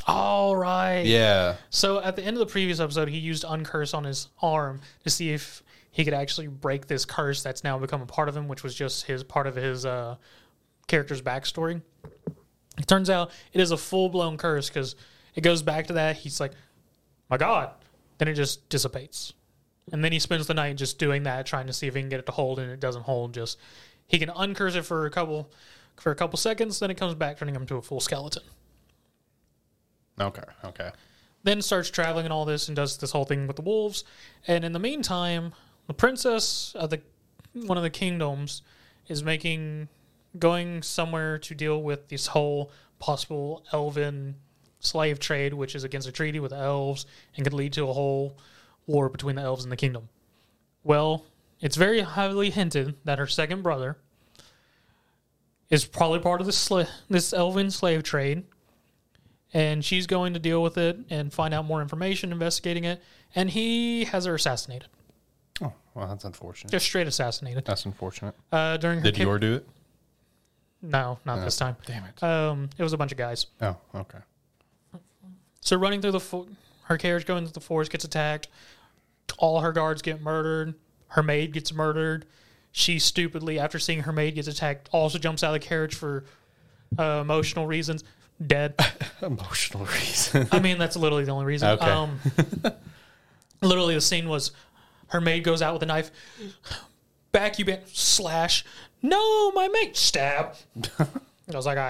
All 0.06 0.56
right. 0.56 1.02
yeah, 1.04 1.56
So 1.70 2.00
at 2.00 2.16
the 2.16 2.24
end 2.24 2.36
of 2.36 2.40
the 2.40 2.50
previous 2.50 2.80
episode, 2.80 3.08
he 3.08 3.18
used 3.18 3.44
uncurse 3.44 3.94
on 3.94 4.04
his 4.04 4.28
arm 4.42 4.80
to 5.04 5.10
see 5.10 5.30
if 5.30 5.62
he 5.90 6.04
could 6.04 6.14
actually 6.14 6.48
break 6.48 6.86
this 6.88 7.04
curse 7.04 7.42
that's 7.42 7.62
now 7.64 7.78
become 7.78 8.02
a 8.02 8.06
part 8.06 8.28
of 8.28 8.36
him, 8.36 8.48
which 8.48 8.62
was 8.62 8.74
just 8.74 9.04
his 9.04 9.22
part 9.22 9.46
of 9.46 9.54
his 9.54 9.86
uh, 9.86 10.16
character's 10.88 11.22
backstory. 11.22 11.82
It 12.78 12.86
turns 12.86 13.08
out 13.08 13.30
it 13.52 13.60
is 13.60 13.70
a 13.70 13.76
full 13.76 14.08
blown 14.08 14.36
curse 14.36 14.68
because 14.68 14.96
it 15.36 15.42
goes 15.42 15.62
back 15.62 15.86
to 15.86 15.92
that. 15.92 16.16
He's 16.16 16.40
like, 16.40 16.52
"My 17.30 17.36
God!" 17.36 17.70
Then 18.18 18.28
it 18.28 18.34
just 18.34 18.68
dissipates, 18.68 19.32
and 19.92 20.02
then 20.02 20.10
he 20.10 20.18
spends 20.18 20.46
the 20.48 20.54
night 20.54 20.76
just 20.76 20.98
doing 20.98 21.22
that, 21.22 21.46
trying 21.46 21.68
to 21.68 21.72
see 21.72 21.86
if 21.86 21.94
he 21.94 22.00
can 22.00 22.08
get 22.08 22.18
it 22.18 22.26
to 22.26 22.32
hold, 22.32 22.58
and 22.58 22.70
it 22.70 22.80
doesn't 22.80 23.02
hold. 23.02 23.34
Just 23.34 23.58
he 24.08 24.18
can 24.18 24.30
uncurse 24.30 24.74
it 24.74 24.82
for 24.82 25.06
a 25.06 25.10
couple 25.10 25.50
for 25.96 26.10
a 26.10 26.16
couple 26.16 26.36
seconds, 26.36 26.80
then 26.80 26.90
it 26.90 26.96
comes 26.96 27.14
back, 27.14 27.38
turning 27.38 27.54
him 27.54 27.66
to 27.66 27.76
a 27.76 27.82
full 27.82 28.00
skeleton 28.00 28.42
okay, 30.20 30.42
okay. 30.64 30.90
then 31.42 31.62
starts 31.62 31.90
traveling 31.90 32.26
and 32.26 32.32
all 32.32 32.44
this 32.44 32.68
and 32.68 32.76
does 32.76 32.98
this 32.98 33.12
whole 33.12 33.24
thing 33.24 33.46
with 33.46 33.56
the 33.56 33.62
wolves. 33.62 34.04
And 34.46 34.64
in 34.64 34.72
the 34.72 34.78
meantime, 34.78 35.52
the 35.86 35.94
princess 35.94 36.74
of 36.74 36.90
the 36.90 37.00
one 37.52 37.78
of 37.78 37.82
the 37.82 37.90
kingdoms 37.90 38.62
is 39.08 39.22
making 39.22 39.88
going 40.38 40.82
somewhere 40.82 41.38
to 41.38 41.54
deal 41.54 41.82
with 41.82 42.08
this 42.08 42.28
whole 42.28 42.70
possible 42.98 43.64
elven 43.72 44.36
slave 44.80 45.18
trade, 45.18 45.54
which 45.54 45.74
is 45.74 45.84
against 45.84 46.08
a 46.08 46.12
treaty 46.12 46.40
with 46.40 46.50
the 46.50 46.56
elves 46.58 47.06
and 47.36 47.44
could 47.44 47.52
lead 47.54 47.72
to 47.74 47.88
a 47.88 47.92
whole 47.92 48.36
war 48.86 49.08
between 49.08 49.36
the 49.36 49.42
elves 49.42 49.64
and 49.64 49.72
the 49.72 49.76
kingdom. 49.76 50.08
Well, 50.84 51.24
it's 51.60 51.76
very 51.76 52.00
highly 52.02 52.50
hinted 52.50 52.94
that 53.04 53.18
her 53.18 53.26
second 53.26 53.62
brother 53.62 53.96
is 55.70 55.84
probably 55.84 56.20
part 56.20 56.40
of 56.40 56.46
this 56.46 56.68
sla- 56.68 56.88
this 57.10 57.32
elven 57.32 57.70
slave 57.70 58.02
trade 58.02 58.44
and 59.52 59.84
she's 59.84 60.06
going 60.06 60.34
to 60.34 60.38
deal 60.38 60.62
with 60.62 60.76
it 60.78 60.98
and 61.10 61.32
find 61.32 61.54
out 61.54 61.64
more 61.64 61.80
information, 61.80 62.30
investigating 62.32 62.84
it. 62.84 63.02
And 63.34 63.48
he 63.48 64.04
has 64.04 64.24
her 64.26 64.34
assassinated, 64.34 64.88
Oh, 65.62 65.72
well, 65.94 66.08
that's 66.08 66.24
unfortunate. 66.24 66.70
just 66.70 66.84
straight 66.84 67.06
assassinated. 67.06 67.64
That's 67.64 67.86
unfortunate. 67.86 68.34
Uh, 68.52 68.76
during 68.76 68.98
her 68.98 69.04
Did 69.04 69.14
kid- 69.14 69.22
Yor 69.24 69.38
do 69.38 69.54
it? 69.54 69.68
no, 70.82 71.18
not 71.24 71.42
this 71.44 71.56
time. 71.56 71.76
Damn 71.86 72.04
it. 72.04 72.22
Um, 72.22 72.68
it 72.76 72.82
was 72.82 72.92
a 72.92 72.96
bunch 72.98 73.12
of 73.12 73.18
guys. 73.18 73.46
Oh, 73.62 73.76
okay. 73.94 74.18
So 75.66 75.76
running 75.76 76.00
through 76.00 76.12
the 76.12 76.20
fo- 76.20 76.46
her 76.84 76.96
carriage 76.96 77.26
going 77.26 77.44
through 77.44 77.54
the 77.54 77.60
forest 77.60 77.90
gets 77.90 78.04
attacked. 78.04 78.46
All 79.36 79.62
her 79.62 79.72
guards 79.72 80.00
get 80.00 80.22
murdered. 80.22 80.74
Her 81.08 81.24
maid 81.24 81.52
gets 81.52 81.72
murdered. 81.72 82.24
She 82.70 83.00
stupidly, 83.00 83.58
after 83.58 83.80
seeing 83.80 84.02
her 84.02 84.12
maid 84.12 84.36
gets 84.36 84.46
attacked, 84.46 84.88
also 84.92 85.18
jumps 85.18 85.42
out 85.42 85.52
of 85.52 85.60
the 85.60 85.66
carriage 85.66 85.96
for 85.96 86.24
uh, 86.96 87.18
emotional 87.20 87.66
reasons. 87.66 88.04
Dead. 88.46 88.74
Emotional 89.22 89.86
reason. 89.86 90.46
I 90.52 90.60
mean, 90.60 90.78
that's 90.78 90.94
literally 90.94 91.24
the 91.24 91.32
only 91.32 91.46
reason. 91.46 91.70
Okay. 91.70 91.90
Um, 91.90 92.20
literally, 93.62 93.94
the 93.94 94.00
scene 94.00 94.28
was 94.28 94.52
her 95.08 95.20
maid 95.20 95.42
goes 95.42 95.62
out 95.62 95.72
with 95.72 95.82
a 95.82 95.86
knife, 95.86 96.10
back 97.32 97.58
you 97.58 97.64
back, 97.64 97.84
slash. 97.86 98.64
No, 99.02 99.50
my 99.52 99.68
mate, 99.68 99.96
stab. 99.96 100.54
I 100.98 101.06
was 101.56 101.66
like, 101.66 101.78
all 101.78 101.84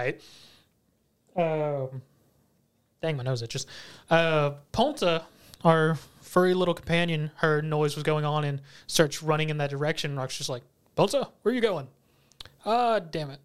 right. 1.37 1.91
Um, 1.91 2.03
dang, 3.03 3.17
my 3.17 3.23
nose 3.23 3.43
itches. 3.43 3.67
Uh, 4.11 4.53
Ponta, 4.73 5.25
our 5.65 5.97
furry 6.21 6.55
little 6.55 6.75
companion, 6.75 7.31
heard 7.37 7.65
noise 7.65 7.95
was 7.95 8.03
going 8.03 8.25
on 8.25 8.45
and 8.45 8.61
starts 8.87 9.23
running 9.23 9.51
in 9.51 9.59
that 9.59 9.71
direction. 9.71 10.19
Arc's 10.19 10.39
just 10.39 10.51
like, 10.51 10.63
Ponta, 10.95 11.29
where 11.43 11.53
are 11.53 11.55
you 11.55 11.61
going? 11.61 11.89
Ah, 12.65 12.99
damn 12.99 13.31
it. 13.31 13.41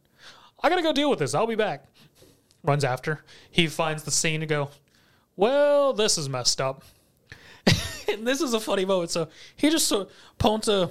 I 0.63 0.69
gotta 0.69 0.83
go 0.83 0.93
deal 0.93 1.09
with 1.09 1.19
this. 1.19 1.33
I'll 1.33 1.47
be 1.47 1.55
back 1.55 1.85
runs 2.63 2.83
after. 2.83 3.23
He 3.49 3.67
finds 3.67 4.03
the 4.03 4.11
scene 4.11 4.39
to 4.41 4.45
go, 4.45 4.69
well, 5.35 5.93
this 5.93 6.17
is 6.17 6.29
messed 6.29 6.61
up. 6.61 6.83
and 8.11 8.25
this 8.25 8.41
is 8.41 8.53
a 8.53 8.59
funny 8.59 8.85
moment. 8.85 9.11
So 9.11 9.29
he 9.55 9.69
just 9.69 9.91
Ponta 10.37 10.89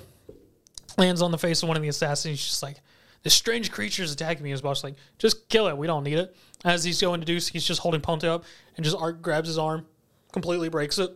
lands 0.98 1.22
on 1.22 1.30
the 1.30 1.38
face 1.38 1.62
of 1.62 1.68
one 1.68 1.76
of 1.76 1.82
the 1.82 1.88
assassins. 1.88 2.38
He's 2.38 2.46
just 2.46 2.62
like, 2.62 2.80
this 3.22 3.34
strange 3.34 3.70
creature 3.70 4.02
is 4.02 4.12
attacking 4.12 4.42
me. 4.42 4.50
His 4.50 4.62
boss 4.62 4.82
like, 4.82 4.94
just 5.18 5.48
kill 5.48 5.68
it. 5.68 5.76
We 5.76 5.86
don't 5.86 6.04
need 6.04 6.18
it. 6.18 6.36
As 6.64 6.84
he's 6.84 7.00
going 7.00 7.20
to 7.20 7.26
do, 7.26 7.34
he's 7.34 7.64
just 7.64 7.80
holding 7.80 8.00
Ponta 8.00 8.30
up 8.30 8.44
and 8.76 8.84
just 8.84 8.96
Arc 8.96 9.22
grabs 9.22 9.48
his 9.48 9.58
arm, 9.58 9.86
completely 10.32 10.68
breaks 10.68 10.98
it, 10.98 11.12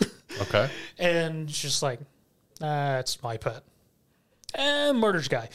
okay. 0.40 0.70
and 0.98 1.48
just 1.48 1.82
like, 1.82 2.00
that's 2.58 3.22
my 3.22 3.36
pet. 3.36 3.62
And 4.54 4.98
murders 4.98 5.28
guy. 5.28 5.48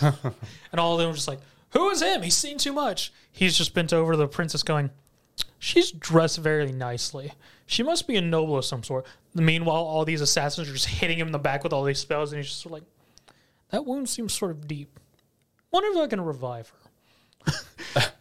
and 0.00 0.78
all 0.78 0.94
of 0.94 0.98
them 0.98 1.08
were 1.08 1.14
just 1.14 1.28
like, 1.28 1.40
who 1.70 1.90
is 1.90 2.00
him? 2.00 2.22
He's 2.22 2.36
seen 2.36 2.56
too 2.58 2.72
much. 2.72 3.12
He's 3.30 3.56
just 3.56 3.74
bent 3.74 3.92
over 3.92 4.16
the 4.16 4.26
princess 4.26 4.62
going, 4.62 4.90
she's 5.58 5.92
dressed 5.92 6.38
very 6.38 6.72
nicely. 6.72 7.32
She 7.66 7.82
must 7.82 8.06
be 8.06 8.16
a 8.16 8.22
noble 8.22 8.56
of 8.56 8.64
some 8.64 8.82
sort. 8.82 9.06
Meanwhile, 9.34 9.82
all 9.82 10.04
these 10.04 10.22
assassins 10.22 10.68
are 10.68 10.72
just 10.72 10.86
hitting 10.86 11.18
him 11.18 11.28
in 11.28 11.32
the 11.32 11.38
back 11.38 11.62
with 11.62 11.72
all 11.72 11.84
these 11.84 11.98
spells, 11.98 12.32
and 12.32 12.38
he's 12.38 12.48
just 12.48 12.62
sort 12.62 12.72
of 12.72 12.80
like, 12.80 13.34
that 13.70 13.84
wound 13.84 14.08
seems 14.08 14.32
sort 14.32 14.50
of 14.50 14.66
deep. 14.66 14.98
Wonder 15.70 15.88
if 15.90 15.96
I 15.96 16.06
can 16.06 16.20
revive 16.20 16.72
her. 17.46 17.52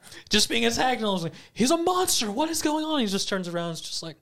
just 0.29 0.49
being 0.49 0.65
attacked, 0.65 0.99
and 0.99 1.09
I 1.09 1.11
was 1.11 1.23
like, 1.23 1.33
he's 1.53 1.71
a 1.71 1.77
monster. 1.77 2.31
What 2.31 2.49
is 2.49 2.61
going 2.61 2.85
on? 2.85 2.99
He 2.99 3.05
just 3.05 3.29
turns 3.29 3.47
around, 3.47 3.69
and 3.69 3.75
is 3.75 3.81
just 3.81 4.03
like, 4.03 4.17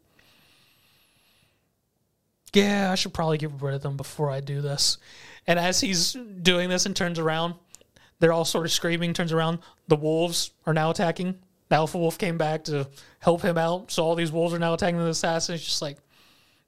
yeah, 2.53 2.91
I 2.91 2.95
should 2.95 3.13
probably 3.13 3.37
get 3.37 3.51
rid 3.59 3.73
of 3.75 3.81
them 3.81 3.97
before 3.97 4.29
I 4.29 4.39
do 4.39 4.61
this. 4.61 4.97
And 5.47 5.59
as 5.59 5.81
he's 5.81 6.13
doing 6.13 6.69
this 6.69 6.85
and 6.85 6.95
turns 6.95 7.19
around, 7.19 7.55
they're 8.19 8.33
all 8.33 8.45
sort 8.45 8.65
of 8.65 8.71
screaming, 8.71 9.13
turns 9.13 9.33
around. 9.33 9.59
The 9.87 9.95
wolves 9.95 10.51
are 10.65 10.73
now 10.73 10.89
attacking. 10.89 11.37
The 11.69 11.75
alpha 11.75 11.97
wolf 11.97 12.17
came 12.17 12.37
back 12.37 12.63
to 12.65 12.87
help 13.19 13.41
him 13.41 13.57
out. 13.57 13.91
So 13.91 14.03
all 14.03 14.15
these 14.15 14.31
wolves 14.31 14.53
are 14.53 14.59
now 14.59 14.73
attacking 14.73 14.97
the 14.97 15.07
assassin. 15.07 15.55
It's 15.55 15.65
just 15.65 15.81
like, 15.81 15.97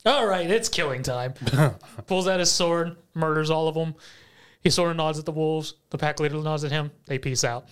all 0.05 0.25
right, 0.25 0.49
it's 0.49 0.69
killing 0.69 1.03
time. 1.03 1.33
Pulls 2.07 2.27
out 2.27 2.39
his 2.39 2.51
sword, 2.51 2.97
murders 3.13 3.49
all 3.49 3.67
of 3.67 3.75
them. 3.75 3.95
He 4.67 4.71
sort 4.71 4.91
of 4.91 4.97
nods 4.97 5.17
at 5.17 5.23
the 5.23 5.31
wolves. 5.31 5.75
The 5.91 5.97
pack 5.97 6.19
leader 6.19 6.35
nods 6.35 6.65
at 6.65 6.73
him. 6.73 6.91
They 7.05 7.17
peace 7.17 7.45
out. 7.45 7.69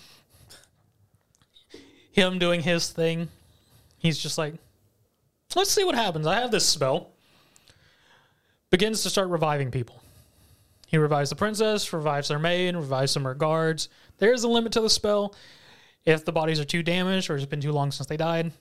Him 2.13 2.39
doing 2.39 2.61
his 2.61 2.87
thing. 2.87 3.27
He's 3.97 4.17
just 4.17 4.37
like, 4.37 4.53
let's 5.57 5.71
see 5.71 5.83
what 5.83 5.95
happens. 5.95 6.25
I 6.25 6.35
have 6.35 6.51
this 6.51 6.65
spell. 6.65 7.09
Begins 8.69 9.03
to 9.03 9.09
start 9.09 9.27
reviving 9.27 9.71
people. 9.71 10.01
He 10.87 10.97
revives 10.97 11.31
the 11.31 11.35
princess, 11.35 11.91
revives 11.91 12.29
their 12.29 12.39
maid, 12.39 12.77
revives 12.77 13.11
some 13.11 13.23
of 13.23 13.27
her 13.29 13.35
guards. 13.35 13.89
There 14.19 14.31
is 14.31 14.45
a 14.45 14.47
limit 14.47 14.71
to 14.71 14.79
the 14.79 14.89
spell. 14.89 15.35
If 16.05 16.23
the 16.23 16.31
bodies 16.31 16.61
are 16.61 16.63
too 16.63 16.81
damaged 16.81 17.29
or 17.29 17.35
it's 17.35 17.45
been 17.45 17.59
too 17.59 17.73
long 17.73 17.91
since 17.91 18.07
they 18.07 18.15
died, 18.15 18.53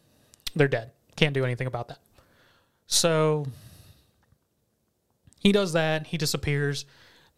they're 0.56 0.66
dead. 0.66 0.90
Can't 1.14 1.34
do 1.34 1.44
anything 1.44 1.68
about 1.68 1.86
that. 1.86 2.00
So 2.88 3.46
he 5.38 5.52
does 5.52 5.74
that. 5.74 6.08
He 6.08 6.18
disappears. 6.18 6.84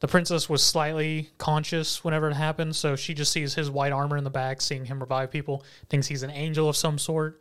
The 0.01 0.09
princess 0.09 0.49
was 0.49 0.63
slightly 0.63 1.31
conscious 1.39 2.05
whenever 2.05 2.29
it 2.29 2.35
happened, 2.35 2.77
so 2.77 2.97
she 2.97 3.15
just 3.15 3.33
sees 3.33 3.55
his 3.55 3.71
white 3.71 3.93
armor 3.93 4.17
in 4.17 4.25
the 4.25 4.31
back, 4.31 4.61
seeing 4.61 4.85
him 4.85 5.01
revive 5.01 5.31
people, 5.31 5.65
thinks 5.89 6.07
he's 6.07 6.23
an 6.23 6.31
angel 6.31 6.69
of 6.69 6.77
some 6.77 6.99
sort. 6.99 7.41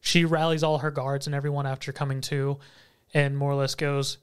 She 0.00 0.24
rallies 0.24 0.62
all 0.62 0.78
her 0.78 0.92
guards 0.92 1.26
and 1.26 1.34
everyone 1.34 1.66
after 1.66 1.92
coming 1.92 2.20
to, 2.22 2.58
and 3.12 3.36
more 3.36 3.50
or 3.50 3.56
less 3.56 3.74
goes, 3.74 4.18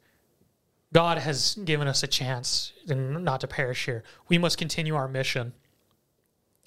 God 0.93 1.17
has 1.17 1.55
given 1.55 1.87
us 1.87 2.03
a 2.03 2.07
chance 2.07 2.71
and 2.87 3.25
not 3.25 3.41
to 3.41 3.47
perish 3.47 3.85
here. 3.85 4.03
We 4.29 4.37
must 4.37 4.57
continue 4.57 4.95
our 4.95 5.07
mission. 5.07 5.53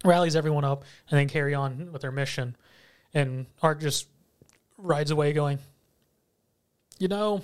Rallies 0.04 0.36
everyone 0.36 0.64
up 0.64 0.84
and 1.08 1.18
then 1.18 1.28
carry 1.28 1.54
on 1.54 1.92
with 1.92 2.02
their 2.02 2.12
mission. 2.12 2.56
And 3.14 3.46
Arc 3.62 3.80
just 3.80 4.08
rides 4.76 5.12
away 5.12 5.32
going, 5.32 5.60
You 6.98 7.08
know, 7.08 7.42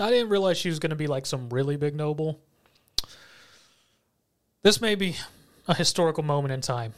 I 0.00 0.10
didn't 0.10 0.28
realize 0.28 0.58
she 0.58 0.68
was 0.68 0.78
going 0.78 0.90
to 0.90 0.96
be 0.96 1.06
like 1.06 1.26
some 1.26 1.48
really 1.50 1.76
big 1.76 1.94
noble. 1.94 2.40
This 4.62 4.80
may 4.80 4.94
be 4.94 5.16
a 5.68 5.74
historical 5.74 6.22
moment 6.22 6.52
in 6.52 6.60
time. 6.60 6.94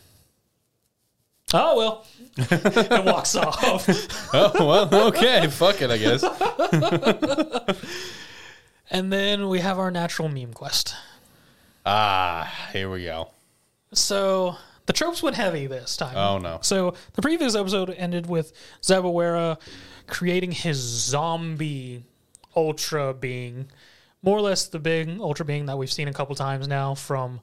Oh, 1.53 1.77
well. 1.77 2.07
and 2.91 3.07
walks 3.07 3.37
off. 3.37 3.87
Oh 4.35 4.67
well, 4.67 5.07
okay. 5.09 5.47
Fuck 5.49 5.83
it, 5.83 5.91
I 5.91 5.99
guess. 5.99 6.25
And 8.91 9.13
then 9.13 9.49
we 9.49 9.61
have 9.61 9.79
our 9.79 9.91
natural 9.91 10.29
meme 10.29 10.53
quest. 10.53 10.95
Ah, 11.85 12.69
here 12.73 12.91
we 12.91 13.05
go. 13.05 13.31
So 13.93 14.57
the 14.87 14.93
tropes 14.93 15.23
went 15.23 15.37
heavy 15.37 15.67
this 15.67 15.97
time. 15.97 16.17
Oh 16.17 16.39
no. 16.39 16.59
So 16.63 16.95
the 17.15 17.23
previous 17.23 17.55
episode 17.55 17.91
ended 17.91 18.27
with 18.27 18.53
Zabuera 18.83 19.59
creating 20.07 20.53
his 20.53 20.77
zombie 20.79 22.05
ultra 22.57 23.15
being, 23.15 23.69
more 24.23 24.39
or 24.39 24.43
less 24.43 24.67
the 24.67 24.79
big 24.79 25.21
ultra 25.21 25.45
being 25.45 25.67
that 25.67 25.79
we've 25.79 25.93
seen 25.93 26.09
a 26.09 26.13
couple 26.13 26.35
times 26.35 26.67
now 26.67 26.95
from 26.95 27.41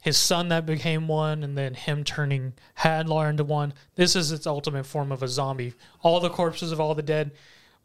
his 0.00 0.16
son 0.16 0.48
that 0.48 0.64
became 0.64 1.08
one 1.08 1.42
and 1.42 1.58
then 1.58 1.74
him 1.74 2.04
turning 2.04 2.52
Hadlar 2.78 3.28
into 3.28 3.42
one. 3.42 3.74
This 3.96 4.14
is 4.14 4.30
its 4.30 4.46
ultimate 4.46 4.86
form 4.86 5.10
of 5.10 5.22
a 5.22 5.28
zombie. 5.28 5.74
All 6.02 6.20
the 6.20 6.30
corpses 6.30 6.70
of 6.70 6.80
all 6.80 6.94
the 6.94 7.02
dead 7.02 7.32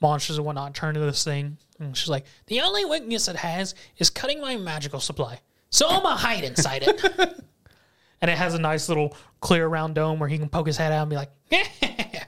monsters 0.01 0.37
and 0.37 0.45
whatnot 0.45 0.75
turn 0.75 0.93
to 0.93 0.99
this 0.99 1.23
thing. 1.23 1.57
And 1.79 1.97
she's 1.97 2.09
like, 2.09 2.25
the 2.47 2.61
only 2.61 2.85
weakness 2.85 3.27
it 3.27 3.37
has 3.37 3.73
is 3.97 4.09
cutting 4.09 4.39
my 4.39 4.55
magical 4.55 4.99
supply. 4.99 5.39
So 5.71 5.87
I'm 5.87 6.03
gonna 6.03 6.15
hide 6.15 6.43
inside 6.43 6.83
it. 6.83 7.03
and 8.21 8.29
it 8.29 8.37
has 8.37 8.53
a 8.53 8.59
nice 8.59 8.87
little 8.87 9.15
clear 9.39 9.67
round 9.67 9.95
dome 9.95 10.19
where 10.19 10.29
he 10.29 10.37
can 10.37 10.49
poke 10.49 10.67
his 10.67 10.77
head 10.77 10.91
out 10.91 11.01
and 11.01 11.09
be 11.09 11.15
like, 11.15 11.31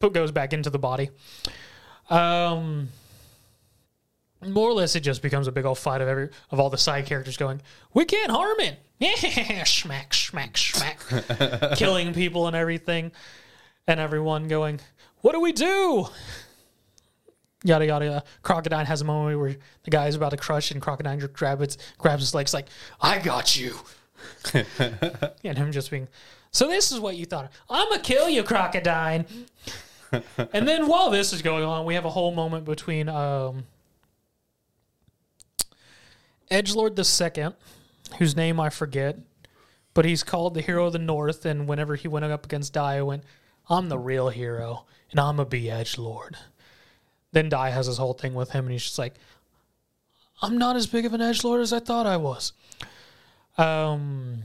put 0.00 0.12
goes 0.12 0.30
back 0.30 0.52
into 0.52 0.70
the 0.70 0.78
body. 0.78 1.10
Um, 2.10 2.88
more 4.46 4.68
or 4.68 4.72
less, 4.74 4.94
it 4.96 5.00
just 5.00 5.22
becomes 5.22 5.46
a 5.46 5.52
big 5.52 5.64
old 5.64 5.78
fight 5.78 6.00
of 6.00 6.08
every 6.08 6.30
of 6.50 6.60
all 6.60 6.70
the 6.70 6.78
side 6.78 7.06
characters 7.06 7.36
going, 7.36 7.60
"We 7.92 8.04
can't 8.04 8.30
harm 8.30 8.60
it!" 8.60 8.78
Yeah, 9.00 9.64
smack, 9.64 10.14
smack, 10.14 10.56
smack, 10.56 10.98
killing 11.76 12.14
people 12.14 12.46
and 12.46 12.56
everything, 12.56 13.12
and 13.86 14.00
everyone 14.00 14.48
going, 14.48 14.80
"What 15.20 15.32
do 15.32 15.40
we 15.40 15.52
do?" 15.52 16.06
Yada 17.64 17.86
yada. 17.86 18.04
yada. 18.04 18.24
Crocodile 18.42 18.84
has 18.84 19.00
a 19.00 19.04
moment 19.04 19.40
where 19.40 19.56
the 19.84 19.90
guy 19.90 20.06
is 20.06 20.14
about 20.14 20.30
to 20.30 20.36
crush, 20.36 20.70
and 20.70 20.80
Crocodile 20.82 21.16
grabs 21.28 21.62
its, 21.62 21.78
grabs 21.98 22.22
his 22.22 22.34
legs 22.34 22.52
like, 22.54 22.66
"I 23.00 23.18
got 23.18 23.56
you," 23.56 23.74
and 24.54 25.58
him 25.58 25.72
just 25.72 25.90
being. 25.90 26.08
So 26.50 26.68
this 26.68 26.92
is 26.92 27.00
what 27.00 27.16
you 27.16 27.24
thought. 27.24 27.50
I'm 27.68 27.88
gonna 27.88 28.02
kill 28.02 28.28
you, 28.28 28.42
Crocodile. 28.42 29.24
and 30.52 30.68
then 30.68 30.86
while 30.86 31.10
this 31.10 31.32
is 31.32 31.42
going 31.42 31.64
on, 31.64 31.84
we 31.84 31.94
have 31.94 32.04
a 32.04 32.10
whole 32.10 32.32
moment 32.32 32.64
between 32.64 33.08
um, 33.08 33.64
Edgelord 36.54 36.94
the 36.94 37.04
Second, 37.04 37.56
whose 38.18 38.36
name 38.36 38.60
I 38.60 38.70
forget, 38.70 39.18
but 39.92 40.04
he's 40.04 40.22
called 40.22 40.54
the 40.54 40.60
hero 40.60 40.86
of 40.86 40.92
the 40.92 41.00
North. 41.00 41.44
And 41.44 41.66
whenever 41.66 41.96
he 41.96 42.06
went 42.06 42.24
up 42.24 42.44
against 42.44 42.72
Dai, 42.72 42.98
I 42.98 43.02
went, 43.02 43.24
"I'm 43.68 43.88
the 43.88 43.98
real 43.98 44.28
hero, 44.28 44.86
and 45.10 45.18
I'm 45.18 45.36
gonna 45.36 45.48
be 45.48 45.64
Edgelord." 45.64 46.36
Then 47.32 47.48
Dai 47.48 47.70
has 47.70 47.86
his 47.86 47.98
whole 47.98 48.14
thing 48.14 48.34
with 48.34 48.50
him, 48.50 48.66
and 48.66 48.72
he's 48.72 48.84
just 48.84 48.98
like, 48.98 49.14
"I'm 50.40 50.56
not 50.56 50.76
as 50.76 50.86
big 50.86 51.04
of 51.04 51.12
an 51.12 51.20
Edgelord 51.20 51.60
as 51.60 51.72
I 51.72 51.80
thought 51.80 52.06
I 52.06 52.16
was." 52.16 52.52
Um, 53.58 54.44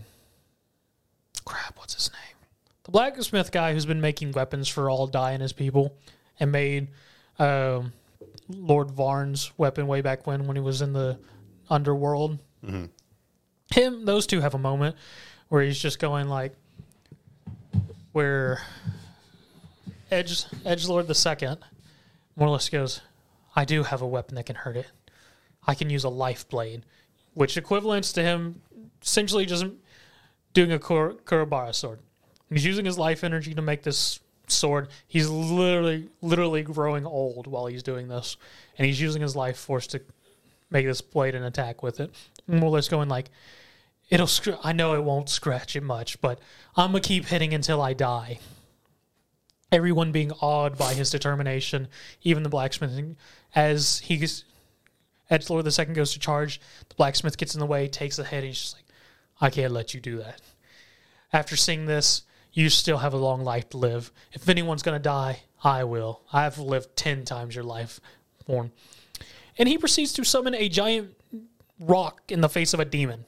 crap, 1.45 1.78
what's 1.78 1.93
his 1.93 2.12
name? 2.12 2.38
The 2.86 2.91
blacksmith 2.91 3.51
guy 3.51 3.74
who's 3.74 3.86
been 3.86 4.01
making 4.01 4.32
weapons 4.32 4.68
for 4.68 4.89
all 4.89 5.05
Dai 5.05 5.34
and 5.34 5.43
his 5.43 5.53
people, 5.53 5.95
and 6.39 6.51
made 6.51 6.88
um, 7.38 7.93
Lord 8.47 8.89
Vearn's 8.89 9.51
weapon 9.60 9.86
way 9.86 10.01
back 10.01 10.26
when 10.26 10.47
when 10.47 10.55
he 10.55 10.62
was 10.62 10.82
in 10.82 10.93
the 10.93 11.20
underworld. 11.70 12.40
Mm-hmm. 12.66 12.86
Him, 13.72 14.06
those 14.06 14.26
two 14.26 14.42
have 14.42 14.56
a 14.56 14.60
moment 14.60 14.96
where 15.50 15.62
he's 15.62 15.80
just 15.80 16.00
going 16.00 16.28
like, 16.28 16.56
where 18.12 18.62
Edge 20.12 20.46
Edge 20.66 20.88
Lord 20.88 21.08
the 21.08 21.16
Second 21.16 21.60
more 22.36 22.48
or 22.48 22.52
less 22.52 22.70
goes, 22.70 23.02
I 23.56 23.66
do 23.66 23.84
have 23.84 24.02
a 24.02 24.08
weapon 24.08 24.36
that 24.36 24.46
can 24.46 24.56
hurt 24.56 24.78
it. 24.78 24.88
I 25.68 25.76
can 25.76 25.90
use 25.90 26.04
a 26.04 26.10
life 26.10 26.48
blade, 26.48 26.84
which 27.34 27.58
equivalents 27.58 28.14
to 28.14 28.24
him 28.24 28.62
essentially 29.02 29.46
just 29.46 29.66
doing 30.54 30.72
a 30.72 30.80
Kur- 30.80 31.14
Kuwabara 31.26 31.76
sword. 31.76 32.00
He's 32.50 32.66
using 32.66 32.86
his 32.86 32.98
life 32.98 33.24
energy 33.24 33.54
to 33.54 33.62
make 33.62 33.84
this 33.84 34.22
sword. 34.48 34.88
He's 35.08 35.30
literally, 35.30 36.10
literally 36.22 36.64
growing 36.64 37.06
old 37.06 37.46
while 37.46 37.68
he's 37.68 37.84
doing 37.84 38.08
this, 38.08 38.38
and 38.78 38.88
he's 38.88 39.00
using 39.00 39.22
his 39.22 39.36
life 39.36 39.58
force 39.58 39.86
to 39.88 40.02
make 40.70 40.86
this 40.86 41.02
blade 41.02 41.36
and 41.36 41.46
attack 41.46 41.84
with 41.84 42.00
it. 42.00 42.14
More 42.48 42.70
or 42.70 42.72
less 42.72 42.90
going 42.90 43.10
like, 43.10 43.30
it'll. 44.10 44.28
Scr- 44.28 44.52
I 44.64 44.74
know 44.74 44.96
it 44.96 45.04
won't 45.04 45.30
scratch 45.30 45.76
it 45.76 45.84
much, 45.84 46.20
but 46.22 46.40
I'm 46.76 46.92
gonna 46.92 47.02
keep 47.02 47.26
hitting 47.26 47.54
until 47.54 47.82
I 47.82 47.94
die. 47.94 48.40
Everyone 49.72 50.12
being 50.12 50.32
awed 50.42 50.78
by 50.78 50.96
his 50.96 51.12
determination, 51.12 51.88
even 52.24 52.42
the 52.44 52.50
blacksmith, 52.50 53.16
as 53.54 54.00
he's 54.00 54.44
Edgelord 55.30 55.64
the 55.64 55.72
second 55.72 55.94
goes 55.94 56.14
to 56.14 56.20
charge, 56.20 56.60
the 56.88 56.96
blacksmith 56.96 57.38
gets 57.38 57.54
in 57.54 57.60
the 57.60 57.66
way, 57.66 57.88
takes 57.88 58.16
the 58.16 58.24
head, 58.24 58.40
and 58.40 58.48
he's 58.48 58.60
just 58.60 58.76
like, 58.76 58.86
I 59.40 59.50
can't 59.50 59.74
let 59.74 59.94
you 59.94 60.00
do 60.00 60.18
that. 60.18 60.42
After 61.32 61.56
seeing 61.56 61.86
this, 61.86 62.24
you 62.52 62.70
still 62.70 62.98
have 62.98 63.14
a 63.14 63.18
long 63.18 63.44
life 63.44 63.70
to 63.70 63.78
live. 63.78 64.12
If 64.34 64.50
anyone's 64.50 64.82
to 64.82 65.00
die, 65.00 65.44
I 65.64 65.84
will. 65.84 66.22
I've 66.34 66.58
lived 66.58 66.96
10 66.96 67.26
times 67.26 67.54
your 67.54 67.64
life 67.64 68.00
form. 68.46 68.72
And 69.60 69.68
he 69.68 69.78
proceeds 69.78 70.14
to 70.14 70.24
summon 70.24 70.55
a 70.55 70.70
giant 70.70 71.16
rock 71.80 72.22
in 72.30 72.41
the 72.41 72.49
face 72.49 72.74
of 72.74 72.80
a 72.80 72.86
demon 72.86 73.26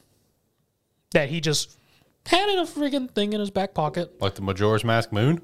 that 1.11 1.29
he 1.29 1.41
just 1.41 1.77
had 2.25 2.49
in 2.49 2.59
a 2.59 2.63
freaking 2.63 3.11
thing 3.11 3.33
in 3.33 3.39
his 3.39 3.51
back 3.51 3.73
pocket. 3.73 4.21
Like 4.21 4.35
the 4.35 4.41
Majora's 4.41 4.83
Mask 4.83 5.11
Moon? 5.11 5.41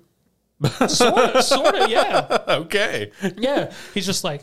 Sort 0.88 1.36
of, 1.36 1.44
sort 1.44 1.76
of, 1.76 1.90
yeah. 1.90 2.38
okay. 2.48 3.12
Yeah. 3.38 3.72
He's 3.94 4.06
just 4.06 4.24
like, 4.24 4.42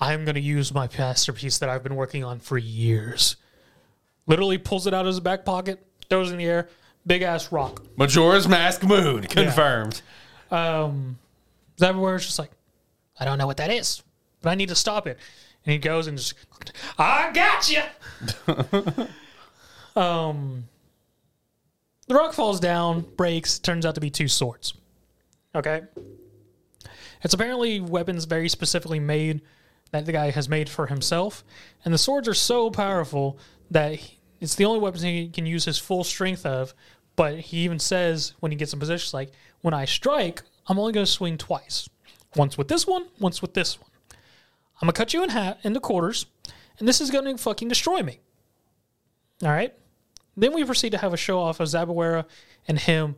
I'm 0.00 0.24
going 0.24 0.36
to 0.36 0.40
use 0.40 0.72
my 0.72 0.88
masterpiece 0.96 1.58
that 1.58 1.68
I've 1.68 1.82
been 1.82 1.96
working 1.96 2.24
on 2.24 2.38
for 2.38 2.56
years. 2.56 3.36
Literally 4.26 4.58
pulls 4.58 4.86
it 4.86 4.94
out 4.94 5.00
of 5.00 5.06
his 5.08 5.20
back 5.20 5.44
pocket, 5.44 5.84
throws 6.08 6.30
it 6.30 6.34
in 6.34 6.38
the 6.38 6.46
air, 6.46 6.68
big 7.06 7.22
ass 7.22 7.50
rock. 7.50 7.84
Majora's 7.96 8.46
Mask 8.46 8.84
Moon 8.84 9.24
confirmed. 9.24 10.02
Um, 10.50 11.18
Zabuera's 11.78 12.24
just 12.24 12.38
like, 12.38 12.50
I 13.18 13.24
don't 13.24 13.38
know 13.38 13.46
what 13.46 13.56
that 13.56 13.70
is, 13.70 14.02
but 14.40 14.50
I 14.50 14.54
need 14.54 14.68
to 14.68 14.74
stop 14.74 15.06
it. 15.06 15.18
And 15.64 15.72
he 15.72 15.78
goes 15.78 16.06
and 16.06 16.16
just, 16.16 16.34
I 16.98 17.30
got 17.32 17.70
you. 17.70 17.82
um, 20.00 20.64
the 22.06 22.14
rock 22.14 22.32
falls 22.32 22.58
down, 22.60 23.02
breaks, 23.16 23.58
turns 23.58 23.84
out 23.84 23.94
to 23.96 24.00
be 24.00 24.10
two 24.10 24.28
swords. 24.28 24.74
Okay. 25.54 25.82
It's 27.22 27.34
apparently 27.34 27.80
weapons 27.80 28.24
very 28.24 28.48
specifically 28.48 29.00
made 29.00 29.42
that 29.90 30.06
the 30.06 30.12
guy 30.12 30.30
has 30.30 30.48
made 30.48 30.68
for 30.68 30.86
himself. 30.86 31.44
And 31.84 31.92
the 31.92 31.98
swords 31.98 32.28
are 32.28 32.34
so 32.34 32.70
powerful 32.70 33.38
that 33.70 33.94
he- 33.94 34.18
it's 34.40 34.54
the 34.54 34.64
only 34.64 34.78
weapons 34.78 35.02
he 35.02 35.28
can 35.28 35.46
use 35.46 35.64
his 35.64 35.78
full 35.78 36.04
strength 36.04 36.46
of. 36.46 36.74
But 37.16 37.40
he 37.40 37.58
even 37.58 37.80
says 37.80 38.34
when 38.38 38.52
he 38.52 38.56
gets 38.56 38.72
in 38.72 38.78
position, 38.78 39.16
like, 39.16 39.32
when 39.60 39.74
I 39.74 39.84
strike, 39.84 40.42
I'm 40.68 40.78
only 40.78 40.92
going 40.92 41.06
to 41.06 41.10
swing 41.10 41.36
twice. 41.36 41.88
Once 42.36 42.56
with 42.56 42.68
this 42.68 42.86
one, 42.86 43.06
once 43.18 43.42
with 43.42 43.54
this 43.54 43.80
one. 43.80 43.87
I'm 44.80 44.86
to 44.86 44.92
cut 44.92 45.12
you 45.12 45.22
in 45.22 45.30
half, 45.30 45.64
into 45.64 45.80
quarters, 45.80 46.26
and 46.78 46.86
this 46.86 47.00
is 47.00 47.10
going 47.10 47.24
to 47.24 47.42
fucking 47.42 47.68
destroy 47.68 48.02
me. 48.02 48.20
All 49.42 49.50
right? 49.50 49.74
Then 50.36 50.52
we 50.52 50.64
proceed 50.64 50.90
to 50.90 50.98
have 50.98 51.12
a 51.12 51.16
show 51.16 51.40
off 51.40 51.60
of 51.60 51.68
Zabuera 51.68 52.24
and 52.68 52.78
him 52.78 53.16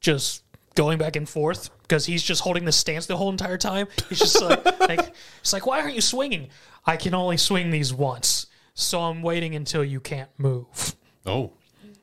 just 0.00 0.42
going 0.74 0.98
back 0.98 1.16
and 1.16 1.28
forth 1.28 1.70
because 1.82 2.06
he's 2.06 2.22
just 2.22 2.42
holding 2.42 2.64
the 2.64 2.72
stance 2.72 3.06
the 3.06 3.16
whole 3.16 3.30
entire 3.30 3.58
time. 3.58 3.86
He's 4.08 4.18
just 4.18 4.40
like, 4.42 4.80
like 4.80 5.14
it's 5.40 5.52
like, 5.52 5.66
why 5.66 5.80
aren't 5.80 5.94
you 5.94 6.00
swinging? 6.00 6.48
I 6.84 6.96
can 6.96 7.14
only 7.14 7.36
swing 7.36 7.70
these 7.70 7.92
once, 7.94 8.46
so 8.74 9.00
I'm 9.00 9.22
waiting 9.22 9.54
until 9.54 9.84
you 9.84 10.00
can't 10.00 10.30
move. 10.36 10.96
Oh. 11.24 11.52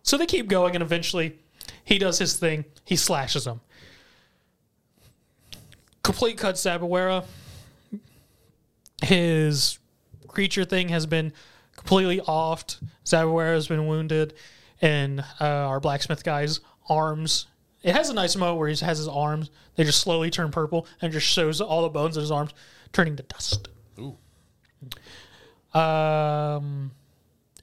So 0.03 0.17
they 0.17 0.25
keep 0.25 0.47
going, 0.47 0.75
and 0.75 0.81
eventually 0.81 1.39
he 1.83 1.97
does 1.97 2.17
his 2.17 2.37
thing. 2.37 2.65
He 2.85 2.95
slashes 2.95 3.47
him. 3.47 3.61
Complete 6.01 6.37
cut 6.37 6.55
Zabuera. 6.55 7.25
His 9.03 9.79
creature 10.27 10.65
thing 10.65 10.89
has 10.89 11.05
been 11.05 11.33
completely 11.75 12.19
offed. 12.19 12.81
Zabuera 13.05 13.53
has 13.53 13.67
been 13.67 13.87
wounded, 13.87 14.33
and 14.81 15.19
uh, 15.39 15.45
our 15.45 15.79
blacksmith 15.79 16.23
guy's 16.23 16.59
arms. 16.89 17.47
It 17.83 17.93
has 17.95 18.09
a 18.09 18.13
nice 18.13 18.35
moment 18.35 18.59
where 18.59 18.69
he 18.69 18.85
has 18.85 18.97
his 18.97 19.07
arms. 19.07 19.49
They 19.75 19.83
just 19.83 19.99
slowly 19.99 20.29
turn 20.29 20.51
purple, 20.51 20.87
and 21.01 21.11
just 21.11 21.27
shows 21.27 21.59
all 21.59 21.81
the 21.81 21.89
bones 21.89 22.15
in 22.15 22.21
his 22.21 22.31
arms 22.31 22.51
turning 22.93 23.15
to 23.17 23.23
dust. 23.23 23.67
Ooh. 23.99 24.17
Um, 25.77 26.91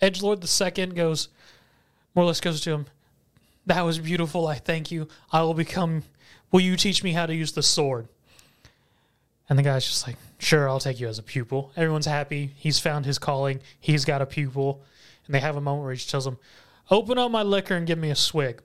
Edgelord 0.03 0.41
the 0.41 0.47
second 0.47 0.95
goes, 0.95 1.29
more 2.15 2.25
or 2.25 2.29
less 2.29 2.41
goes 2.41 2.61
to 2.63 2.73
him. 2.73 2.87
That 3.67 3.83
was 3.83 3.99
beautiful. 3.99 4.47
I 4.47 4.57
thank 4.57 4.91
you. 4.91 5.09
I 5.33 5.43
will 5.43 5.55
become. 5.55 6.03
Will 6.51 6.61
you 6.61 6.77
teach 6.77 7.05
me 7.05 7.13
how 7.13 7.27
to 7.27 7.35
use 7.35 7.53
the 7.53 7.63
sword? 7.63 8.09
And 9.49 9.59
the 9.59 9.63
guy's 9.63 9.87
just 9.87 10.07
like, 10.07 10.17
sure, 10.41 10.69
I'll 10.69 10.81
take 10.81 11.01
you 11.01 11.09
as 11.09 11.19
a 11.19 11.23
pupil. 11.23 11.73
Everyone's 11.77 12.07
happy. 12.07 12.53
He's 12.57 12.79
found 12.79 13.07
his 13.07 13.19
calling. 13.19 13.61
He's 13.79 14.05
got 14.05 14.23
a 14.23 14.27
pupil. 14.27 14.83
And 15.27 15.35
they 15.35 15.41
have 15.41 15.57
a 15.57 15.61
moment 15.61 15.85
where 15.85 15.93
he 15.93 15.99
just 15.99 16.11
tells 16.11 16.27
him, 16.27 16.39
open 16.91 17.19
up 17.19 17.31
my 17.31 17.43
liquor 17.43 17.77
and 17.77 17.87
give 17.87 17.99
me 17.99 18.11
a 18.11 18.17
swig. 18.17 18.63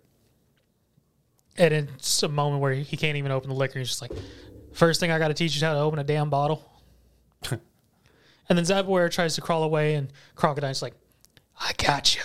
And 1.58 1.74
it's 1.74 2.24
a 2.24 2.28
moment 2.28 2.62
where 2.62 2.74
he 2.74 2.98
can't 2.98 3.18
even 3.18 3.32
open 3.32 3.50
the 3.50 3.56
liquor. 3.56 3.80
He's 3.80 3.90
just 3.90 4.02
like, 4.02 4.12
first 4.74 5.00
thing 5.00 5.12
I 5.12 5.20
got 5.20 5.30
to 5.30 5.34
teach 5.34 5.54
you 5.54 5.60
is 5.60 5.64
how 5.64 5.74
to 5.74 5.80
open 5.80 6.00
a 6.00 6.04
damn 6.04 6.30
bottle. 6.30 6.70
And 8.48 8.58
then 8.58 8.66
Zabuera 8.66 9.10
tries 9.12 9.36
to 9.36 9.42
crawl 9.42 9.64
away, 9.64 9.96
and 9.96 10.12
Crocodile's 10.36 10.82
like, 10.82 10.94
I 11.60 11.72
got 11.78 12.16
you. 12.16 12.22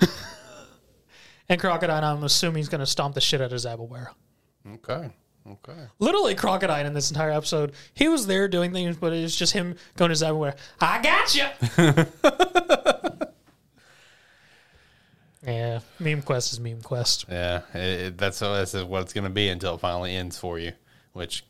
and 1.48 1.60
Crocodile, 1.60 2.04
I'm 2.04 2.22
assuming 2.22 2.58
he's 2.58 2.68
going 2.68 2.80
to 2.80 2.86
stomp 2.86 3.14
the 3.14 3.20
shit 3.20 3.40
out 3.40 3.52
of 3.52 3.58
Zabuera. 3.58 4.08
Okay. 4.74 5.10
Okay. 5.46 5.78
Literally, 5.98 6.34
Crocodile 6.34 6.86
in 6.86 6.94
this 6.94 7.10
entire 7.10 7.30
episode, 7.30 7.72
he 7.92 8.08
was 8.08 8.26
there 8.26 8.48
doing 8.48 8.72
things, 8.72 8.96
but 8.96 9.12
it 9.12 9.20
was 9.22 9.36
just 9.36 9.52
him 9.52 9.76
going 9.96 10.10
to 10.10 10.14
Zabuera, 10.16 10.56
I 10.80 11.02
got 11.02 11.34
you. 11.34 11.44
yeah, 15.46 15.80
Meme 16.00 16.22
Quest 16.22 16.52
is 16.52 16.60
Meme 16.60 16.80
Quest. 16.82 17.26
Yeah. 17.28 17.60
It, 17.74 17.78
it- 18.00 18.18
that's, 18.18 18.38
that's 18.38 18.74
what 18.74 19.02
it's 19.02 19.12
going 19.12 19.24
to 19.24 19.30
be 19.30 19.48
until 19.48 19.74
it 19.74 19.80
finally 19.80 20.16
ends 20.16 20.38
for 20.38 20.58
you, 20.58 20.72
which 21.12 21.44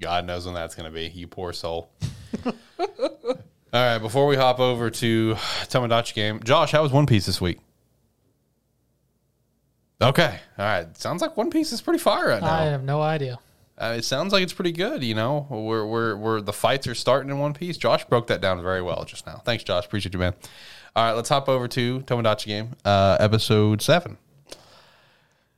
God 0.00 0.24
knows 0.26 0.46
when 0.46 0.54
that's 0.54 0.74
going 0.74 0.86
to 0.88 0.94
be. 0.94 1.08
You 1.08 1.26
poor 1.26 1.52
soul. 1.52 1.90
All 2.46 2.52
right, 3.72 3.98
before 3.98 4.26
we 4.26 4.36
hop 4.36 4.58
over 4.60 4.90
to 4.90 5.34
Tomodachi 5.68 6.14
game, 6.14 6.40
Josh, 6.42 6.72
how 6.72 6.82
was 6.82 6.90
One 6.92 7.06
Piece 7.06 7.26
this 7.26 7.40
week? 7.40 7.58
Okay, 10.02 10.38
all 10.58 10.64
right. 10.64 10.96
Sounds 10.96 11.20
like 11.20 11.36
One 11.36 11.50
Piece 11.50 11.72
is 11.72 11.82
pretty 11.82 11.98
fire 11.98 12.28
right 12.28 12.40
now. 12.40 12.52
I 12.52 12.64
have 12.64 12.82
no 12.82 13.02
idea. 13.02 13.38
Uh, 13.76 13.94
it 13.98 14.04
sounds 14.04 14.32
like 14.32 14.42
it's 14.42 14.52
pretty 14.52 14.72
good. 14.72 15.02
You 15.02 15.14
know, 15.14 15.46
we're 15.50 15.86
we're 15.86 16.16
we're 16.16 16.40
the 16.40 16.52
fights 16.52 16.86
are 16.86 16.94
starting 16.94 17.30
in 17.30 17.38
One 17.38 17.52
Piece. 17.54 17.76
Josh 17.76 18.04
broke 18.06 18.26
that 18.28 18.40
down 18.40 18.62
very 18.62 18.82
well 18.82 19.04
just 19.04 19.26
now. 19.26 19.42
Thanks, 19.44 19.64
Josh. 19.64 19.86
Appreciate 19.86 20.12
you, 20.14 20.20
man. 20.20 20.34
All 20.96 21.04
right, 21.04 21.12
let's 21.12 21.28
hop 21.28 21.48
over 21.48 21.68
to 21.68 22.00
Tomodachi 22.00 22.46
game, 22.46 22.76
uh, 22.84 23.16
episode 23.20 23.80
seven. 23.82 24.16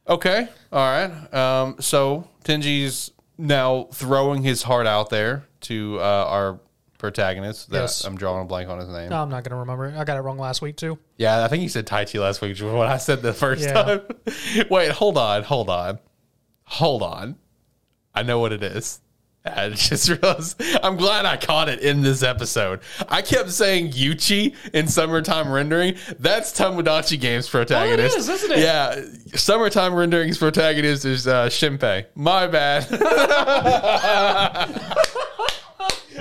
Okay, 0.08 0.48
all 0.72 0.78
right. 0.90 1.34
Um, 1.34 1.76
so 1.78 2.28
Tenji's 2.44 3.12
now 3.38 3.84
throwing 3.92 4.42
his 4.42 4.62
heart 4.64 4.86
out 4.86 5.10
there 5.10 5.44
to 5.62 5.98
uh, 6.00 6.26
our 6.28 6.60
protagonist. 7.02 7.68
That 7.70 7.80
Yes. 7.82 8.04
I'm 8.04 8.16
drawing 8.16 8.42
a 8.42 8.44
blank 8.46 8.70
on 8.70 8.78
his 8.78 8.88
name. 8.88 9.10
No, 9.10 9.20
I'm 9.20 9.28
not 9.28 9.42
going 9.44 9.50
to 9.50 9.56
remember 9.56 9.86
it. 9.86 9.94
I 9.96 10.04
got 10.04 10.16
it 10.16 10.20
wrong 10.20 10.38
last 10.38 10.62
week, 10.62 10.76
too. 10.76 10.98
Yeah, 11.18 11.44
I 11.44 11.48
think 11.48 11.62
you 11.62 11.68
said 11.68 11.86
Tai 11.86 12.06
Chi 12.06 12.18
last 12.18 12.40
week, 12.40 12.56
what 12.60 12.86
I 12.88 12.96
said 12.96 13.20
the 13.20 13.34
first 13.34 13.62
Yeah. 13.62 13.72
time. 13.82 14.00
Wait, 14.70 14.90
hold 14.92 15.18
on, 15.18 15.42
hold 15.42 15.68
on, 15.68 15.98
hold 16.64 17.02
on. 17.02 17.36
I 18.14 18.22
know 18.22 18.38
what 18.38 18.52
it 18.52 18.62
is. 18.62 19.00
I 19.44 19.70
just 19.70 20.08
realized. 20.08 20.62
I'm 20.84 20.96
glad 20.96 21.26
I 21.26 21.36
caught 21.36 21.68
it 21.68 21.80
in 21.80 22.00
this 22.02 22.22
episode. 22.22 22.78
I 23.08 23.22
kept 23.22 23.50
saying 23.50 23.90
Yuichi 23.90 24.54
in 24.72 24.86
Summertime 24.86 25.50
Rendering. 25.50 25.96
That's 26.20 26.56
Tomodachi 26.56 27.18
Games 27.20 27.48
protagonist. 27.48 28.14
Oh, 28.14 28.20
is, 28.20 28.28
isn't 28.28 28.52
it? 28.52 28.58
Yeah, 28.60 29.02
Summertime 29.34 29.94
Rendering's 29.94 30.38
protagonist 30.38 31.04
is 31.04 31.26
uh, 31.26 31.46
Shinpei. 31.48 32.06
My 32.14 32.46
bad. 32.46 32.86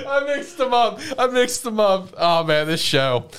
I 0.07 0.23
mixed 0.35 0.57
them 0.57 0.73
up. 0.73 0.99
I 1.17 1.27
mixed 1.27 1.63
them 1.63 1.79
up. 1.79 2.13
Oh 2.17 2.43
man, 2.43 2.67
this 2.67 2.81
show. 2.81 3.29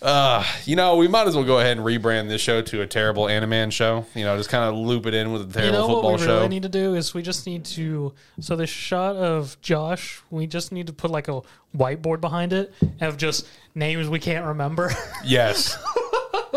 Uh, 0.00 0.44
you 0.64 0.74
know, 0.74 0.96
we 0.96 1.06
might 1.06 1.28
as 1.28 1.36
well 1.36 1.44
go 1.44 1.60
ahead 1.60 1.76
and 1.76 1.86
rebrand 1.86 2.28
this 2.28 2.40
show 2.40 2.60
to 2.60 2.82
a 2.82 2.86
terrible 2.88 3.26
Animan 3.26 3.70
show. 3.70 4.04
You 4.16 4.24
know, 4.24 4.36
just 4.36 4.50
kind 4.50 4.64
of 4.64 4.74
loop 4.74 5.06
it 5.06 5.14
in 5.14 5.32
with 5.32 5.42
a 5.42 5.44
You 5.44 5.52
terrible 5.52 5.72
know 5.78 5.86
what 5.86 5.94
football 5.94 6.12
we 6.14 6.18
show. 6.18 6.34
really 6.38 6.48
need 6.48 6.64
to 6.64 6.68
do 6.68 6.96
is 6.96 7.14
we 7.14 7.22
just 7.22 7.46
need 7.46 7.64
to. 7.66 8.12
So 8.40 8.56
the 8.56 8.66
shot 8.66 9.14
of 9.14 9.56
Josh, 9.60 10.20
we 10.30 10.48
just 10.48 10.72
need 10.72 10.88
to 10.88 10.92
put 10.92 11.12
like 11.12 11.28
a 11.28 11.42
whiteboard 11.76 12.20
behind 12.20 12.52
it 12.52 12.74
of 13.00 13.16
just 13.16 13.46
names 13.76 14.08
we 14.08 14.18
can't 14.18 14.44
remember. 14.44 14.90
yes. 15.24 15.78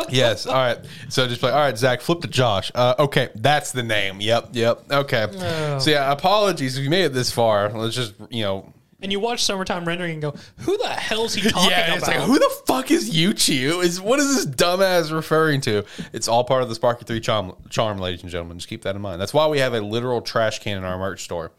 yes. 0.09 0.47
All 0.47 0.53
right. 0.55 0.79
So 1.09 1.27
just 1.27 1.39
play. 1.39 1.51
All 1.51 1.59
right, 1.59 1.77
Zach, 1.77 2.01
flip 2.01 2.21
to 2.21 2.27
Josh. 2.27 2.71
Uh, 2.73 2.95
okay, 2.97 3.29
that's 3.35 3.71
the 3.71 3.83
name. 3.83 4.21
Yep. 4.21 4.49
Yep. 4.53 4.91
Okay. 4.91 5.27
Oh. 5.31 5.77
So 5.77 5.91
yeah, 5.91 6.11
apologies 6.11 6.79
if 6.79 6.83
you 6.83 6.89
made 6.89 7.05
it 7.05 7.13
this 7.13 7.31
far. 7.31 7.69
Let's 7.69 7.95
just 7.95 8.15
you 8.31 8.41
know. 8.43 8.73
And 9.01 9.11
you 9.11 9.19
watch 9.19 9.43
Summertime 9.43 9.85
Rendering 9.85 10.13
and 10.13 10.21
go, 10.21 10.33
"Who 10.59 10.77
the 10.77 10.87
hell's 10.87 11.33
he 11.33 11.41
talking 11.49 11.69
yeah, 11.69 11.87
about?" 11.87 11.97
it's 11.97 12.07
like 12.07 12.21
who 12.21 12.39
the 12.39 12.51
fuck 12.65 12.91
is 12.91 13.13
Yuichi? 13.13 13.83
Is 13.83 13.99
what 13.99 14.19
is 14.19 14.35
this 14.35 14.55
dumbass 14.55 15.11
referring 15.11 15.61
to? 15.61 15.83
It's 16.13 16.27
all 16.27 16.43
part 16.43 16.63
of 16.63 16.69
the 16.69 16.75
Sparky 16.75 17.03
Three 17.05 17.19
charm, 17.19 17.53
charm, 17.69 17.97
ladies 17.97 18.21
and 18.21 18.31
gentlemen. 18.31 18.57
Just 18.57 18.69
keep 18.69 18.83
that 18.83 18.95
in 18.95 19.01
mind. 19.01 19.19
That's 19.19 19.33
why 19.33 19.47
we 19.47 19.59
have 19.59 19.73
a 19.73 19.81
literal 19.81 20.21
trash 20.21 20.59
can 20.59 20.77
in 20.77 20.83
our 20.83 20.97
merch 20.97 21.23
store. 21.23 21.51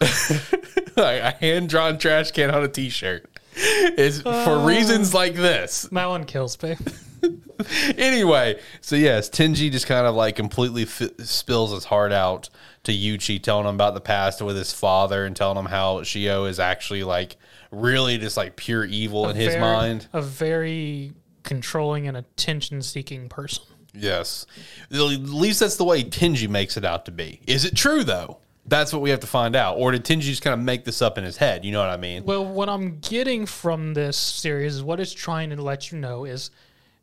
like 0.96 1.20
a 1.20 1.36
hand 1.40 1.68
drawn 1.68 1.98
trash 1.98 2.32
can 2.32 2.50
on 2.50 2.64
a 2.64 2.68
t 2.68 2.88
shirt. 2.88 3.26
Is 3.56 4.22
for 4.22 4.28
uh, 4.30 4.66
reasons 4.66 5.14
like 5.14 5.34
this. 5.34 5.90
My 5.92 6.06
one 6.06 6.24
kills 6.24 6.60
me. 6.62 6.76
anyway, 7.96 8.60
so 8.80 8.96
yes, 8.96 9.28
Tenji 9.28 9.70
just 9.70 9.86
kind 9.86 10.06
of 10.06 10.14
like 10.14 10.36
completely 10.36 10.82
f- 10.82 11.10
spills 11.18 11.72
his 11.72 11.84
heart 11.84 12.12
out 12.12 12.48
to 12.84 12.92
Yuichi, 12.92 13.42
telling 13.42 13.66
him 13.66 13.74
about 13.74 13.94
the 13.94 14.00
past 14.00 14.40
with 14.42 14.56
his 14.56 14.72
father 14.72 15.24
and 15.24 15.36
telling 15.36 15.58
him 15.58 15.66
how 15.66 16.00
Shiho 16.00 16.48
is 16.48 16.58
actually 16.58 17.04
like 17.04 17.36
really 17.70 18.18
just 18.18 18.36
like 18.36 18.56
pure 18.56 18.84
evil 18.84 19.28
in 19.28 19.36
his 19.36 19.48
Very- 19.54 19.60
mind. 19.60 20.08
a 20.12 20.22
very 20.22 21.12
controlling 21.42 22.06
and 22.08 22.16
attention-seeking 22.16 23.28
person. 23.28 23.64
Yes. 23.92 24.46
At 24.90 24.96
least 24.98 25.60
that's 25.60 25.76
the 25.76 25.84
way 25.84 26.04
Tenji 26.04 26.48
makes 26.48 26.76
it 26.76 26.84
out 26.84 27.06
to 27.06 27.10
be. 27.10 27.40
Is 27.46 27.64
it 27.64 27.74
true 27.74 28.04
though? 28.04 28.38
That's 28.66 28.92
what 28.92 29.02
we 29.02 29.10
have 29.10 29.20
to 29.20 29.26
find 29.26 29.56
out. 29.56 29.78
Or 29.78 29.90
did 29.90 30.04
Tenji 30.04 30.20
just 30.20 30.42
kind 30.42 30.54
of 30.54 30.60
make 30.64 30.84
this 30.84 31.02
up 31.02 31.18
in 31.18 31.24
his 31.24 31.36
head? 31.38 31.64
You 31.64 31.72
know 31.72 31.80
what 31.80 31.88
I 31.88 31.96
mean? 31.96 32.24
Well, 32.24 32.44
what 32.44 32.68
I'm 32.68 32.98
getting 33.00 33.46
from 33.46 33.94
this 33.94 34.16
series 34.16 34.76
is 34.76 34.82
what 34.82 35.00
it's 35.00 35.12
trying 35.12 35.50
to 35.50 35.60
let 35.60 35.90
you 35.90 35.98
know 35.98 36.24
is, 36.24 36.50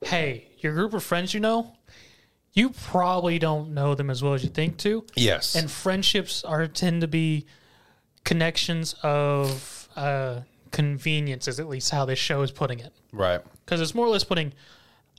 hey, 0.03 0.47
your 0.59 0.73
group 0.73 0.93
of 0.93 1.03
friends 1.03 1.33
you 1.33 1.39
know, 1.39 1.73
you 2.53 2.69
probably 2.69 3.39
don't 3.39 3.73
know 3.73 3.93
them 3.95 4.09
as 4.09 4.21
well 4.23 4.33
as 4.33 4.43
you 4.43 4.49
think 4.49 4.77
to. 4.77 5.05
Yes. 5.15 5.55
and 5.55 5.69
friendships 5.69 6.43
are 6.43 6.67
tend 6.67 7.01
to 7.01 7.07
be 7.07 7.45
connections 8.23 8.93
of 9.03 9.87
uh, 9.95 10.41
convenience 10.71 11.47
is 11.47 11.59
at 11.59 11.67
least 11.69 11.91
how 11.91 12.05
this 12.05 12.19
show 12.19 12.41
is 12.41 12.51
putting 12.51 12.79
it 12.79 12.93
right. 13.13 13.41
because 13.65 13.79
it's 13.79 13.95
more 13.95 14.05
or 14.05 14.09
less 14.09 14.23
putting 14.25 14.53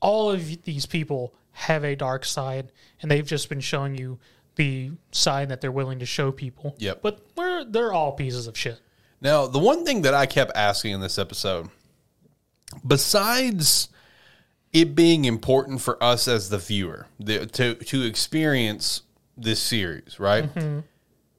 all 0.03 0.31
of 0.31 0.63
these 0.65 0.85
people 0.85 1.33
have 1.53 1.85
a 1.85 1.97
dark 1.97 2.25
side 2.25 2.71
and 3.01 3.11
they've 3.11 3.27
just 3.27 3.49
been 3.49 3.61
showing 3.61 3.97
you 3.97 4.19
the 4.57 4.91
side 5.11 5.49
that 5.49 5.61
they're 5.63 5.73
willing 5.73 5.99
to 6.01 6.07
show 6.07 6.31
people 6.31 6.75
Yep. 6.79 7.01
but 7.03 7.27
we're 7.37 7.65
they're 7.65 7.93
all 7.93 8.13
pieces 8.13 8.47
of 8.47 8.59
shit 8.59 8.79
Now, 9.23 9.47
the 9.47 9.59
one 9.59 9.85
thing 9.87 10.03
that 10.03 10.13
I 10.15 10.27
kept 10.27 10.53
asking 10.55 10.93
in 10.93 11.01
this 11.01 11.19
episode, 11.19 11.71
besides 12.87 13.89
it 14.73 14.95
being 14.95 15.25
important 15.25 15.81
for 15.81 16.03
us 16.03 16.29
as 16.29 16.51
the 16.51 16.59
viewer 16.59 17.07
the, 17.19 17.47
to 17.47 17.75
to 17.75 18.03
experience 18.03 19.03
this 19.37 19.61
series, 19.61 20.19
right? 20.21 20.53
Mm-hmm. 20.55 20.81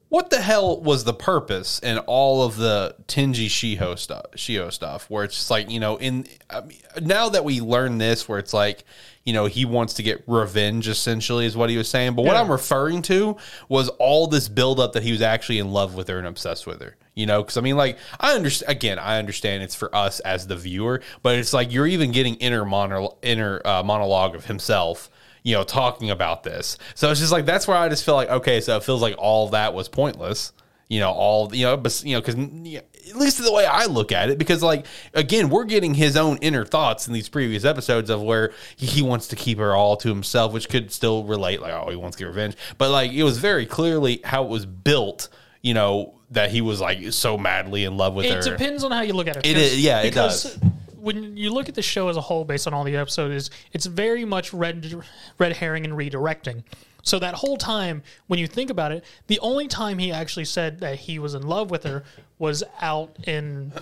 What 0.08 0.30
the 0.30 0.40
hell 0.40 0.80
was 0.80 1.04
the 1.04 1.14
purpose 1.14 1.78
in 1.78 1.98
all 1.98 2.42
of 2.42 2.56
the 2.56 2.96
Tenji 3.06 3.46
Shiho 3.46 3.96
stuff? 3.96 4.24
Shiho 4.34 4.72
stuff, 4.72 5.08
where 5.08 5.22
it's 5.22 5.36
just 5.36 5.50
like 5.50 5.70
you 5.70 5.78
know, 5.78 5.96
in 5.98 6.26
I 6.48 6.62
mean, 6.62 6.78
now 7.00 7.28
that 7.28 7.44
we 7.44 7.60
learn 7.60 7.98
this, 7.98 8.28
where 8.28 8.40
it's 8.40 8.52
like 8.52 8.82
you 9.24 9.32
know 9.32 9.46
he 9.46 9.64
wants 9.64 9.94
to 9.94 10.02
get 10.02 10.24
revenge, 10.26 10.88
essentially, 10.88 11.46
is 11.46 11.56
what 11.56 11.70
he 11.70 11.76
was 11.76 11.88
saying. 11.88 12.16
But 12.16 12.24
what 12.24 12.34
I'm 12.34 12.50
referring 12.50 13.02
to 13.02 13.36
was 13.68 13.88
all 14.00 14.26
this 14.26 14.48
buildup 14.48 14.94
that 14.94 15.04
he 15.04 15.12
was 15.12 15.22
actually 15.22 15.60
in 15.60 15.70
love 15.70 15.94
with 15.94 16.08
her 16.08 16.18
and 16.18 16.26
obsessed 16.26 16.66
with 16.66 16.80
her. 16.80 16.96
You 17.14 17.26
know, 17.26 17.42
because 17.42 17.56
I 17.56 17.60
mean, 17.60 17.76
like 17.76 17.98
I 18.18 18.34
understand. 18.34 18.70
Again, 18.70 18.98
I 18.98 19.18
understand 19.18 19.62
it's 19.62 19.74
for 19.74 19.94
us 19.94 20.20
as 20.20 20.46
the 20.46 20.56
viewer, 20.56 21.02
but 21.22 21.36
it's 21.38 21.52
like 21.52 21.72
you're 21.72 21.86
even 21.86 22.12
getting 22.12 22.36
inner 22.36 22.64
mono, 22.64 23.16
inner 23.22 23.60
uh, 23.64 23.82
monologue 23.82 24.34
of 24.34 24.46
himself 24.46 25.10
you 25.42 25.54
know, 25.54 25.64
talking 25.64 26.10
about 26.10 26.42
this. 26.42 26.76
So 26.94 27.10
it's 27.10 27.20
just 27.20 27.32
like 27.32 27.46
that's 27.46 27.66
where 27.66 27.76
I 27.76 27.88
just 27.88 28.04
feel 28.04 28.14
like 28.14 28.28
okay, 28.28 28.60
so 28.60 28.76
it 28.76 28.84
feels 28.84 29.02
like 29.02 29.14
all 29.18 29.48
that 29.50 29.74
was 29.74 29.88
pointless. 29.88 30.52
You 30.88 30.98
know, 30.98 31.12
all 31.12 31.54
you 31.54 31.66
know, 31.66 31.76
but 31.76 32.02
you 32.04 32.14
know, 32.14 32.20
because 32.20 32.34
at 32.34 33.16
least 33.16 33.42
the 33.42 33.52
way 33.52 33.64
I 33.64 33.86
look 33.86 34.10
at 34.10 34.28
it, 34.28 34.38
because 34.38 34.62
like 34.62 34.86
again, 35.14 35.48
we're 35.48 35.64
getting 35.64 35.94
his 35.94 36.16
own 36.16 36.38
inner 36.38 36.64
thoughts 36.64 37.06
in 37.06 37.14
these 37.14 37.28
previous 37.28 37.64
episodes 37.64 38.10
of 38.10 38.20
where 38.20 38.52
he, 38.76 38.86
he 38.86 39.02
wants 39.02 39.28
to 39.28 39.36
keep 39.36 39.58
her 39.58 39.74
all 39.74 39.96
to 39.98 40.08
himself, 40.08 40.52
which 40.52 40.68
could 40.68 40.90
still 40.90 41.24
relate, 41.24 41.62
like 41.62 41.72
oh, 41.72 41.88
he 41.90 41.96
wants 41.96 42.16
to 42.16 42.24
get 42.24 42.28
revenge, 42.28 42.56
but 42.76 42.90
like 42.90 43.12
it 43.12 43.22
was 43.22 43.38
very 43.38 43.66
clearly 43.66 44.20
how 44.24 44.44
it 44.44 44.50
was 44.50 44.66
built. 44.66 45.28
You 45.62 45.74
know 45.74 46.19
that 46.30 46.50
he 46.50 46.60
was 46.60 46.80
like 46.80 47.12
so 47.12 47.36
madly 47.36 47.84
in 47.84 47.96
love 47.96 48.14
with 48.14 48.26
her. 48.26 48.38
it 48.38 48.44
her. 48.44 48.50
depends 48.52 48.84
on 48.84 48.90
how 48.92 49.00
you 49.02 49.12
look 49.12 49.26
at 49.28 49.36
it 49.36 49.46
It 49.46 49.56
is- 49.56 49.80
yeah, 49.80 50.02
it 50.02 50.14
does. 50.14 50.58
when 50.96 51.36
you 51.36 51.52
look 51.52 51.68
at 51.68 51.74
the 51.74 51.82
show 51.82 52.08
as 52.08 52.16
a 52.16 52.20
whole 52.20 52.44
based 52.44 52.66
on 52.66 52.74
all 52.74 52.84
the 52.84 52.96
episodes 52.96 53.50
it's 53.72 53.86
very 53.86 54.24
much 54.24 54.52
red 54.52 54.94
red 55.38 55.52
herring 55.56 55.84
and 55.84 55.94
redirecting 55.94 56.62
so 57.02 57.18
that 57.18 57.34
whole 57.34 57.56
time 57.56 58.02
when 58.26 58.38
you 58.38 58.46
think 58.46 58.68
about 58.70 58.92
it 58.92 59.02
the 59.26 59.38
only 59.40 59.66
time 59.66 59.98
he 59.98 60.12
actually 60.12 60.44
said 60.44 60.80
that 60.80 60.96
he 60.96 61.18
was 61.18 61.34
in 61.34 61.42
love 61.46 61.70
with 61.70 61.84
her 61.84 62.04
was 62.38 62.62
out 62.80 63.16
in 63.26 63.72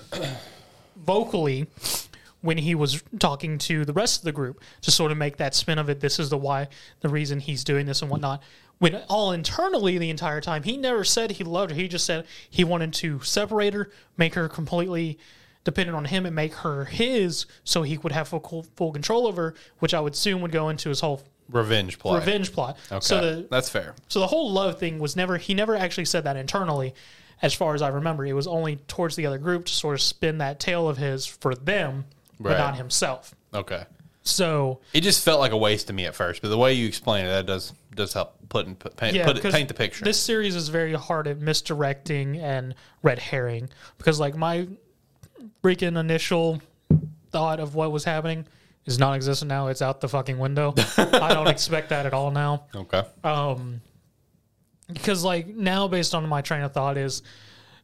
vocally 0.96 1.66
when 2.40 2.56
he 2.58 2.74
was 2.74 3.02
talking 3.18 3.58
to 3.58 3.84
the 3.84 3.92
rest 3.92 4.20
of 4.20 4.24
the 4.24 4.32
group 4.32 4.60
to 4.82 4.90
sort 4.90 5.10
of 5.10 5.18
make 5.18 5.36
that 5.38 5.54
spin 5.54 5.78
of 5.78 5.88
it 5.90 6.00
this 6.00 6.18
is 6.20 6.30
the 6.30 6.38
why 6.38 6.68
the 7.00 7.08
reason 7.08 7.40
he's 7.40 7.64
doing 7.64 7.86
this 7.86 8.00
and 8.02 8.10
whatnot 8.10 8.42
when 8.78 8.94
all 9.08 9.32
internally 9.32 9.98
the 9.98 10.10
entire 10.10 10.40
time 10.40 10.62
he 10.62 10.76
never 10.76 11.04
said 11.04 11.32
he 11.32 11.44
loved 11.44 11.70
her 11.72 11.76
he 11.76 11.88
just 11.88 12.04
said 12.06 12.24
he 12.48 12.64
wanted 12.64 12.92
to 12.92 13.20
separate 13.20 13.74
her 13.74 13.90
make 14.16 14.34
her 14.34 14.48
completely 14.48 15.18
dependent 15.64 15.96
on 15.96 16.04
him 16.06 16.24
and 16.26 16.34
make 16.34 16.54
her 16.54 16.84
his 16.86 17.46
so 17.64 17.82
he 17.82 17.98
would 17.98 18.12
have 18.12 18.28
full, 18.28 18.64
full 18.76 18.92
control 18.92 19.26
over. 19.26 19.42
her 19.50 19.54
which 19.80 19.92
i 19.94 20.00
would 20.00 20.12
assume 20.14 20.40
would 20.40 20.52
go 20.52 20.68
into 20.68 20.88
his 20.88 21.00
whole 21.00 21.22
revenge 21.50 21.98
plot. 21.98 22.18
revenge 22.20 22.52
plot 22.52 22.76
Okay, 22.92 23.00
so 23.00 23.20
the 23.20 23.48
that's 23.50 23.68
fair. 23.68 23.94
so 24.08 24.20
the 24.20 24.26
whole 24.26 24.50
love 24.50 24.78
thing 24.78 24.98
was 24.98 25.16
never 25.16 25.36
he 25.38 25.54
never 25.54 25.74
actually 25.76 26.04
said 26.04 26.24
that 26.24 26.36
internally 26.36 26.94
as 27.42 27.54
far 27.54 27.74
as 27.74 27.82
i 27.82 27.88
remember 27.88 28.24
it 28.24 28.32
was 28.32 28.46
only 28.46 28.76
towards 28.88 29.16
the 29.16 29.26
other 29.26 29.38
group 29.38 29.64
to 29.64 29.72
sort 29.72 29.94
of 29.94 30.00
spin 30.02 30.38
that 30.38 30.60
tale 30.60 30.88
of 30.88 30.96
his 30.98 31.26
for 31.26 31.54
them 31.54 32.04
Right. 32.40 32.52
but 32.52 32.58
not 32.58 32.76
himself 32.76 33.34
Okay. 33.52 33.82
So 34.28 34.80
It 34.92 35.00
just 35.02 35.24
felt 35.24 35.40
like 35.40 35.52
a 35.52 35.56
waste 35.56 35.86
to 35.88 35.92
me 35.92 36.06
at 36.06 36.14
first, 36.14 36.42
but 36.42 36.48
the 36.48 36.58
way 36.58 36.74
you 36.74 36.86
explain 36.86 37.26
it, 37.26 37.28
that 37.28 37.46
does 37.46 37.72
does 37.94 38.12
help 38.12 38.36
put 38.48 38.66
in, 38.66 38.76
put, 38.76 38.96
paint, 38.96 39.14
yeah 39.14 39.26
put 39.26 39.44
it, 39.44 39.52
paint 39.52 39.68
the 39.68 39.74
picture. 39.74 40.04
this 40.04 40.20
series 40.20 40.54
is 40.54 40.68
very 40.68 40.94
hard 40.94 41.26
at 41.26 41.38
misdirecting 41.40 42.36
and 42.36 42.74
red 43.02 43.18
herring 43.18 43.68
because 43.98 44.20
like 44.20 44.36
my 44.36 44.68
freaking 45.64 45.98
initial 45.98 46.62
thought 47.30 47.58
of 47.58 47.74
what 47.74 47.90
was 47.90 48.04
happening 48.04 48.46
is 48.86 48.98
non-existent 48.98 49.48
now 49.48 49.66
it's 49.66 49.82
out 49.82 50.00
the 50.00 50.08
fucking 50.08 50.38
window 50.38 50.72
i 50.96 51.34
don't 51.34 51.48
expect 51.48 51.88
that 51.88 52.06
at 52.06 52.14
all 52.14 52.30
now 52.30 52.64
okay. 52.74 53.02
um 53.24 53.80
because 54.92 55.24
like 55.24 55.48
now 55.48 55.88
based 55.88 56.14
on 56.14 56.26
my 56.28 56.40
train 56.40 56.62
of 56.62 56.72
thought 56.72 56.96
is 56.96 57.22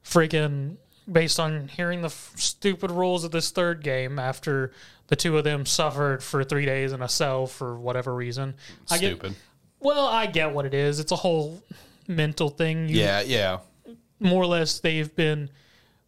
freaking 0.05 0.77
based 1.11 1.39
on 1.39 1.69
hearing 1.69 2.01
the 2.01 2.07
f- 2.07 2.33
stupid 2.37 2.91
rules 2.91 3.25
of 3.25 3.31
this 3.31 3.51
third 3.51 3.83
game 3.83 4.19
after 4.19 4.73
the 5.09 5.17
two 5.17 5.37
of 5.39 5.45
them 5.45 5.67
suffered 5.67 6.23
for 6.23 6.45
three 6.45 6.65
days 6.67 6.93
in 6.93 7.03
a 7.03 7.09
cell 7.09 7.47
for 7.47 7.79
whatever 7.79 8.15
reason. 8.15 8.55
I 8.91 8.99
get, 8.99 9.09
Stupid. 9.17 9.35
well, 9.81 10.07
I 10.07 10.27
get 10.27 10.53
what 10.53 10.65
it 10.67 10.75
is. 10.75 10.99
It's 11.01 11.13
a 11.13 11.17
whole 11.17 11.63
mental 12.09 12.49
thing. 12.49 12.89
You, 12.89 13.01
Yeah, 13.01 13.21
yeah. 13.23 13.59
more 14.21 14.43
or 14.43 14.47
less 14.47 14.79
they've 14.81 15.15
been 15.15 15.51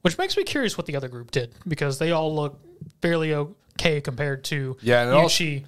which 0.02 0.16
makes 0.18 0.36
me 0.36 0.44
curious 0.44 0.78
what 0.78 0.86
the 0.86 0.94
other 0.94 1.08
group 1.08 1.32
did 1.32 1.52
because 1.66 1.98
they 1.98 2.12
all 2.12 2.32
look 2.32 2.60
fairly 3.02 3.34
okay 3.34 4.00
compared 4.00 4.44
to 4.44 4.76
Yeah, 4.80 5.02
and 5.02 5.10
it 5.10 5.14
also- 5.14 5.42
Yuichi. 5.44 5.64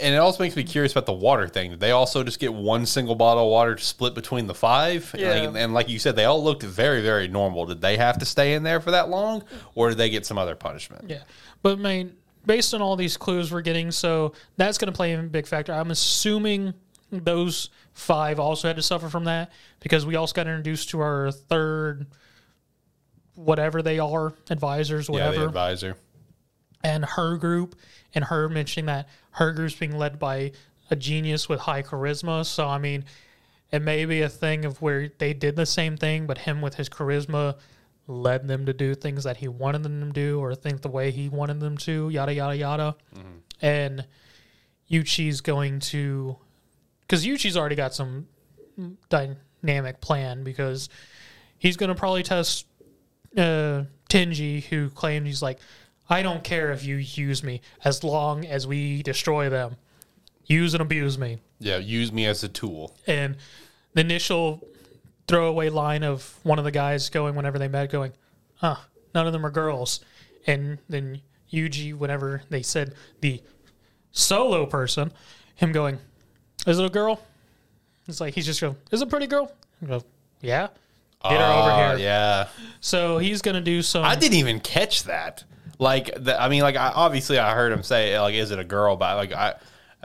And 0.00 0.14
it 0.14 0.18
also 0.18 0.42
makes 0.42 0.56
me 0.56 0.64
curious 0.64 0.92
about 0.92 1.04
the 1.04 1.12
water 1.12 1.46
thing. 1.46 1.70
Did 1.72 1.80
they 1.80 1.90
also 1.90 2.22
just 2.24 2.38
get 2.40 2.54
one 2.54 2.86
single 2.86 3.14
bottle 3.14 3.44
of 3.44 3.50
water 3.50 3.74
to 3.74 3.82
split 3.84 4.14
between 4.14 4.46
the 4.46 4.54
five? 4.54 5.14
Yeah. 5.16 5.30
Like, 5.46 5.56
and 5.62 5.74
like 5.74 5.88
you 5.90 5.98
said, 5.98 6.16
they 6.16 6.24
all 6.24 6.42
looked 6.42 6.62
very, 6.62 7.02
very 7.02 7.28
normal. 7.28 7.66
Did 7.66 7.82
they 7.82 7.98
have 7.98 8.16
to 8.18 8.24
stay 8.24 8.54
in 8.54 8.62
there 8.62 8.80
for 8.80 8.90
that 8.92 9.10
long, 9.10 9.44
or 9.74 9.90
did 9.90 9.98
they 9.98 10.08
get 10.08 10.24
some 10.24 10.38
other 10.38 10.54
punishment? 10.54 11.04
Yeah. 11.10 11.22
But 11.62 11.72
I 11.78 11.82
mean, 11.82 12.16
based 12.46 12.74
on 12.74 12.82
all 12.82 12.96
these 12.96 13.16
clues 13.16 13.50
we're 13.52 13.60
getting, 13.62 13.90
so 13.90 14.32
that's 14.56 14.78
going 14.78 14.92
to 14.92 14.96
play 14.96 15.12
a 15.14 15.22
big 15.22 15.46
factor. 15.46 15.72
I'm 15.72 15.90
assuming 15.90 16.74
those 17.10 17.70
five 17.92 18.40
also 18.40 18.68
had 18.68 18.76
to 18.76 18.82
suffer 18.82 19.08
from 19.08 19.24
that 19.24 19.52
because 19.80 20.04
we 20.04 20.16
also 20.16 20.32
got 20.34 20.46
introduced 20.46 20.90
to 20.90 21.00
our 21.00 21.30
third, 21.30 22.06
whatever 23.34 23.82
they 23.82 23.98
are, 23.98 24.32
advisors, 24.50 25.08
Yeah, 25.08 25.12
whatever. 25.12 25.36
the 25.38 25.44
advisor. 25.46 25.96
and 26.82 27.04
her 27.04 27.36
group 27.36 27.76
and 28.14 28.24
her 28.24 28.48
mentioning 28.48 28.86
that 28.86 29.08
her 29.32 29.52
group's 29.52 29.74
being 29.74 29.96
led 29.96 30.18
by 30.18 30.52
a 30.90 30.96
genius 30.96 31.48
with 31.48 31.60
high 31.60 31.82
charisma. 31.82 32.44
So 32.44 32.68
I 32.68 32.78
mean, 32.78 33.04
it 33.72 33.80
may 33.82 34.04
be 34.04 34.20
a 34.22 34.28
thing 34.28 34.64
of 34.64 34.80
where 34.82 35.10
they 35.18 35.32
did 35.32 35.56
the 35.56 35.66
same 35.66 35.96
thing, 35.96 36.26
but 36.26 36.38
him 36.38 36.60
with 36.60 36.74
his 36.74 36.88
charisma 36.88 37.56
led 38.06 38.46
them 38.48 38.66
to 38.66 38.72
do 38.72 38.94
things 38.94 39.24
that 39.24 39.38
he 39.38 39.48
wanted 39.48 39.82
them 39.82 40.00
to 40.00 40.12
do 40.12 40.40
or 40.40 40.54
think 40.54 40.82
the 40.82 40.88
way 40.88 41.10
he 41.10 41.28
wanted 41.28 41.60
them 41.60 41.76
to, 41.78 42.10
yada 42.10 42.34
yada 42.34 42.56
yada. 42.56 42.96
And 43.62 44.06
Yuichi's 44.90 45.40
going 45.40 45.80
to 45.80 46.36
because 47.02 47.24
Yuichi's 47.24 47.56
already 47.56 47.76
got 47.76 47.94
some 47.94 48.26
dynamic 49.08 50.00
plan 50.00 50.42
because 50.44 50.88
he's 51.58 51.76
going 51.76 51.88
to 51.88 51.94
probably 51.94 52.22
test 52.22 52.66
uh, 53.36 53.84
Tenji, 54.08 54.64
who 54.64 54.90
claimed 54.90 55.26
he's 55.26 55.42
like, 55.42 55.58
I 56.08 56.22
don't 56.22 56.44
care 56.44 56.72
if 56.72 56.84
you 56.84 56.96
use 56.96 57.42
me 57.42 57.62
as 57.84 58.04
long 58.04 58.44
as 58.44 58.66
we 58.66 59.02
destroy 59.02 59.48
them. 59.48 59.76
Use 60.46 60.74
and 60.74 60.82
abuse 60.82 61.16
me. 61.16 61.38
Yeah, 61.58 61.78
use 61.78 62.12
me 62.12 62.26
as 62.26 62.44
a 62.44 62.48
tool. 62.48 62.94
And 63.06 63.36
the 63.94 64.02
initial 64.02 64.66
throwaway 65.28 65.68
line 65.70 66.02
of 66.02 66.38
one 66.42 66.58
of 66.58 66.64
the 66.64 66.70
guys 66.70 67.08
going 67.10 67.34
whenever 67.34 67.58
they 67.58 67.68
met, 67.68 67.90
going, 67.90 68.12
huh, 68.56 68.76
none 69.14 69.26
of 69.26 69.32
them 69.32 69.44
are 69.44 69.50
girls. 69.50 70.00
And 70.46 70.78
then 70.88 71.20
Yuji, 71.52 71.94
whenever 71.94 72.42
they 72.50 72.62
said 72.62 72.94
the 73.20 73.42
solo 74.12 74.66
person, 74.66 75.12
him 75.56 75.72
going, 75.72 75.98
is 76.66 76.78
it 76.78 76.84
a 76.84 76.90
girl? 76.90 77.20
It's 78.06 78.20
like, 78.20 78.34
he's 78.34 78.46
just 78.46 78.60
going, 78.60 78.76
is 78.90 79.00
it 79.00 79.06
a 79.08 79.10
pretty 79.10 79.26
girl? 79.26 79.50
I 79.82 79.86
go, 79.86 80.02
yeah. 80.40 80.68
Get 81.22 81.32
her 81.32 81.36
over 81.38 81.70
Ah, 81.70 81.88
here. 81.96 82.04
Yeah, 82.04 82.48
So 82.80 83.16
he's 83.16 83.40
going 83.40 83.54
to 83.54 83.62
do 83.62 83.80
some. 83.80 84.04
I 84.04 84.14
didn't 84.14 84.36
even 84.36 84.60
catch 84.60 85.04
that. 85.04 85.44
Like, 85.78 86.12
the, 86.22 86.40
I 86.40 86.50
mean, 86.50 86.60
like, 86.60 86.76
I, 86.76 86.88
obviously, 86.94 87.38
I 87.38 87.54
heard 87.54 87.72
him 87.72 87.82
say, 87.82 88.18
like, 88.20 88.34
is 88.34 88.50
it 88.50 88.58
a 88.58 88.64
girl? 88.64 88.96
But 88.96 89.16
like, 89.16 89.32
I, 89.32 89.54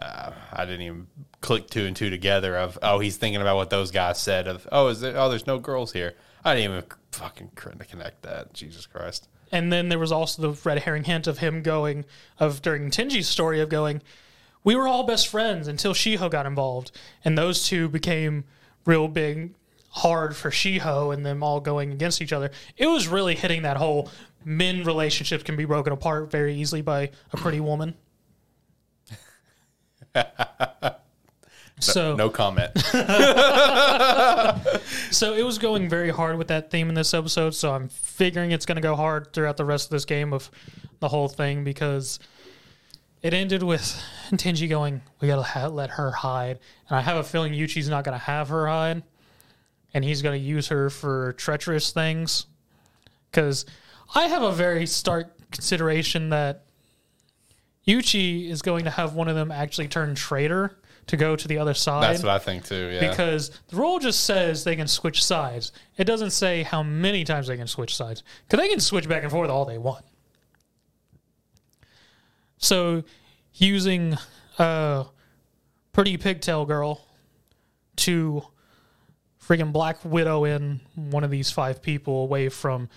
uh, 0.02 0.32
I 0.54 0.66
didn't 0.66 0.82
even 0.82 1.08
click 1.42 1.70
two 1.70 1.86
and 1.86 1.96
two 1.96 2.10
together. 2.10 2.58
Of 2.58 2.80
oh, 2.82 3.00
he's 3.00 3.18
thinking 3.18 3.42
about 3.42 3.56
what 3.56 3.70
those 3.70 3.92
guys 3.92 4.20
said. 4.20 4.48
Of 4.48 4.68
oh, 4.72 4.88
is 4.88 5.02
there? 5.02 5.18
Oh, 5.18 5.30
there's 5.30 5.48
no 5.48 5.60
girls 5.60 5.94
here. 5.94 6.16
I 6.44 6.56
didn't 6.56 6.72
even 6.72 6.84
fucking 7.12 7.52
connect 7.56 8.22
that. 8.24 8.54
Jesus 8.54 8.86
Christ. 8.86 9.28
And 9.52 9.74
then 9.74 9.90
there 9.90 10.00
was 10.00 10.12
also 10.12 10.42
the 10.42 10.62
red 10.64 10.80
herring 10.80 11.04
hint 11.04 11.28
of 11.28 11.40
him 11.40 11.64
going, 11.64 12.06
of 12.40 12.62
during 12.62 12.92
Tenji's 12.92 13.28
story 13.28 13.60
of 13.60 13.70
going, 13.70 14.02
we 14.64 14.76
were 14.76 14.88
all 14.88 15.04
best 15.04 15.28
friends 15.28 15.68
until 15.68 15.94
Shiho 15.94 16.30
got 16.30 16.46
involved. 16.46 16.92
And 17.26 17.38
those 17.38 17.68
two 17.68 17.90
became 17.90 18.44
real 18.86 19.08
big, 19.08 19.56
hard 19.90 20.36
for 20.36 20.52
Shiho 20.52 21.14
and 21.14 21.26
them 21.26 21.42
all 21.42 21.60
going 21.60 21.92
against 21.92 22.22
each 22.22 22.34
other. 22.34 22.52
It 22.78 22.88
was 22.88 23.08
really 23.08 23.36
hitting 23.36 23.64
that 23.64 23.78
whole 23.78 24.10
men 24.46 24.84
relationships 24.84 25.44
can 25.44 25.56
be 25.56 25.66
broken 25.66 25.94
apart 25.94 26.32
very 26.32 26.56
easily 26.56 26.82
by 26.82 27.10
a 27.32 27.38
pretty 27.38 27.60
woman. 27.60 27.96
so 31.80 32.16
No 32.16 32.30
comment. 32.30 32.72
So 35.12 35.34
it 35.34 35.44
was 35.44 35.58
going 35.58 35.90
very 35.90 36.12
hard 36.12 36.38
with 36.38 36.48
that 36.50 36.70
theme 36.72 36.88
in 36.90 36.96
this 36.96 37.14
episode. 37.14 37.56
So 37.56 37.74
I'm 37.74 37.90
figuring 37.90 38.52
it's 38.52 38.66
going 38.66 38.76
to 38.76 38.82
go 38.82 38.96
hard 38.96 39.34
throughout 39.34 39.58
the 39.58 39.66
rest 39.66 39.88
of 39.88 39.92
this 39.92 40.06
game 40.06 40.34
of 40.34 40.52
the 41.00 41.08
whole 41.08 41.28
thing 41.28 41.64
because 41.64 42.20
it 43.22 43.34
ended 43.34 43.64
with 43.64 44.02
Tenji 44.32 44.70
going, 44.70 45.02
"We 45.20 45.28
gotta 45.28 45.44
ha- 45.44 45.68
let 45.68 45.92
her 45.92 46.12
hide," 46.12 46.60
and 46.88 46.98
I 46.98 47.02
have 47.02 47.18
a 47.18 47.24
feeling 47.24 47.54
Yuichi's 47.54 47.90
not 47.90 48.04
gonna 48.04 48.18
have 48.18 48.50
her 48.50 48.68
hide, 48.68 49.04
and 49.94 50.04
he's 50.06 50.22
gonna 50.22 50.38
use 50.38 50.68
her 50.68 50.90
for 50.90 51.34
treacherous 51.34 51.92
things. 51.92 52.46
Because 53.30 53.66
I 54.16 54.28
have 54.28 54.42
a 54.42 54.52
very 54.52 54.86
stark 54.86 55.52
consideration 55.52 56.30
that 56.30 56.64
Yuichi 57.90 58.50
is 58.50 58.62
going 58.62 58.86
to 58.86 58.92
have 58.92 59.16
one 59.16 59.28
of 59.28 59.36
them 59.36 59.52
actually 59.52 59.88
turn 59.88 60.14
traitor 60.16 60.78
to 61.08 61.18
go 61.18 61.36
to 61.36 61.48
the 61.48 61.58
other 61.58 61.74
side 61.74 62.04
That's 62.04 62.24
what 62.24 62.32
I 62.32 62.38
think 62.38 62.66
too. 62.66 62.92
Yeah. 62.94 63.10
because 63.10 63.50
the 63.70 63.78
rule 63.78 63.98
just 63.98 64.26
says 64.26 64.64
they 64.64 64.76
can 64.76 64.88
switch 64.88 65.24
sides. 65.24 65.72
It 65.98 66.04
doesn't 66.04 66.32
say 66.32 66.62
how 66.62 66.84
many 66.84 67.24
times 67.24 67.48
they 67.48 67.58
can 67.58 67.66
switch 67.66 67.96
sides 67.96 68.22
because 68.46 68.64
they 68.64 68.70
can 68.70 68.80
switch 68.80 69.10
back 69.10 69.24
and 69.24 69.32
forth 69.32 69.50
all 69.50 69.66
they 69.66 69.80
want. 69.80 70.06
So, 72.58 73.04
using 73.54 74.18
a 74.60 75.06
pretty 75.94 76.18
pigtail 76.18 76.66
girl 76.66 77.06
to 77.96 78.44
friggin' 79.44 79.72
Black 79.72 80.04
Widow 80.06 80.44
in 80.44 80.82
one 80.94 81.24
of 81.24 81.32
these 81.32 81.50
five 81.50 81.82
people 81.82 82.24
away 82.24 82.50
from 82.50 82.90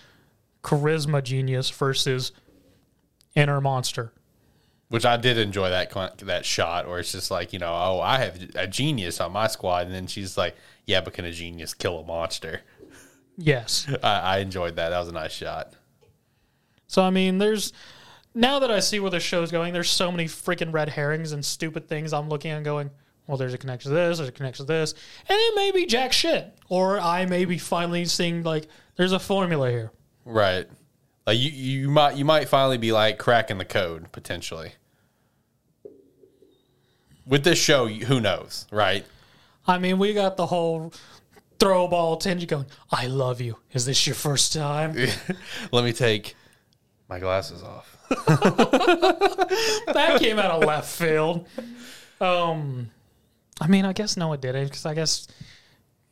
charisma 0.63 1.23
genius 1.23 1.69
versus 1.71 2.31
inner 3.35 3.59
monster. 3.59 4.13
Which 4.93 5.07
I 5.07 5.17
did 5.17 5.39
enjoy 5.39 5.71
that 5.71 5.91
that 6.19 6.45
shot 6.45 6.87
where 6.87 6.99
it's 6.99 7.11
just 7.11 7.31
like 7.31 7.51
you 7.51 7.57
know 7.57 7.73
oh 7.73 7.99
I 7.99 8.19
have 8.19 8.39
a 8.53 8.67
genius 8.67 9.19
on 9.19 9.31
my 9.31 9.47
squad 9.47 9.87
and 9.87 9.95
then 9.95 10.05
she's 10.05 10.37
like 10.37 10.55
yeah 10.85 11.01
but 11.01 11.13
can 11.13 11.25
a 11.25 11.31
genius 11.31 11.73
kill 11.73 11.97
a 11.97 12.05
monster? 12.05 12.61
Yes. 13.35 13.91
I, 14.03 14.19
I 14.19 14.37
enjoyed 14.37 14.75
that. 14.75 14.89
That 14.89 14.99
was 14.99 15.07
a 15.07 15.13
nice 15.13 15.31
shot. 15.31 15.73
So 16.85 17.01
I 17.01 17.09
mean, 17.09 17.39
there's 17.39 17.73
now 18.35 18.59
that 18.59 18.69
I 18.69 18.81
see 18.81 18.99
where 18.99 19.09
the 19.09 19.19
show's 19.19 19.51
going, 19.51 19.73
there's 19.73 19.89
so 19.89 20.11
many 20.11 20.25
freaking 20.25 20.71
red 20.71 20.89
herrings 20.89 21.31
and 21.31 21.43
stupid 21.43 21.87
things 21.87 22.13
I'm 22.13 22.29
looking 22.29 22.51
at 22.51 22.57
and 22.57 22.65
going, 22.65 22.91
well, 23.25 23.37
there's 23.37 23.55
a 23.55 23.57
connection 23.57 23.89
to 23.89 23.95
this, 23.95 24.19
there's 24.19 24.29
a 24.29 24.31
connection 24.31 24.67
to 24.67 24.71
this, 24.71 24.93
and 25.27 25.35
it 25.39 25.55
may 25.55 25.71
be 25.71 25.87
jack 25.87 26.13
shit, 26.13 26.55
or 26.69 26.99
I 26.99 27.25
may 27.25 27.45
be 27.45 27.57
finally 27.57 28.05
seeing 28.05 28.43
like 28.43 28.67
there's 28.95 29.11
a 29.11 29.17
formula 29.17 29.71
here. 29.71 29.91
Right. 30.23 30.67
Like 31.25 31.39
you, 31.39 31.49
you 31.49 31.89
might 31.89 32.15
you 32.15 32.25
might 32.25 32.47
finally 32.47 32.77
be 32.77 32.91
like 32.91 33.17
cracking 33.17 33.57
the 33.57 33.65
code 33.65 34.11
potentially. 34.11 34.73
With 37.25 37.43
this 37.43 37.57
show, 37.57 37.87
who 37.87 38.19
knows, 38.19 38.67
right? 38.71 39.05
I 39.65 39.77
mean, 39.77 39.97
we 39.97 40.13
got 40.13 40.35
the 40.35 40.45
whole 40.45 40.93
throw 41.59 41.87
ball 41.87 42.17
Tenji 42.17 42.47
going, 42.47 42.65
I 42.91 43.07
love 43.07 43.39
you. 43.39 43.57
Is 43.71 43.85
this 43.85 44.05
your 44.05 44.15
first 44.15 44.53
time? 44.53 44.95
Let 45.71 45.85
me 45.85 45.93
take 45.93 46.35
my 47.07 47.19
glasses 47.19 47.63
off. 47.63 47.97
that 48.09 50.17
came 50.19 50.39
out 50.39 50.51
of 50.51 50.63
left 50.63 50.89
field. 50.89 51.47
Um, 52.19 52.89
I 53.61 53.67
mean, 53.67 53.85
I 53.85 53.93
guess 53.93 54.17
no, 54.17 54.33
it 54.33 54.41
didn't 54.41 54.65
because 54.65 54.85
I 54.85 54.93
guess 54.93 55.27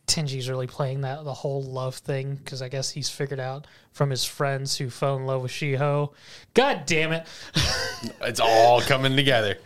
Tenji's 0.07 0.49
really 0.49 0.67
playing 0.67 1.01
that 1.01 1.23
the 1.23 1.33
whole 1.33 1.63
love 1.63 1.95
thing 1.95 2.35
because 2.35 2.61
I 2.61 2.69
guess 2.69 2.91
he's 2.91 3.09
figured 3.09 3.39
out 3.39 3.67
from 3.91 4.09
his 4.09 4.25
friends 4.25 4.77
who 4.77 4.89
fell 4.89 5.17
in 5.17 5.25
love 5.25 5.41
with 5.41 5.51
Shiho. 5.51 6.13
God 6.53 6.83
damn 6.85 7.11
it! 7.11 7.27
It's 8.21 8.39
all 8.39 8.81
coming 8.81 9.15
together. 9.15 9.57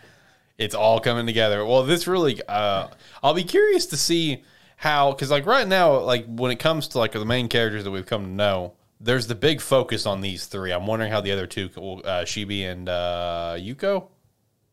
It's 0.57 0.75
all 0.75 0.99
coming 0.99 1.25
together. 1.25 1.65
Well, 1.65 1.83
this 1.83 2.07
really, 2.07 2.41
uh, 2.47 2.87
I'll 3.21 3.33
be 3.33 3.43
curious 3.43 3.85
to 3.87 3.97
see 3.97 4.43
how, 4.77 5.11
because 5.11 5.29
like 5.29 5.45
right 5.45 5.67
now, 5.67 5.99
like 5.99 6.25
when 6.27 6.51
it 6.51 6.59
comes 6.59 6.87
to 6.89 6.99
like 6.99 7.11
the 7.11 7.25
main 7.25 7.47
characters 7.49 7.83
that 7.83 7.91
we've 7.91 8.05
come 8.05 8.23
to 8.23 8.29
know, 8.29 8.73
there's 8.99 9.27
the 9.27 9.35
big 9.35 9.59
focus 9.59 10.05
on 10.05 10.21
these 10.21 10.45
three. 10.45 10.71
I'm 10.71 10.87
wondering 10.87 11.11
how 11.11 11.21
the 11.21 11.31
other 11.31 11.45
two, 11.45 11.69
uh, 11.75 12.23
Shibi 12.23 12.63
and 12.71 12.87
uh, 12.87 13.55
Yuko, 13.57 14.07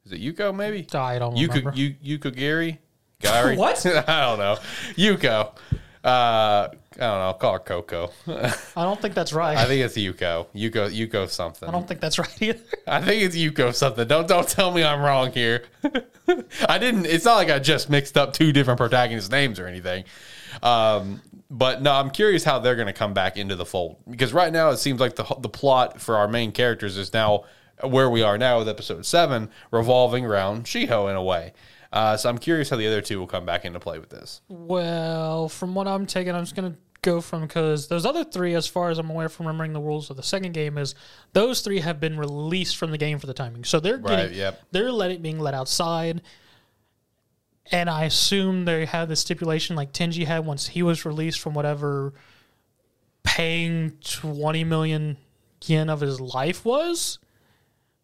is 0.05 0.13
it 0.13 0.21
Yuko 0.21 0.55
maybe? 0.55 0.87
I 0.95 1.19
don't 1.19 1.35
remember. 1.35 1.73
Yuko, 1.73 1.97
Yuko 2.01 2.35
Gary, 2.35 2.81
Gary. 3.21 3.57
What? 3.63 3.85
I 4.09 4.21
don't 4.21 4.39
know. 4.39 4.59
Yuko. 4.95 5.51
Uh, 6.05 6.69
I 6.69 6.71
don't 6.97 6.99
know. 6.99 7.07
I'll 7.07 7.35
Call 7.35 7.53
her 7.53 7.59
Coco. 7.61 8.11
I 8.27 8.83
don't 8.83 9.01
think 9.01 9.15
that's 9.15 9.33
right. 9.33 9.57
I 9.57 9.67
think 9.67 9.85
it's 9.85 9.97
Yuko. 9.97 10.47
Yuko. 10.55 10.91
Yuko 10.91 11.29
something. 11.29 11.69
I 11.69 11.73
don't 11.73 11.87
think 11.87 12.01
that's 12.01 12.19
right 12.19 12.43
either. 12.43 12.61
I 12.87 13.01
think 13.01 13.23
it's 13.23 13.37
Yuko 13.37 13.73
something. 13.75 14.09
Don't 14.09 14.27
don't 14.27 14.49
tell 14.49 14.73
me 14.73 14.83
I'm 14.83 15.01
wrong 15.01 15.31
here. 15.33 15.65
I 16.69 16.79
didn't. 16.79 17.07
It's 17.07 17.25
not 17.25 17.37
like 17.37 17.51
I 17.51 17.61
just 17.61 17.89
mixed 17.89 18.17
up 18.17 18.33
two 18.33 18.53
different 18.53 18.79
protagonist 18.79 19.31
names 19.31 19.61
or 19.61 19.67
anything. 19.67 20.05
Um, 20.63 21.23
but 21.51 21.83
no, 21.83 21.93
I'm 21.93 22.11
curious 22.11 22.43
how 22.43 22.59
they're 22.59 22.77
going 22.77 22.87
to 22.87 22.93
come 22.93 23.15
back 23.15 23.37
into 23.37 23.55
the 23.55 23.67
fold 23.67 23.97
because 24.11 24.33
right 24.33 24.53
now 24.53 24.71
it 24.71 24.79
seems 24.79 25.01
like 25.01 25.15
the 25.15 25.25
the 25.39 25.49
plot 25.49 26.01
for 26.01 26.17
our 26.17 26.27
main 26.27 26.51
characters 26.51 26.97
is 26.97 27.13
now 27.13 27.45
where 27.83 28.11
we 28.11 28.23
are 28.23 28.39
now 28.39 28.59
with 28.59 28.69
episode 28.69 29.07
seven, 29.07 29.51
revolving 29.71 30.25
around 30.27 30.65
Shiho 30.65 31.09
in 31.11 31.17
a 31.17 31.23
way. 31.23 31.53
Uh, 31.93 32.17
so 32.17 32.31
I'm 32.31 32.39
curious 32.39 32.71
how 32.71 32.77
the 32.77 32.87
other 32.87 33.01
two 33.03 33.19
will 33.19 33.27
come 33.27 33.45
back 33.45 33.65
into 33.65 33.79
play 33.79 33.99
with 33.99 34.09
this. 34.09 34.41
Well, 34.49 35.49
from 35.49 35.75
what 35.75 35.87
I'm 35.87 36.07
taking, 36.07 36.35
I'm 36.35 36.45
just 36.45 36.57
gonna 36.57 36.77
go 37.03 37.21
from 37.21 37.43
because 37.43 37.89
those 37.89 38.07
other 38.07 38.25
three, 38.25 38.55
as 38.55 38.67
far 38.67 38.89
as 38.91 38.99
I'm 38.99 39.11
aware 39.11 39.29
from 39.29 39.47
remembering 39.47 39.73
the 39.73 39.81
rules 39.81 40.09
of 40.09 40.17
the 40.17 40.23
second 40.23 40.53
game, 40.53 40.79
is 40.79 40.95
those 41.33 41.61
three 41.61 41.81
have 41.81 42.01
been 42.01 42.17
released 42.17 42.77
from 42.77 42.93
the 42.93 42.99
game 42.99 43.19
for 43.19 43.27
the 43.27 43.35
timing. 43.35 43.65
So 43.65 43.81
they're 43.81 43.99
getting, 43.99 44.27
Right, 44.27 44.33
yep. 44.33 44.63
they're 44.71 44.93
letting 44.93 45.21
being 45.21 45.39
let 45.39 45.53
outside. 45.53 46.23
And 47.71 47.91
I 47.91 48.05
assume 48.05 48.65
they 48.65 48.87
had 48.87 49.09
the 49.09 49.17
stipulation 49.17 49.77
like 49.77 49.93
Tenji 49.93 50.27
had 50.27 50.45
once 50.47 50.69
he 50.69 50.83
was 50.83 51.05
released 51.05 51.41
from 51.41 51.55
whatever 51.55 52.13
paying 53.23 53.93
20 54.03 54.65
million 54.65 55.17
yen 55.65 55.89
of 55.89 56.01
his 56.01 56.21
life 56.21 56.65
was, 56.65 57.19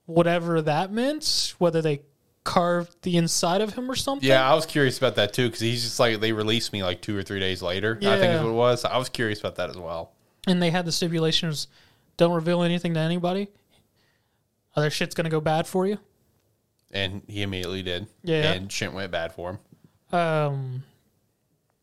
whatever 0.07 0.63
that 0.63 0.93
meant, 0.93 1.55
whether 1.59 1.83
they 1.83 2.03
carved 2.49 2.97
the 3.03 3.19
inside 3.19 3.61
of 3.61 3.75
him 3.75 3.91
or 3.91 3.95
something. 3.95 4.27
Yeah, 4.27 4.51
I 4.51 4.55
was 4.55 4.65
curious 4.65 4.97
about 4.97 5.17
that 5.17 5.35
too 5.35 5.49
because 5.49 5.61
he's 5.61 5.83
just 5.83 6.01
like 6.01 6.19
they 6.21 6.33
released 6.33 6.73
me 6.73 6.83
like 6.83 7.03
two 7.03 7.15
or 7.15 7.23
three 7.23 7.41
days 7.41 7.61
later. 7.61 7.99
I 8.01 8.19
think 8.19 8.33
is 8.33 8.41
what 8.41 8.49
it 8.49 8.53
was. 8.55 8.87
I 8.87 8.97
was 8.97 9.11
curious 9.11 9.39
about 9.41 9.57
that 9.57 9.69
as 9.69 9.77
well. 9.77 10.13
and 10.47 10.63
they 10.63 10.71
had 10.71 10.87
the 10.87 10.93
stipulations 10.93 11.69
don't 12.17 12.33
reveal 12.33 12.63
anything 12.63 12.95
to 12.95 13.01
anybody. 13.01 13.49
Other 14.75 14.89
shit's 14.89 15.15
gonna 15.15 15.29
go 15.29 15.41
bad 15.43 15.67
for 15.67 15.87
you. 15.87 15.99
And 16.91 17.21
he 17.29 17.43
immediately 17.43 17.83
did. 17.83 18.07
Yeah. 18.23 18.53
And 18.53 18.73
shit 18.73 18.95
went 18.95 19.13
bad 19.13 19.35
for 19.35 19.51
him. 19.51 20.19
Um, 20.19 20.85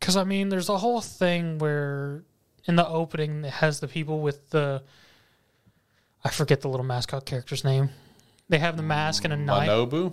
because 0.00 0.16
I 0.16 0.24
mean, 0.24 0.48
there's 0.48 0.68
a 0.68 0.78
whole 0.78 1.00
thing 1.00 1.58
where 1.58 2.24
in 2.64 2.74
the 2.74 2.88
opening 2.88 3.44
it 3.44 3.52
has 3.52 3.78
the 3.78 3.86
people 3.86 4.18
with 4.20 4.50
the 4.50 4.82
I 6.24 6.30
forget 6.30 6.60
the 6.60 6.68
little 6.68 6.84
mascot 6.84 7.24
character's 7.24 7.62
name. 7.62 7.90
They 8.48 8.58
have 8.58 8.76
the 8.76 8.82
mask 8.82 9.22
and 9.22 9.32
a 9.32 9.36
knife, 9.36 9.68
Manabu? 9.68 10.12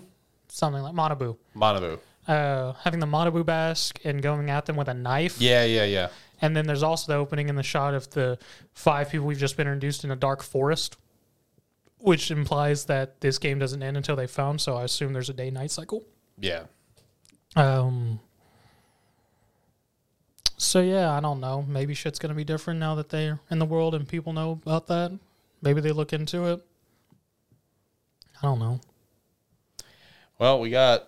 Something 0.54 0.84
like 0.84 0.94
Manabu. 0.94 1.36
Manabu. 1.56 2.00
Uh, 2.28 2.74
having 2.84 3.00
the 3.00 3.08
Manabu 3.08 3.46
mask 3.46 4.00
and 4.04 4.22
going 4.22 4.50
at 4.50 4.66
them 4.66 4.76
with 4.76 4.88
a 4.88 4.94
knife. 4.94 5.42
Yeah, 5.42 5.66
yeah, 5.66 5.84
yeah. 5.84 6.10
And 6.42 6.56
then 6.56 6.68
there's 6.68 6.84
also 6.84 7.12
the 7.12 7.18
opening 7.18 7.50
in 7.50 7.56
the 7.56 7.64
shot 7.64 7.94
of 7.94 8.10
the 8.12 8.38
five 8.74 9.10
people 9.10 9.26
we've 9.26 9.38
just 9.38 9.58
been 9.58 9.68
introduced 9.68 10.04
in 10.04 10.12
a 10.12 10.16
dark 10.16 10.44
forest, 10.44 10.98
which 11.98 12.32
implies 12.32 12.86
that 12.86 13.20
this 13.22 13.40
game 13.40 13.60
doesn't 13.60 13.82
end 13.82 13.98
until 13.98 14.16
they 14.16 14.28
found. 14.28 14.62
So 14.62 14.76
I 14.76 14.84
assume 14.84 15.12
there's 15.12 15.30
a 15.30 15.34
day 15.34 15.50
night 15.50 15.72
cycle. 15.72 16.04
Yeah. 16.40 16.64
Um. 17.56 18.20
So 20.58 20.82
yeah, 20.82 21.12
I 21.12 21.20
don't 21.20 21.40
know. 21.40 21.66
Maybe 21.68 21.94
shit's 21.94 22.20
gonna 22.20 22.36
be 22.36 22.44
different 22.44 22.80
now 22.80 22.96
that 22.96 23.10
they're 23.10 23.40
in 23.50 23.60
the 23.60 23.66
world 23.66 23.96
and 23.96 24.08
people 24.08 24.34
know 24.34 24.52
about 24.52 24.88
that. 24.88 25.18
Maybe 25.62 25.82
they 25.82 25.92
look 25.92 26.14
into 26.14 26.46
it. 26.46 26.66
I 28.42 28.46
don't 28.46 28.60
know. 28.60 28.80
Well, 30.40 30.60
we 30.60 30.70
got 30.70 31.08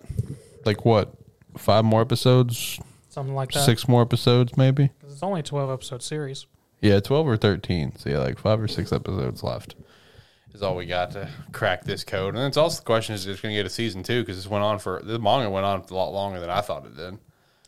like 0.64 0.84
what? 0.84 1.12
Five 1.56 1.84
more 1.84 2.00
episodes? 2.02 2.78
Something 3.08 3.34
like 3.34 3.52
that. 3.52 3.64
Six 3.64 3.88
more 3.88 4.02
episodes, 4.02 4.56
maybe? 4.56 4.88
'Cause 5.00 5.12
It's 5.14 5.22
only 5.22 5.40
a 5.40 5.42
twelve 5.42 5.70
episode 5.70 6.02
series. 6.02 6.46
Yeah, 6.82 7.00
12 7.00 7.26
or 7.26 7.38
13. 7.38 7.96
So, 7.96 8.10
yeah, 8.10 8.18
like 8.18 8.38
five 8.38 8.60
or 8.60 8.68
six 8.68 8.92
episodes 8.92 9.42
left 9.42 9.74
is 10.52 10.62
all 10.62 10.76
we 10.76 10.84
got 10.84 11.10
to 11.12 11.26
crack 11.52 11.84
this 11.84 12.04
code. 12.04 12.34
And 12.34 12.44
it's 12.44 12.58
also 12.58 12.80
the 12.80 12.84
question 12.84 13.14
is 13.14 13.26
it's 13.26 13.40
going 13.40 13.54
to 13.54 13.58
get 13.58 13.64
a 13.64 13.70
season 13.70 14.02
two 14.02 14.20
because 14.22 14.36
this 14.36 14.46
went 14.46 14.62
on 14.62 14.78
for, 14.78 15.00
the 15.02 15.18
manga 15.18 15.48
went 15.48 15.64
on 15.64 15.80
a 15.90 15.94
lot 15.94 16.10
longer 16.10 16.38
than 16.38 16.50
I 16.50 16.60
thought 16.60 16.84
it 16.84 16.94
did. 16.94 17.18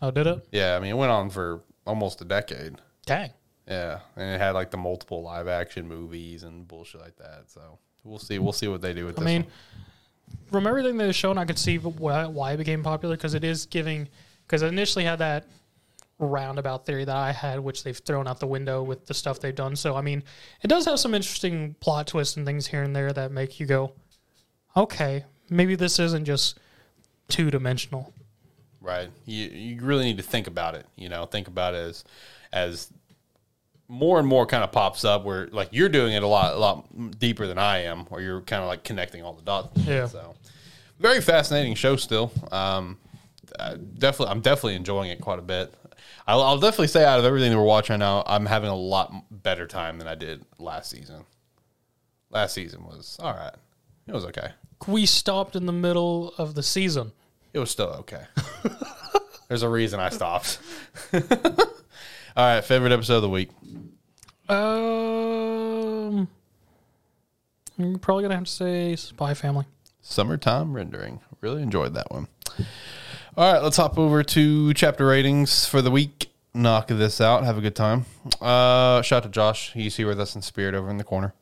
Oh, 0.02 0.11
did 0.11 0.26
it? 0.26 0.46
Yeah, 0.52 0.76
I 0.76 0.80
mean, 0.80 0.90
it 0.90 0.96
went 0.98 1.11
on 1.11 1.30
for 1.30 1.62
almost 1.86 2.20
a 2.20 2.24
decade. 2.26 2.76
Dang. 3.06 3.30
Yeah. 3.66 4.00
And 4.14 4.34
it 4.34 4.38
had 4.40 4.50
like 4.50 4.70
the 4.70 4.76
multiple 4.76 5.22
live 5.22 5.48
action 5.48 5.88
movies 5.88 6.42
and 6.42 6.68
bullshit 6.68 7.00
like 7.00 7.16
that. 7.16 7.44
So, 7.50 7.78
we'll 8.04 8.18
see. 8.18 8.38
We'll 8.38 8.52
see 8.52 8.68
what 8.68 8.82
they 8.82 8.92
do 8.92 9.06
with 9.06 9.16
I 9.18 9.22
this. 9.22 9.26
mean, 9.26 9.42
one. 9.44 9.52
From 10.46 10.66
everything 10.66 10.96
they've 10.96 11.14
shown, 11.14 11.38
I 11.38 11.44
could 11.44 11.58
see 11.58 11.78
why, 11.78 12.26
why 12.26 12.52
it 12.52 12.56
became 12.56 12.82
popular 12.82 13.16
because 13.16 13.34
it 13.34 13.44
is 13.44 13.66
giving. 13.66 14.08
Because 14.46 14.62
I 14.62 14.68
initially 14.68 15.04
had 15.04 15.18
that 15.18 15.46
roundabout 16.18 16.84
theory 16.86 17.04
that 17.04 17.16
I 17.16 17.32
had, 17.32 17.60
which 17.60 17.84
they've 17.84 17.96
thrown 17.96 18.26
out 18.26 18.40
the 18.40 18.46
window 18.46 18.82
with 18.82 19.06
the 19.06 19.14
stuff 19.14 19.40
they've 19.40 19.54
done. 19.54 19.76
So 19.76 19.94
I 19.94 20.00
mean, 20.00 20.22
it 20.62 20.68
does 20.68 20.84
have 20.86 20.98
some 20.98 21.14
interesting 21.14 21.74
plot 21.80 22.06
twists 22.06 22.36
and 22.36 22.46
things 22.46 22.66
here 22.66 22.82
and 22.82 22.94
there 22.94 23.12
that 23.12 23.30
make 23.30 23.60
you 23.60 23.66
go, 23.66 23.92
okay, 24.76 25.24
maybe 25.50 25.74
this 25.74 25.98
isn't 25.98 26.24
just 26.24 26.58
two 27.28 27.50
dimensional. 27.50 28.12
Right. 28.80 29.10
You 29.26 29.48
you 29.48 29.82
really 29.82 30.04
need 30.04 30.16
to 30.18 30.22
think 30.22 30.46
about 30.46 30.74
it. 30.74 30.86
You 30.96 31.08
know, 31.08 31.26
think 31.26 31.48
about 31.48 31.74
it 31.74 31.78
as 31.78 32.04
as 32.52 32.92
more 33.89 34.18
and 34.18 34.28
more 34.28 34.45
kind 34.47 34.62
of 34.62 34.70
pops 34.70 35.05
up 35.05 35.24
where 35.24 35.49
like 35.49 35.70
you're 35.72 35.89
doing 35.89 36.12
it 36.12 36.22
a 36.22 36.26
lot 36.26 36.55
a 36.55 36.59
lot 36.59 37.18
deeper 37.18 37.47
than 37.47 37.59
I 37.59 37.84
am, 37.84 38.07
or 38.11 38.20
you're 38.20 38.43
kind 38.43 38.62
of 38.62 38.68
like 38.68 38.84
connecting 38.84 39.22
all 39.22 39.32
the 39.32 39.43
dots. 39.43 39.76
Yeah. 39.84 40.07
So 40.07 40.34
very 40.99 41.20
fascinating 41.20 41.74
show 41.74 41.97
still. 41.97 42.30
Um, 42.53 42.99
uh, 43.59 43.76
definitely, 43.99 44.32
I'm 44.32 44.41
definitely 44.41 44.76
enjoying 44.76 45.11
it 45.11 45.20
quite 45.20 45.39
a 45.39 45.43
bit. 45.43 45.72
I'll, 46.26 46.43
I'll 46.43 46.59
definitely 46.59 46.89
say 46.89 47.05
out 47.05 47.18
of 47.18 47.24
everything 47.24 47.51
that 47.51 47.57
we're 47.57 47.64
watching 47.64 47.95
right 47.95 47.99
now, 47.99 48.22
I'm 48.26 48.45
having 48.45 48.68
a 48.68 48.76
lot 48.76 49.12
better 49.30 49.66
time 49.66 49.99
than 49.99 50.07
I 50.07 50.14
did 50.14 50.45
last 50.59 50.91
season. 50.91 51.24
Last 52.30 52.53
season 52.53 52.84
was 52.84 53.16
all 53.20 53.32
right. 53.32 53.55
It 54.07 54.12
was 54.12 54.26
okay. 54.26 54.51
We 54.86 55.07
stopped 55.07 55.57
in 55.57 55.64
the 55.64 55.72
middle 55.72 56.34
of 56.36 56.55
the 56.55 56.62
season. 56.62 57.12
It 57.55 57.59
was 57.59 57.70
still 57.70 57.89
okay. 58.01 58.24
There's 59.49 59.62
a 59.62 59.68
reason 59.68 59.99
I 59.99 60.11
stopped. 60.11 60.59
All 62.39 62.45
right, 62.45 62.62
favorite 62.62 62.93
episode 62.93 63.16
of 63.16 63.22
the 63.22 63.28
week. 63.28 63.51
Um, 64.49 66.28
you're 67.76 67.99
probably 67.99 68.22
gonna 68.24 68.34
have 68.36 68.44
to 68.44 68.51
say 68.51 68.96
Spy 68.96 69.34
Family. 69.34 69.66
Summertime 70.01 70.72
rendering. 70.74 71.20
Really 71.40 71.62
enjoyed 71.62 71.94
that 71.94 72.11
one. 72.11 72.28
All 73.36 73.53
right, 73.53 73.62
let's 73.62 73.76
hop 73.76 73.99
over 73.99 74.22
to 74.22 74.72
chapter 74.74 75.07
ratings 75.07 75.66
for 75.66 75.80
the 75.82 75.90
week. 75.90 76.30
Knock 76.55 76.88
this 76.88 77.20
out. 77.20 77.44
Have 77.44 77.59
a 77.59 77.61
good 77.61 77.76
time. 77.76 78.07
Uh, 78.40 79.03
shout 79.03 79.18
out 79.18 79.22
to 79.24 79.28
Josh. 79.28 79.72
He's 79.74 79.96
here 79.96 80.09
with 80.09 80.18
us 80.18 80.34
in 80.34 80.42
spirit 80.42 80.74
over 80.74 80.88
in 80.90 80.96
the 80.96 81.05
corner. 81.05 81.34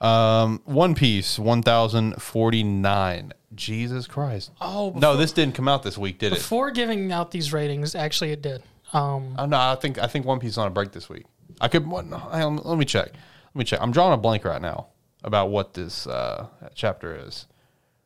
Um, 0.00 0.60
One 0.64 0.94
Piece, 0.94 1.38
1049. 1.38 3.32
Jesus 3.54 4.06
Christ. 4.06 4.52
Oh, 4.60 4.92
No, 4.96 5.16
this 5.16 5.32
didn't 5.32 5.54
come 5.56 5.66
out 5.66 5.82
this 5.82 5.98
week, 5.98 6.18
did 6.20 6.32
it? 6.32 6.36
Before 6.36 6.70
giving 6.70 7.10
out 7.10 7.32
these 7.32 7.52
ratings, 7.52 7.94
actually, 7.96 8.30
it 8.30 8.42
did. 8.42 8.62
Um, 8.92 9.34
Oh, 9.38 9.46
no, 9.46 9.56
I 9.58 9.74
think 9.76 9.98
I 9.98 10.06
think 10.06 10.24
One 10.26 10.38
Piece 10.38 10.52
is 10.52 10.58
on 10.58 10.66
a 10.68 10.70
break 10.70 10.92
this 10.92 11.08
week. 11.08 11.24
I 11.60 11.68
could. 11.68 11.86
What, 11.86 12.06
no, 12.06 12.18
hang 12.18 12.42
on, 12.42 12.56
let 12.56 12.78
me 12.78 12.84
check. 12.84 13.08
Let 13.08 13.56
me 13.56 13.64
check. 13.64 13.80
I'm 13.80 13.92
drawing 13.92 14.14
a 14.14 14.16
blank 14.16 14.44
right 14.44 14.60
now 14.60 14.88
about 15.22 15.50
what 15.50 15.74
this 15.74 16.06
uh, 16.06 16.46
chapter 16.74 17.16
is. 17.26 17.46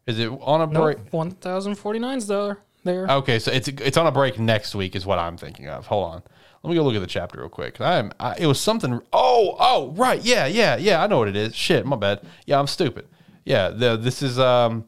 Is 0.07 0.19
it 0.19 0.29
on 0.29 0.61
a 0.61 0.67
break? 0.67 0.99
nope, 1.13 1.41
1049's 1.41 2.27
there. 2.27 2.59
There. 2.85 3.07
Okay, 3.09 3.39
so 3.39 3.51
it's 3.51 3.69
it's 3.69 3.97
on 3.97 4.07
a 4.07 4.13
break 4.13 4.39
next 4.39 4.75
week 4.75 4.95
is 4.95 5.07
what 5.07 5.19
I'm 5.19 5.39
thinking 5.39 5.69
of. 5.69 5.87
Hold 5.87 6.13
on. 6.13 6.23
Let 6.63 6.71
me 6.71 6.77
go 6.77 6.83
look 6.83 6.95
at 6.95 7.01
the 7.01 7.07
chapter 7.07 7.41
real 7.41 7.49
quick. 7.49 7.79
I 7.81 7.97
am. 7.97 8.13
I, 8.21 8.37
it 8.39 8.47
was 8.47 8.61
something. 8.61 9.01
Oh, 9.13 9.57
oh, 9.59 9.93
right. 9.97 10.23
Yeah, 10.23 10.47
yeah, 10.47 10.77
yeah. 10.77 11.03
I 11.03 11.07
know 11.07 11.19
what 11.19 11.29
it 11.29 11.37
is. 11.37 11.55
Shit, 11.55 11.85
my 11.85 11.97
bad. 11.97 12.21
Yeah, 12.47 12.59
I'm 12.59 12.67
stupid. 12.67 13.07
Yeah, 13.45 13.69
the, 13.69 13.97
this 13.97 14.23
is. 14.23 14.39
Um, 14.39 14.87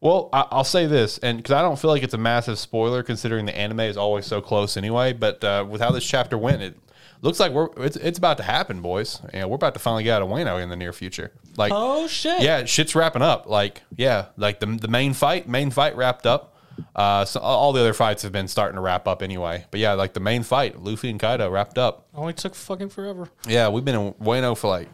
well, 0.00 0.30
I, 0.32 0.46
I'll 0.50 0.64
say 0.64 0.86
this, 0.86 1.18
and 1.18 1.36
because 1.36 1.52
I 1.52 1.60
don't 1.60 1.78
feel 1.78 1.90
like 1.90 2.02
it's 2.02 2.14
a 2.14 2.18
massive 2.18 2.58
spoiler, 2.58 3.02
considering 3.02 3.44
the 3.44 3.56
anime 3.56 3.80
is 3.80 3.98
always 3.98 4.24
so 4.24 4.40
close 4.40 4.78
anyway. 4.78 5.12
But 5.12 5.44
uh, 5.44 5.66
with 5.68 5.82
how 5.82 5.90
this 5.90 6.06
chapter 6.06 6.38
went, 6.38 6.62
it 6.62 6.78
looks 7.22 7.40
like 7.40 7.52
we're 7.52 7.68
it's 7.78 7.96
it's 7.96 8.18
about 8.18 8.36
to 8.38 8.42
happen, 8.42 8.80
boys. 8.80 9.20
Yeah, 9.32 9.46
we're 9.46 9.56
about 9.56 9.74
to 9.74 9.80
finally 9.80 10.04
get 10.04 10.16
out 10.16 10.22
of 10.22 10.28
Wano 10.28 10.62
in 10.62 10.68
the 10.68 10.76
near 10.76 10.92
future. 10.92 11.32
Like, 11.56 11.72
oh 11.74 12.06
shit. 12.06 12.42
yeah, 12.42 12.64
shit's 12.64 12.94
wrapping 12.94 13.22
up. 13.22 13.46
Like, 13.46 13.82
yeah, 13.96 14.26
like 14.36 14.60
the 14.60 14.66
the 14.66 14.88
main 14.88 15.14
fight, 15.14 15.48
main 15.48 15.70
fight 15.70 15.96
wrapped 15.96 16.26
up. 16.26 16.56
Uh, 16.94 17.24
so 17.24 17.40
all 17.40 17.72
the 17.72 17.80
other 17.80 17.92
fights 17.92 18.22
have 18.22 18.32
been 18.32 18.48
starting 18.48 18.76
to 18.76 18.80
wrap 18.80 19.06
up 19.06 19.22
anyway. 19.22 19.66
But 19.70 19.80
yeah, 19.80 19.92
like 19.92 20.14
the 20.14 20.20
main 20.20 20.42
fight, 20.42 20.80
Luffy 20.80 21.10
and 21.10 21.20
Kaido 21.20 21.50
wrapped 21.50 21.78
up. 21.78 22.06
Only 22.14 22.32
took 22.32 22.54
fucking 22.54 22.88
forever. 22.88 23.28
Yeah, 23.46 23.68
we've 23.68 23.84
been 23.84 23.94
in 23.94 24.12
Wano 24.14 24.56
for 24.56 24.68
like, 24.68 24.88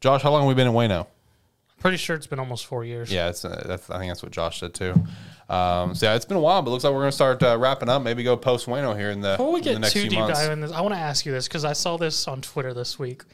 Josh, 0.00 0.22
how 0.22 0.30
long 0.32 0.42
have 0.42 0.48
we 0.48 0.54
been 0.54 0.66
in 0.66 0.72
Wano? 0.72 1.06
Pretty 1.78 1.98
sure 1.98 2.16
it's 2.16 2.26
been 2.26 2.38
almost 2.38 2.66
four 2.66 2.84
years. 2.84 3.12
Yeah, 3.12 3.28
it's 3.28 3.44
uh, 3.44 3.62
that's 3.66 3.90
I 3.90 3.98
think 3.98 4.10
that's 4.10 4.22
what 4.22 4.32
Josh 4.32 4.60
said 4.60 4.74
too. 4.74 4.94
Um, 5.48 5.94
so 5.94 6.06
yeah, 6.06 6.14
it's 6.14 6.24
been 6.24 6.36
a 6.36 6.40
while, 6.40 6.62
but 6.62 6.70
it 6.70 6.72
looks 6.72 6.84
like 6.84 6.92
we're 6.92 7.00
gonna 7.00 7.12
start 7.12 7.42
uh, 7.42 7.58
wrapping 7.58 7.88
up. 7.88 8.02
Maybe 8.02 8.22
go 8.22 8.36
post 8.36 8.66
Wano 8.66 8.96
here 8.96 9.10
in 9.10 9.20
the, 9.20 9.36
Before 9.36 9.52
we 9.52 9.60
in 9.60 9.64
the 9.64 9.70
get 9.72 9.80
next 9.80 9.92
too 9.92 10.08
deep 10.08 10.18
months. 10.18 10.38
dive 10.38 10.52
in 10.52 10.60
this, 10.60 10.72
I 10.72 10.80
want 10.80 10.94
to 10.94 11.00
ask 11.00 11.26
you 11.26 11.32
this 11.32 11.46
because 11.46 11.64
I 11.64 11.74
saw 11.74 11.96
this 11.96 12.26
on 12.26 12.40
Twitter 12.40 12.72
this 12.72 12.98
week. 12.98 13.24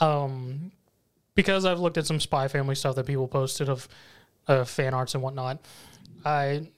Um, 0.00 0.72
because 1.34 1.64
I've 1.64 1.80
looked 1.80 1.98
at 1.98 2.06
some 2.06 2.20
Spy 2.20 2.48
Family 2.48 2.74
stuff 2.74 2.96
that 2.96 3.06
people 3.06 3.28
posted 3.28 3.68
of 3.68 3.88
uh, 4.46 4.64
fan 4.64 4.94
arts 4.94 5.14
and 5.14 5.22
whatnot. 5.22 5.58
I 6.24 6.68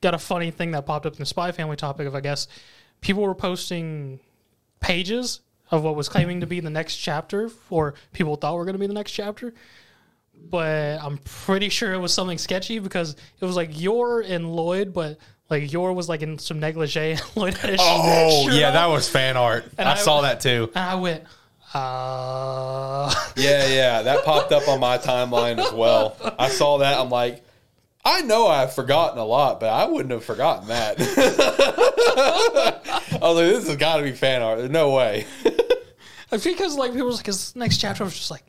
got 0.00 0.14
a 0.14 0.18
funny 0.18 0.50
thing 0.50 0.70
that 0.72 0.86
popped 0.86 1.06
up 1.06 1.12
in 1.14 1.18
the 1.18 1.26
Spy 1.26 1.52
Family 1.52 1.76
topic 1.76 2.06
of 2.06 2.14
I 2.14 2.20
guess 2.20 2.48
people 3.00 3.22
were 3.22 3.34
posting 3.34 4.20
pages 4.80 5.40
of 5.70 5.82
what 5.84 5.96
was 5.96 6.08
claiming 6.08 6.40
to 6.40 6.46
be 6.46 6.60
the 6.60 6.70
next 6.70 6.96
chapter, 6.96 7.50
or 7.68 7.94
people 8.12 8.36
thought 8.36 8.56
were 8.56 8.64
going 8.64 8.74
to 8.74 8.78
be 8.78 8.86
the 8.86 8.94
next 8.94 9.12
chapter. 9.12 9.52
But 10.50 10.98
I'm 11.02 11.18
pretty 11.18 11.68
sure 11.68 11.92
it 11.92 11.98
was 11.98 12.12
something 12.14 12.38
sketchy 12.38 12.78
because 12.78 13.16
it 13.40 13.44
was 13.44 13.56
like 13.56 13.78
Yor 13.80 14.20
and 14.20 14.46
Loid, 14.46 14.92
but 14.94 15.18
Like 15.50 15.70
Yor 15.72 15.92
was 15.92 16.08
like 16.08 16.22
in 16.22 16.38
some 16.38 16.58
negligee. 16.60 17.12
and 17.12 17.20
Loid 17.36 17.54
had 17.56 17.70
his 17.70 17.80
Oh 17.82 18.44
shirt 18.44 18.54
yeah, 18.54 18.68
off, 18.68 18.74
that 18.74 18.86
was 18.86 19.08
fan 19.08 19.36
art. 19.36 19.64
I, 19.78 19.92
I- 19.92 19.94
saw 19.96 20.22
that 20.22 20.40
too. 20.40 20.70
And 20.74 20.84
I 20.84 20.94
went, 20.94 21.24
uh. 21.74 23.14
Yeah, 23.36 23.66
yeah, 23.68 24.02
that 24.02 24.24
popped 24.24 24.52
up 24.52 24.66
on 24.68 24.80
my 24.80 24.98
timeline 24.98 25.58
as 25.64 25.72
well. 25.72 26.16
I 26.38 26.48
saw 26.48 26.78
that. 26.78 26.98
I'm 26.98 27.10
like, 27.10 27.42
I 28.04 28.22
know 28.22 28.46
I've 28.46 28.72
forgotten 28.72 29.18
a 29.18 29.24
lot, 29.24 29.60
but 29.60 29.68
I 29.68 29.84
wouldn't 29.84 30.10
have 30.12 30.24
forgotten 30.24 30.68
that. 30.68 30.96
I 33.12 33.18
was 33.22 33.36
like, 33.36 33.46
this 33.46 33.66
has 33.68 33.76
got 33.76 33.98
to 33.98 34.02
be 34.02 34.12
fan 34.12 34.42
art. 34.42 34.58
There's 34.58 34.70
no 34.70 34.90
way. 34.92 35.26
because 36.30 36.74
like 36.76 36.92
people 36.92 37.06
was 37.06 37.16
like 37.18 37.26
his 37.26 37.54
next 37.54 37.78
chapter 37.78 38.04
was 38.04 38.14
just 38.16 38.30
like 38.30 38.44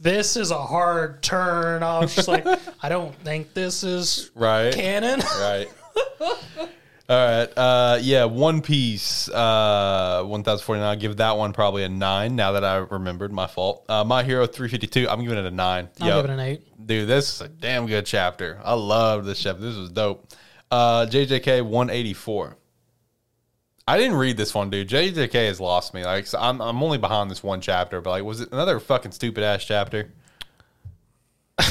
this 0.00 0.36
is 0.36 0.50
a 0.50 0.58
hard 0.62 1.22
turn. 1.22 1.82
I 1.82 2.00
was 2.00 2.14
just 2.14 2.28
like, 2.28 2.46
I 2.82 2.88
don't 2.88 3.14
think 3.16 3.54
this 3.54 3.82
is 3.84 4.30
Right. 4.34 4.72
canon. 4.74 5.20
Right. 5.40 5.68
All 7.08 7.16
right. 7.16 7.46
Uh, 7.56 7.98
yeah, 8.02 8.24
One 8.24 8.60
Piece, 8.62 9.28
uh, 9.28 10.22
1049. 10.24 10.88
I'll 10.88 10.96
give 10.96 11.16
that 11.18 11.36
one 11.36 11.52
probably 11.52 11.84
a 11.84 11.88
9 11.88 12.34
now 12.34 12.52
that 12.52 12.64
I 12.64 12.76
remembered. 12.78 13.32
My 13.32 13.46
fault. 13.46 13.84
Uh, 13.88 14.02
My 14.04 14.24
Hero 14.24 14.46
352. 14.46 15.08
I'm 15.08 15.22
giving 15.22 15.38
it 15.38 15.44
a 15.46 15.50
9. 15.50 15.88
I'll 16.00 16.08
Yo, 16.08 16.16
give 16.16 16.30
it 16.30 16.34
an 16.34 16.40
eight. 16.40 16.86
Dude, 16.86 17.08
this 17.08 17.32
is 17.34 17.40
a 17.42 17.48
damn 17.48 17.86
good 17.86 18.06
chapter. 18.06 18.60
I 18.64 18.74
love 18.74 19.24
this 19.24 19.40
chapter. 19.40 19.62
This 19.62 19.76
was 19.76 19.90
dope. 19.90 20.26
Uh, 20.70 21.06
JJK 21.06 21.62
184. 21.62 22.56
I 23.88 23.96
didn't 23.98 24.16
read 24.16 24.36
this 24.36 24.52
one, 24.54 24.68
dude. 24.70 24.88
JJK 24.88 25.32
has 25.46 25.60
lost 25.60 25.94
me. 25.94 26.04
Like, 26.04 26.26
so 26.26 26.38
I'm, 26.40 26.60
I'm 26.60 26.82
only 26.82 26.98
behind 26.98 27.30
this 27.30 27.42
one 27.42 27.60
chapter, 27.60 28.00
but 28.00 28.10
like, 28.10 28.24
was 28.24 28.40
it 28.40 28.50
another 28.52 28.80
fucking 28.80 29.12
stupid 29.12 29.44
ass 29.44 29.64
chapter? 29.64 30.10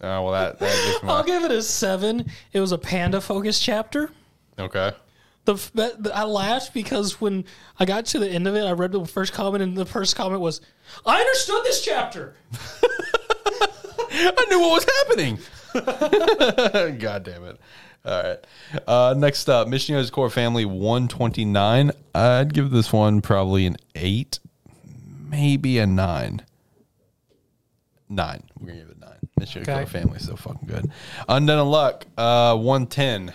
Oh 0.00 0.22
well, 0.22 0.32
that 0.32 0.58
that 0.58 1.00
I'll 1.04 1.22
give 1.24 1.44
it 1.44 1.50
a 1.50 1.62
seven. 1.62 2.30
It 2.52 2.60
was 2.60 2.72
a 2.72 2.78
panda 2.78 3.22
focused 3.22 3.62
chapter. 3.62 4.10
okay. 4.58 4.92
The, 5.46 5.54
that- 5.74 6.02
the- 6.02 6.14
I 6.14 6.24
laughed 6.24 6.74
because 6.74 7.22
when 7.22 7.44
I 7.78 7.86
got 7.86 8.04
to 8.06 8.18
the 8.18 8.28
end 8.28 8.46
of 8.46 8.54
it, 8.54 8.64
I 8.64 8.72
read 8.72 8.92
the 8.92 9.06
first 9.06 9.32
comment, 9.32 9.62
and 9.62 9.74
the 9.76 9.86
first 9.86 10.14
comment 10.14 10.42
was, 10.42 10.60
"I 11.06 11.20
understood 11.20 11.64
this 11.64 11.82
chapter." 11.82 12.34
I 14.12 14.46
knew 14.50 14.60
what 14.60 14.84
was 14.84 14.86
happening. 15.06 15.38
God 16.98 17.22
damn 17.24 17.44
it. 17.46 17.58
All 18.04 18.22
right. 18.22 18.38
Uh, 18.86 19.14
next 19.16 19.48
up, 19.48 19.66
Mission: 19.68 19.94
Yozakura 19.94 20.30
Family 20.30 20.64
129. 20.64 21.90
I'd 22.14 22.52
give 22.52 22.70
this 22.70 22.92
one 22.92 23.22
probably 23.22 23.66
an 23.66 23.76
8, 23.94 24.40
maybe 25.30 25.78
a 25.78 25.86
9. 25.86 26.42
9. 28.10 28.42
We're 28.60 28.66
going 28.66 28.78
to 28.78 28.84
give 28.84 28.90
it 28.90 28.96
a 28.98 29.06
9. 29.06 29.14
Missionaries 29.38 29.68
Okay. 29.68 29.78
Core 29.78 29.86
Family 29.86 30.16
is 30.18 30.26
so 30.26 30.36
fucking 30.36 30.68
good. 30.68 30.90
Undead 31.28 31.58
Unluck, 31.58 32.02
uh, 32.18 32.56
110. 32.56 33.32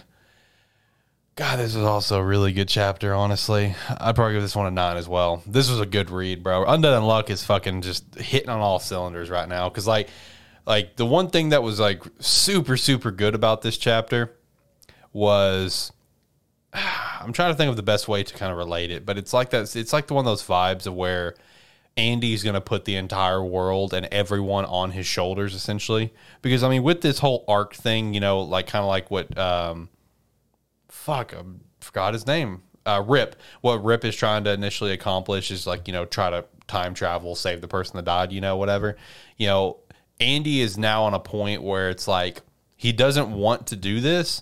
God, 1.35 1.57
this 1.57 1.73
was 1.73 1.85
also 1.85 2.19
a 2.19 2.23
really 2.23 2.51
good 2.51 2.67
chapter, 2.67 3.15
honestly. 3.15 3.73
I'd 3.89 4.13
probably 4.15 4.33
give 4.33 4.43
this 4.43 4.55
one 4.55 4.67
a 4.67 4.71
9 4.71 4.97
as 4.97 5.07
well. 5.07 5.41
This 5.47 5.69
was 5.69 5.79
a 5.79 5.85
good 5.85 6.11
read, 6.11 6.43
bro. 6.43 6.65
Undead 6.65 6.99
Unluck 6.99 7.29
is 7.29 7.43
fucking 7.43 7.81
just 7.81 8.15
hitting 8.15 8.49
on 8.49 8.59
all 8.59 8.79
cylinders 8.79 9.29
right 9.29 9.49
now. 9.49 9.67
Because, 9.67 9.87
like, 9.87 10.09
like 10.65 10.95
the 10.97 11.05
one 11.05 11.29
thing 11.29 11.49
that 11.49 11.63
was 11.63 11.79
like 11.79 12.03
super 12.19 12.77
super 12.77 13.09
good 13.09 13.33
about 13.33 13.63
this 13.63 13.77
chapter 13.77 14.35
was 15.13 15.91
I'm 16.73 17.33
trying 17.33 17.51
to 17.51 17.57
think 17.57 17.69
of 17.69 17.75
the 17.75 17.83
best 17.83 18.07
way 18.07 18.23
to 18.23 18.33
kind 18.33 18.51
of 18.51 18.57
relate 18.57 18.91
it, 18.91 19.05
but 19.05 19.17
it's 19.17 19.33
like 19.33 19.49
that 19.51 19.75
it's 19.75 19.93
like 19.93 20.07
the 20.07 20.13
one 20.13 20.25
of 20.25 20.29
those 20.29 20.43
vibes 20.43 20.85
of 20.87 20.95
where 20.95 21.35
Andy's 21.97 22.43
going 22.43 22.53
to 22.53 22.61
put 22.61 22.85
the 22.85 22.95
entire 22.95 23.43
world 23.43 23.93
and 23.93 24.05
everyone 24.07 24.65
on 24.65 24.91
his 24.91 25.05
shoulders 25.05 25.53
essentially 25.53 26.13
because 26.41 26.63
I 26.63 26.69
mean 26.69 26.83
with 26.83 27.01
this 27.01 27.19
whole 27.19 27.43
arc 27.47 27.73
thing, 27.73 28.13
you 28.13 28.19
know, 28.19 28.39
like 28.41 28.67
kind 28.67 28.83
of 28.83 28.87
like 28.87 29.11
what 29.11 29.37
um 29.37 29.89
fuck, 30.87 31.33
I 31.33 31.43
forgot 31.79 32.13
his 32.13 32.27
name. 32.27 32.63
Uh, 32.85 33.03
Rip. 33.05 33.35
What 33.61 33.83
Rip 33.83 34.05
is 34.05 34.15
trying 34.15 34.45
to 34.45 34.51
initially 34.51 34.91
accomplish 34.91 35.51
is 35.51 35.67
like 35.67 35.87
you 35.87 35.93
know 35.93 36.05
try 36.05 36.29
to 36.29 36.45
time 36.67 36.93
travel, 36.93 37.35
save 37.35 37.61
the 37.61 37.67
person 37.67 37.97
that 37.97 38.05
died. 38.05 38.31
You 38.31 38.41
know, 38.41 38.57
whatever. 38.57 38.95
You 39.37 39.47
know, 39.47 39.77
Andy 40.19 40.61
is 40.61 40.77
now 40.77 41.03
on 41.03 41.13
a 41.13 41.19
point 41.19 41.61
where 41.61 41.89
it's 41.89 42.07
like 42.07 42.41
he 42.75 42.91
doesn't 42.91 43.31
want 43.31 43.67
to 43.67 43.75
do 43.75 43.99
this, 43.99 44.41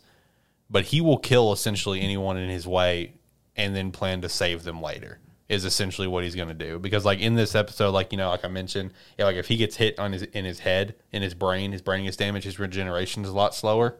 but 0.69 0.85
he 0.85 1.01
will 1.01 1.17
kill 1.17 1.51
essentially 1.53 2.01
anyone 2.01 2.37
in 2.37 2.49
his 2.49 2.67
way, 2.67 3.13
and 3.55 3.75
then 3.75 3.91
plan 3.91 4.21
to 4.21 4.29
save 4.29 4.63
them 4.63 4.81
later. 4.81 5.19
Is 5.49 5.63
essentially 5.63 6.07
what 6.09 6.25
he's 6.25 6.35
going 6.35 6.49
to 6.49 6.53
do 6.53 6.77
because, 6.77 7.05
like 7.05 7.19
in 7.19 7.35
this 7.35 7.55
episode, 7.55 7.91
like 7.91 8.11
you 8.11 8.17
know, 8.17 8.29
like 8.29 8.43
I 8.43 8.49
mentioned, 8.49 8.91
yeah, 9.17 9.23
like 9.23 9.37
if 9.37 9.47
he 9.47 9.55
gets 9.55 9.77
hit 9.77 9.97
on 9.97 10.11
his 10.11 10.23
in 10.23 10.43
his 10.43 10.59
head, 10.59 10.95
in 11.13 11.21
his 11.21 11.33
brain, 11.33 11.71
his 11.71 11.81
brain 11.81 12.03
gets 12.03 12.17
damaged, 12.17 12.43
his 12.43 12.59
regeneration 12.59 13.23
is 13.23 13.29
a 13.29 13.33
lot 13.33 13.55
slower. 13.55 13.95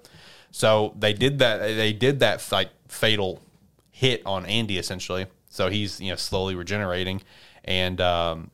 So 0.52 0.94
they 1.00 1.14
did 1.14 1.40
that. 1.40 1.60
They 1.60 1.94
did 1.94 2.20
that 2.20 2.46
like 2.52 2.72
fatal 2.90 3.42
hit 3.92 4.22
on 4.26 4.46
Andy 4.46 4.78
essentially. 4.78 5.28
So 5.50 5.70
he's 5.70 6.00
you 6.00 6.10
know 6.10 6.16
slowly 6.16 6.56
regenerating, 6.56 7.22
and 7.64 8.00
um, 8.02 8.52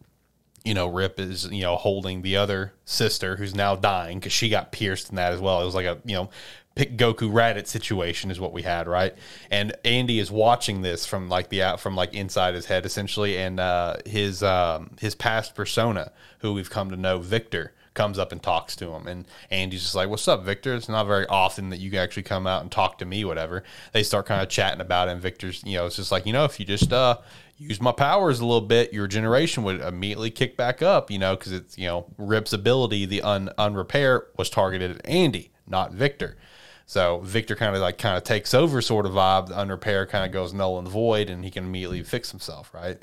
you 0.63 0.73
know 0.73 0.87
Rip 0.87 1.19
is 1.19 1.45
you 1.51 1.61
know 1.61 1.75
holding 1.75 2.21
the 2.21 2.37
other 2.37 2.73
sister 2.85 3.35
who's 3.35 3.53
now 3.53 3.75
dying 3.75 4.19
because 4.19 4.33
she 4.33 4.49
got 4.49 4.71
pierced 4.71 5.09
in 5.09 5.15
that 5.15 5.33
as 5.33 5.39
well. 5.39 5.61
It 5.61 5.65
was 5.65 5.75
like 5.75 5.85
a 5.85 5.97
you 6.05 6.15
know 6.15 6.29
pick 6.75 6.97
Goku 6.97 7.31
Raditz 7.31 7.67
situation 7.67 8.31
is 8.31 8.39
what 8.39 8.53
we 8.53 8.63
had 8.63 8.87
right, 8.87 9.15
and 9.51 9.75
Andy 9.85 10.19
is 10.19 10.31
watching 10.31 10.81
this 10.81 11.05
from 11.05 11.29
like 11.29 11.49
the 11.49 11.63
out 11.63 11.79
from 11.79 11.95
like 11.95 12.13
inside 12.13 12.55
his 12.55 12.65
head 12.65 12.85
essentially, 12.85 13.37
and 13.37 13.59
uh, 13.59 13.97
his 14.05 14.43
um, 14.43 14.91
his 14.99 15.15
past 15.15 15.55
persona 15.55 16.11
who 16.39 16.53
we've 16.53 16.69
come 16.69 16.89
to 16.89 16.97
know 16.97 17.19
Victor 17.19 17.73
comes 17.93 18.17
up 18.17 18.31
and 18.31 18.41
talks 18.41 18.75
to 18.77 18.89
him. 18.89 19.07
And 19.07 19.25
Andy's 19.51 19.83
just 19.83 19.95
like 19.95 20.09
what's 20.09 20.27
up 20.27 20.43
Victor? 20.43 20.75
It's 20.75 20.89
not 20.89 21.05
very 21.05 21.27
often 21.27 21.69
that 21.69 21.79
you 21.79 21.97
actually 21.97 22.23
come 22.23 22.47
out 22.47 22.61
and 22.61 22.71
talk 22.71 22.97
to 22.99 23.05
me 23.05 23.25
whatever. 23.25 23.63
They 23.91 24.03
start 24.03 24.25
kind 24.25 24.41
of 24.41 24.49
chatting 24.49 24.81
about 24.81 25.07
it 25.07 25.11
and 25.11 25.21
Victor's 25.21 25.63
you 25.63 25.77
know 25.77 25.85
it's 25.85 25.97
just 25.97 26.11
like 26.11 26.25
you 26.25 26.33
know 26.33 26.45
if 26.45 26.59
you 26.59 26.65
just 26.65 26.91
uh 26.91 27.17
use 27.57 27.79
my 27.79 27.91
powers 27.91 28.39
a 28.39 28.45
little 28.45 28.61
bit 28.61 28.91
your 28.91 29.07
generation 29.07 29.63
would 29.63 29.79
immediately 29.79 30.31
kick 30.31 30.57
back 30.57 30.81
up 30.81 31.11
you 31.11 31.19
know 31.19 31.35
because 31.35 31.51
it's 31.51 31.77
you 31.77 31.85
know 31.85 32.05
Rip's 32.17 32.51
ability 32.51 33.05
the 33.05 33.21
un 33.21 33.49
unrepair 33.57 34.25
was 34.37 34.49
targeted 34.49 34.91
at 34.91 35.07
Andy 35.07 35.51
not 35.67 35.93
Victor 35.93 36.35
so 36.85 37.19
Victor 37.19 37.55
kind 37.55 37.75
of 37.75 37.81
like 37.81 37.97
kind 37.97 38.17
of 38.17 38.23
takes 38.23 38.53
over 38.53 38.81
sort 38.81 39.05
of 39.05 39.13
vibe 39.13 39.47
the 39.47 39.57
unrepair 39.57 40.05
kind 40.05 40.25
of 40.25 40.31
goes 40.31 40.53
null 40.53 40.79
and 40.79 40.87
void 40.87 41.29
and 41.29 41.43
he 41.43 41.51
can 41.51 41.63
immediately 41.63 42.03
fix 42.03 42.31
himself 42.31 42.73
right 42.73 42.99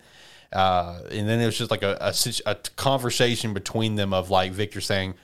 uh, 0.53 1.01
and 1.11 1.29
then 1.29 1.41
it 1.41 1.47
was 1.47 1.57
just 1.57 1.71
like 1.71 1.83
a, 1.83 1.97
a, 2.01 2.15
a 2.47 2.55
conversation 2.77 3.55
between 3.55 3.95
them 3.95 4.13
of 4.13 4.31
like 4.31 4.53
Victor 4.53 4.81
saying, 4.81 5.15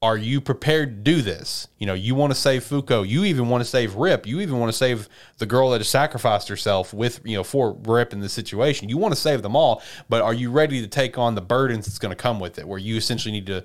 "Are 0.00 0.16
you 0.16 0.40
prepared 0.40 1.04
to 1.04 1.12
do 1.12 1.22
this? 1.22 1.66
You 1.78 1.86
know, 1.86 1.94
you 1.94 2.14
want 2.14 2.32
to 2.32 2.38
save 2.38 2.62
Fuko. 2.62 3.06
You 3.06 3.24
even 3.24 3.48
want 3.48 3.64
to 3.64 3.68
save 3.68 3.96
Rip. 3.96 4.26
You 4.26 4.40
even 4.40 4.60
want 4.60 4.70
to 4.70 4.76
save 4.76 5.08
the 5.38 5.46
girl 5.46 5.70
that 5.70 5.80
has 5.80 5.88
sacrificed 5.88 6.48
herself 6.48 6.94
with 6.94 7.20
you 7.24 7.36
know 7.36 7.44
for 7.44 7.72
Rip 7.84 8.12
in 8.12 8.20
the 8.20 8.28
situation. 8.28 8.88
You 8.88 8.96
want 8.96 9.12
to 9.12 9.20
save 9.20 9.42
them 9.42 9.56
all, 9.56 9.82
but 10.08 10.22
are 10.22 10.34
you 10.34 10.52
ready 10.52 10.80
to 10.80 10.88
take 10.88 11.18
on 11.18 11.34
the 11.34 11.42
burdens 11.42 11.86
that's 11.86 11.98
going 11.98 12.14
to 12.14 12.22
come 12.22 12.38
with 12.38 12.58
it? 12.58 12.68
Where 12.68 12.78
you 12.78 12.96
essentially 12.96 13.32
need 13.32 13.46
to." 13.46 13.64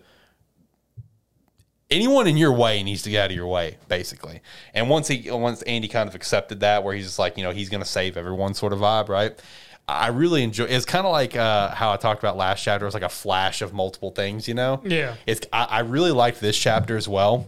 Anyone 1.94 2.28
in 2.28 2.38
your 2.38 2.52
way 2.52 2.84
needs 2.84 3.04
to 3.04 3.10
get 3.10 3.26
out 3.26 3.30
of 3.32 3.38
your 3.38 3.48
way, 3.48 3.78
basically. 3.88 4.42
And 4.74 4.90
once 4.90 5.08
he, 5.08 5.30
once 5.30 5.62
Andy 5.62 5.88
kind 5.88 6.10
of 6.10 6.16
accepted 6.16 6.60
that, 6.62 6.84
where 6.84 6.96
he's 6.96 7.06
just 7.06 7.20
like, 7.20 7.38
you 7.38 7.44
know, 7.44 7.52
he's 7.52 7.70
going 7.70 7.84
to 7.84 7.90
save 7.90 8.18
everyone, 8.18 8.54
sort 8.54 8.74
of 8.74 8.80
vibe, 8.80 9.10
right? 9.10 9.40
I 9.88 10.08
really 10.08 10.44
enjoy. 10.44 10.66
It's 10.66 10.86
kind 10.86 11.06
of 11.06 11.12
like 11.12 11.36
uh, 11.36 11.70
how 11.76 11.92
I 11.92 11.98
talked 11.98 12.24
about 12.24 12.38
last 12.38 12.64
chapter. 12.64 12.86
It 12.86 12.88
was 12.88 12.94
like 12.94 13.04
a 13.04 13.10
flash 13.10 13.62
of 13.62 13.74
multiple 13.74 14.12
things, 14.12 14.48
you 14.48 14.54
know. 14.54 14.82
Yeah. 14.84 15.16
It's. 15.26 15.46
I, 15.52 15.66
I 15.66 15.80
really 15.80 16.12
liked 16.12 16.40
this 16.40 16.58
chapter 16.58 16.96
as 16.96 17.08
well, 17.08 17.48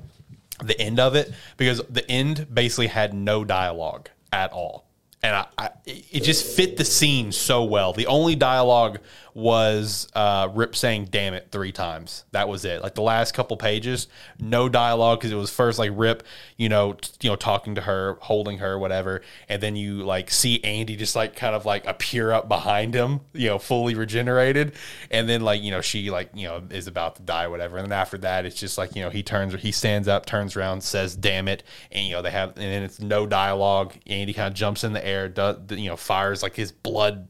the 0.61 0.79
end 0.79 0.99
of 0.99 1.15
it, 1.15 1.31
because 1.55 1.81
the 1.89 2.09
end 2.11 2.47
basically 2.53 2.87
had 2.87 3.13
no 3.13 3.45
dialogue 3.45 4.09
at 4.33 4.51
all, 4.51 4.85
and 5.23 5.33
I, 5.33 5.45
I 5.57 5.69
it 5.85 6.23
just 6.23 6.45
fit 6.45 6.75
the 6.75 6.83
scene 6.83 7.31
so 7.31 7.63
well. 7.63 7.93
The 7.93 8.07
only 8.07 8.35
dialogue 8.35 8.99
was 9.35 10.07
uh, 10.15 10.47
Rip 10.53 10.77
saying 10.77 11.09
"damn 11.11 11.33
it" 11.33 11.49
three 11.51 11.73
times. 11.73 12.23
That 12.31 12.47
was 12.47 12.63
it. 12.63 12.81
Like 12.81 12.95
the 12.95 13.01
last 13.01 13.33
couple 13.33 13.57
pages, 13.57 14.07
no 14.39 14.69
dialogue 14.69 15.19
because 15.19 15.33
it 15.33 15.35
was 15.35 15.51
first 15.51 15.77
like 15.77 15.91
Rip, 15.93 16.23
you 16.55 16.69
know, 16.69 16.93
t- 16.93 17.11
you 17.21 17.29
know, 17.29 17.35
talking 17.35 17.75
to 17.75 17.81
her, 17.81 18.17
holding 18.21 18.59
her, 18.59 18.79
whatever, 18.79 19.21
and 19.49 19.61
then 19.61 19.75
you 19.75 20.03
like 20.03 20.31
see 20.31 20.63
Andy 20.63 20.95
just 20.95 21.17
like 21.17 21.35
kind 21.35 21.53
of 21.53 21.65
like 21.65 21.85
appear 21.85 22.31
up 22.31 22.47
behind 22.47 22.95
him, 22.95 23.19
you 23.33 23.49
know, 23.49 23.59
fully 23.59 23.93
regenerated, 23.93 24.73
and 25.11 25.27
then 25.27 25.41
like 25.41 25.61
you 25.61 25.69
know 25.69 25.81
she 25.81 26.09
like 26.09 26.29
you 26.33 26.47
know 26.47 26.63
is 26.69 26.87
about 26.87 27.17
to 27.17 27.21
die, 27.21 27.49
whatever, 27.49 27.75
and 27.75 27.85
then 27.85 27.99
after 27.99 28.17
that 28.19 28.45
it's 28.45 28.57
just 28.57 28.77
like 28.77 28.95
you 28.95 29.01
know 29.01 29.09
he 29.09 29.21
turns, 29.21 29.53
he 29.55 29.73
stands 29.73 30.07
up, 30.07 30.25
turns 30.25 30.55
around, 30.55 30.81
says 30.81 31.13
"damn 31.13 31.49
it," 31.49 31.61
and 31.91 32.07
you 32.07 32.13
know 32.13 32.21
they 32.21 32.31
have, 32.31 32.51
and 32.51 32.57
then 32.57 32.83
it's 32.83 33.01
no 33.01 33.27
dialogue. 33.27 33.93
Andy 34.07 34.31
kind 34.31 34.47
of 34.47 34.53
jumps 34.53 34.85
in 34.85 34.93
the 34.93 35.05
air, 35.05 35.27
does 35.27 35.57
you 35.71 35.89
know 35.89 35.97
fires 35.97 36.41
like 36.41 36.55
his 36.55 36.71
blood 36.71 37.27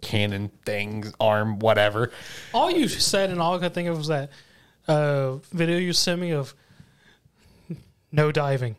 cannon 0.00 0.50
things, 0.64 1.12
arm, 1.20 1.58
whatever. 1.58 2.10
All 2.52 2.70
you 2.70 2.88
said 2.88 3.30
and 3.30 3.40
all 3.40 3.56
I 3.56 3.58
could 3.58 3.74
think 3.74 3.88
of 3.88 3.98
was 3.98 4.08
that 4.08 4.30
uh, 4.86 5.36
video 5.52 5.78
you 5.78 5.92
sent 5.92 6.20
me 6.20 6.32
of 6.32 6.54
no 8.10 8.32
diving. 8.32 8.76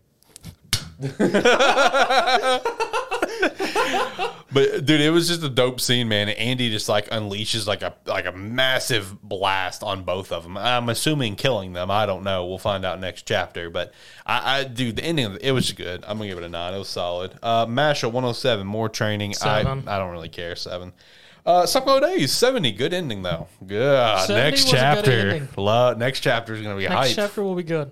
but 4.51 4.85
dude, 4.85 5.01
it 5.01 5.11
was 5.11 5.27
just 5.27 5.43
a 5.43 5.49
dope 5.49 5.79
scene, 5.79 6.07
man. 6.07 6.29
Andy 6.29 6.69
just 6.69 6.89
like 6.89 7.09
unleashes 7.09 7.67
like 7.67 7.81
a 7.81 7.95
like 8.05 8.25
a 8.25 8.31
massive 8.31 9.21
blast 9.21 9.83
on 9.83 10.03
both 10.03 10.31
of 10.31 10.43
them. 10.43 10.57
I'm 10.57 10.89
assuming 10.89 11.35
killing 11.35 11.73
them. 11.73 11.91
I 11.91 12.05
don't 12.05 12.23
know. 12.23 12.45
We'll 12.45 12.57
find 12.57 12.85
out 12.85 12.99
next 12.99 13.23
chapter. 13.27 13.69
But 13.69 13.93
I, 14.25 14.59
I 14.59 14.63
dude, 14.63 14.95
the 14.95 15.03
ending 15.03 15.25
of 15.25 15.35
it, 15.35 15.43
it 15.43 15.51
was 15.51 15.71
good. 15.71 16.03
I'm 16.07 16.17
gonna 16.17 16.29
give 16.29 16.37
it 16.37 16.43
a 16.43 16.49
nine. 16.49 16.73
It 16.73 16.79
was 16.79 16.89
solid. 16.89 17.37
Uh, 17.43 17.65
Mashle 17.65 18.11
107, 18.11 18.65
more 18.65 18.89
training. 18.89 19.33
Seven. 19.33 19.87
I 19.87 19.95
I 19.95 19.99
don't 19.99 20.11
really 20.11 20.29
care. 20.29 20.55
Seven. 20.55 20.93
Uh, 21.45 21.63
Sakamoto 21.63 22.01
Days 22.01 22.31
70, 22.33 22.73
good 22.73 22.93
ending 22.93 23.21
though. 23.23 23.47
Good. 23.65 24.29
Next 24.29 24.65
was 24.65 24.73
a 24.73 24.75
good 24.75 25.03
chapter. 25.05 25.47
Love, 25.57 25.97
next 25.97 26.19
chapter 26.19 26.53
is 26.53 26.61
gonna 26.61 26.75
be 26.75 26.83
Next 26.83 26.95
hype. 26.95 27.15
chapter 27.15 27.41
will 27.43 27.55
be 27.55 27.63
good. 27.63 27.91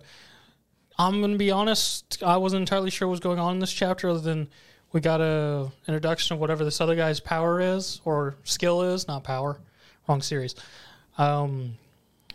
I'm 0.99 1.22
gonna 1.22 1.38
be 1.38 1.51
honest. 1.51 2.22
I 2.24 2.38
wasn't 2.38 2.62
entirely 2.62 2.89
sure 2.89 3.08
what 3.08 3.12
was 3.12 3.20
going 3.20 3.39
on 3.39 3.53
in 3.53 3.60
this 3.60 3.72
chapter, 3.72 4.10
other 4.10 4.20
than 4.20 4.49
we 4.92 5.02
got 5.02 5.22
a 5.22 5.72
introduction 5.88 6.34
of 6.34 6.40
whatever 6.40 6.64
this 6.64 6.80
other 6.82 6.96
guy's 6.96 7.20
power 7.20 7.60
is 7.60 8.02
or 8.06 8.36
skill 8.44 8.82
is, 8.82 9.08
not 9.08 9.24
power. 9.24 9.60
Wrong 10.08 10.22
series. 10.22 10.56
Um, 11.18 11.78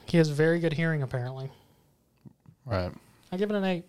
he 0.07 0.18
has 0.18 0.28
very 0.28 0.61
good 0.61 0.72
hearing, 0.72 1.03
apparently. 1.03 1.50
Right. 2.66 2.92
I 3.30 3.36
give 3.36 3.50
it 3.50 3.57
an 3.57 3.64
eight. 3.64 3.84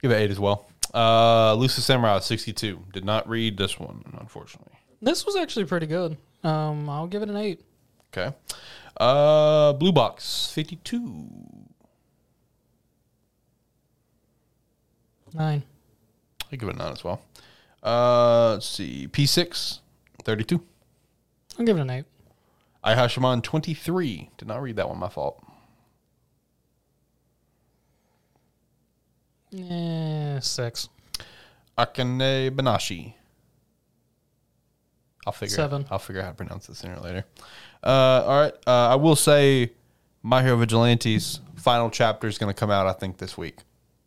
Give 0.00 0.10
it 0.10 0.16
eight 0.16 0.30
as 0.30 0.38
well. 0.38 0.66
Uh, 0.94 1.54
Lucius 1.54 1.84
Samurai 1.84 2.18
62. 2.20 2.84
Did 2.92 3.04
not 3.04 3.28
read 3.28 3.56
this 3.56 3.78
one, 3.78 4.02
unfortunately. 4.20 4.74
This 5.00 5.26
was 5.26 5.36
actually 5.36 5.64
pretty 5.64 5.86
good. 5.86 6.16
Um, 6.44 6.88
I'll 6.88 7.06
give 7.06 7.22
it 7.22 7.28
an 7.28 7.36
eight. 7.36 7.60
Okay. 8.16 8.34
Uh, 8.96 9.72
Blue 9.72 9.92
Box 9.92 10.52
52. 10.54 11.28
Nine. 15.34 15.62
I 16.52 16.56
give 16.56 16.68
it 16.68 16.74
a 16.74 16.78
nine 16.78 16.92
as 16.92 17.02
well. 17.02 17.22
Uh, 17.82 18.52
let's 18.52 18.66
see. 18.68 19.08
P6 19.08 19.80
32. 20.24 20.62
I'll 21.58 21.64
give 21.66 21.76
it 21.76 21.80
an 21.80 21.90
eight. 21.90 22.04
Ayashimon 22.84 23.42
23. 23.42 24.30
Did 24.38 24.48
not 24.48 24.62
read 24.62 24.76
that 24.76 24.88
one. 24.88 24.98
My 24.98 25.08
fault. 25.08 25.42
Eh, 29.56 30.40
six. 30.40 30.88
Akane 31.76 32.50
Banashi. 32.50 33.14
I'll 35.26 35.32
figure 35.32 35.54
Seven. 35.54 35.86
I'll 35.90 35.98
figure 35.98 36.20
out 36.20 36.24
how 36.24 36.30
to 36.30 36.36
pronounce 36.36 36.66
this 36.66 36.78
sooner 36.78 36.96
or 36.96 37.00
later. 37.00 37.24
Uh, 37.82 38.24
all 38.26 38.40
right. 38.40 38.54
Uh, 38.66 38.88
I 38.88 38.94
will 38.96 39.14
say, 39.16 39.72
My 40.22 40.42
Hero 40.42 40.56
Vigilantes 40.56 41.40
final 41.56 41.90
chapter 41.90 42.26
is 42.26 42.38
going 42.38 42.52
to 42.52 42.58
come 42.58 42.70
out. 42.70 42.86
I 42.86 42.92
think 42.92 43.18
this 43.18 43.36
week. 43.38 43.58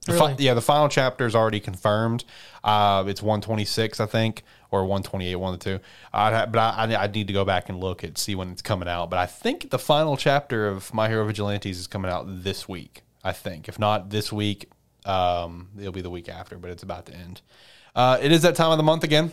The 0.05 0.13
fi- 0.13 0.35
yeah, 0.37 0.53
the 0.53 0.61
final 0.61 0.87
chapter 0.87 1.25
is 1.25 1.35
already 1.35 1.59
confirmed. 1.59 2.23
Uh, 2.63 3.03
it's 3.07 3.21
126, 3.21 3.99
I 3.99 4.05
think, 4.05 4.43
or 4.71 4.81
128, 4.81 5.35
one 5.35 5.53
of 5.53 5.59
the 5.59 5.63
two. 5.63 5.83
I'd 6.13 6.33
ha- 6.33 6.45
but 6.45 6.59
I, 6.59 6.93
I, 6.93 7.03
I 7.03 7.07
need 7.07 7.27
to 7.27 7.33
go 7.33 7.43
back 7.43 7.69
and 7.69 7.79
look 7.79 8.03
and 8.03 8.17
see 8.17 8.35
when 8.35 8.51
it's 8.51 8.61
coming 8.61 8.87
out. 8.87 9.09
But 9.09 9.17
I 9.19 9.25
think 9.25 9.71
the 9.71 9.79
final 9.79 10.15
chapter 10.15 10.67
of 10.67 10.93
My 10.93 11.07
Hero 11.09 11.25
Vigilantes 11.25 11.79
is 11.79 11.87
coming 11.87 12.11
out 12.11 12.25
this 12.43 12.69
week. 12.69 13.01
I 13.23 13.31
think, 13.31 13.67
if 13.67 13.79
not 13.79 14.11
this 14.11 14.31
week, 14.31 14.69
um, 15.05 15.69
it'll 15.79 15.91
be 15.91 16.01
the 16.01 16.09
week 16.11 16.29
after. 16.29 16.57
But 16.57 16.69
it's 16.69 16.83
about 16.83 17.07
to 17.07 17.13
end. 17.15 17.41
Uh, 17.95 18.19
it 18.21 18.31
is 18.31 18.43
that 18.43 18.55
time 18.55 18.71
of 18.71 18.77
the 18.77 18.83
month 18.83 19.03
again. 19.03 19.31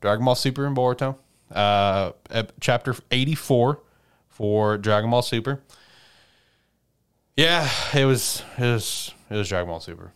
Dragon 0.00 0.24
Ball 0.24 0.36
Super 0.36 0.66
and 0.66 0.76
Boruto. 0.76 1.16
Uh, 1.50 2.12
chapter 2.60 2.94
84 3.10 3.80
for 4.28 4.78
Dragon 4.78 5.10
Ball 5.10 5.22
Super. 5.22 5.60
Yeah, 7.36 7.68
it 7.94 8.04
was 8.04 8.42
it 8.56 8.62
was 8.62 9.14
it 9.30 9.36
was 9.36 9.48
Dragon 9.48 9.68
Ball 9.68 9.80
Super. 9.80 10.12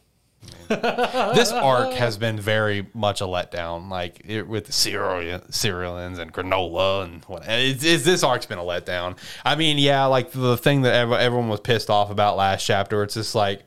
this 0.69 1.53
arc 1.53 1.93
has 1.93 2.17
been 2.17 2.39
very 2.39 2.89
much 2.95 3.21
a 3.21 3.25
letdown, 3.25 3.89
like 3.89 4.23
it, 4.25 4.49
with 4.49 4.73
cereal, 4.73 5.41
Cerealians 5.51 6.19
and 6.19 6.33
Granolah 6.33 7.05
and 7.05 7.25
what. 7.25 7.45
It's, 7.47 7.83
this 7.83 8.23
arc's 8.23 8.47
been 8.47 8.59
a 8.59 8.63
letdown. 8.63 9.17
I 9.45 9.55
mean, 9.55 9.79
yeah, 9.79 10.07
like 10.07 10.33
the 10.33 10.57
thing 10.57 10.83
that 10.83 10.95
everyone 10.95 11.49
was 11.49 11.61
pissed 11.61 11.91
off 11.91 12.11
about 12.11 12.37
last 12.37 12.65
chapter. 12.65 13.03
It's 13.03 13.15
just 13.15 13.35
like, 13.35 13.63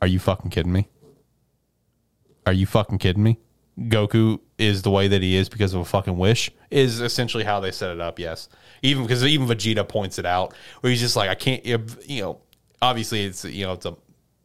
are 0.00 0.08
you 0.08 0.18
fucking 0.18 0.50
kidding 0.50 0.72
me? 0.72 0.88
Are 2.46 2.52
you 2.52 2.66
fucking 2.66 2.98
kidding 2.98 3.22
me? 3.22 3.38
Goku 3.78 4.40
is 4.58 4.82
the 4.82 4.90
way 4.90 5.08
that 5.08 5.22
he 5.22 5.36
is 5.36 5.48
because 5.48 5.74
of 5.74 5.80
a 5.80 5.84
fucking 5.84 6.16
wish 6.18 6.50
is 6.70 7.00
essentially 7.00 7.44
how 7.44 7.60
they 7.60 7.70
set 7.70 7.90
it 7.90 8.00
up. 8.00 8.18
Yes, 8.18 8.48
even 8.82 9.04
because 9.04 9.24
even 9.24 9.46
Vegeta 9.46 9.88
points 9.88 10.18
it 10.18 10.26
out 10.26 10.54
where 10.80 10.90
he's 10.90 11.00
just 11.00 11.16
like, 11.16 11.30
I 11.30 11.34
can't, 11.34 11.64
you 11.64 12.22
know, 12.22 12.40
obviously 12.82 13.24
it's 13.24 13.44
you 13.44 13.64
know 13.64 13.72
it's 13.72 13.86
a 13.86 13.96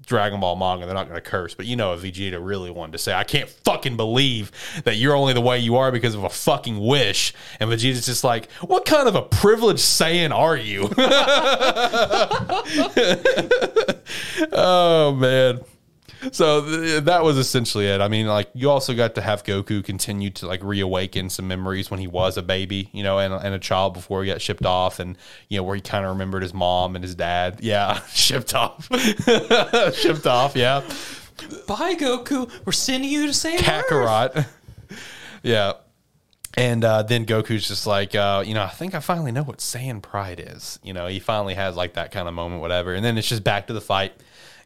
Dragon 0.07 0.39
Ball 0.39 0.55
manga, 0.55 0.85
they're 0.85 0.95
not 0.95 1.09
going 1.09 1.21
to 1.21 1.29
curse, 1.29 1.53
but 1.53 1.65
you 1.65 1.75
know 1.75 1.93
if 1.93 2.01
Vegeta 2.01 2.39
really 2.43 2.71
wanted 2.71 2.93
to 2.93 2.97
say, 2.97 3.13
I 3.13 3.25
can't 3.25 3.49
fucking 3.49 3.97
believe 3.97 4.51
that 4.85 4.95
you're 4.95 5.15
only 5.15 5.33
the 5.33 5.41
way 5.41 5.59
you 5.59 5.75
are 5.75 5.91
because 5.91 6.15
of 6.15 6.23
a 6.23 6.29
fucking 6.29 6.79
wish, 6.79 7.33
and 7.59 7.69
Vegeta's 7.69 8.05
just 8.05 8.23
like, 8.23 8.49
what 8.61 8.85
kind 8.85 9.07
of 9.07 9.15
a 9.15 9.21
privileged 9.21 9.79
Saiyan 9.79 10.33
are 10.33 10.55
you? 10.57 10.89
oh 14.53 15.13
man. 15.13 15.59
So 16.31 16.65
th- 16.65 17.03
that 17.03 17.23
was 17.23 17.37
essentially 17.37 17.87
it. 17.87 18.01
I 18.01 18.07
mean, 18.07 18.27
like 18.27 18.49
you 18.53 18.69
also 18.69 18.95
got 18.95 19.15
to 19.15 19.21
have 19.21 19.43
Goku 19.43 19.83
continue 19.83 20.29
to 20.31 20.47
like 20.47 20.63
reawaken 20.63 21.29
some 21.29 21.47
memories 21.47 21.91
when 21.91 21.99
he 21.99 22.07
was 22.07 22.37
a 22.37 22.41
baby, 22.41 22.89
you 22.91 23.03
know, 23.03 23.19
and, 23.19 23.33
and 23.33 23.53
a 23.53 23.59
child 23.59 23.93
before 23.93 24.23
he 24.23 24.31
got 24.31 24.41
shipped 24.41 24.65
off, 24.65 24.99
and 24.99 25.17
you 25.49 25.57
know 25.57 25.63
where 25.63 25.75
he 25.75 25.81
kind 25.81 26.05
of 26.05 26.11
remembered 26.11 26.41
his 26.41 26.53
mom 26.53 26.95
and 26.95 27.03
his 27.03 27.15
dad. 27.15 27.59
Yeah, 27.67 27.99
shipped 28.07 28.55
off, 28.55 28.87
shipped 29.93 30.25
off. 30.25 30.55
Yeah, 30.55 30.81
Bye, 31.67 31.95
Goku. 31.95 32.49
We're 32.65 32.71
sending 32.71 33.09
you 33.09 33.27
to 33.27 33.33
save 33.33 33.59
Earth. 33.59 33.85
Kakarot. 33.89 34.47
yeah. 35.43 35.73
And 36.55 36.83
uh, 36.83 37.03
then 37.03 37.25
Goku's 37.25 37.67
just 37.67 37.85
like, 37.85 38.15
uh, 38.15 38.43
you 38.45 38.55
know, 38.55 38.63
I 38.63 38.69
think 38.69 38.95
I 38.95 38.99
finally 38.99 39.31
know 39.31 39.43
what 39.43 39.59
Saiyan 39.59 40.01
pride 40.01 40.43
is. 40.43 40.79
You 40.81 40.93
know, 40.93 41.05
he 41.05 41.19
finally 41.19 41.53
has 41.53 41.75
like 41.75 41.93
that 41.93 42.11
kind 42.11 42.27
of 42.27 42.33
moment, 42.33 42.61
whatever. 42.61 42.93
And 42.93 43.05
then 43.05 43.17
it's 43.17 43.29
just 43.29 43.43
back 43.43 43.67
to 43.67 43.73
the 43.73 43.81
fight. 43.81 44.13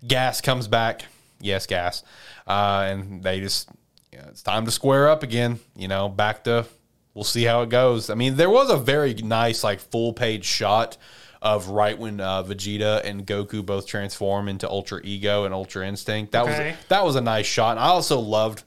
Gas 0.08 0.40
comes 0.40 0.68
back. 0.68 1.06
Yes, 1.42 1.66
Gas. 1.68 2.04
Uh, 2.48 2.86
and 2.88 3.24
they 3.24 3.40
just, 3.40 3.70
you 4.12 4.20
know, 4.20 4.26
it's 4.30 4.42
time 4.42 4.66
to 4.66 4.72
square 4.72 5.10
up 5.10 5.24
again. 5.24 5.60
You 5.76 5.88
know, 5.88 6.08
back 6.10 6.44
to, 6.46 6.66
we'll 7.14 7.24
see 7.24 7.44
how 7.44 7.62
it 7.64 7.70
goes. 7.70 8.10
I 8.10 8.16
mean, 8.16 8.36
there 8.36 8.50
was 8.50 8.70
a 8.70 8.78
very 8.78 9.14
nice, 9.16 9.64
like, 9.64 9.80
full 9.80 10.14
page 10.14 10.46
shot 10.46 10.98
of 11.42 11.70
right 11.70 11.98
when 11.98 12.20
uh, 12.22 12.44
Vegeta 12.44 13.04
and 13.04 13.26
Goku 13.26 13.66
both 13.66 13.88
transform 13.88 14.48
into 14.48 14.70
Ultra 14.70 15.02
Ego 15.04 15.44
and 15.46 15.54
Ultra 15.54 15.88
Instinct. 15.88 16.34
That 16.34 16.44
Okay. 16.44 16.70
was 16.72 16.78
that 16.90 17.04
was 17.04 17.16
a 17.16 17.22
nice 17.22 17.48
shot. 17.48 17.72
And 17.72 17.80
I 17.80 17.88
also 17.88 18.20
loved 18.20 18.64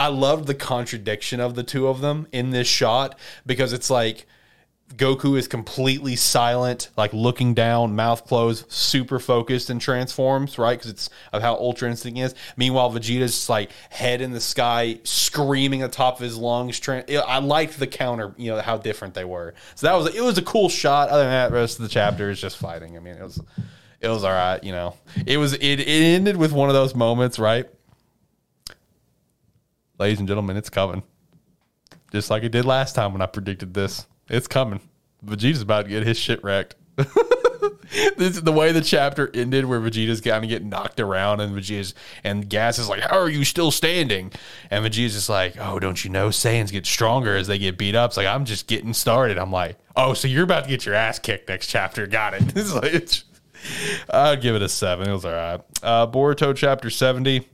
I 0.00 0.06
loved 0.06 0.46
the 0.46 0.54
contradiction 0.54 1.38
of 1.38 1.54
the 1.54 1.62
two 1.62 1.86
of 1.86 2.00
them 2.00 2.26
in 2.32 2.48
this 2.48 2.66
shot 2.66 3.18
because 3.44 3.74
it's 3.74 3.90
like 3.90 4.26
Goku 4.96 5.38
is 5.38 5.46
completely 5.46 6.16
silent, 6.16 6.90
like 6.96 7.12
looking 7.12 7.54
down, 7.54 7.94
mouth 7.94 8.26
closed, 8.26 8.70
super 8.72 9.18
focused, 9.18 9.70
and 9.70 9.80
transforms, 9.80 10.58
right? 10.58 10.78
Because 10.78 10.90
it's 10.90 11.10
of 11.32 11.42
how 11.42 11.54
Ultra 11.54 11.90
Instinct 11.90 12.18
is. 12.18 12.34
Meanwhile, 12.56 12.92
Vegeta's 12.92 13.32
just 13.32 13.48
like 13.48 13.70
head 13.90 14.20
in 14.20 14.32
the 14.32 14.40
sky, 14.40 14.98
screaming 15.04 15.82
at 15.82 15.92
the 15.92 15.96
top 15.96 16.16
of 16.16 16.20
his 16.20 16.36
lungs. 16.36 16.80
I 16.88 17.38
liked 17.38 17.78
the 17.78 17.86
counter, 17.86 18.34
you 18.36 18.50
know, 18.50 18.60
how 18.60 18.78
different 18.78 19.14
they 19.14 19.24
were. 19.24 19.54
So 19.74 19.86
that 19.86 19.94
was 19.94 20.14
it 20.14 20.22
was 20.22 20.38
a 20.38 20.42
cool 20.42 20.68
shot. 20.68 21.10
Other 21.10 21.22
than 21.22 21.30
that, 21.30 21.52
rest 21.52 21.78
of 21.78 21.82
the 21.82 21.90
chapter 21.90 22.30
is 22.30 22.40
just 22.40 22.56
fighting. 22.56 22.96
I 22.96 23.00
mean, 23.00 23.14
it 23.14 23.22
was 23.22 23.40
it 24.00 24.08
was 24.08 24.24
all 24.24 24.32
right. 24.32 24.62
You 24.64 24.72
know, 24.72 24.96
it 25.26 25.36
was 25.36 25.52
it, 25.52 25.62
it 25.62 25.88
ended 25.88 26.36
with 26.36 26.52
one 26.52 26.68
of 26.68 26.74
those 26.74 26.94
moments, 26.94 27.38
right? 27.38 27.68
ladies 29.98 30.18
and 30.18 30.28
gentlemen, 30.28 30.56
it's 30.56 30.70
coming. 30.70 31.02
Just 32.12 32.30
like 32.30 32.42
it 32.42 32.50
did 32.50 32.64
last 32.64 32.94
time 32.94 33.12
when 33.12 33.20
I 33.20 33.26
predicted 33.26 33.74
this. 33.74 34.06
It's 34.28 34.46
coming. 34.46 34.80
Vegeta's 35.24 35.62
about 35.62 35.84
to 35.84 35.88
get 35.90 36.06
his 36.06 36.18
shit 36.18 36.42
wrecked. 36.44 36.76
this 38.16 38.36
is 38.36 38.42
the 38.42 38.52
way 38.52 38.72
the 38.72 38.80
chapter 38.80 39.30
ended 39.34 39.64
where 39.64 39.80
Vegeta's 39.80 40.20
kind 40.20 40.44
of 40.44 40.50
getting 40.50 40.68
knocked 40.68 41.00
around 41.00 41.40
and 41.40 41.54
Vegeta's 41.54 41.94
and 42.24 42.48
Gas 42.48 42.78
is 42.78 42.88
like, 42.88 43.00
How 43.00 43.18
are 43.18 43.28
you 43.28 43.44
still 43.44 43.70
standing? 43.70 44.32
And 44.70 44.84
Vegeta's 44.84 45.14
just 45.14 45.28
like, 45.28 45.56
Oh, 45.58 45.78
don't 45.78 46.02
you 46.04 46.10
know 46.10 46.28
Saiyans 46.28 46.70
get 46.70 46.86
stronger 46.86 47.36
as 47.36 47.46
they 47.46 47.58
get 47.58 47.78
beat 47.78 47.94
up? 47.94 48.10
It's 48.10 48.16
like 48.16 48.26
I'm 48.26 48.44
just 48.44 48.66
getting 48.66 48.92
started. 48.92 49.38
I'm 49.38 49.52
like, 49.52 49.76
Oh, 49.96 50.14
so 50.14 50.28
you're 50.28 50.44
about 50.44 50.64
to 50.64 50.70
get 50.70 50.84
your 50.84 50.94
ass 50.94 51.18
kicked 51.18 51.48
next 51.48 51.68
chapter. 51.68 52.06
Got 52.06 52.34
it. 52.34 52.54
Like 52.68 54.04
I'd 54.08 54.40
give 54.40 54.54
it 54.54 54.62
a 54.62 54.68
seven. 54.68 55.08
It 55.08 55.12
was 55.12 55.24
all 55.24 55.32
right. 55.32 55.60
Uh 55.82 56.06
Boruto 56.06 56.54
chapter 56.54 56.90
70. 56.90 57.48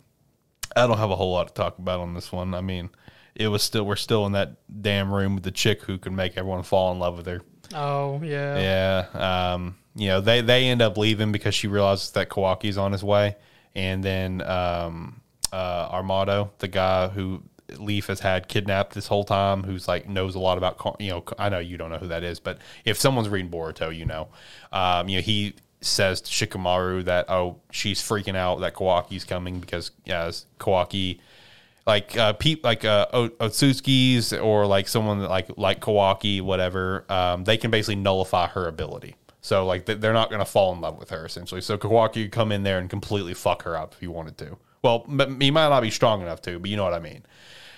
I 0.77 0.87
don't 0.87 0.99
have 0.99 1.11
a 1.11 1.17
whole 1.17 1.33
lot 1.33 1.49
to 1.49 1.55
talk 1.55 1.79
about 1.79 2.01
on 2.01 2.13
this 2.15 2.31
one. 2.31 2.53
I 2.53 2.61
mean, 2.61 2.91
it 3.35 3.49
was 3.49 3.63
still 3.63 3.85
we're 3.85 3.97
still 3.97 4.27
in 4.27 4.33
that 4.33 4.57
damn 4.83 5.13
room 5.13 5.35
with 5.35 5.45
the 5.45 5.51
chick 5.51 5.83
who 5.83 5.99
can 5.99 6.15
make 6.15 6.37
everyone 6.37 6.63
fall 6.63 6.93
in 6.93 6.99
love 6.99 7.17
with 7.17 7.27
her. 7.27 7.41
Oh 7.75 8.21
yeah. 8.23 9.07
Yeah. 9.13 9.53
Um, 9.53 9.77
you 9.95 10.09
know, 10.09 10.21
they 10.21 10.41
they 10.41 10.67
end 10.67 10.83
up 10.83 10.97
leaving 10.97 11.33
because 11.33 11.55
she 11.55 11.69
realizes 11.69 12.11
that 12.13 12.29
Kawaki's 12.29 12.79
on 12.79 12.93
his 12.93 13.05
way, 13.05 13.37
and 13.75 14.03
then 14.03 14.43
um, 14.43 15.21
uh, 15.53 15.89
Amado, 15.91 16.53
the 16.59 16.69
guy 16.69 17.09
who 17.09 17.43
Leaf 17.79 18.09
has 18.09 18.21
had 18.21 18.49
kidnapped 18.49 18.95
this 18.95 19.07
whole 19.07 19.25
time, 19.25 19.63
who's 19.63 19.87
like 19.89 20.09
knows 20.09 20.35
a 20.35 20.41
lot 20.41 20.59
about 20.59 20.79
car- 20.79 20.97
you 20.99 21.11
know. 21.11 21.25
I 21.39 21.49
know 21.49 21.61
you 21.61 21.77
don't 21.77 21.91
know 21.91 21.99
who 21.99 22.09
that 22.09 22.25
is, 22.25 22.41
but 22.41 22.59
if 22.85 22.99
someone's 22.99 23.29
reading 23.29 23.51
Boruto, 23.51 23.97
you 23.97 24.05
know. 24.05 24.29
Um, 24.73 25.09
you 25.09 25.19
know 25.19 25.23
he 25.23 25.55
says 25.81 26.21
to 26.23 26.31
Shikamaru 26.31 27.05
that 27.05 27.29
oh 27.29 27.61
she's 27.71 28.01
freaking 28.01 28.37
out 28.37 28.61
that 28.61 28.75
Kawaki's 28.75 29.25
coming 29.25 29.61
because 29.61 29.91
yes 30.07 30.47
Kawaki 30.59 31.21
like 31.87 32.17
uh, 32.17 32.35
like 32.63 32.85
uh, 32.85 33.07
O- 33.13 33.29
Otsutsuki's 33.29 34.33
or 34.33 34.67
like 34.67 34.89
someone 34.89 35.21
that 35.21 35.31
like 35.31 35.49
like 35.57 35.81
Kawaki, 35.81 36.41
whatever. 36.41 37.05
Um, 37.09 37.45
they 37.45 37.57
can 37.57 37.71
basically 37.71 37.97
nullify 37.97 38.47
her 38.49 38.67
ability. 38.67 39.17
So 39.41 39.67
like 39.67 39.85
th- 39.87 40.01
they're 40.01 40.15
not 40.15 40.31
going 40.31 40.39
to 40.39 40.47
fall 40.47 40.73
in 40.73 40.81
love 40.81 40.99
with 40.99 41.11
her 41.11 41.27
essentially. 41.27 41.61
So 41.61 41.77
Kawaki 41.77 42.15
could 42.25 42.33
come 42.33 42.53
in 42.53 42.63
there 42.63 42.79
and 42.79 42.89
completely 42.89 43.35
fuck 43.35 43.63
her 43.65 43.77
up 43.77 43.93
if 43.93 44.01
he 44.01 44.07
wanted 44.07 44.39
to. 44.39 44.57
Well, 44.83 45.05
m- 45.09 45.41
he 45.41 45.51
might 45.51 45.69
not 45.69 45.83
be 45.83 45.91
strong 45.91 46.23
enough 46.23 46.41
to, 46.43 46.59
but 46.59 46.71
you 46.71 46.77
know 46.77 46.85
what 46.85 46.95
I 46.95 47.01
mean. 47.01 47.25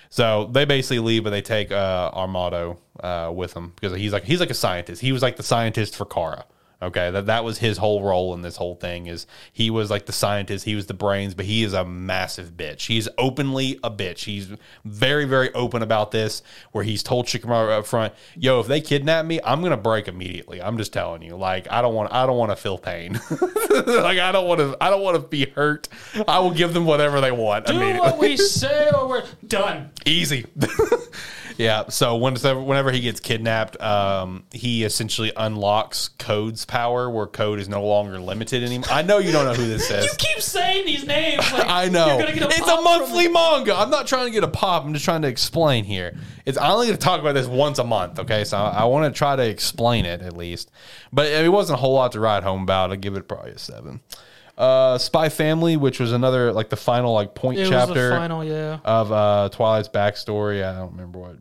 So 0.09 0.49
they 0.53 0.63
basically 0.63 0.99
leave, 0.99 1.25
but 1.25 1.31
they 1.31 1.41
take 1.41 1.71
uh, 1.71 2.11
Amado 2.13 2.79
uh, 3.01 3.31
with 3.35 3.53
them 3.53 3.73
because 3.75 3.97
he's 3.97 4.13
like 4.13 4.23
he's 4.23 4.39
like 4.39 4.49
a 4.49 4.53
scientist. 4.55 5.01
He 5.01 5.11
was 5.11 5.21
like 5.21 5.35
the 5.35 5.43
scientist 5.43 5.97
for 5.97 6.05
Kara. 6.05 6.45
Okay, 6.79 7.09
that 7.09 7.25
that 7.25 7.43
was 7.43 7.57
his 7.57 7.77
whole 7.77 8.03
role 8.03 8.35
in 8.35 8.43
this 8.43 8.55
whole 8.55 8.75
thing. 8.75 9.07
Is 9.07 9.25
he 9.51 9.71
was 9.71 9.89
like 9.89 10.05
the 10.05 10.11
scientist, 10.11 10.63
he 10.65 10.75
was 10.75 10.85
the 10.85 10.93
brains, 10.93 11.33
but 11.33 11.45
he 11.45 11.63
is 11.63 11.73
a 11.73 11.83
massive 11.83 12.51
bitch. 12.55 12.85
He's 12.85 13.09
openly 13.17 13.79
a 13.83 13.89
bitch. 13.89 14.25
He's 14.25 14.49
very 14.85 15.25
very 15.25 15.51
open 15.55 15.81
about 15.81 16.11
this. 16.11 16.43
Where 16.73 16.83
he's 16.83 17.01
told 17.01 17.25
Shikamaru 17.25 17.79
up 17.79 17.87
front, 17.87 18.13
"Yo, 18.35 18.59
if 18.59 18.67
they 18.67 18.79
kidnap 18.79 19.25
me, 19.25 19.39
I'm 19.43 19.63
gonna 19.63 19.75
break 19.75 20.07
immediately. 20.07 20.61
I'm 20.61 20.77
just 20.77 20.93
telling 20.93 21.23
you. 21.23 21.35
Like 21.35 21.67
I 21.71 21.81
don't 21.81 21.95
want 21.95 22.13
I 22.13 22.27
don't 22.27 22.37
want 22.37 22.51
to 22.51 22.55
feel 22.55 22.77
pain. 22.77 23.13
like 23.71 24.19
I 24.19 24.31
don't 24.31 24.47
want 24.47 24.59
to 24.59 24.77
I 24.79 24.91
don't 24.91 25.01
want 25.01 25.19
to 25.19 25.27
be 25.27 25.47
hurt. 25.47 25.87
I 26.27 26.37
will 26.39 26.51
give 26.51 26.75
them 26.75 26.85
whatever 26.85 27.21
they 27.21 27.31
want 27.31 27.65
Do 27.65 27.73
immediately. 27.73 28.01
what 28.01 28.19
we 28.19 28.37
say 28.37 28.91
or 28.95 29.07
we're 29.07 29.23
done. 29.47 29.89
Easy. 30.05 30.45
yeah. 31.57 31.89
So 31.89 32.15
whenever 32.15 32.61
whenever 32.61 32.91
he 32.91 33.01
gets 33.01 33.19
kidnapped, 33.19 33.79
um, 33.81 34.45
he 34.51 34.83
essentially 34.83 35.31
unlocks 35.35 36.09
Code's 36.19 36.65
power, 36.65 37.09
where 37.09 37.27
Code 37.27 37.59
is 37.59 37.67
no 37.67 37.83
longer 37.85 38.19
limited 38.19 38.63
anymore. 38.63 38.89
I 38.89 39.01
know 39.01 39.17
you 39.17 39.31
don't 39.31 39.45
know 39.45 39.53
who 39.53 39.67
this 39.67 39.89
is. 39.91 40.05
You 40.05 40.11
keep 40.17 40.41
saying 40.41 40.85
these 40.85 41.05
names. 41.05 41.39
Like 41.51 41.65
I 41.67 41.89
know 41.89 42.07
You're 42.07 42.19
gonna 42.19 42.33
get 42.33 42.43
a 42.43 42.47
it's 42.47 42.67
a 42.67 42.81
monthly 42.81 43.27
manga. 43.27 43.75
I'm 43.75 43.89
not 43.89 44.07
trying 44.07 44.25
to 44.25 44.31
get 44.31 44.43
a 44.43 44.47
pop. 44.47 44.85
I'm 44.85 44.93
just 44.93 45.05
trying 45.05 45.21
to 45.23 45.27
explain 45.27 45.83
here. 45.83 46.15
It's 46.45 46.57
I'm 46.57 46.71
only 46.71 46.87
going 46.87 46.97
to 46.97 47.03
talk 47.03 47.19
about 47.19 47.33
this 47.33 47.47
once 47.47 47.77
a 47.77 47.83
month. 47.83 48.19
Okay, 48.19 48.45
so 48.45 48.57
I, 48.57 48.69
I 48.69 48.85
want 48.85 49.13
to 49.13 49.17
try 49.17 49.35
to 49.35 49.43
explain 49.47 50.05
it 50.05 50.21
at 50.21 50.35
least. 50.35 50.71
But 51.11 51.27
it 51.27 51.51
wasn't 51.51 51.77
a 51.77 51.81
whole 51.81 51.93
lot 51.93 52.13
to 52.13 52.19
write 52.19 52.43
home 52.43 52.63
about. 52.63 52.91
I'd 52.91 53.01
give 53.01 53.15
it 53.15 53.27
probably 53.27 53.51
a 53.51 53.57
seven. 53.57 53.99
Uh, 54.57 54.97
Spy 54.97 55.29
Family, 55.29 55.77
which 55.77 55.99
was 55.99 56.13
another 56.13 56.51
like 56.51 56.69
the 56.69 56.77
final 56.77 57.13
like 57.13 57.35
point 57.35 57.59
It 57.59 57.61
was 57.61 57.69
chapter 57.69 58.09
the 58.09 58.15
final, 58.15 58.43
yeah. 58.43 58.79
of 58.83 59.11
uh, 59.11 59.49
Twilight's 59.51 59.89
backstory. 59.89 60.63
I 60.63 60.73
don't 60.77 60.91
remember 60.91 61.19
what. 61.19 61.35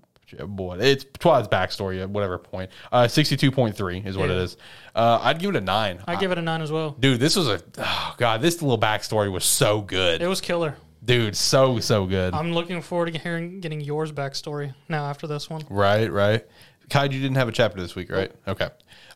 Boy, 0.47 0.79
it's 0.81 1.05
Twilight's 1.18 1.49
backstory 1.49 2.01
at 2.03 2.11
whatever 2.11 2.39
point. 2.39 2.70
Uh, 2.91 3.07
sixty-two 3.07 3.51
point 3.53 3.77
three 3.77 3.99
is 4.05 4.16
what 4.16 4.29
it 4.31 4.35
Yeah. 4.37 4.43
is. 4.43 4.57
Uh, 4.95 5.20
I'd 5.22 5.39
give 5.39 5.51
it 5.55 5.57
a 5.57 5.61
nine. 5.61 6.01
I 6.07 6.16
give 6.16 6.33
it 6.33 6.39
a 6.39 6.43
nine 6.43 6.62
as 6.62 6.72
well. 6.72 6.91
Dude, 6.99 7.20
this 7.20 7.37
was 7.37 7.49
a 7.49 7.61
oh 7.79 8.14
god. 8.18 8.41
This 8.43 8.61
little 8.61 8.79
backstory 8.79 9.31
was 9.31 9.45
so 9.45 9.81
good. 9.81 10.20
It 10.22 10.27
was 10.27 10.41
killer. 10.41 10.77
Dude, 11.05 11.37
so 11.37 11.79
so 11.79 12.07
good. 12.07 12.35
I'm 12.35 12.53
looking 12.53 12.83
forward 12.83 13.12
to 13.12 13.18
hearing 13.18 13.61
getting 13.61 13.81
yours 13.81 14.11
backstory 14.11 14.74
now 14.89 15.05
after 15.07 15.27
this 15.29 15.49
one. 15.49 15.62
right, 15.70 16.11
right. 16.11 16.45
Kaiju 16.91 17.11
didn't 17.11 17.35
have 17.37 17.49
a 17.49 17.53
chapter 17.53 17.81
this 17.81 17.95
week, 17.97 18.11
right? 18.11 18.33
Okay. 18.47 18.68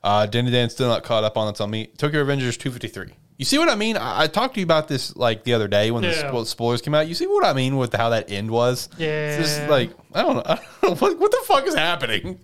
Uh, 0.03 0.27
Dandadan 0.31 0.71
still 0.71 0.89
not 0.89 1.03
caught 1.05 1.25
up 1.25 1.37
on. 1.37 1.47
That's 1.47 1.61
on 1.61 1.71
me. 1.71 1.87
Tokyo 1.99 2.25
Revengers 2.25 2.57
two 2.59 2.71
fifty 2.71 2.89
three. 2.89 3.13
You 3.41 3.47
see 3.47 3.57
what 3.57 3.71
I 3.71 3.75
mean? 3.75 3.97
I, 3.97 4.25
I 4.25 4.27
talked 4.27 4.53
to 4.53 4.61
you 4.61 4.65
about 4.65 4.87
this 4.87 5.17
like 5.17 5.45
the 5.45 5.55
other 5.55 5.67
day 5.67 5.91
when 5.91 6.03
the 6.03 6.11
spo- 6.11 6.45
spoilers 6.45 6.83
came 6.83 6.95
out. 6.95 7.09
You 7.09 7.15
see 7.15 7.27
what 7.27 7.43
I 7.43 7.55
mean 7.55 7.79
with 7.79 7.95
how 7.95 8.11
that 8.11 8.31
end 8.31 8.51
was? 8.51 8.91
Yeah. 8.99 9.39
It's 9.39 9.49
just 9.49 9.71
like 9.71 9.93
I 10.13 10.21
don't 10.21 10.37
know. 10.37 10.43
I 10.47 10.57
don't 10.83 10.83
know 10.83 10.95
what, 10.97 11.19
what 11.19 11.31
the 11.31 11.41
fuck 11.47 11.65
is 11.67 11.75
happening. 11.75 12.39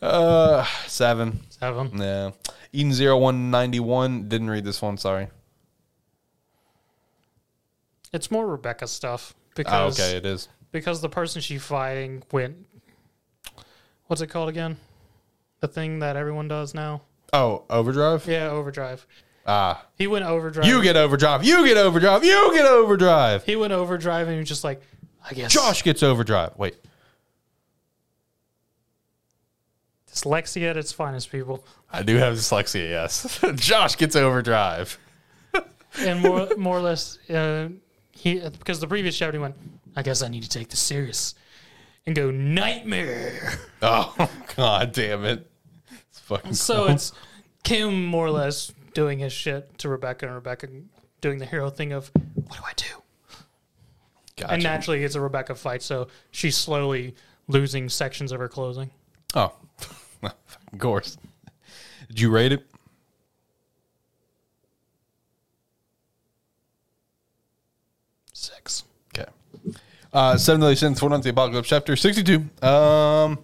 Uh, 0.00 0.64
seven. 0.86 1.40
Seven. 1.50 1.90
Yeah. 2.00 2.30
Eden 2.72 2.92
zero 2.92 3.18
one 3.18 3.50
ninety 3.50 3.80
one. 3.80 4.28
Didn't 4.28 4.50
read 4.50 4.64
this 4.64 4.80
one. 4.80 4.98
Sorry. 4.98 5.26
It's 8.12 8.30
more 8.30 8.46
Rebecca 8.46 8.86
stuff 8.86 9.34
Oh, 9.36 9.50
because 9.56 9.98
okay, 9.98 10.16
it 10.16 10.24
is. 10.24 10.48
because 10.70 11.00
the 11.00 11.08
person 11.08 11.42
she's 11.42 11.64
fighting 11.64 12.22
went. 12.30 12.56
What's 14.06 14.22
it 14.22 14.28
called 14.28 14.48
again? 14.48 14.76
The 15.58 15.66
thing 15.66 15.98
that 15.98 16.14
everyone 16.14 16.46
does 16.46 16.72
now. 16.72 17.02
Oh, 17.32 17.64
overdrive. 17.68 18.28
Yeah, 18.28 18.50
overdrive. 18.50 19.04
Ah, 19.46 19.84
He 19.96 20.06
went 20.08 20.24
overdrive. 20.24 20.66
you 20.66 20.82
get 20.82 20.96
overdrive. 20.96 21.44
You 21.44 21.64
get 21.64 21.76
overdrive. 21.76 22.24
You 22.24 22.50
get 22.52 22.66
overdrive. 22.66 23.44
He 23.44 23.54
went 23.54 23.72
overdrive 23.72 24.26
and 24.26 24.34
he 24.34 24.40
was 24.40 24.48
just 24.48 24.64
like, 24.64 24.82
I 25.28 25.34
guess. 25.34 25.52
Josh 25.52 25.82
gets 25.84 26.02
overdrive. 26.02 26.52
Wait. 26.56 26.74
Dyslexia 30.12 30.70
at 30.70 30.76
its 30.76 30.92
finest, 30.92 31.30
people. 31.30 31.64
I 31.92 32.02
do 32.02 32.16
have 32.16 32.34
dyslexia, 32.34 32.88
yes. 32.88 33.38
Josh 33.56 33.96
gets 33.96 34.16
overdrive. 34.16 34.98
And 35.98 36.20
more, 36.20 36.48
more 36.58 36.76
or 36.78 36.82
less, 36.82 37.18
uh, 37.30 37.68
he 38.12 38.40
because 38.40 38.80
the 38.80 38.86
previous 38.86 39.16
chapter 39.16 39.32
he 39.38 39.42
went, 39.42 39.54
I 39.94 40.02
guess 40.02 40.22
I 40.22 40.28
need 40.28 40.42
to 40.42 40.48
take 40.48 40.68
this 40.68 40.80
serious 40.80 41.34
and 42.06 42.14
go 42.16 42.30
nightmare. 42.30 43.58
Oh, 43.82 44.14
god 44.56 44.92
damn 44.92 45.24
it. 45.26 45.46
It's 46.08 46.18
fucking 46.20 46.54
So 46.54 46.86
it's 46.86 47.12
Kim 47.62 48.06
more 48.06 48.26
or 48.26 48.30
less 48.30 48.72
doing 48.96 49.18
his 49.18 49.30
shit 49.30 49.76
to 49.76 49.90
Rebecca 49.90 50.24
and 50.24 50.34
Rebecca 50.34 50.68
doing 51.20 51.36
the 51.36 51.44
hero 51.44 51.68
thing 51.68 51.92
of, 51.92 52.10
what 52.34 52.56
do 52.56 52.62
I 52.64 52.72
do? 52.76 53.44
gotcha. 54.38 54.54
And 54.54 54.62
naturally, 54.62 55.04
it's 55.04 55.14
a 55.14 55.20
Rebecca 55.20 55.54
fight, 55.54 55.82
so 55.82 56.08
she's 56.30 56.56
slowly 56.56 57.14
losing 57.46 57.90
sections 57.90 58.32
of 58.32 58.40
her 58.40 58.48
clothing. 58.48 58.90
Oh, 59.34 59.52
of 60.22 60.78
course. 60.78 61.18
Did 62.08 62.20
you 62.20 62.30
rate 62.30 62.52
it? 62.52 62.66
Six. 68.32 68.84
Okay. 69.14 69.30
Uh, 70.10 70.38
Seven 70.38 70.62
Deadly 70.62 70.76
Sins, 70.76 71.02
one 71.02 71.12
on 71.12 71.20
the 71.20 71.28
apocalypse, 71.28 71.68
chapter 71.68 71.96
sixty-two. 71.96 72.48
Um, 72.66 73.38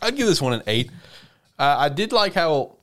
I'd 0.00 0.14
give 0.16 0.28
this 0.28 0.40
one 0.40 0.52
an 0.52 0.62
eight. 0.68 0.92
Uh, 1.58 1.74
I 1.78 1.88
did 1.88 2.12
like 2.12 2.34
how 2.34 2.76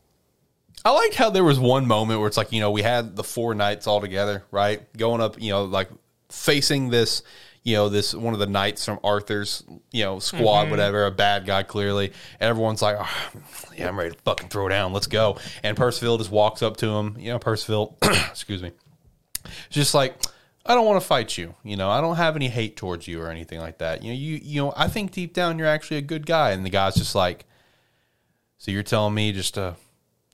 I 0.83 0.91
liked 0.91 1.15
how 1.15 1.29
there 1.29 1.43
was 1.43 1.59
one 1.59 1.85
moment 1.85 2.19
where 2.19 2.27
it's 2.27 2.37
like 2.37 2.51
you 2.51 2.59
know 2.59 2.71
we 2.71 2.81
had 2.81 3.15
the 3.15 3.23
four 3.23 3.53
knights 3.53 3.87
all 3.87 4.01
together, 4.01 4.43
right, 4.51 4.81
going 4.97 5.21
up, 5.21 5.41
you 5.41 5.51
know, 5.51 5.63
like 5.63 5.89
facing 6.29 6.89
this, 6.89 7.23
you 7.63 7.75
know, 7.75 7.89
this 7.89 8.15
one 8.15 8.33
of 8.33 8.39
the 8.39 8.47
knights 8.47 8.85
from 8.85 8.99
Arthur's, 9.03 9.63
you 9.91 10.03
know, 10.03 10.19
squad, 10.19 10.63
mm-hmm. 10.63 10.71
whatever, 10.71 11.05
a 11.05 11.11
bad 11.11 11.45
guy 11.45 11.63
clearly, 11.63 12.07
and 12.39 12.49
everyone's 12.49 12.81
like, 12.81 12.97
oh, 12.99 13.31
yeah, 13.77 13.87
I'm 13.87 13.97
ready 13.97 14.11
to 14.11 14.17
fucking 14.19 14.49
throw 14.49 14.67
down, 14.69 14.93
let's 14.93 15.07
go, 15.07 15.37
and 15.63 15.77
Percival 15.77 16.17
just 16.17 16.31
walks 16.31 16.61
up 16.61 16.77
to 16.77 16.87
him, 16.87 17.15
you 17.19 17.31
know, 17.31 17.39
Percival, 17.39 17.97
excuse 18.03 18.63
me, 18.63 18.71
just 19.69 19.93
like 19.93 20.15
I 20.65 20.75
don't 20.75 20.85
want 20.85 21.01
to 21.01 21.07
fight 21.07 21.37
you. 21.37 21.55
You 21.63 21.75
know, 21.75 21.89
I 21.89 22.01
don't 22.01 22.17
have 22.17 22.35
any 22.35 22.47
hate 22.47 22.77
towards 22.77 23.07
you 23.07 23.21
or 23.21 23.29
anything 23.29 23.59
like 23.59 23.79
that. 23.79 24.03
You 24.03 24.11
know, 24.11 24.17
you 24.17 24.39
you 24.41 24.61
know, 24.61 24.73
I 24.75 24.87
think 24.87 25.11
deep 25.11 25.33
down 25.33 25.57
you're 25.57 25.67
actually 25.67 25.97
a 25.97 26.03
good 26.03 26.25
guy. 26.25 26.51
And 26.51 26.65
the 26.65 26.69
guy's 26.69 26.95
just 26.95 27.15
like, 27.15 27.45
so 28.57 28.71
you're 28.71 28.83
telling 28.83 29.13
me 29.13 29.31
just 29.31 29.55
to 29.55 29.75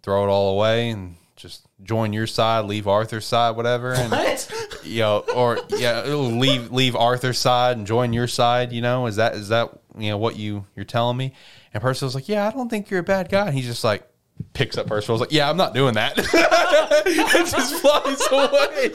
throw 0.08 0.24
it 0.24 0.30
all 0.30 0.54
away 0.54 0.90
and 0.90 1.18
just 1.36 1.68
join 1.84 2.14
your 2.14 2.28
side, 2.28 2.64
leave 2.64 2.88
Arthur's 2.88 3.26
side, 3.26 3.58
whatever, 3.58 3.92
and 3.92 4.10
What? 4.10 4.50
you 4.86 5.02
know, 5.02 5.26
or 5.36 5.60
yeah, 5.68 6.02
leave 6.06 6.72
leave 6.72 6.96
Arthur's 6.96 7.38
side 7.38 7.76
and 7.76 7.86
join 7.86 8.14
your 8.14 8.26
side. 8.26 8.72
You 8.72 8.80
know, 8.80 9.08
is 9.08 9.18
that 9.18 9.36
is 9.36 9.50
that 9.50 9.70
you 9.98 10.10
know 10.10 10.18
what 10.18 10.38
you 10.38 10.66
you're 10.78 10.86
telling 10.86 11.18
me? 11.18 11.34
And 11.74 11.84
Percival's 11.84 12.16
like, 12.16 12.30
yeah, 12.30 12.48
I 12.48 12.52
don't 12.52 12.70
think 12.70 12.90
you're 12.90 13.02
a 13.02 13.04
bad 13.04 13.28
guy. 13.28 13.48
And 13.48 13.54
he's 13.54 13.66
just 13.66 13.84
like 13.84 14.08
picks 14.54 14.78
up 14.78 14.88
Percival's 14.88 15.20
like, 15.20 15.34
yeah, 15.34 15.50
I'm 15.50 15.58
not 15.58 15.74
doing 15.74 15.96
that. 15.96 16.14
it 16.18 17.52
just 17.52 17.82
flies 17.82 18.22
away. 18.32 18.94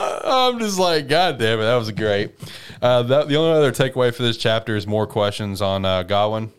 I'm 0.24 0.58
just 0.58 0.80
like, 0.80 1.06
God 1.06 1.38
damn 1.38 1.60
it, 1.60 1.62
that 1.62 1.76
was 1.76 1.92
great. 1.92 2.32
Uh, 2.80 3.02
that, 3.04 3.28
the 3.28 3.36
only 3.36 3.52
other 3.52 3.70
takeaway 3.70 4.12
for 4.12 4.24
this 4.24 4.36
chapter 4.36 4.74
is 4.74 4.84
more 4.84 5.06
questions 5.06 5.62
on 5.62 5.84
uh, 5.84 6.02
Gawain, 6.02 6.50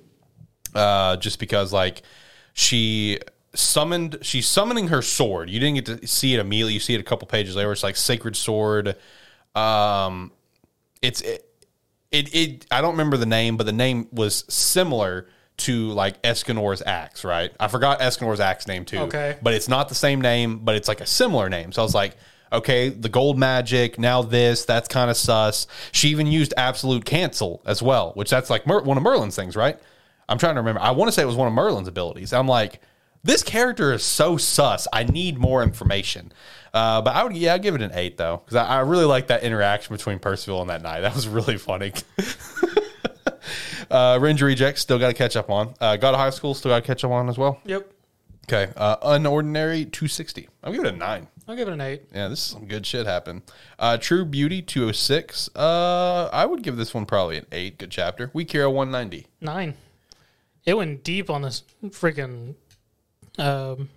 uh, 0.76 1.18
just 1.18 1.40
because 1.40 1.74
like 1.74 2.02
she 2.54 3.20
summoned, 3.56 4.18
she's 4.22 4.48
summoning 4.48 4.88
her 4.90 5.02
sword. 5.02 5.50
You 5.50 5.60
didn't 5.60 5.86
get 5.86 6.02
to 6.02 6.08
see 6.08 6.34
it 6.34 6.40
immediately. 6.40 6.74
You 6.74 6.80
see 6.80 6.96
it 6.96 7.00
a 7.00 7.04
couple 7.04 7.28
pages 7.28 7.56
later. 7.56 7.72
It's 7.72 7.84
like 7.84 7.96
sacred 7.96 8.36
sword. 8.36 8.96
Um, 9.56 10.32
it's 11.02 11.22
it, 11.22 11.50
it, 12.12 12.36
it 12.36 12.66
I 12.72 12.82
don't 12.82 12.92
remember 12.92 13.18
the 13.18 13.26
name, 13.26 13.58
but 13.58 13.66
the 13.66 13.74
name 13.74 14.08
was 14.12 14.46
similar 14.48 15.28
to 15.56 15.90
like 15.90 16.22
Escanor's 16.24 16.82
axe, 16.86 17.24
right? 17.24 17.52
I 17.60 17.68
forgot 17.68 18.00
Escanor's 18.00 18.40
axe 18.40 18.68
name 18.68 18.86
too. 18.86 19.00
Okay. 19.00 19.38
But 19.42 19.54
it's 19.54 19.68
not 19.68 19.90
the 19.90 19.96
same 19.96 20.22
name, 20.22 20.60
but 20.60 20.76
it's 20.76 20.88
like 20.88 21.02
a 21.02 21.06
similar 21.06 21.50
name. 21.50 21.72
So 21.72 21.82
I 21.82 21.86
was 21.86 21.94
like, 21.94 22.18
okay, 22.52 22.90
the 22.90 23.10
gold 23.10 23.38
magic, 23.38 24.00
now 24.00 24.22
this, 24.22 24.66
that's 24.66 24.88
kind 24.88 25.10
of 25.10 25.18
sus. 25.18 25.68
She 25.92 26.10
even 26.10 26.28
used 26.28 26.54
absolute 26.58 27.06
cancel 27.06 27.62
as 27.66 27.82
well, 27.82 28.12
which 28.14 28.30
that's 28.30 28.50
like 28.50 28.66
Mer- 28.68 28.82
one 28.82 28.98
of 28.98 29.04
Merlin's 29.04 29.36
things, 29.36 29.56
right? 29.56 29.80
I'm 30.30 30.38
trying 30.38 30.56
to 30.56 30.62
remember. 30.62 30.82
I 30.82 30.92
want 30.92 31.10
to 31.10 31.12
say 31.12 31.22
it 31.22 31.26
was 31.26 31.36
one 31.36 31.48
of 31.48 31.54
Merlin's 31.54 31.88
abilities. 31.88 32.34
I'm 32.34 32.48
like, 32.48 32.80
this 33.24 33.44
character 33.44 33.94
is 33.94 34.04
so 34.04 34.38
sus. 34.38 34.88
I 34.92 35.04
need 35.04 35.38
more 35.38 35.64
information. 35.64 36.32
Uh, 36.74 37.02
but 37.02 37.16
I 37.16 37.24
would, 37.24 37.36
yeah, 37.36 37.54
I'd 37.54 37.62
give 37.62 37.76
it 37.76 37.82
an 37.82 37.92
eight 37.94 38.18
though, 38.18 38.42
because 38.44 38.56
I, 38.56 38.66
I 38.66 38.80
really 38.80 39.06
like 39.06 39.28
that 39.28 39.44
interaction 39.44 39.96
between 39.96 40.20
Percival 40.20 40.62
and 40.62 40.70
that 40.70 40.82
knight. 40.82 41.02
That 41.02 41.16
was 41.16 41.28
really 41.30 41.58
funny. 41.58 41.94
uh, 43.92 44.20
Ranger 44.22 44.46
Rejects 44.46 44.82
still 44.82 45.00
got 45.00 45.08
to 45.08 45.14
catch 45.14 45.36
up 45.36 45.50
on. 45.50 45.74
Uh, 45.80 45.96
God 45.98 46.14
of 46.14 46.20
High 46.20 46.32
School 46.32 46.54
still 46.54 46.72
got 46.72 46.82
to 46.82 46.88
catch 46.88 47.04
up 47.04 47.12
on 47.12 47.30
as 47.30 47.38
well. 47.38 47.60
Yep. 47.66 47.92
Okay, 48.46 48.74
uh, 48.76 48.98
unordinary 48.98 49.84
260. 49.90 50.50
I'll 50.64 50.74
give 50.74 50.84
it 50.84 50.94
a 50.94 50.98
nine. 50.98 51.30
I'll 51.48 51.56
give 51.56 51.70
it 51.70 51.74
an 51.74 51.80
eight. 51.80 52.04
Yeah, 52.14 52.28
this 52.28 52.40
is 52.40 52.46
some 52.46 52.66
good 52.66 52.86
shit 52.86 53.06
happened. 53.06 53.44
Uh, 53.80 53.98
True 53.98 54.26
Beauty 54.26 54.62
206. 54.62 55.50
Uh, 55.56 56.30
I 56.32 56.46
would 56.46 56.62
give 56.62 56.76
this 56.76 56.94
one 56.94 57.06
probably 57.06 57.38
an 57.38 57.46
eight. 57.54 57.78
Good 57.78 57.92
chapter. 57.92 58.32
Weak 58.34 58.52
Hero 58.52 58.70
190. 58.70 59.28
Nine. 59.40 59.76
It 60.66 60.76
went 60.76 61.04
deep 61.04 61.30
on 61.30 61.42
this 61.42 61.64
freaking 61.88 62.56
um, 63.38 63.90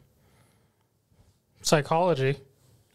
psychology 1.62 2.38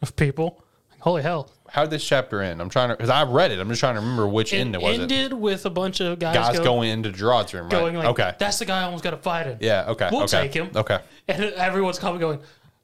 of 0.01 0.15
people. 0.15 0.63
Holy 0.99 1.23
hell! 1.23 1.49
How 1.69 1.81
did 1.83 1.91
this 1.91 2.05
chapter 2.05 2.41
end? 2.41 2.61
I'm 2.61 2.69
trying 2.69 2.89
to 2.89 2.95
because 2.95 3.09
I 3.09 3.23
read 3.23 3.51
it. 3.51 3.59
I'm 3.59 3.69
just 3.69 3.79
trying 3.79 3.95
to 3.95 4.01
remember 4.01 4.27
which 4.27 4.53
It 4.53 4.57
end 4.57 4.75
it 4.75 4.81
was. 4.81 4.97
It 4.97 5.01
ended 5.03 5.33
with 5.33 5.65
a 5.65 5.69
bunch 5.69 5.99
of 5.99 6.19
guys, 6.19 6.35
guys 6.35 6.57
go- 6.57 6.63
going 6.63 6.89
into 6.89 7.11
Gerard's 7.11 7.53
room, 7.53 7.63
right? 7.63 7.71
going 7.71 7.95
like, 7.95 8.07
okay. 8.09 8.35
"That's 8.37 8.59
the 8.59 8.65
guy 8.65 8.81
I 8.81 8.83
almost 8.83 9.03
got 9.03 9.11
to 9.11 9.17
fight 9.17 9.47
him." 9.47 9.57
Yeah. 9.61 9.85
Okay. 9.87 10.09
We'll 10.11 10.23
okay. 10.23 10.43
take 10.43 10.53
him. 10.53 10.69
Okay. 10.75 10.99
And 11.27 11.43
everyone's 11.53 11.97
coming, 11.97 12.19
going, 12.19 12.39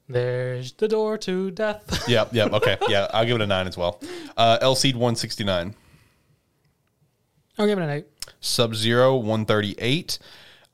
"There's 0.08 0.72
the 0.72 0.88
door 0.88 1.18
to 1.18 1.50
death." 1.50 2.04
Yep. 2.08 2.32
Yep. 2.32 2.52
Okay. 2.54 2.76
yeah. 2.88 3.08
I'll 3.12 3.26
give 3.26 3.36
it 3.36 3.42
a 3.42 3.46
nine 3.46 3.68
as 3.68 3.76
well. 3.76 4.00
Uh, 4.36 4.58
Eleceed 4.62 4.94
169. 4.94 5.74
I'll 7.58 7.66
give 7.66 7.78
it 7.78 7.82
an 7.82 7.90
eight. 7.90 8.06
Sub 8.40 8.74
Zero 8.74 9.16
138. 9.16 10.18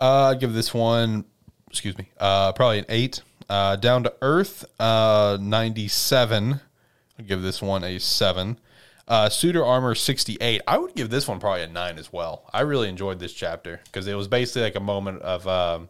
Uh, 0.05 0.33
I'd 0.33 0.41
give 0.41 0.53
this 0.53 0.75
one, 0.75 1.25
excuse 1.71 1.97
me, 1.97 2.11
uh, 2.21 2.53
probably 2.53 2.79
an 2.79 2.85
eight. 2.91 3.23
Uh, 3.49 3.77
Down 3.77 4.03
to 4.03 4.13
Earth 4.21 4.67
uh, 4.79 5.39
97. 5.41 6.61
I'd 7.19 7.27
give 7.27 7.41
this 7.41 7.63
one 7.63 7.83
a 7.83 7.99
seven. 7.99 8.59
Uh, 9.09 9.31
Suitor 9.31 9.65
Armor 9.65 9.95
68. 9.95 10.61
I 10.69 10.77
would 10.77 10.95
give 10.95 11.09
this 11.09 11.27
one 11.27 11.41
probably 11.41 11.63
a 11.63 11.69
nine 11.69 11.99
as 11.99 12.13
well. 12.13 12.51
I 12.53 12.61
really 12.61 12.91
enjoyed 12.91 13.19
this 13.19 13.33
chapter 13.33 13.81
because 13.87 14.07
it 14.07 14.13
was 14.15 14.29
basically 14.29 14.63
like 14.63 14.77
a 14.77 14.81
moment 14.81 15.23
of. 15.23 15.49
Um, 15.49 15.89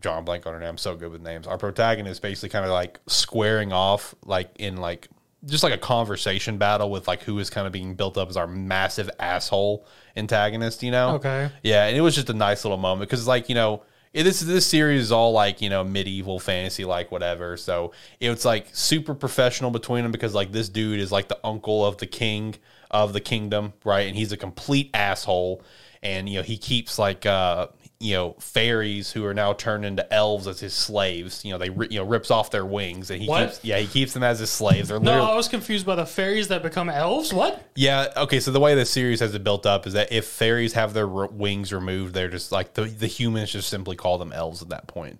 John 0.00 0.24
blank 0.24 0.46
on 0.46 0.52
her 0.52 0.60
name. 0.60 0.68
I'm 0.68 0.78
so 0.78 0.94
good 0.94 1.10
with 1.10 1.22
names. 1.22 1.48
Our 1.48 1.58
protagonist 1.58 2.22
basically 2.22 2.50
kind 2.50 2.64
of 2.64 2.70
like 2.70 3.00
squaring 3.08 3.72
off, 3.72 4.14
like 4.24 4.48
in 4.56 4.76
like 4.76 5.08
just 5.44 5.62
like 5.62 5.72
a 5.72 5.78
conversation 5.78 6.58
battle 6.58 6.90
with 6.90 7.06
like 7.08 7.22
who 7.22 7.38
is 7.38 7.50
kind 7.50 7.66
of 7.66 7.72
being 7.72 7.94
built 7.94 8.18
up 8.18 8.28
as 8.28 8.36
our 8.36 8.46
massive 8.46 9.08
asshole 9.20 9.86
antagonist. 10.16 10.82
You 10.82 10.90
know? 10.90 11.14
Okay. 11.16 11.50
Yeah, 11.62 11.86
and 11.86 11.96
it 11.96 12.00
was 12.00 12.14
just 12.14 12.28
a 12.30 12.34
nice 12.34 12.64
little 12.64 12.78
moment 12.78 13.08
because 13.08 13.26
like 13.26 13.48
you 13.48 13.54
know. 13.54 13.82
it- 14.12 14.24
This 14.24 14.40
this 14.40 14.66
series 14.66 15.02
is 15.02 15.12
all 15.12 15.32
like 15.32 15.60
you 15.62 15.70
know 15.70 15.84
medieval 15.84 16.40
fantasy 16.40 16.84
like 16.84 17.10
whatever, 17.12 17.56
so 17.56 17.92
it's 18.20 18.44
like 18.44 18.66
super 18.72 19.14
professional 19.14 19.70
between 19.70 20.02
them 20.02 20.12
because 20.12 20.34
like 20.34 20.50
this 20.50 20.68
dude 20.68 20.98
is 21.00 21.12
like 21.12 21.28
the 21.28 21.38
uncle 21.44 21.84
of 21.84 21.98
the 21.98 22.06
king 22.06 22.54
of 22.90 23.12
the 23.12 23.20
kingdom, 23.20 23.74
right? 23.84 24.06
And 24.08 24.16
he's 24.16 24.32
a 24.32 24.36
complete 24.38 24.90
asshole, 24.94 25.62
and 26.02 26.26
you 26.28 26.38
know 26.38 26.42
he 26.42 26.56
keeps 26.56 26.98
like 26.98 27.26
uh 27.26 27.66
you 28.00 28.14
know 28.14 28.36
fairies 28.38 29.10
who 29.10 29.24
are 29.24 29.34
now 29.34 29.52
turned 29.52 29.84
into 29.84 30.12
elves 30.14 30.46
as 30.46 30.60
his 30.60 30.72
slaves. 30.72 31.44
You 31.44 31.52
know 31.52 31.58
they 31.58 31.66
you 31.90 31.98
know 31.98 32.04
rips 32.04 32.30
off 32.30 32.50
their 32.50 32.64
wings 32.64 33.10
and 33.10 33.20
he 33.20 33.26
What? 33.28 33.48
keeps 33.50 33.64
yeah 33.64 33.78
he 33.78 33.86
keeps 33.88 34.12
them 34.12 34.22
as 34.22 34.38
his 34.38 34.50
slaves. 34.50 34.88
They're 34.88 35.00
No, 35.00 35.24
I 35.24 35.34
was 35.34 35.48
confused 35.48 35.84
by 35.84 35.96
the 35.96 36.06
fairies 36.06 36.46
that 36.48 36.62
become 36.62 36.88
elves. 36.88 37.32
What? 37.34 37.60
yeah. 37.74 38.12
Okay. 38.16 38.38
So 38.40 38.50
the 38.52 38.60
way 38.60 38.74
the 38.76 38.84
series 38.86 39.18
has 39.20 39.34
it 39.34 39.42
built 39.42 39.66
up 39.66 39.86
is 39.86 39.94
that 39.94 40.12
if 40.12 40.26
fairies 40.26 40.74
have 40.74 40.92
their 40.94 41.08
r- 41.10 41.26
wings 41.26 41.72
removed, 41.72 42.14
they're 42.14 42.28
just 42.28 42.52
like 42.52 42.74
the 42.74 42.84
the 42.84 43.08
humans 43.08 43.50
just 43.50 43.68
simply 43.68 43.96
call 43.96 44.16
them 44.18 44.32
elves 44.32 44.62
at 44.62 44.68
that 44.68 44.86
point. 44.86 45.18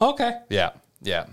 Okay. 0.00 0.32
Yeah. 0.48 0.70
Yeah. 1.02 1.26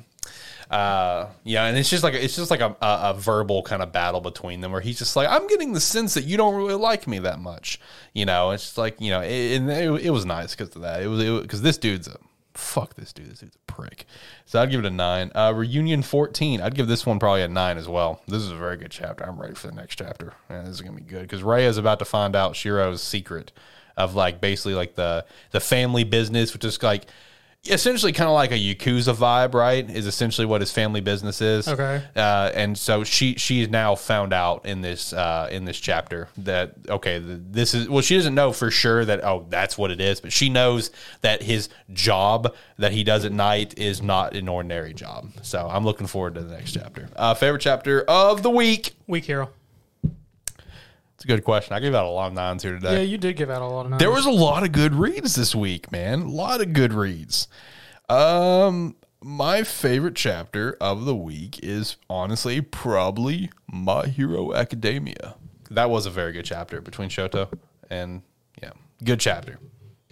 Uh, 0.69 1.27
yeah, 1.43 1.65
and 1.65 1.77
it's 1.77 1.89
just 1.89 2.03
like 2.03 2.13
it's 2.13 2.35
just 2.35 2.51
like 2.51 2.59
a, 2.61 2.75
a, 2.81 2.99
a 3.09 3.13
verbal 3.15 3.63
kind 3.63 3.81
of 3.81 3.91
battle 3.91 4.21
between 4.21 4.61
them, 4.61 4.71
where 4.71 4.81
he's 4.81 4.99
just 4.99 5.15
like, 5.15 5.27
"I'm 5.27 5.47
getting 5.47 5.73
the 5.73 5.79
sense 5.79 6.13
that 6.13 6.25
you 6.25 6.37
don't 6.37 6.53
really 6.53 6.75
like 6.75 7.07
me 7.07 7.17
that 7.19 7.39
much," 7.39 7.79
you 8.13 8.25
know. 8.25 8.51
It's 8.51 8.77
like 8.77 9.01
you 9.01 9.09
know, 9.09 9.21
it, 9.21 9.61
it, 9.63 10.05
it 10.05 10.09
was 10.11 10.25
nice 10.25 10.55
because 10.55 10.75
of 10.75 10.83
that. 10.83 11.01
It 11.01 11.07
was 11.07 11.41
because 11.41 11.63
this 11.63 11.77
dude's 11.79 12.07
a 12.07 12.17
fuck. 12.53 12.93
This 12.93 13.11
dude, 13.13 13.31
this 13.31 13.39
dude's 13.39 13.55
a 13.55 13.71
prick. 13.71 14.05
So 14.45 14.61
I'd 14.61 14.69
give 14.69 14.81
it 14.81 14.85
a 14.85 14.91
nine. 14.91 15.31
Uh, 15.33 15.53
Reunion 15.55 16.03
14. 16.03 16.61
I'd 16.61 16.75
give 16.75 16.87
this 16.87 17.03
one 17.03 17.17
probably 17.17 17.41
a 17.41 17.47
nine 17.47 17.77
as 17.77 17.87
well. 17.87 18.21
This 18.27 18.43
is 18.43 18.51
a 18.51 18.55
very 18.55 18.77
good 18.77 18.91
chapter. 18.91 19.23
I'm 19.23 19.41
ready 19.41 19.55
for 19.55 19.67
the 19.67 19.75
next 19.75 19.95
chapter. 19.95 20.33
Yeah, 20.51 20.61
this 20.61 20.69
is 20.71 20.81
gonna 20.81 20.97
be 20.97 21.01
good 21.01 21.23
because 21.23 21.41
Rhea 21.41 21.67
is 21.67 21.77
about 21.77 21.97
to 21.97 22.05
find 22.05 22.35
out 22.35 22.55
Shiro's 22.55 23.01
secret 23.01 23.51
of 23.97 24.13
like 24.13 24.39
basically 24.39 24.75
like 24.75 24.93
the 24.93 25.25
the 25.49 25.59
family 25.59 26.03
business, 26.03 26.53
which 26.53 26.63
is 26.63 26.81
like 26.83 27.05
essentially 27.67 28.11
kind 28.11 28.27
of 28.27 28.33
like 28.33 28.51
a 28.51 28.55
yakuza 28.55 29.13
vibe, 29.13 29.53
right? 29.53 29.89
Is 29.89 30.07
essentially 30.07 30.45
what 30.45 30.61
his 30.61 30.71
family 30.71 31.01
business 31.01 31.41
is. 31.41 31.67
Okay. 31.67 32.03
Uh, 32.15 32.51
and 32.53 32.77
so 32.77 33.03
she 33.03 33.35
she's 33.35 33.69
now 33.69 33.95
found 33.95 34.33
out 34.33 34.65
in 34.65 34.81
this 34.81 35.13
uh, 35.13 35.49
in 35.51 35.65
this 35.65 35.79
chapter 35.79 36.29
that 36.37 36.73
okay, 36.87 37.19
this 37.19 37.73
is 37.73 37.89
well, 37.89 38.01
she 38.01 38.15
doesn't 38.15 38.35
know 38.35 38.51
for 38.51 38.71
sure 38.71 39.03
that 39.05 39.23
oh 39.23 39.45
that's 39.49 39.77
what 39.77 39.91
it 39.91 40.01
is, 40.01 40.21
but 40.21 40.31
she 40.31 40.49
knows 40.49 40.91
that 41.21 41.43
his 41.43 41.69
job 41.91 42.53
that 42.77 42.91
he 42.91 43.03
does 43.03 43.25
at 43.25 43.31
night 43.31 43.77
is 43.77 44.01
not 44.01 44.35
an 44.35 44.47
ordinary 44.47 44.93
job. 44.93 45.29
So 45.41 45.67
I'm 45.69 45.83
looking 45.83 46.07
forward 46.07 46.35
to 46.35 46.41
the 46.41 46.53
next 46.53 46.71
chapter. 46.71 47.09
Uh, 47.15 47.33
favorite 47.33 47.61
chapter 47.61 48.01
of 48.01 48.43
the 48.43 48.49
week. 48.49 48.93
Weak 49.07 49.25
hero. 49.25 49.49
It's 51.19 51.25
a 51.25 51.27
good 51.27 51.43
question. 51.43 51.73
I 51.73 51.81
gave 51.81 51.93
out 51.93 52.05
a 52.05 52.09
lot 52.09 52.27
of 52.27 52.33
nines 52.33 52.63
here 52.63 52.71
today. 52.71 52.93
Yeah, 52.93 53.01
you 53.01 53.17
did 53.17 53.35
give 53.35 53.49
out 53.49 53.61
a 53.61 53.65
lot 53.65 53.83
of. 53.83 53.89
nines. 53.91 53.99
There 53.99 54.09
was 54.09 54.25
a 54.25 54.31
lot 54.31 54.63
of 54.63 54.71
good 54.71 54.95
reads 54.95 55.35
this 55.35 55.53
week, 55.53 55.91
man. 55.91 56.21
A 56.21 56.29
lot 56.29 56.61
of 56.61 56.71
good 56.71 56.93
reads. 56.93 57.49
Um, 58.07 58.95
my 59.21 59.63
favorite 59.63 60.15
chapter 60.15 60.77
of 60.79 61.03
the 61.03 61.13
week 61.15 61.59
is 61.61 61.97
honestly 62.09 62.61
probably 62.61 63.49
My 63.69 64.07
Hero 64.07 64.53
Academia. 64.53 65.35
That 65.69 65.89
was 65.89 66.05
a 66.05 66.09
very 66.09 66.31
good 66.31 66.45
chapter 66.45 66.79
between 66.79 67.09
Shoto 67.09 67.51
and 67.89 68.21
yeah, 68.63 68.71
good 69.03 69.19
chapter. 69.19 69.59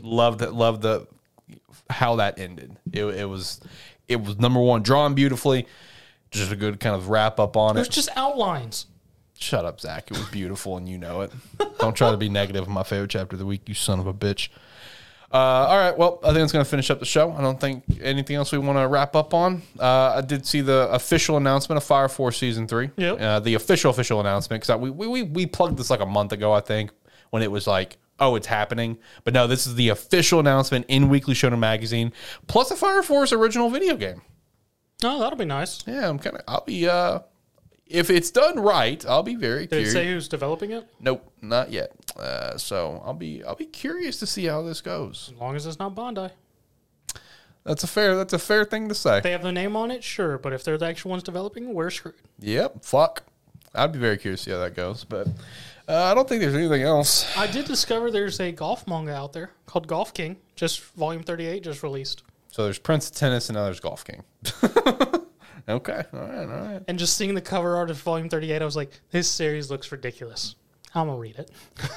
Loved 0.02 0.42
it. 0.42 0.52
Loved 0.52 0.82
the 0.82 1.08
how 1.90 2.18
that 2.18 2.38
ended. 2.38 2.76
It, 2.92 3.06
it 3.06 3.26
was 3.30 3.62
it 4.10 4.18
was 4.22 4.38
number 4.40 4.60
one 4.60 4.84
drawn 4.84 5.16
beautifully. 5.16 5.68
Just 6.32 6.52
a 6.52 6.58
good 6.58 6.82
kind 6.82 6.96
of 6.98 7.08
wrap 7.08 7.40
up 7.40 7.56
on 7.56 7.78
It 7.78 7.80
it. 7.80 7.82
was 7.84 7.88
just 7.88 8.10
outlines. 8.18 8.88
Shut 9.40 9.66
up, 9.66 9.80
Zach. 9.80 10.10
It 10.10 10.18
was 10.18 10.28
beautiful, 10.30 10.78
and 10.78 10.90
you 10.90 10.98
know 10.98 11.22
it. 11.22 11.32
Don't 11.80 11.96
try 11.96 12.12
to 12.12 12.18
be 12.18 12.30
negative 12.30 12.68
on 12.68 12.74
my 12.74 12.84
favorite 12.84 13.12
chapter 13.12 13.36
of 13.36 13.40
the 13.40 13.46
week, 13.46 13.68
you 13.68 13.76
son 13.76 14.00
of 14.00 14.08
a 14.08 14.14
bitch. 14.14 14.50
Uh, 15.32 15.36
all 15.36 15.78
right, 15.78 15.98
well, 15.98 16.20
I 16.24 16.28
think 16.28 16.40
it's 16.40 16.54
going 16.54 16.64
to 16.64 16.70
finish 16.70 16.90
up 16.90 17.00
the 17.00 17.06
show. 17.06 17.34
I 17.34 17.42
don't 17.42 17.60
think 17.60 17.84
anything 18.02 18.38
else 18.38 18.52
we 18.54 18.58
want 18.60 18.80
to 18.80 18.88
wrap 18.88 19.14
up 19.16 19.34
on. 19.34 19.62
Uh, 19.78 20.14
I 20.16 20.22
did 20.22 20.46
see 20.46 20.62
the 20.62 20.90
official 20.90 21.36
announcement 21.36 21.78
of 21.78 21.84
Fire 21.84 22.08
Force 22.08 22.38
season 22.38 22.66
three. 22.66 22.92
Yep. 22.96 23.20
Uh, 23.20 23.40
the 23.42 23.56
official 23.56 23.92
official 23.92 24.22
announcement 24.22 24.64
because 24.64 24.80
we, 24.80 24.90
we 24.90 25.08
we 25.08 25.24
we 25.24 25.46
plugged 25.46 25.78
this 25.78 25.90
like 25.90 26.00
a 26.00 26.06
month 26.06 26.32
ago, 26.32 26.54
I 26.54 26.62
think, 26.62 26.92
when 27.32 27.44
it 27.44 27.52
was 27.52 27.68
like, 27.68 27.98
oh, 28.22 28.36
it's 28.36 28.48
happening. 28.48 28.98
But 29.26 29.34
no, 29.34 29.48
this 29.48 29.68
is 29.68 29.76
the 29.76 29.90
official 29.90 30.40
announcement 30.40 30.86
in 30.88 31.10
Weekly 31.10 31.34
Shonen 31.34 31.60
Magazine, 31.60 32.14
plus 32.48 32.72
a 32.72 32.78
Fire 32.78 33.04
Force 33.04 33.34
original 33.34 33.70
video 33.70 33.98
game. 33.98 34.22
Oh, 35.04 35.20
that'll 35.20 35.38
be 35.38 35.46
nice. 35.46 35.86
Yeah, 35.86 36.08
I'm 36.10 36.20
kind 36.20 36.38
of. 36.38 36.44
I'll 36.48 36.64
be. 36.66 36.88
uh 36.88 37.20
If 37.90 38.10
it's 38.10 38.32
done 38.32 38.60
right, 38.60 39.06
I'll 39.06 39.24
be 39.24 39.36
very 39.36 39.62
Did 39.62 39.66
it 39.66 39.70
curious. 39.70 39.94
say 39.94 40.08
who's 40.08 40.28
developing 40.28 40.72
it? 40.72 40.88
Nope, 41.00 41.32
not 41.42 41.72
yet. 41.72 41.92
Uh, 42.18 42.58
so 42.58 43.02
I'll 43.06 43.14
be 43.14 43.44
I'll 43.44 43.56
be 43.56 43.66
curious 43.66 44.20
to 44.20 44.28
see 44.28 44.46
how 44.46 44.62
this 44.62 44.82
goes. 44.82 45.32
As 45.34 45.40
long 45.40 45.56
as 45.56 45.66
it's 45.66 45.80
not 45.80 45.96
Bandai. 45.96 46.32
That's 47.64 47.84
a 47.84 47.88
fair 47.88 48.16
that's 48.16 48.34
a 48.34 48.40
fair 48.40 48.66
thing 48.66 48.90
to 48.90 48.96
say. 48.96 49.20
They 49.22 49.32
have 49.32 49.44
the 49.44 49.52
name 49.52 49.76
on 49.76 49.92
it, 49.92 50.04
sure, 50.04 50.38
but 50.38 50.54
if 50.54 50.64
they're 50.64 50.78
the 50.78 50.86
actual 50.88 51.12
ones 51.12 51.24
developing, 51.24 51.74
we're 51.74 51.90
screwed. 51.90 52.16
Yep, 52.40 52.84
fuck. 52.84 53.24
I'd 53.76 53.92
be 53.92 54.00
very 54.00 54.18
curious 54.18 54.42
to 54.42 54.46
see 54.46 54.52
how 54.52 54.60
that 54.60 54.76
goes, 54.76 55.04
but 55.04 55.28
uh, 55.88 56.04
I 56.06 56.14
don't 56.14 56.28
think 56.28 56.42
there's 56.42 56.56
anything 56.56 56.82
else. 56.84 57.28
I 57.38 57.48
did 57.48 57.66
discover 57.66 58.10
there's 58.10 58.40
a 58.40 58.52
golf 58.52 58.88
manga 58.88 59.14
out 59.14 59.34
there 59.34 59.52
called 59.66 59.88
Golf 59.88 60.14
King, 60.14 60.38
just 60.56 60.82
volume 60.96 61.24
38, 61.24 61.64
just 61.64 61.84
released. 61.84 62.24
So 62.50 62.64
there's 62.64 62.80
Prince 62.80 63.10
of 63.10 63.16
Tennis 63.16 63.50
and 63.50 63.56
now 63.58 63.66
there's 63.66 63.80
Golf 63.82 64.04
King. 64.04 64.24
okay, 65.70 66.04
all 66.14 66.20
right, 66.20 66.38
all 66.40 66.46
right. 66.48 66.82
And 66.88 66.98
just 67.00 67.18
seeing 67.18 67.34
the 67.36 67.42
cover 67.42 67.76
art 67.76 67.90
of 67.90 67.98
volume 68.02 68.30
38, 68.30 68.62
I 68.62 68.66
was 68.66 68.76
like, 68.76 68.92
this 69.12 69.30
series 69.30 69.70
looks 69.72 69.92
ridiculous. 69.92 70.56
I'm 70.96 71.08
going 71.08 71.18
to 71.18 71.22
read 71.22 71.36
it. 71.40 71.52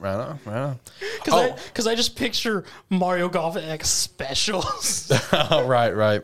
Right 0.00 0.14
on, 0.16 0.40
right 0.44 0.56
on. 0.58 0.80
Because 1.24 1.32
Oh. 1.34 1.52
I, 1.54 1.56
'cause 1.72 1.86
I 1.86 1.94
just 1.94 2.16
picture 2.16 2.64
Mario 2.90 3.28
Golf 3.28 3.56
X 3.56 3.88
specials. 3.88 5.12
Right, 5.32 5.94
right. 5.94 6.22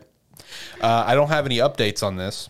Uh, 0.81 1.03
I 1.07 1.15
don't 1.15 1.29
have 1.29 1.45
any 1.45 1.57
updates 1.59 2.03
on 2.03 2.17
this, 2.17 2.49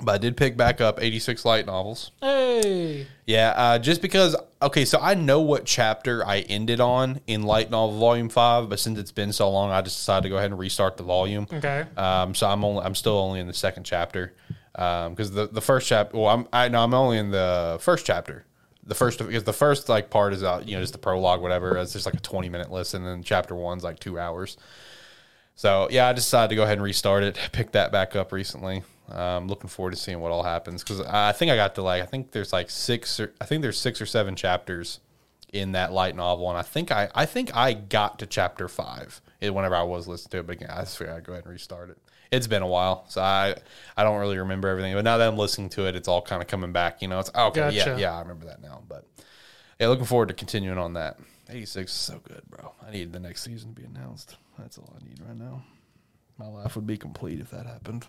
but 0.00 0.12
I 0.14 0.18
did 0.18 0.36
pick 0.36 0.56
back 0.56 0.80
up 0.80 1.02
86 1.02 1.44
light 1.44 1.66
novels. 1.66 2.12
hey. 2.20 3.06
Yeah, 3.26 3.52
uh, 3.56 3.78
just 3.78 4.02
because. 4.02 4.36
Okay, 4.60 4.84
so 4.84 4.98
I 5.00 5.14
know 5.14 5.40
what 5.40 5.64
chapter 5.64 6.24
I 6.26 6.40
ended 6.40 6.80
on 6.80 7.20
in 7.26 7.42
Light 7.42 7.70
Novel 7.70 7.98
Volume 7.98 8.28
Five, 8.28 8.68
but 8.68 8.78
since 8.78 8.98
it's 8.98 9.12
been 9.12 9.32
so 9.32 9.50
long, 9.50 9.70
I 9.70 9.80
just 9.82 9.96
decided 9.98 10.24
to 10.24 10.28
go 10.28 10.36
ahead 10.36 10.50
and 10.50 10.58
restart 10.58 10.96
the 10.96 11.02
volume. 11.02 11.46
Okay. 11.52 11.84
Um, 11.96 12.34
so 12.34 12.48
I'm 12.48 12.64
only 12.64 12.84
I'm 12.84 12.94
still 12.94 13.18
only 13.18 13.40
in 13.40 13.46
the 13.46 13.54
second 13.54 13.84
chapter 13.84 14.34
because 14.72 15.32
the 15.32 15.48
the 15.48 15.60
first 15.60 15.88
chapter. 15.88 16.16
Well, 16.16 16.28
I'm 16.28 16.48
I 16.52 16.68
know 16.68 16.82
I'm 16.82 16.94
only 16.94 17.18
in 17.18 17.30
the 17.30 17.78
first 17.80 18.06
chapter. 18.06 18.44
The 18.84 18.94
first 18.94 19.18
because 19.18 19.44
the 19.44 19.52
first 19.52 19.88
like 19.88 20.10
part 20.10 20.32
is 20.32 20.42
out, 20.42 20.68
you 20.68 20.74
know, 20.74 20.82
just 20.82 20.92
the 20.92 20.98
prologue, 20.98 21.40
whatever. 21.40 21.76
It's 21.78 21.92
just 21.92 22.06
like 22.06 22.14
a 22.16 22.20
20 22.20 22.48
minute 22.48 22.70
listen, 22.70 23.02
and 23.02 23.10
then 23.10 23.22
chapter 23.22 23.54
one's 23.54 23.84
like 23.84 24.00
two 24.00 24.18
hours. 24.18 24.56
So 25.54 25.88
yeah, 25.90 26.08
I 26.08 26.12
decided 26.12 26.48
to 26.48 26.56
go 26.56 26.64
ahead 26.64 26.78
and 26.78 26.82
restart 26.82 27.22
it. 27.22 27.38
Picked 27.52 27.72
that 27.72 27.92
back 27.92 28.16
up 28.16 28.32
recently. 28.32 28.82
Um, 29.12 29.46
looking 29.46 29.68
forward 29.68 29.90
to 29.90 29.96
seeing 29.96 30.20
what 30.20 30.32
all 30.32 30.42
happens 30.42 30.82
because 30.82 31.02
I 31.02 31.32
think 31.32 31.50
I 31.50 31.56
got 31.56 31.74
to 31.74 31.82
like 31.82 32.02
I 32.02 32.06
think 32.06 32.30
there's 32.30 32.52
like 32.52 32.70
six 32.70 33.20
or 33.20 33.34
I 33.40 33.44
think 33.44 33.60
there's 33.60 33.78
six 33.78 34.00
or 34.00 34.06
seven 34.06 34.36
chapters 34.36 35.00
in 35.52 35.72
that 35.72 35.92
light 35.92 36.16
novel, 36.16 36.48
and 36.48 36.58
I 36.58 36.62
think 36.62 36.90
I 36.90 37.10
I 37.14 37.26
think 37.26 37.54
I 37.54 37.74
got 37.74 38.18
to 38.20 38.26
chapter 38.26 38.68
five 38.68 39.20
eh, 39.42 39.50
whenever 39.50 39.76
I 39.76 39.82
was 39.82 40.08
listening 40.08 40.30
to 40.30 40.38
it. 40.38 40.46
But 40.46 40.52
again, 40.56 40.70
I 40.70 40.80
just 40.80 40.96
figured 40.96 41.14
I'd 41.14 41.24
go 41.24 41.32
ahead 41.34 41.44
and 41.44 41.52
restart 41.52 41.90
it. 41.90 41.98
It's 42.30 42.46
been 42.46 42.62
a 42.62 42.66
while, 42.66 43.04
so 43.08 43.20
I 43.20 43.54
I 43.96 44.02
don't 44.02 44.18
really 44.18 44.38
remember 44.38 44.68
everything. 44.68 44.94
But 44.94 45.04
now 45.04 45.18
that 45.18 45.28
I'm 45.28 45.36
listening 45.36 45.68
to 45.70 45.86
it, 45.86 45.94
it's 45.94 46.08
all 46.08 46.22
kind 46.22 46.40
of 46.40 46.48
coming 46.48 46.72
back. 46.72 47.02
You 47.02 47.08
know, 47.08 47.18
it's 47.18 47.30
okay, 47.34 47.70
yeah, 47.70 47.98
yeah, 47.98 48.16
I 48.16 48.20
remember 48.20 48.46
that 48.46 48.62
now. 48.62 48.82
But 48.88 49.06
yeah, 49.78 49.88
looking 49.88 50.06
forward 50.06 50.28
to 50.28 50.34
continuing 50.34 50.78
on 50.78 50.94
that. 50.94 51.18
86 51.50 51.92
is 51.92 51.98
so 51.98 52.18
good, 52.24 52.40
bro. 52.48 52.72
I 52.86 52.90
need 52.90 53.12
the 53.12 53.20
next 53.20 53.42
season 53.42 53.74
to 53.74 53.80
be 53.80 53.86
announced. 53.86 54.36
That's 54.58 54.78
all 54.78 54.96
I 54.98 55.06
need 55.06 55.20
right 55.20 55.36
now. 55.36 55.62
My 56.38 56.46
life 56.46 56.76
would 56.76 56.86
be 56.86 56.96
complete 56.96 57.40
if 57.40 57.50
that 57.50 57.66
happened. 57.66 58.06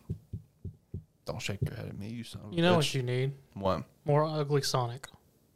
Don't 1.26 1.42
shake 1.42 1.60
your 1.62 1.76
head 1.76 1.88
at 1.88 1.98
me, 1.98 2.10
you 2.10 2.24
son 2.24 2.42
of 2.46 2.52
a 2.52 2.56
You 2.56 2.62
know 2.62 2.74
bitch. 2.74 2.78
what 2.78 2.94
you 2.96 3.04
need? 3.04 3.32
What? 3.54 3.84
More 4.06 4.26
ugly 4.26 4.62
Sonic. 4.62 5.08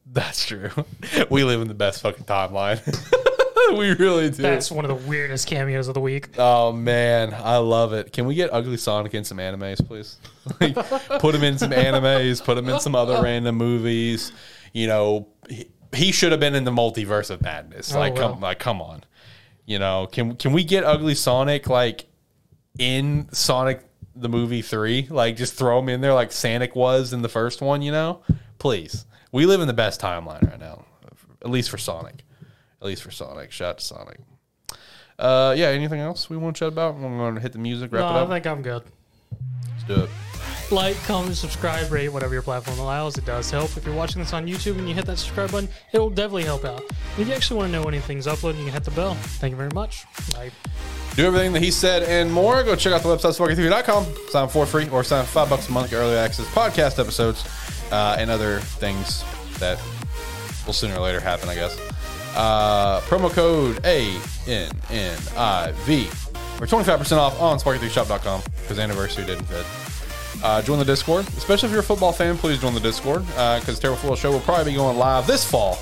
That's 0.05 0.45
true. 0.45 0.69
we 1.29 1.43
live 1.43 1.61
in 1.61 1.67
the 1.67 1.73
best 1.73 2.01
fucking 2.01 2.23
timeline. 2.23 2.79
we 3.77 3.93
really 3.95 4.29
do. 4.29 4.41
That's 4.41 4.71
one 4.71 4.85
of 4.85 4.89
the 4.89 5.07
weirdest 5.09 5.47
cameos 5.47 5.87
of 5.87 5.93
the 5.93 5.99
week. 5.99 6.29
oh 6.37 6.71
man, 6.71 7.33
I 7.33 7.57
love 7.57 7.93
it. 7.93 8.13
Can 8.13 8.25
we 8.25 8.35
get 8.35 8.51
Ugly 8.53 8.77
Sonic 8.77 9.13
in 9.13 9.25
some 9.25 9.37
animes, 9.37 9.85
please? 9.85 10.17
like, 10.61 10.75
put 11.19 11.35
him 11.35 11.43
in 11.43 11.57
some 11.57 11.71
animes. 11.71 12.43
Put 12.43 12.57
him 12.57 12.69
in 12.69 12.79
some 12.79 12.95
other 12.95 13.21
random 13.21 13.57
movies. 13.57 14.31
You 14.73 14.87
know, 14.87 15.27
he, 15.49 15.67
he 15.93 16.11
should 16.11 16.31
have 16.31 16.39
been 16.39 16.55
in 16.55 16.63
the 16.63 16.71
multiverse 16.71 17.29
of 17.29 17.41
madness. 17.41 17.93
Oh, 17.93 17.99
like, 17.99 18.15
well. 18.15 18.33
come, 18.33 18.41
like, 18.41 18.59
come 18.59 18.81
on. 18.81 19.03
You 19.65 19.79
know, 19.79 20.07
can 20.09 20.35
can 20.37 20.53
we 20.53 20.63
get 20.63 20.85
Ugly 20.85 21.15
Sonic 21.15 21.67
like 21.67 22.05
in 22.79 23.27
Sonic 23.33 23.86
the 24.21 24.29
movie 24.29 24.61
three? 24.61 25.07
Like, 25.09 25.35
just 25.35 25.53
throw 25.55 25.79
him 25.79 25.89
in 25.89 26.01
there 26.01 26.13
like 26.13 26.31
Sonic 26.31 26.75
was 26.75 27.13
in 27.13 27.21
the 27.21 27.29
first 27.29 27.61
one. 27.61 27.81
You 27.81 27.91
know, 27.91 28.21
please. 28.59 29.05
We 29.31 29.45
live 29.45 29.61
in 29.61 29.67
the 29.67 29.73
best 29.73 29.99
timeline 30.01 30.49
right 30.49 30.59
now, 30.59 30.85
at 31.41 31.49
least 31.49 31.69
for 31.69 31.77
Sonic. 31.77 32.23
At 32.81 32.87
least 32.87 33.03
for 33.03 33.11
Sonic. 33.11 33.51
Shout 33.51 33.69
out 33.69 33.77
to 33.79 33.85
Sonic. 33.85 34.19
Uh, 35.19 35.53
yeah. 35.57 35.67
Anything 35.67 35.99
else 35.99 36.29
we 36.29 36.37
want 36.37 36.55
to 36.55 36.59
chat 36.59 36.67
about? 36.69 36.95
I'm 36.95 37.17
going 37.17 37.35
to 37.35 37.41
hit 37.41 37.51
the 37.51 37.59
music. 37.59 37.91
Wrap 37.91 38.11
No, 38.11 38.19
it 38.19 38.25
I 38.25 38.27
think 38.27 38.45
I'm 38.45 38.61
good. 38.61 38.83
Let's 39.71 39.83
do 39.83 40.03
it. 40.03 40.09
Like, 40.69 41.01
comment, 41.03 41.37
subscribe, 41.37 41.89
rate, 41.91 42.09
whatever 42.09 42.33
your 42.33 42.41
platform 42.41 42.77
allows. 42.79 43.17
It 43.17 43.25
does 43.25 43.49
help. 43.49 43.77
If 43.77 43.85
you're 43.85 43.95
watching 43.95 44.21
this 44.21 44.33
on 44.33 44.45
YouTube 44.45 44.77
and 44.77 44.87
you 44.87 44.93
hit 44.93 45.05
that 45.05 45.17
subscribe 45.17 45.51
button, 45.51 45.69
it 45.93 45.99
will 45.99 46.09
definitely 46.09 46.43
help 46.43 46.65
out. 46.65 46.83
If 47.17 47.27
you 47.27 47.33
actually 47.33 47.57
want 47.57 47.69
to 47.69 47.79
know 47.79 47.85
when 47.85 47.93
anything's 47.93 48.27
uploaded, 48.27 48.57
you 48.57 48.65
can 48.65 48.73
hit 48.73 48.83
the 48.83 48.91
bell. 48.91 49.13
Thank 49.15 49.51
you 49.51 49.57
very 49.57 49.71
much. 49.71 50.05
Bye. 50.33 50.51
Do 51.15 51.25
everything 51.25 51.53
that 51.53 51.63
he 51.63 51.71
said 51.71 52.03
and 52.03 52.31
more. 52.31 52.63
Go 52.63 52.75
check 52.75 52.93
out 52.93 53.01
the 53.01 53.09
website, 53.09 53.37
sparky3.com. 53.37 54.05
Sign 54.29 54.43
up 54.43 54.51
for 54.51 54.65
free 54.65 54.89
or 54.89 55.03
sign 55.03 55.21
up 55.21 55.25
for 55.25 55.31
five 55.31 55.49
bucks 55.49 55.69
a 55.69 55.71
month, 55.71 55.89
get 55.89 55.97
early 55.97 56.15
access 56.15 56.45
podcast 56.53 56.99
episodes, 56.99 57.43
uh, 57.91 58.17
and 58.19 58.29
other 58.29 58.59
things 58.59 59.23
that 59.59 59.81
will 60.65 60.73
sooner 60.73 60.95
or 60.95 60.99
later 61.01 61.19
happen, 61.19 61.49
I 61.49 61.55
guess. 61.55 61.79
Uh, 62.35 62.99
promo 63.01 63.31
code 63.31 63.77
ANNIV 63.83 64.17
for 66.57 66.67
25% 66.67 67.17
off 67.17 67.41
on 67.41 67.57
sparky3shop.com 67.57 68.41
because 68.61 68.77
anniversary 68.77 69.25
didn't 69.25 69.45
fit. 69.45 69.65
Uh, 70.43 70.61
join 70.61 70.77
the 70.79 70.85
Discord, 70.85 71.27
especially 71.29 71.67
if 71.67 71.71
you're 71.71 71.81
a 71.81 71.83
football 71.83 72.11
fan. 72.11 72.37
Please 72.37 72.59
join 72.61 72.73
the 72.73 72.79
Discord 72.79 73.25
because 73.25 73.79
Terrible 73.79 73.97
Football 73.97 74.15
Show 74.15 74.31
will 74.31 74.39
probably 74.41 74.71
be 74.71 74.75
going 74.77 74.97
live 74.97 75.25
this 75.25 75.43
fall, 75.49 75.79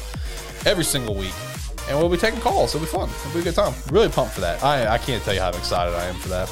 every 0.65 0.83
single 0.83 1.13
week, 1.15 1.33
and 1.89 1.97
we'll 1.97 2.09
be 2.09 2.17
taking 2.17 2.39
calls. 2.39 2.73
It'll 2.73 2.85
be 2.85 2.91
fun. 2.91 3.09
It'll 3.09 3.33
be 3.33 3.39
a 3.39 3.43
good 3.43 3.55
time. 3.55 3.73
Really 3.91 4.09
pumped 4.09 4.33
for 4.33 4.41
that. 4.41 4.63
I 4.63 4.87
I 4.93 4.97
can't 4.97 5.21
tell 5.23 5.33
you 5.33 5.41
how 5.41 5.49
excited 5.49 5.93
I 5.93 6.05
am 6.05 6.15
for 6.15 6.29
that. 6.29 6.49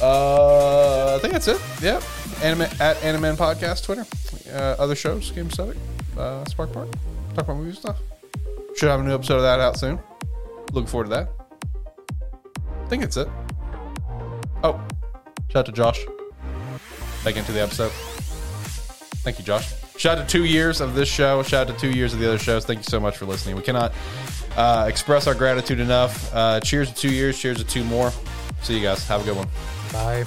Uh, 0.00 1.16
I 1.16 1.18
think 1.20 1.32
that's 1.32 1.48
it. 1.48 1.60
Yep. 1.82 2.02
Anime 2.42 2.62
at 2.80 2.96
Animan 2.98 3.36
Podcast 3.36 3.84
Twitter. 3.84 4.06
Uh, 4.50 4.76
other 4.78 4.94
shows, 4.94 5.30
Game 5.32 5.50
Static, 5.50 5.76
uh, 6.16 6.44
Spark 6.46 6.72
Park. 6.72 6.88
Talk 7.34 7.44
about 7.44 7.56
movie 7.56 7.76
stuff. 7.76 7.98
Should 8.76 8.88
have 8.88 9.00
a 9.00 9.02
new 9.02 9.12
episode 9.12 9.36
of 9.36 9.42
that 9.42 9.60
out 9.60 9.76
soon. 9.78 9.98
Looking 10.72 10.86
forward 10.86 11.04
to 11.04 11.10
that. 11.10 11.28
I 12.84 12.88
think 12.88 13.02
it's 13.02 13.16
it. 13.16 13.28
Oh, 14.62 14.80
shout 15.48 15.56
out 15.56 15.66
to 15.66 15.72
Josh. 15.72 16.06
Back 17.24 17.36
into 17.36 17.52
the 17.52 17.60
episode. 17.60 17.90
Thank 19.22 19.38
you, 19.38 19.44
Josh. 19.44 19.72
Shout 19.96 20.18
out 20.18 20.28
to 20.28 20.32
two 20.32 20.44
years 20.44 20.80
of 20.80 20.94
this 20.94 21.08
show. 21.08 21.42
Shout 21.42 21.68
out 21.68 21.74
to 21.74 21.80
two 21.80 21.90
years 21.90 22.14
of 22.14 22.20
the 22.20 22.28
other 22.28 22.38
shows. 22.38 22.64
Thank 22.64 22.78
you 22.78 22.84
so 22.84 23.00
much 23.00 23.16
for 23.16 23.26
listening. 23.26 23.56
We 23.56 23.62
cannot 23.62 23.92
uh, 24.56 24.86
express 24.88 25.26
our 25.26 25.34
gratitude 25.34 25.80
enough. 25.80 26.32
Uh, 26.32 26.60
cheers 26.60 26.88
to 26.88 26.94
two 26.94 27.12
years. 27.12 27.38
Cheers 27.38 27.58
to 27.58 27.64
two 27.64 27.84
more. 27.84 28.12
See 28.62 28.76
you 28.76 28.82
guys. 28.82 29.06
Have 29.08 29.22
a 29.22 29.24
good 29.24 29.36
one. 29.36 29.48
Bye. 29.92 30.24